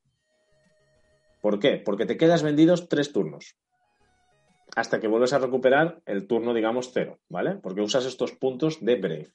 ¿Por 1.43 1.59
qué? 1.59 1.83
Porque 1.85 2.07
te 2.07 2.17
quedas 2.17 2.43
vendidos 2.43 2.89
tres 2.89 3.13
turnos. 3.13 3.57
Hasta 4.75 5.01
que 5.01 5.09
vuelves 5.09 5.33
a 5.33 5.39
recuperar 5.39 6.03
el 6.07 6.27
turno, 6.27 6.53
digamos, 6.53 6.91
cero, 6.93 7.19
¿vale? 7.29 7.57
Porque 7.57 7.81
usas 7.81 8.07
estos 8.07 8.33
puntos 8.33 8.85
de 8.85 8.97
Brave. 8.97 9.33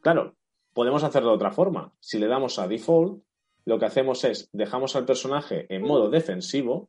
Claro, 0.00 0.36
podemos 0.72 1.04
hacerlo 1.04 1.30
de 1.30 1.36
otra 1.36 1.50
forma. 1.50 1.92
Si 2.00 2.18
le 2.18 2.26
damos 2.26 2.58
a 2.58 2.68
Default, 2.68 3.22
lo 3.66 3.78
que 3.78 3.86
hacemos 3.86 4.24
es 4.24 4.48
dejamos 4.52 4.96
al 4.96 5.04
personaje 5.04 5.66
en 5.74 5.82
modo 5.82 6.08
defensivo, 6.08 6.88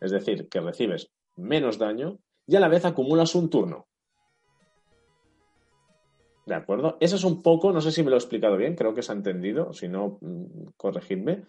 es 0.00 0.10
decir, 0.10 0.48
que 0.48 0.60
recibes 0.60 1.10
menos 1.36 1.78
daño 1.78 2.18
y 2.46 2.56
a 2.56 2.60
la 2.60 2.68
vez 2.68 2.84
acumulas 2.84 3.34
un 3.34 3.50
turno. 3.50 3.88
¿De 6.46 6.54
acuerdo? 6.54 6.98
Eso 7.00 7.16
es 7.16 7.24
un 7.24 7.42
poco, 7.42 7.72
no 7.72 7.80
sé 7.80 7.90
si 7.90 8.02
me 8.02 8.10
lo 8.10 8.16
he 8.16 8.18
explicado 8.18 8.56
bien, 8.56 8.76
creo 8.76 8.94
que 8.94 9.02
se 9.02 9.12
ha 9.12 9.14
entendido, 9.14 9.72
si 9.72 9.88
no, 9.88 10.18
mm, 10.20 10.72
corregidme, 10.76 11.44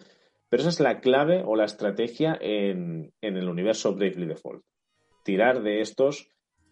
pero 0.48 0.62
esa 0.62 0.70
es 0.70 0.80
la 0.80 1.00
clave 1.00 1.42
o 1.44 1.54
la 1.54 1.66
estrategia 1.66 2.38
en, 2.40 3.12
en 3.20 3.36
el 3.36 3.48
universo 3.48 3.94
Bravely 3.94 4.26
Default. 4.26 4.64
Tirar 5.26 5.60
de 5.64 5.80
estos 5.80 6.28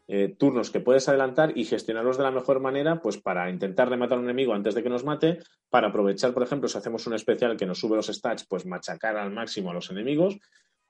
eh, 0.07 0.33
turnos 0.39 0.71
que 0.71 0.79
puedes 0.79 1.09
adelantar 1.09 1.59
y 1.59 1.65
gestionarlos 1.65 2.19
de 2.19 2.23
la 2.23 2.31
mejor 2.31 2.61
manera, 2.61 3.03
pues 3.03 3.19
para 3.19 3.51
intentar 3.51 3.89
rematar 3.89 4.17
a 4.17 4.21
un 4.21 4.27
enemigo 4.27 4.55
antes 4.55 4.77
de 4.77 4.83
que 4.85 4.89
nos 4.89 5.03
mate, 5.03 5.41
para 5.71 5.89
aprovechar, 5.89 6.33
por 6.33 6.45
ejemplo, 6.45 6.69
si 6.69 6.79
hacemos 6.79 7.05
un 7.09 7.15
especial 7.15 7.57
que 7.57 7.67
nos 7.67 7.81
sube 7.81 7.97
los 7.97 8.07
stats, 8.07 8.47
pues 8.47 8.65
machacar 8.65 9.17
al 9.17 9.33
máximo 9.33 9.73
a 9.73 9.75
los 9.75 9.91
enemigos, 9.91 10.39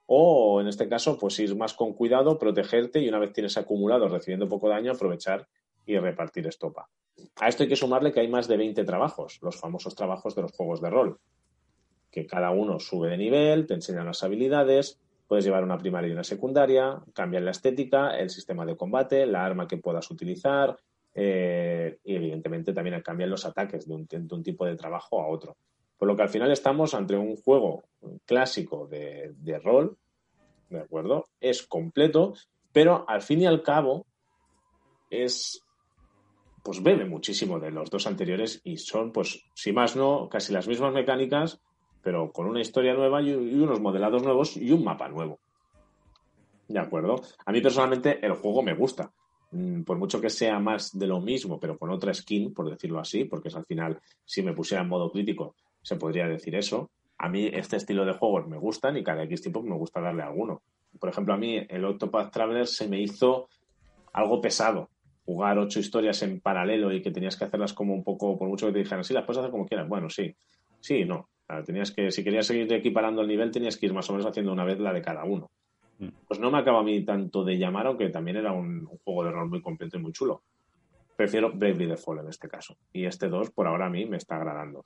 o 0.05 0.61
en 0.61 0.67
este 0.67 0.87
caso, 0.87 1.17
pues 1.17 1.39
ir 1.39 1.55
más 1.55 1.73
con 1.73 1.93
cuidado, 1.93 2.37
protegerte 2.37 2.99
y 2.99 3.09
una 3.09 3.17
vez 3.17 3.33
tienes 3.33 3.57
acumulado 3.57 4.07
recibiendo 4.07 4.47
poco 4.47 4.69
daño, 4.69 4.91
aprovechar 4.91 5.47
y 5.87 5.97
repartir 5.97 6.45
estopa. 6.45 6.87
A 7.37 7.47
esto 7.47 7.63
hay 7.63 7.69
que 7.69 7.75
sumarle 7.75 8.11
que 8.11 8.19
hay 8.19 8.27
más 8.27 8.47
de 8.47 8.57
20 8.57 8.83
trabajos, 8.83 9.39
los 9.41 9.59
famosos 9.59 9.95
trabajos 9.95 10.35
de 10.35 10.43
los 10.43 10.51
juegos 10.51 10.81
de 10.81 10.91
rol, 10.91 11.19
que 12.11 12.27
cada 12.27 12.51
uno 12.51 12.79
sube 12.79 13.09
de 13.09 13.17
nivel, 13.17 13.65
te 13.65 13.73
enseñan 13.73 14.05
las 14.05 14.23
habilidades, 14.23 14.99
puedes 15.27 15.45
llevar 15.45 15.63
una 15.63 15.77
primaria 15.77 16.09
y 16.09 16.13
una 16.13 16.23
secundaria, 16.23 16.99
cambian 17.13 17.45
la 17.45 17.51
estética, 17.51 18.17
el 18.17 18.29
sistema 18.29 18.65
de 18.65 18.77
combate, 18.77 19.25
la 19.25 19.45
arma 19.45 19.67
que 19.67 19.77
puedas 19.77 20.09
utilizar 20.11 20.77
eh, 21.13 21.99
y 22.03 22.15
evidentemente 22.15 22.73
también 22.73 23.01
cambian 23.01 23.29
los 23.29 23.45
ataques 23.45 23.87
de 23.87 23.95
un, 23.95 24.07
de 24.09 24.35
un 24.35 24.43
tipo 24.43 24.65
de 24.65 24.75
trabajo 24.75 25.21
a 25.21 25.27
otro. 25.27 25.57
Por 25.97 26.07
lo 26.07 26.15
que 26.15 26.23
al 26.23 26.29
final 26.29 26.51
estamos 26.51 26.93
ante 26.93 27.15
un 27.15 27.37
juego 27.37 27.85
clásico 28.25 28.87
de, 28.87 29.33
de 29.37 29.59
rol, 29.59 29.97
¿de 30.69 30.79
acuerdo? 30.79 31.25
Es 31.39 31.63
completo, 31.63 32.33
pero 32.71 33.05
al 33.07 33.21
fin 33.21 33.41
y 33.41 33.45
al 33.45 33.63
cabo 33.63 34.05
es 35.09 35.61
pues 36.65 36.81
bebe 36.81 37.05
muchísimo 37.05 37.59
de 37.59 37.69
los 37.69 37.91
dos 37.91 38.07
anteriores 38.07 38.59
y 38.63 38.77
son, 38.77 39.11
pues, 39.11 39.45
si 39.53 39.71
más 39.71 39.95
no, 39.95 40.27
casi 40.29 40.51
las 40.51 40.67
mismas 40.67 40.93
mecánicas, 40.93 41.61
pero 42.05 42.31
con 42.31 42.45
una 42.45 42.61
historia 42.61 42.93
nueva 42.93 43.19
y, 43.19 43.33
unos 43.33 43.81
modelados 43.81 44.21
nuevos 44.21 44.57
y 44.57 44.71
un 44.71 44.83
mapa 44.83 45.09
nuevo. 45.09 45.39
De 46.67 46.77
acuerdo. 46.77 47.19
A 47.43 47.51
mí 47.51 47.61
personalmente 47.61 48.23
el 48.23 48.33
juego 48.33 48.61
me 48.61 48.75
gusta. 48.75 49.11
Mm, 49.49 49.81
Por 49.81 49.97
mucho 49.97 50.21
que 50.21 50.29
sea 50.29 50.59
más 50.59 50.95
de 50.95 51.07
lo 51.07 51.19
mismo, 51.19 51.59
pero 51.59 51.79
con 51.79 51.89
otra 51.89 52.13
skin, 52.13 52.53
por 52.53 52.69
decirlo 52.69 52.99
así, 52.99 53.25
porque 53.25 53.47
es 53.47 53.55
al 53.55 53.65
final, 53.65 53.99
si 54.23 54.43
me 54.43 54.53
pusiera 54.53 54.83
en 54.83 54.89
modo 54.89 55.11
crítico, 55.11 55.55
se 55.81 55.95
podría 55.95 56.27
decir 56.27 56.53
eso. 56.53 56.91
A 57.17 57.27
mí 57.27 57.49
este 57.51 57.77
estilo 57.77 58.05
de 58.05 58.13
juegos 58.13 58.47
me 58.47 58.59
gustan 58.59 58.97
y 58.97 59.03
cada 59.03 59.23
X 59.23 59.41
tiempo 59.41 59.63
me 59.63 59.75
gusta 59.75 59.99
darle 59.99 60.21
alguno. 60.21 60.61
Por 60.99 61.09
ejemplo, 61.09 61.33
a 61.33 61.37
mí 61.37 61.65
el 61.67 61.85
Octopath 61.85 62.31
Traveler 62.31 62.67
se 62.67 62.87
me 62.87 63.01
hizo 63.01 63.49
algo 64.13 64.39
pesado. 64.41 64.91
Jugar 65.25 65.57
ocho 65.57 65.79
historias 65.79 66.21
en 66.21 66.39
paralelo 66.39 66.93
y 66.93 67.01
que 67.01 67.09
tenías 67.09 67.35
que 67.35 67.45
hacerlas 67.45 67.73
como 67.73 67.95
un 67.95 68.03
poco, 68.03 68.37
por 68.37 68.47
mucho 68.47 68.67
que 68.67 68.73
te 68.73 68.79
dijeran, 68.79 69.03
sí, 69.03 69.15
las 69.15 69.25
puedes 69.25 69.39
hacer 69.39 69.49
como 69.49 69.65
quieras. 69.65 69.89
Bueno, 69.89 70.07
sí, 70.07 70.35
sí, 70.79 71.03
no. 71.03 71.29
Claro, 71.47 71.63
tenías 71.63 71.91
que, 71.91 72.11
si 72.11 72.23
querías 72.23 72.47
seguir 72.47 72.71
equiparando 72.73 73.21
el 73.21 73.27
nivel, 73.27 73.51
tenías 73.51 73.77
que 73.77 73.85
ir 73.85 73.93
más 73.93 74.09
o 74.09 74.13
menos 74.13 74.25
haciendo 74.25 74.51
una 74.51 74.65
vez 74.65 74.79
la 74.79 74.93
de 74.93 75.01
cada 75.01 75.23
uno. 75.25 75.51
Mm. 75.99 76.07
Pues 76.27 76.39
no 76.39 76.49
me 76.51 76.57
acaba 76.57 76.79
a 76.79 76.83
mí 76.83 77.03
tanto 77.05 77.43
de 77.43 77.57
llamar, 77.57 77.87
aunque 77.87 78.09
también 78.09 78.37
era 78.37 78.51
un, 78.51 78.87
un 78.87 78.97
juego 79.03 79.23
de 79.23 79.31
rol 79.31 79.49
muy 79.49 79.61
completo 79.61 79.97
y 79.97 80.01
muy 80.01 80.11
chulo. 80.11 80.43
Prefiero 81.15 81.51
Bravely 81.51 81.85
Default 81.85 82.21
en 82.21 82.29
este 82.29 82.47
caso. 82.47 82.77
Y 82.91 83.05
este 83.05 83.29
2, 83.29 83.51
por 83.51 83.67
ahora, 83.67 83.85
a 83.85 83.89
mí 83.89 84.05
me 84.05 84.17
está 84.17 84.35
agradando. 84.35 84.81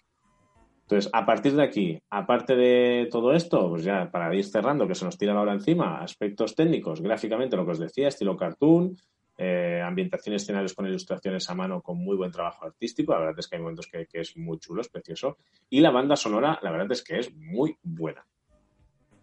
Entonces, 0.89 1.11
a 1.13 1.23
partir 1.23 1.55
de 1.55 1.63
aquí, 1.63 2.01
aparte 2.09 2.55
de 2.55 3.07
todo 3.11 3.31
esto, 3.33 3.69
pues 3.69 3.83
ya 3.83 4.09
para 4.09 4.33
ir 4.33 4.43
cerrando, 4.43 4.87
que 4.87 4.95
se 4.95 5.05
nos 5.05 5.19
tira 5.19 5.35
la 5.35 5.41
hora 5.41 5.53
encima, 5.53 6.01
aspectos 6.01 6.55
técnicos, 6.55 6.99
gráficamente, 6.99 7.55
lo 7.55 7.63
que 7.63 7.73
os 7.73 7.79
decía, 7.79 8.07
estilo 8.07 8.35
cartoon, 8.35 8.95
eh, 9.41 9.81
ambientación 9.81 10.35
escenarios 10.35 10.73
con 10.73 10.85
ilustraciones 10.85 11.49
a 11.49 11.55
mano 11.55 11.81
con 11.81 11.97
muy 11.97 12.17
buen 12.17 12.29
trabajo 12.29 12.65
artístico, 12.65 13.13
la 13.13 13.19
verdad 13.19 13.39
es 13.39 13.47
que 13.47 13.55
hay 13.55 13.61
momentos 13.61 13.87
que, 13.87 14.05
que 14.05 14.19
es 14.19 14.35
muy 14.35 14.59
chulo, 14.59 14.81
es 14.81 14.89
precioso, 14.89 15.37
y 15.69 15.79
la 15.79 15.91
banda 15.91 16.17
sonora, 16.17 16.59
la 16.61 16.71
verdad 16.71 16.91
es 16.91 17.01
que 17.01 17.19
es 17.19 17.33
muy 17.33 17.77
buena. 17.81 18.25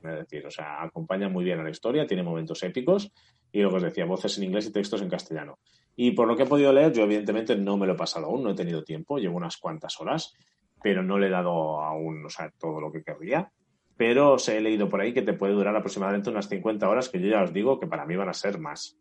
Es 0.03 0.21
decir, 0.21 0.47
o 0.47 0.51
sea, 0.51 0.83
acompaña 0.83 1.29
muy 1.29 1.45
bien 1.45 1.61
a 1.61 1.65
la 1.65 1.71
historia, 1.71 2.07
tiene 2.07 2.23
momentos 2.23 2.63
épicos, 2.63 3.13
y 3.53 3.61
lo 3.61 3.69
que 3.69 3.77
os 3.77 3.83
decía, 3.83 4.07
voces 4.07 4.39
en 4.39 4.45
inglés 4.45 4.67
y 4.67 4.73
textos 4.73 5.03
en 5.03 5.11
castellano. 5.11 5.59
Y 5.95 6.13
por 6.13 6.27
lo 6.27 6.35
que 6.35 6.45
he 6.45 6.47
podido 6.47 6.73
leer, 6.73 6.95
yo 6.95 7.03
evidentemente 7.03 7.55
no 7.55 7.77
me 7.77 7.87
lo 7.87 7.93
he 7.93 7.97
pasado 7.97 8.27
aún, 8.27 8.43
no 8.43 8.53
he 8.53 8.55
tenido 8.55 8.85
tiempo, 8.85 9.19
llevo 9.19 9.37
unas 9.37 9.59
cuantas 9.59 10.01
horas, 10.01 10.35
pero 10.83 11.03
no 11.03 11.19
le 11.19 11.27
he 11.27 11.31
dado 11.31 11.83
aún, 11.83 12.25
o 12.25 12.31
sea, 12.31 12.51
todo 12.59 12.81
lo 12.81 12.91
que 12.91 13.03
querría. 13.03 13.53
Pero 13.99 14.33
os 14.33 14.49
he 14.49 14.63
leído 14.63 14.89
por 14.89 15.03
ahí 15.03 15.13
que 15.13 15.23
te 15.23 15.35
puede 15.35 15.53
durar 15.53 15.77
aproximadamente 15.77 16.31
unas 16.31 16.49
50 16.49 16.89
horas, 16.89 17.11
que 17.11 17.21
yo 17.21 17.29
ya 17.29 17.43
os 17.43 17.53
digo 17.53 17.79
que 17.79 17.87
para 17.87 18.07
mí 18.07 18.17
van 18.17 18.31
a 18.31 18.35
ser 18.35 18.59
más. 18.59 18.99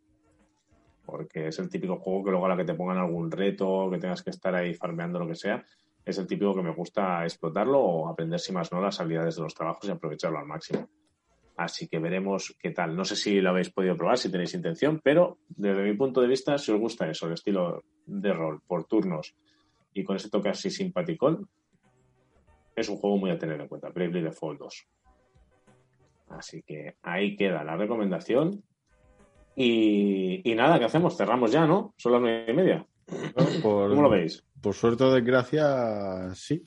Porque 1.06 1.48
es 1.48 1.60
el 1.60 1.70
típico 1.70 1.98
juego 1.98 2.24
que 2.24 2.32
luego 2.32 2.46
a 2.46 2.50
la 2.50 2.58
que 2.58 2.66
te 2.66 2.74
pongan 2.74 2.98
algún 2.98 3.30
reto, 3.30 3.90
que 3.92 4.00
tengas 4.00 4.24
que 4.24 4.32
estar 4.32 4.56
ahí 4.56 4.74
farmeando 4.74 5.20
lo 5.20 5.28
que 5.28 5.36
sea, 5.36 5.64
es 6.04 6.18
el 6.18 6.28
típico 6.28 6.56
que 6.56 6.62
me 6.62 6.74
gusta 6.74 7.24
explotarlo 7.24 7.80
o 7.80 8.08
aprender, 8.08 8.40
si 8.40 8.52
más 8.52 8.72
no, 8.72 8.82
las 8.82 9.00
habilidades 9.00 9.36
de 9.36 9.44
los 9.44 9.54
trabajos 9.54 9.88
y 9.88 9.92
aprovecharlo 9.92 10.40
al 10.40 10.46
máximo. 10.46 10.88
Así 11.58 11.88
que 11.88 12.00
veremos 12.00 12.56
qué 12.60 12.72
tal. 12.72 12.96
No 12.96 13.06
sé 13.06 13.16
si 13.16 13.40
lo 13.40 13.52
habéis 13.52 13.72
podido 13.72 13.96
probar, 13.96 14.18
si 14.18 14.30
tenéis 14.30 14.54
intención, 14.54 15.00
pero 15.04 15.40
desde 15.48 15.84
mi 15.84 15.96
punto 15.96 16.22
de 16.22 16.28
vista, 16.28 16.58
si 16.58 16.72
os 16.72 16.80
gusta 16.80 17.10
eso, 17.10 17.28
el 17.28 17.34
estilo 17.34 17.84
de 18.06 18.34
rol 18.34 18.62
por 18.68 18.86
turnos 18.86 19.36
y 19.94 20.04
con 20.04 20.18
ese 20.18 20.30
toque 20.30 20.50
así 20.50 20.70
simpaticón, 20.70 21.50
es 22.76 22.90
un 22.90 22.98
juego 22.98 23.18
muy 23.18 23.32
a 23.32 23.38
tener 23.38 23.60
en 23.62 23.70
cuenta. 23.70 23.90
Bravely 23.90 24.22
Default 24.22 24.60
2. 24.60 24.88
Así 26.30 26.62
que 26.64 26.98
ahí 27.02 27.38
queda 27.38 27.64
la 27.64 27.78
recomendación. 27.78 28.64
Y, 29.56 30.50
y 30.50 30.56
nada, 30.56 30.80
¿qué 30.80 30.86
hacemos? 30.86 31.16
Cerramos 31.16 31.52
ya, 31.52 31.66
¿no? 31.66 31.94
Son 31.98 32.12
las 32.12 32.22
nueve 32.22 32.46
y 32.48 32.54
media. 32.54 32.86
Por, 33.62 33.90
¿Cómo 33.90 34.02
lo 34.02 34.10
veis? 34.10 34.44
Por 34.62 34.74
suerte 34.74 35.04
o 35.04 35.14
desgracia, 35.14 36.34
sí. 36.34 36.64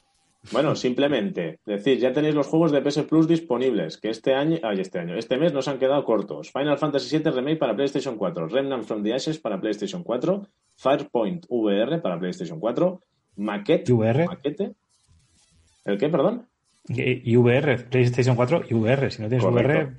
Bueno, 0.52 0.74
simplemente 0.76 1.58
decir, 1.66 1.98
ya 1.98 2.12
tenéis 2.12 2.34
los 2.34 2.46
juegos 2.46 2.72
de 2.72 2.80
PS 2.80 3.02
Plus 3.02 3.28
disponibles, 3.28 3.98
que 3.98 4.08
este 4.08 4.34
año, 4.34 4.58
ay, 4.62 4.80
este 4.80 4.98
año, 4.98 5.16
este 5.16 5.36
mes 5.36 5.52
nos 5.52 5.68
han 5.68 5.78
quedado 5.78 6.04
cortos. 6.04 6.50
Final 6.52 6.78
Fantasy 6.78 7.18
VII 7.18 7.30
Remake 7.30 7.58
para 7.58 7.74
PlayStation 7.74 8.16
4, 8.16 8.48
Remnant 8.48 8.84
from 8.84 9.02
the 9.02 9.12
Ashes 9.12 9.38
para 9.38 9.60
PlayStation 9.60 10.02
4, 10.02 10.46
Firepoint 10.76 11.44
VR 11.48 12.00
para 12.00 12.18
PlayStation 12.18 12.60
4, 12.60 13.00
Maquette, 13.36 13.92
VR. 13.92 14.26
Maquete. 14.26 14.72
¿El 15.84 15.98
qué, 15.98 16.08
perdón? 16.08 16.46
Y, 16.88 17.32
y 17.32 17.36
VR, 17.36 17.84
PlayStation 17.84 18.36
4 18.36 18.62
y 18.70 18.74
VR. 18.74 19.10
Si 19.10 19.20
no 19.20 19.28
tienes 19.28 19.44
Correcto. 19.44 19.72
VR, 19.72 19.96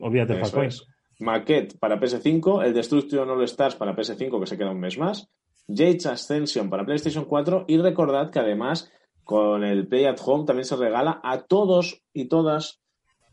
olvídate 0.00 0.34
de 0.34 0.66
es. 0.66 0.86
Maquette 1.18 1.78
para 1.78 1.98
PS5, 1.98 2.64
el 2.64 2.74
Destruction 2.74 3.30
All 3.30 3.42
Stars 3.44 3.76
para 3.76 3.96
PS5, 3.96 4.40
que 4.40 4.46
se 4.46 4.58
queda 4.58 4.70
un 4.70 4.80
mes 4.80 4.98
más, 4.98 5.28
Jade's 5.68 6.06
Ascension 6.06 6.70
para 6.70 6.84
PlayStation 6.84 7.24
4 7.24 7.64
y 7.68 7.78
recordad 7.78 8.30
que 8.30 8.38
además 8.38 8.90
con 9.24 9.64
el 9.64 9.88
Play 9.88 10.04
at 10.04 10.18
Home 10.24 10.44
también 10.44 10.64
se 10.64 10.76
regala 10.76 11.20
a 11.24 11.42
todos 11.42 12.02
y 12.12 12.26
todas 12.26 12.80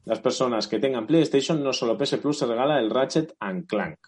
las 0.05 0.19
personas 0.19 0.67
que 0.67 0.79
tengan 0.79 1.07
PlayStation, 1.07 1.63
no 1.63 1.71
solo 1.71 1.97
PS 1.97 2.17
Plus, 2.17 2.39
se 2.39 2.45
regala 2.45 2.79
el 2.79 2.89
Ratchet 2.89 3.35
and 3.39 3.67
Clank. 3.67 3.99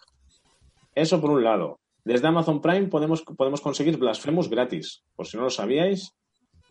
Eso 0.94 1.20
por 1.20 1.30
un 1.30 1.44
lado. 1.44 1.78
Desde 2.04 2.26
Amazon 2.26 2.60
Prime 2.60 2.88
podemos, 2.88 3.22
podemos 3.22 3.60
conseguir 3.60 3.96
Blasphemous 3.96 4.48
gratis. 4.48 5.04
Por 5.14 5.26
si 5.26 5.36
no 5.36 5.44
lo 5.44 5.50
sabíais. 5.50 6.12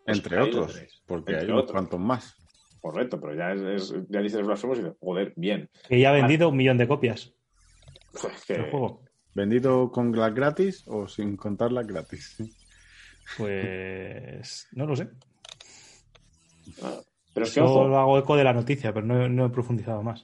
Entre 0.05 0.39
otros, 0.39 0.79
porque 1.05 1.31
Entre 1.31 1.45
hay 1.45 1.51
unos 1.51 1.63
otros. 1.63 1.71
cuantos 1.71 1.99
más. 1.99 2.35
Correcto, 2.91 3.19
pero 3.19 3.33
ya, 3.33 3.51
es, 3.51 3.61
es- 3.91 3.93
ya 4.09 4.21
dices 4.21 4.45
Blasphemous 4.45 4.77
y 4.77 4.81
dices, 4.83 4.97
joder, 4.99 5.33
bien. 5.35 5.67
Que 5.89 5.99
ya 5.99 6.09
ha 6.09 6.13
vendido 6.13 6.49
un 6.49 6.55
millón 6.57 6.77
de 6.77 6.87
copias 6.87 7.33
Pues 8.21 8.45
que- 8.45 8.53
el 8.53 8.69
juego. 8.69 9.01
¿Vendido 9.33 9.89
con 9.91 10.11
las 10.15 10.33
gratis 10.35 10.83
o 10.85 11.07
sin 11.07 11.35
contar 11.35 11.71
las 11.71 11.87
gratis? 11.87 12.37
Pues 13.37 14.67
no 14.73 14.85
lo 14.85 14.95
sé. 14.95 15.07
pero 17.33 17.45
es 17.45 17.53
que, 17.55 17.61
ojo, 17.61 17.73
Solo 17.73 17.97
hago 17.97 18.19
eco 18.19 18.35
de 18.37 18.43
la 18.43 18.53
noticia, 18.53 18.93
pero 18.93 19.05
no, 19.05 19.27
no 19.29 19.47
he 19.47 19.49
profundizado 19.49 20.03
más. 20.03 20.23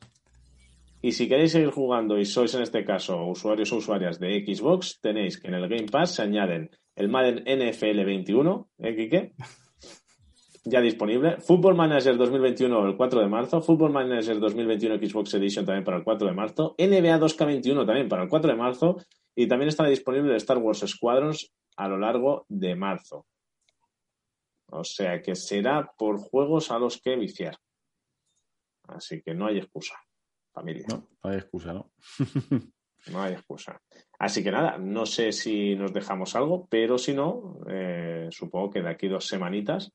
Y 1.01 1.13
si 1.13 1.27
queréis 1.27 1.51
seguir 1.53 1.71
jugando 1.71 2.19
y 2.19 2.25
sois 2.25 2.53
en 2.53 2.61
este 2.61 2.85
caso 2.85 3.25
usuarios 3.25 3.71
o 3.73 3.77
usuarias 3.77 4.19
de 4.19 4.45
Xbox, 4.45 4.99
tenéis 5.01 5.39
que 5.41 5.47
en 5.47 5.55
el 5.55 5.67
Game 5.67 5.88
Pass 5.91 6.11
se 6.15 6.21
añaden 6.21 6.69
el 6.95 7.09
Madden 7.09 7.43
NFL 7.47 8.05
21, 8.05 8.69
¿eh, 8.77 8.95
Quique? 8.95 9.33
Ya 10.63 10.79
disponible. 10.79 11.38
Football 11.41 11.75
Manager 11.75 12.17
2021 12.17 12.88
el 12.88 12.95
4 12.95 13.21
de 13.21 13.27
marzo. 13.27 13.61
Football 13.61 13.91
Manager 13.91 14.39
2021 14.39 14.97
Xbox 14.97 15.33
Edition 15.33 15.65
también 15.65 15.83
para 15.83 15.97
el 15.97 16.03
4 16.03 16.27
de 16.27 16.33
marzo. 16.33 16.75
NBA 16.77 17.19
2K21 17.19 17.85
también 17.85 18.07
para 18.07 18.23
el 18.23 18.29
4 18.29 18.51
de 18.51 18.57
marzo. 18.57 18.97
Y 19.35 19.47
también 19.47 19.69
estará 19.69 19.89
disponible 19.89 20.29
el 20.29 20.38
Star 20.38 20.59
Wars 20.59 20.83
Squadrons 20.85 21.51
a 21.77 21.88
lo 21.88 21.97
largo 21.97 22.45
de 22.47 22.75
marzo. 22.75 23.25
O 24.67 24.83
sea 24.83 25.21
que 25.21 25.35
será 25.35 25.91
por 25.97 26.19
juegos 26.19 26.69
a 26.69 26.77
los 26.77 27.01
que 27.01 27.15
viciar. 27.15 27.57
Así 28.88 29.21
que 29.21 29.33
no 29.33 29.47
hay 29.47 29.57
excusa, 29.57 29.95
familia. 30.53 30.85
No, 30.89 31.07
no 31.23 31.29
hay 31.29 31.38
excusa, 31.38 31.73
¿no? 31.73 31.91
No 33.07 33.21
hay 33.21 33.33
excusa. 33.33 33.81
Así 34.19 34.43
que 34.43 34.51
nada, 34.51 34.77
no 34.77 35.07
sé 35.07 35.31
si 35.31 35.75
nos 35.75 35.91
dejamos 35.91 36.35
algo, 36.35 36.67
pero 36.69 36.99
si 36.99 37.13
no, 37.13 37.57
eh, 37.67 38.27
supongo 38.29 38.69
que 38.69 38.81
de 38.83 38.89
aquí 38.89 39.07
dos 39.07 39.25
semanitas, 39.25 39.91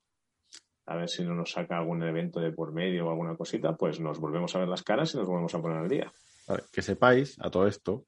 a 0.86 0.96
ver 0.96 1.08
si 1.08 1.24
no 1.24 1.34
nos 1.34 1.52
saca 1.52 1.78
algún 1.78 2.02
evento 2.02 2.40
de 2.40 2.52
por 2.52 2.72
medio 2.72 3.06
o 3.06 3.10
alguna 3.10 3.36
cosita, 3.36 3.76
pues 3.76 4.00
nos 4.00 4.20
volvemos 4.20 4.54
a 4.54 4.60
ver 4.60 4.68
las 4.68 4.82
caras 4.82 5.12
y 5.14 5.18
nos 5.18 5.26
volvemos 5.26 5.54
a 5.54 5.60
poner 5.60 5.78
al 5.78 5.88
día. 5.88 6.12
Que 6.72 6.82
sepáis 6.82 7.36
a 7.40 7.50
todo 7.50 7.66
esto 7.66 8.06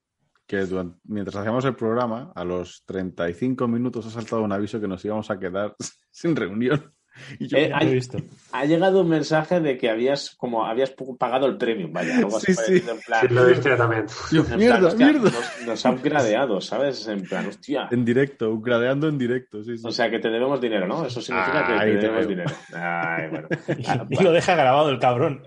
que 0.48 0.66
mientras 1.04 1.36
hacíamos 1.36 1.66
el 1.66 1.76
programa, 1.76 2.32
a 2.34 2.42
los 2.42 2.82
35 2.86 3.68
minutos 3.68 4.06
ha 4.06 4.10
saltado 4.10 4.42
un 4.42 4.50
aviso 4.50 4.80
que 4.80 4.88
nos 4.88 5.04
íbamos 5.04 5.30
a 5.30 5.38
quedar 5.38 5.76
sin 6.10 6.34
reunión. 6.34 6.94
Y 7.38 7.46
yo, 7.48 7.58
Eh, 7.58 7.68
Ya 7.68 7.76
hay- 7.78 7.84
lo 7.86 7.90
he 7.92 7.94
visto. 7.94 8.18
Ha 8.52 8.64
llegado 8.64 9.00
un 9.02 9.08
mensaje 9.08 9.60
de 9.60 9.76
que 9.76 9.90
habías 9.90 10.34
como 10.36 10.64
habías 10.64 10.92
pagado 11.18 11.46
el 11.46 11.58
premium, 11.58 11.92
vaya, 11.92 12.16
algo 12.16 12.36
así 12.38 12.52
Sí, 12.52 12.56
parecido, 12.56 12.92
en 12.94 13.00
plan, 13.00 13.20
Sí, 13.28 13.34
lo 13.34 13.44
he 13.46 13.48
visto 13.50 13.68
yo 13.68 13.76
también. 13.76 14.06
yo, 14.32 14.40
en 14.40 14.46
plan, 14.46 14.58
mierda, 14.58 14.86
hostia, 14.88 15.06
mierda. 15.06 15.30
Nos, 15.30 15.66
nos 15.66 15.86
han 15.86 16.02
gradeado, 16.02 16.60
¿sabes? 16.60 17.06
En 17.08 17.22
plan, 17.22 17.46
hostia. 17.46 17.88
En 17.90 18.04
directo, 18.04 18.58
gradeando 18.60 19.08
en 19.08 19.18
directo, 19.18 19.62
sí, 19.62 19.76
sí. 19.76 19.86
O 19.86 19.90
sea, 19.90 20.10
que 20.10 20.18
te 20.18 20.28
debemos 20.30 20.60
dinero, 20.60 20.86
¿no? 20.86 21.04
Eso 21.04 21.20
significa 21.20 21.66
que 21.66 21.72
Ah, 21.72 21.76
te 21.78 21.84
ahí 21.84 21.90
te 21.92 21.98
debemos 21.98 22.28
dinero. 22.28 22.50
Ay, 22.74 23.28
bueno. 23.30 23.48
Ah, 23.86 24.06
Y 24.08 24.22
lo 24.22 24.32
deja 24.32 24.54
grabado 24.54 24.88
el 24.90 24.98
cabrón. 24.98 25.42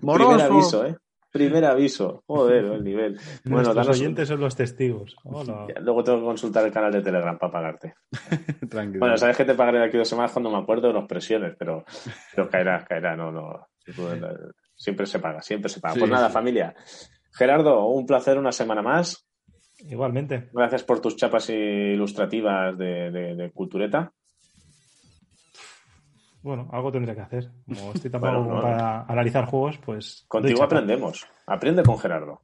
Primer 0.00 0.40
aviso, 0.40 0.86
¿eh? 0.86 0.96
Primer 1.34 1.64
aviso. 1.64 2.22
Joder, 2.28 2.64
el 2.64 2.84
nivel. 2.84 3.18
Bueno, 3.44 3.74
danos- 3.74 3.88
oyentes 3.98 4.28
son 4.28 4.38
los 4.40 4.54
testigos. 4.54 5.16
Hola. 5.24 5.66
Luego 5.82 6.04
tengo 6.04 6.20
que 6.20 6.24
consultar 6.26 6.64
el 6.64 6.72
canal 6.72 6.92
de 6.92 7.02
Telegram 7.02 7.36
para 7.36 7.52
pagarte. 7.52 7.94
Tranquilo. 8.70 9.00
Bueno, 9.00 9.16
sabes 9.18 9.36
que 9.36 9.44
te 9.44 9.54
pagaré 9.54 9.80
de 9.80 9.86
aquí 9.86 9.96
dos 9.98 10.08
semanas 10.08 10.30
cuando 10.32 10.50
me 10.50 10.58
acuerdo 10.58 10.86
de 10.88 10.94
las 10.94 11.06
presiones, 11.08 11.56
pero, 11.58 11.84
pero 12.36 12.48
caerá, 12.48 12.84
caerá, 12.84 13.16
no, 13.16 13.32
no. 13.32 13.66
Siempre 14.76 15.06
se 15.06 15.18
paga, 15.18 15.42
siempre 15.42 15.68
se 15.68 15.80
paga. 15.80 15.94
Sí, 15.94 16.00
pues 16.00 16.10
nada, 16.10 16.28
sí. 16.28 16.32
familia. 16.32 16.74
Gerardo, 17.32 17.84
un 17.88 18.06
placer 18.06 18.38
una 18.38 18.52
semana 18.52 18.82
más. 18.82 19.26
Igualmente. 19.80 20.50
Gracias 20.52 20.84
por 20.84 21.00
tus 21.00 21.16
chapas 21.16 21.50
ilustrativas 21.50 22.78
de, 22.78 23.10
de- 23.10 23.34
de 23.34 23.50
cultureta. 23.50 24.12
Bueno, 26.44 26.68
algo 26.72 26.92
tendré 26.92 27.14
que 27.14 27.22
hacer. 27.22 27.50
Como 27.66 27.92
estoy 27.94 28.10
Bueno, 28.10 28.44
no, 28.44 28.60
para 28.60 29.00
analizar 29.04 29.46
juegos, 29.46 29.78
pues. 29.78 30.26
Contigo 30.28 30.62
aprendemos. 30.62 31.26
Aprende 31.46 31.82
con 31.82 31.98
Gerardo. 31.98 32.42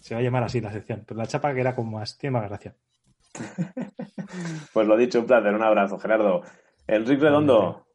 Se 0.00 0.14
va 0.14 0.20
a 0.20 0.22
llamar 0.22 0.44
así 0.44 0.60
la 0.60 0.70
sección. 0.70 1.04
Pero 1.04 1.18
la 1.18 1.26
chapa 1.26 1.52
que 1.52 1.60
era 1.60 1.74
con 1.74 1.90
más. 1.90 2.16
Tiene 2.16 2.38
más 2.38 2.48
gracia. 2.48 2.74
Pues 4.74 4.86
lo 4.86 4.94
dicho, 4.94 5.20
un 5.20 5.26
placer, 5.26 5.54
un 5.54 5.62
abrazo, 5.62 5.98
Gerardo. 5.98 6.42
Enrique 6.86 7.22
Redondo, 7.22 7.86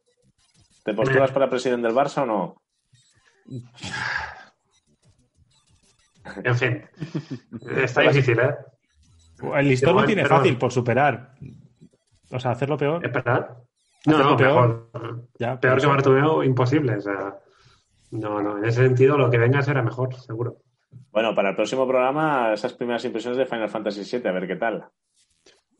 ¿te 0.84 0.92
postulas 0.92 1.30
para 1.30 1.48
presidente 1.48 1.86
del 1.86 1.96
Barça 1.96 2.22
o 2.22 2.26
no? 2.26 2.56
En 6.42 6.56
fin. 6.56 6.82
Está 7.76 8.00
difícil, 8.02 8.40
¿eh? 8.40 8.54
El 9.54 9.68
listón 9.68 9.94
lo 9.94 10.04
tiene 10.04 10.24
fácil 10.26 10.58
por 10.58 10.72
superar. 10.72 11.34
O 12.32 12.40
sea, 12.40 12.50
hacerlo 12.50 12.76
peor. 12.76 13.06
¿Es 13.06 13.12
verdad? 13.12 13.56
No, 14.06 14.18
no, 14.18 14.36
peor. 14.36 14.90
mejor. 14.92 15.22
Ya, 15.38 15.58
Peor 15.58 15.80
que. 15.80 15.86
Bartomeu, 15.86 16.42
imposible. 16.42 16.96
O 16.96 17.00
sea, 17.00 17.36
no, 18.10 18.42
no. 18.42 18.58
En 18.58 18.64
ese 18.64 18.82
sentido, 18.82 19.16
lo 19.16 19.30
que 19.30 19.38
venga 19.38 19.62
será 19.62 19.82
mejor, 19.82 20.14
seguro. 20.14 20.58
Bueno, 21.10 21.34
para 21.34 21.50
el 21.50 21.56
próximo 21.56 21.86
programa, 21.86 22.52
esas 22.52 22.72
primeras 22.74 23.04
impresiones 23.04 23.38
de 23.38 23.46
Final 23.46 23.68
Fantasy 23.68 24.02
VII, 24.18 24.28
a 24.28 24.32
ver 24.32 24.46
qué 24.46 24.56
tal. 24.56 24.84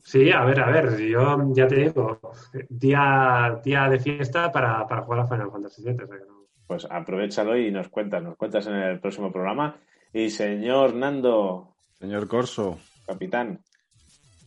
Sí, 0.03 0.31
a 0.31 0.45
ver, 0.45 0.61
a 0.61 0.71
ver. 0.71 0.97
Yo 0.99 1.39
ya 1.55 1.67
te 1.67 1.77
digo, 1.77 2.21
día, 2.69 3.61
día 3.65 3.89
de 3.89 3.99
fiesta 4.01 4.51
para, 4.53 4.87
para 4.87 5.03
jugar 5.03 5.21
a 5.21 5.27
Final 5.27 5.51
Fantasy 5.51 5.83
VII. 5.83 5.95
o 6.05 6.07
sea 6.07 6.19
que 6.19 6.25
no- 6.27 6.45
Pues 6.67 6.87
aprovechalo 6.91 7.57
y 7.59 7.71
nos 7.71 7.89
cuentas, 7.89 8.23
nos 8.23 8.37
cuentas 8.37 8.67
en 8.67 8.75
el 8.75 9.01
próximo 9.01 9.31
programa. 9.33 9.77
Y 10.13 10.31
señor 10.31 10.95
Nando, 10.95 11.75
Señor 11.99 12.29
Corso, 12.29 12.79
capitán. 13.07 13.61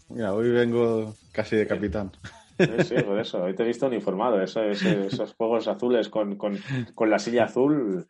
mira, 0.10 0.34
hoy 0.34 0.50
vengo 0.52 1.14
casi 1.32 1.56
de 1.56 1.68
capitán. 1.68 2.12
Sí, 2.58 2.84
sí, 2.84 2.96
por 3.04 3.20
eso. 3.20 3.44
Hoy 3.44 3.56
te 3.56 3.64
he 3.64 3.68
visto 3.68 3.88
uniformado. 3.88 4.42
Eso, 4.42 4.62
ese- 4.64 5.08
esos 5.08 5.34
juegos 5.36 5.68
azules 5.68 6.10
con, 6.10 6.36
con- 6.38 6.58
con 6.96 7.10
la 7.10 7.20
silla 7.20 7.46
azul 7.46 8.08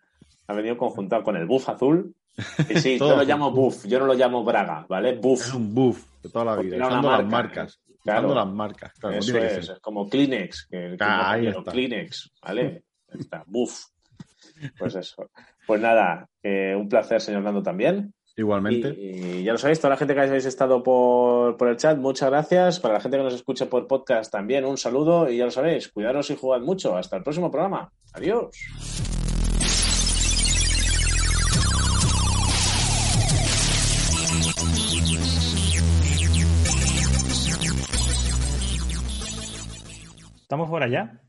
ha 0.47 0.53
venido 0.53 0.77
conjuntado 0.77 1.23
con 1.23 1.35
el 1.37 1.45
buff 1.45 1.69
azul. 1.69 2.13
Y 2.69 2.79
sí, 2.79 2.99
yo 2.99 3.15
lo 3.17 3.23
llamo 3.23 3.51
buff, 3.51 3.85
yo 3.87 3.99
no 3.99 4.05
lo 4.05 4.13
llamo 4.13 4.43
braga, 4.43 4.85
¿vale? 4.87 5.11
Es 5.15 5.19
Buff. 5.21 5.55
un 5.55 5.73
buff 5.73 6.05
de 6.21 6.29
toda 6.29 6.45
la 6.45 6.55
vida, 6.57 6.77
usando 6.85 7.09
las 7.09 7.25
marca. 7.25 7.31
marcas. 7.31 7.79
Claro. 8.03 8.19
Usando 8.27 8.35
las 8.35 8.53
marcas, 8.53 8.93
claro, 8.93 9.15
Eso 9.17 9.37
es, 9.39 9.69
es 9.69 9.79
como 9.81 10.07
Kleenex. 10.07 10.67
Que, 10.69 10.95
Ah, 10.99 11.31
ahí 11.31 11.47
está. 11.47 11.71
Kleenex, 11.71 12.31
¿vale? 12.41 12.83
Ahí 13.11 13.19
está, 13.21 13.43
buff. 13.47 13.85
Pues 14.77 14.95
eso. 14.95 15.29
Pues 15.65 15.81
nada, 15.81 16.29
eh, 16.43 16.75
un 16.77 16.87
placer, 16.87 17.19
señor 17.21 17.41
Nando, 17.41 17.63
también. 17.63 18.13
Igualmente. 18.37 18.89
Y, 18.89 19.39
y 19.39 19.43
ya 19.43 19.51
lo 19.51 19.57
sabéis, 19.57 19.79
toda 19.79 19.89
la 19.89 19.97
gente 19.97 20.13
que 20.13 20.21
habéis 20.21 20.45
estado 20.45 20.83
por, 20.83 21.57
por 21.57 21.69
el 21.69 21.77
chat, 21.77 21.97
muchas 21.97 22.29
gracias. 22.29 22.79
Para 22.79 22.93
la 22.93 22.99
gente 22.99 23.17
que 23.17 23.23
nos 23.23 23.33
escucha 23.33 23.65
por 23.65 23.87
podcast 23.87 24.31
también, 24.31 24.63
un 24.63 24.77
saludo. 24.77 25.27
Y 25.27 25.37
ya 25.37 25.45
lo 25.45 25.51
sabéis, 25.51 25.87
cuidaros 25.87 26.29
y 26.29 26.35
jugad 26.35 26.61
mucho. 26.61 26.95
Hasta 26.95 27.17
el 27.17 27.23
próximo 27.23 27.49
programa. 27.49 27.91
Adiós. 28.13 28.55
¿Estamos 40.43 40.69
fuera 40.69 40.87
ya? 40.87 41.19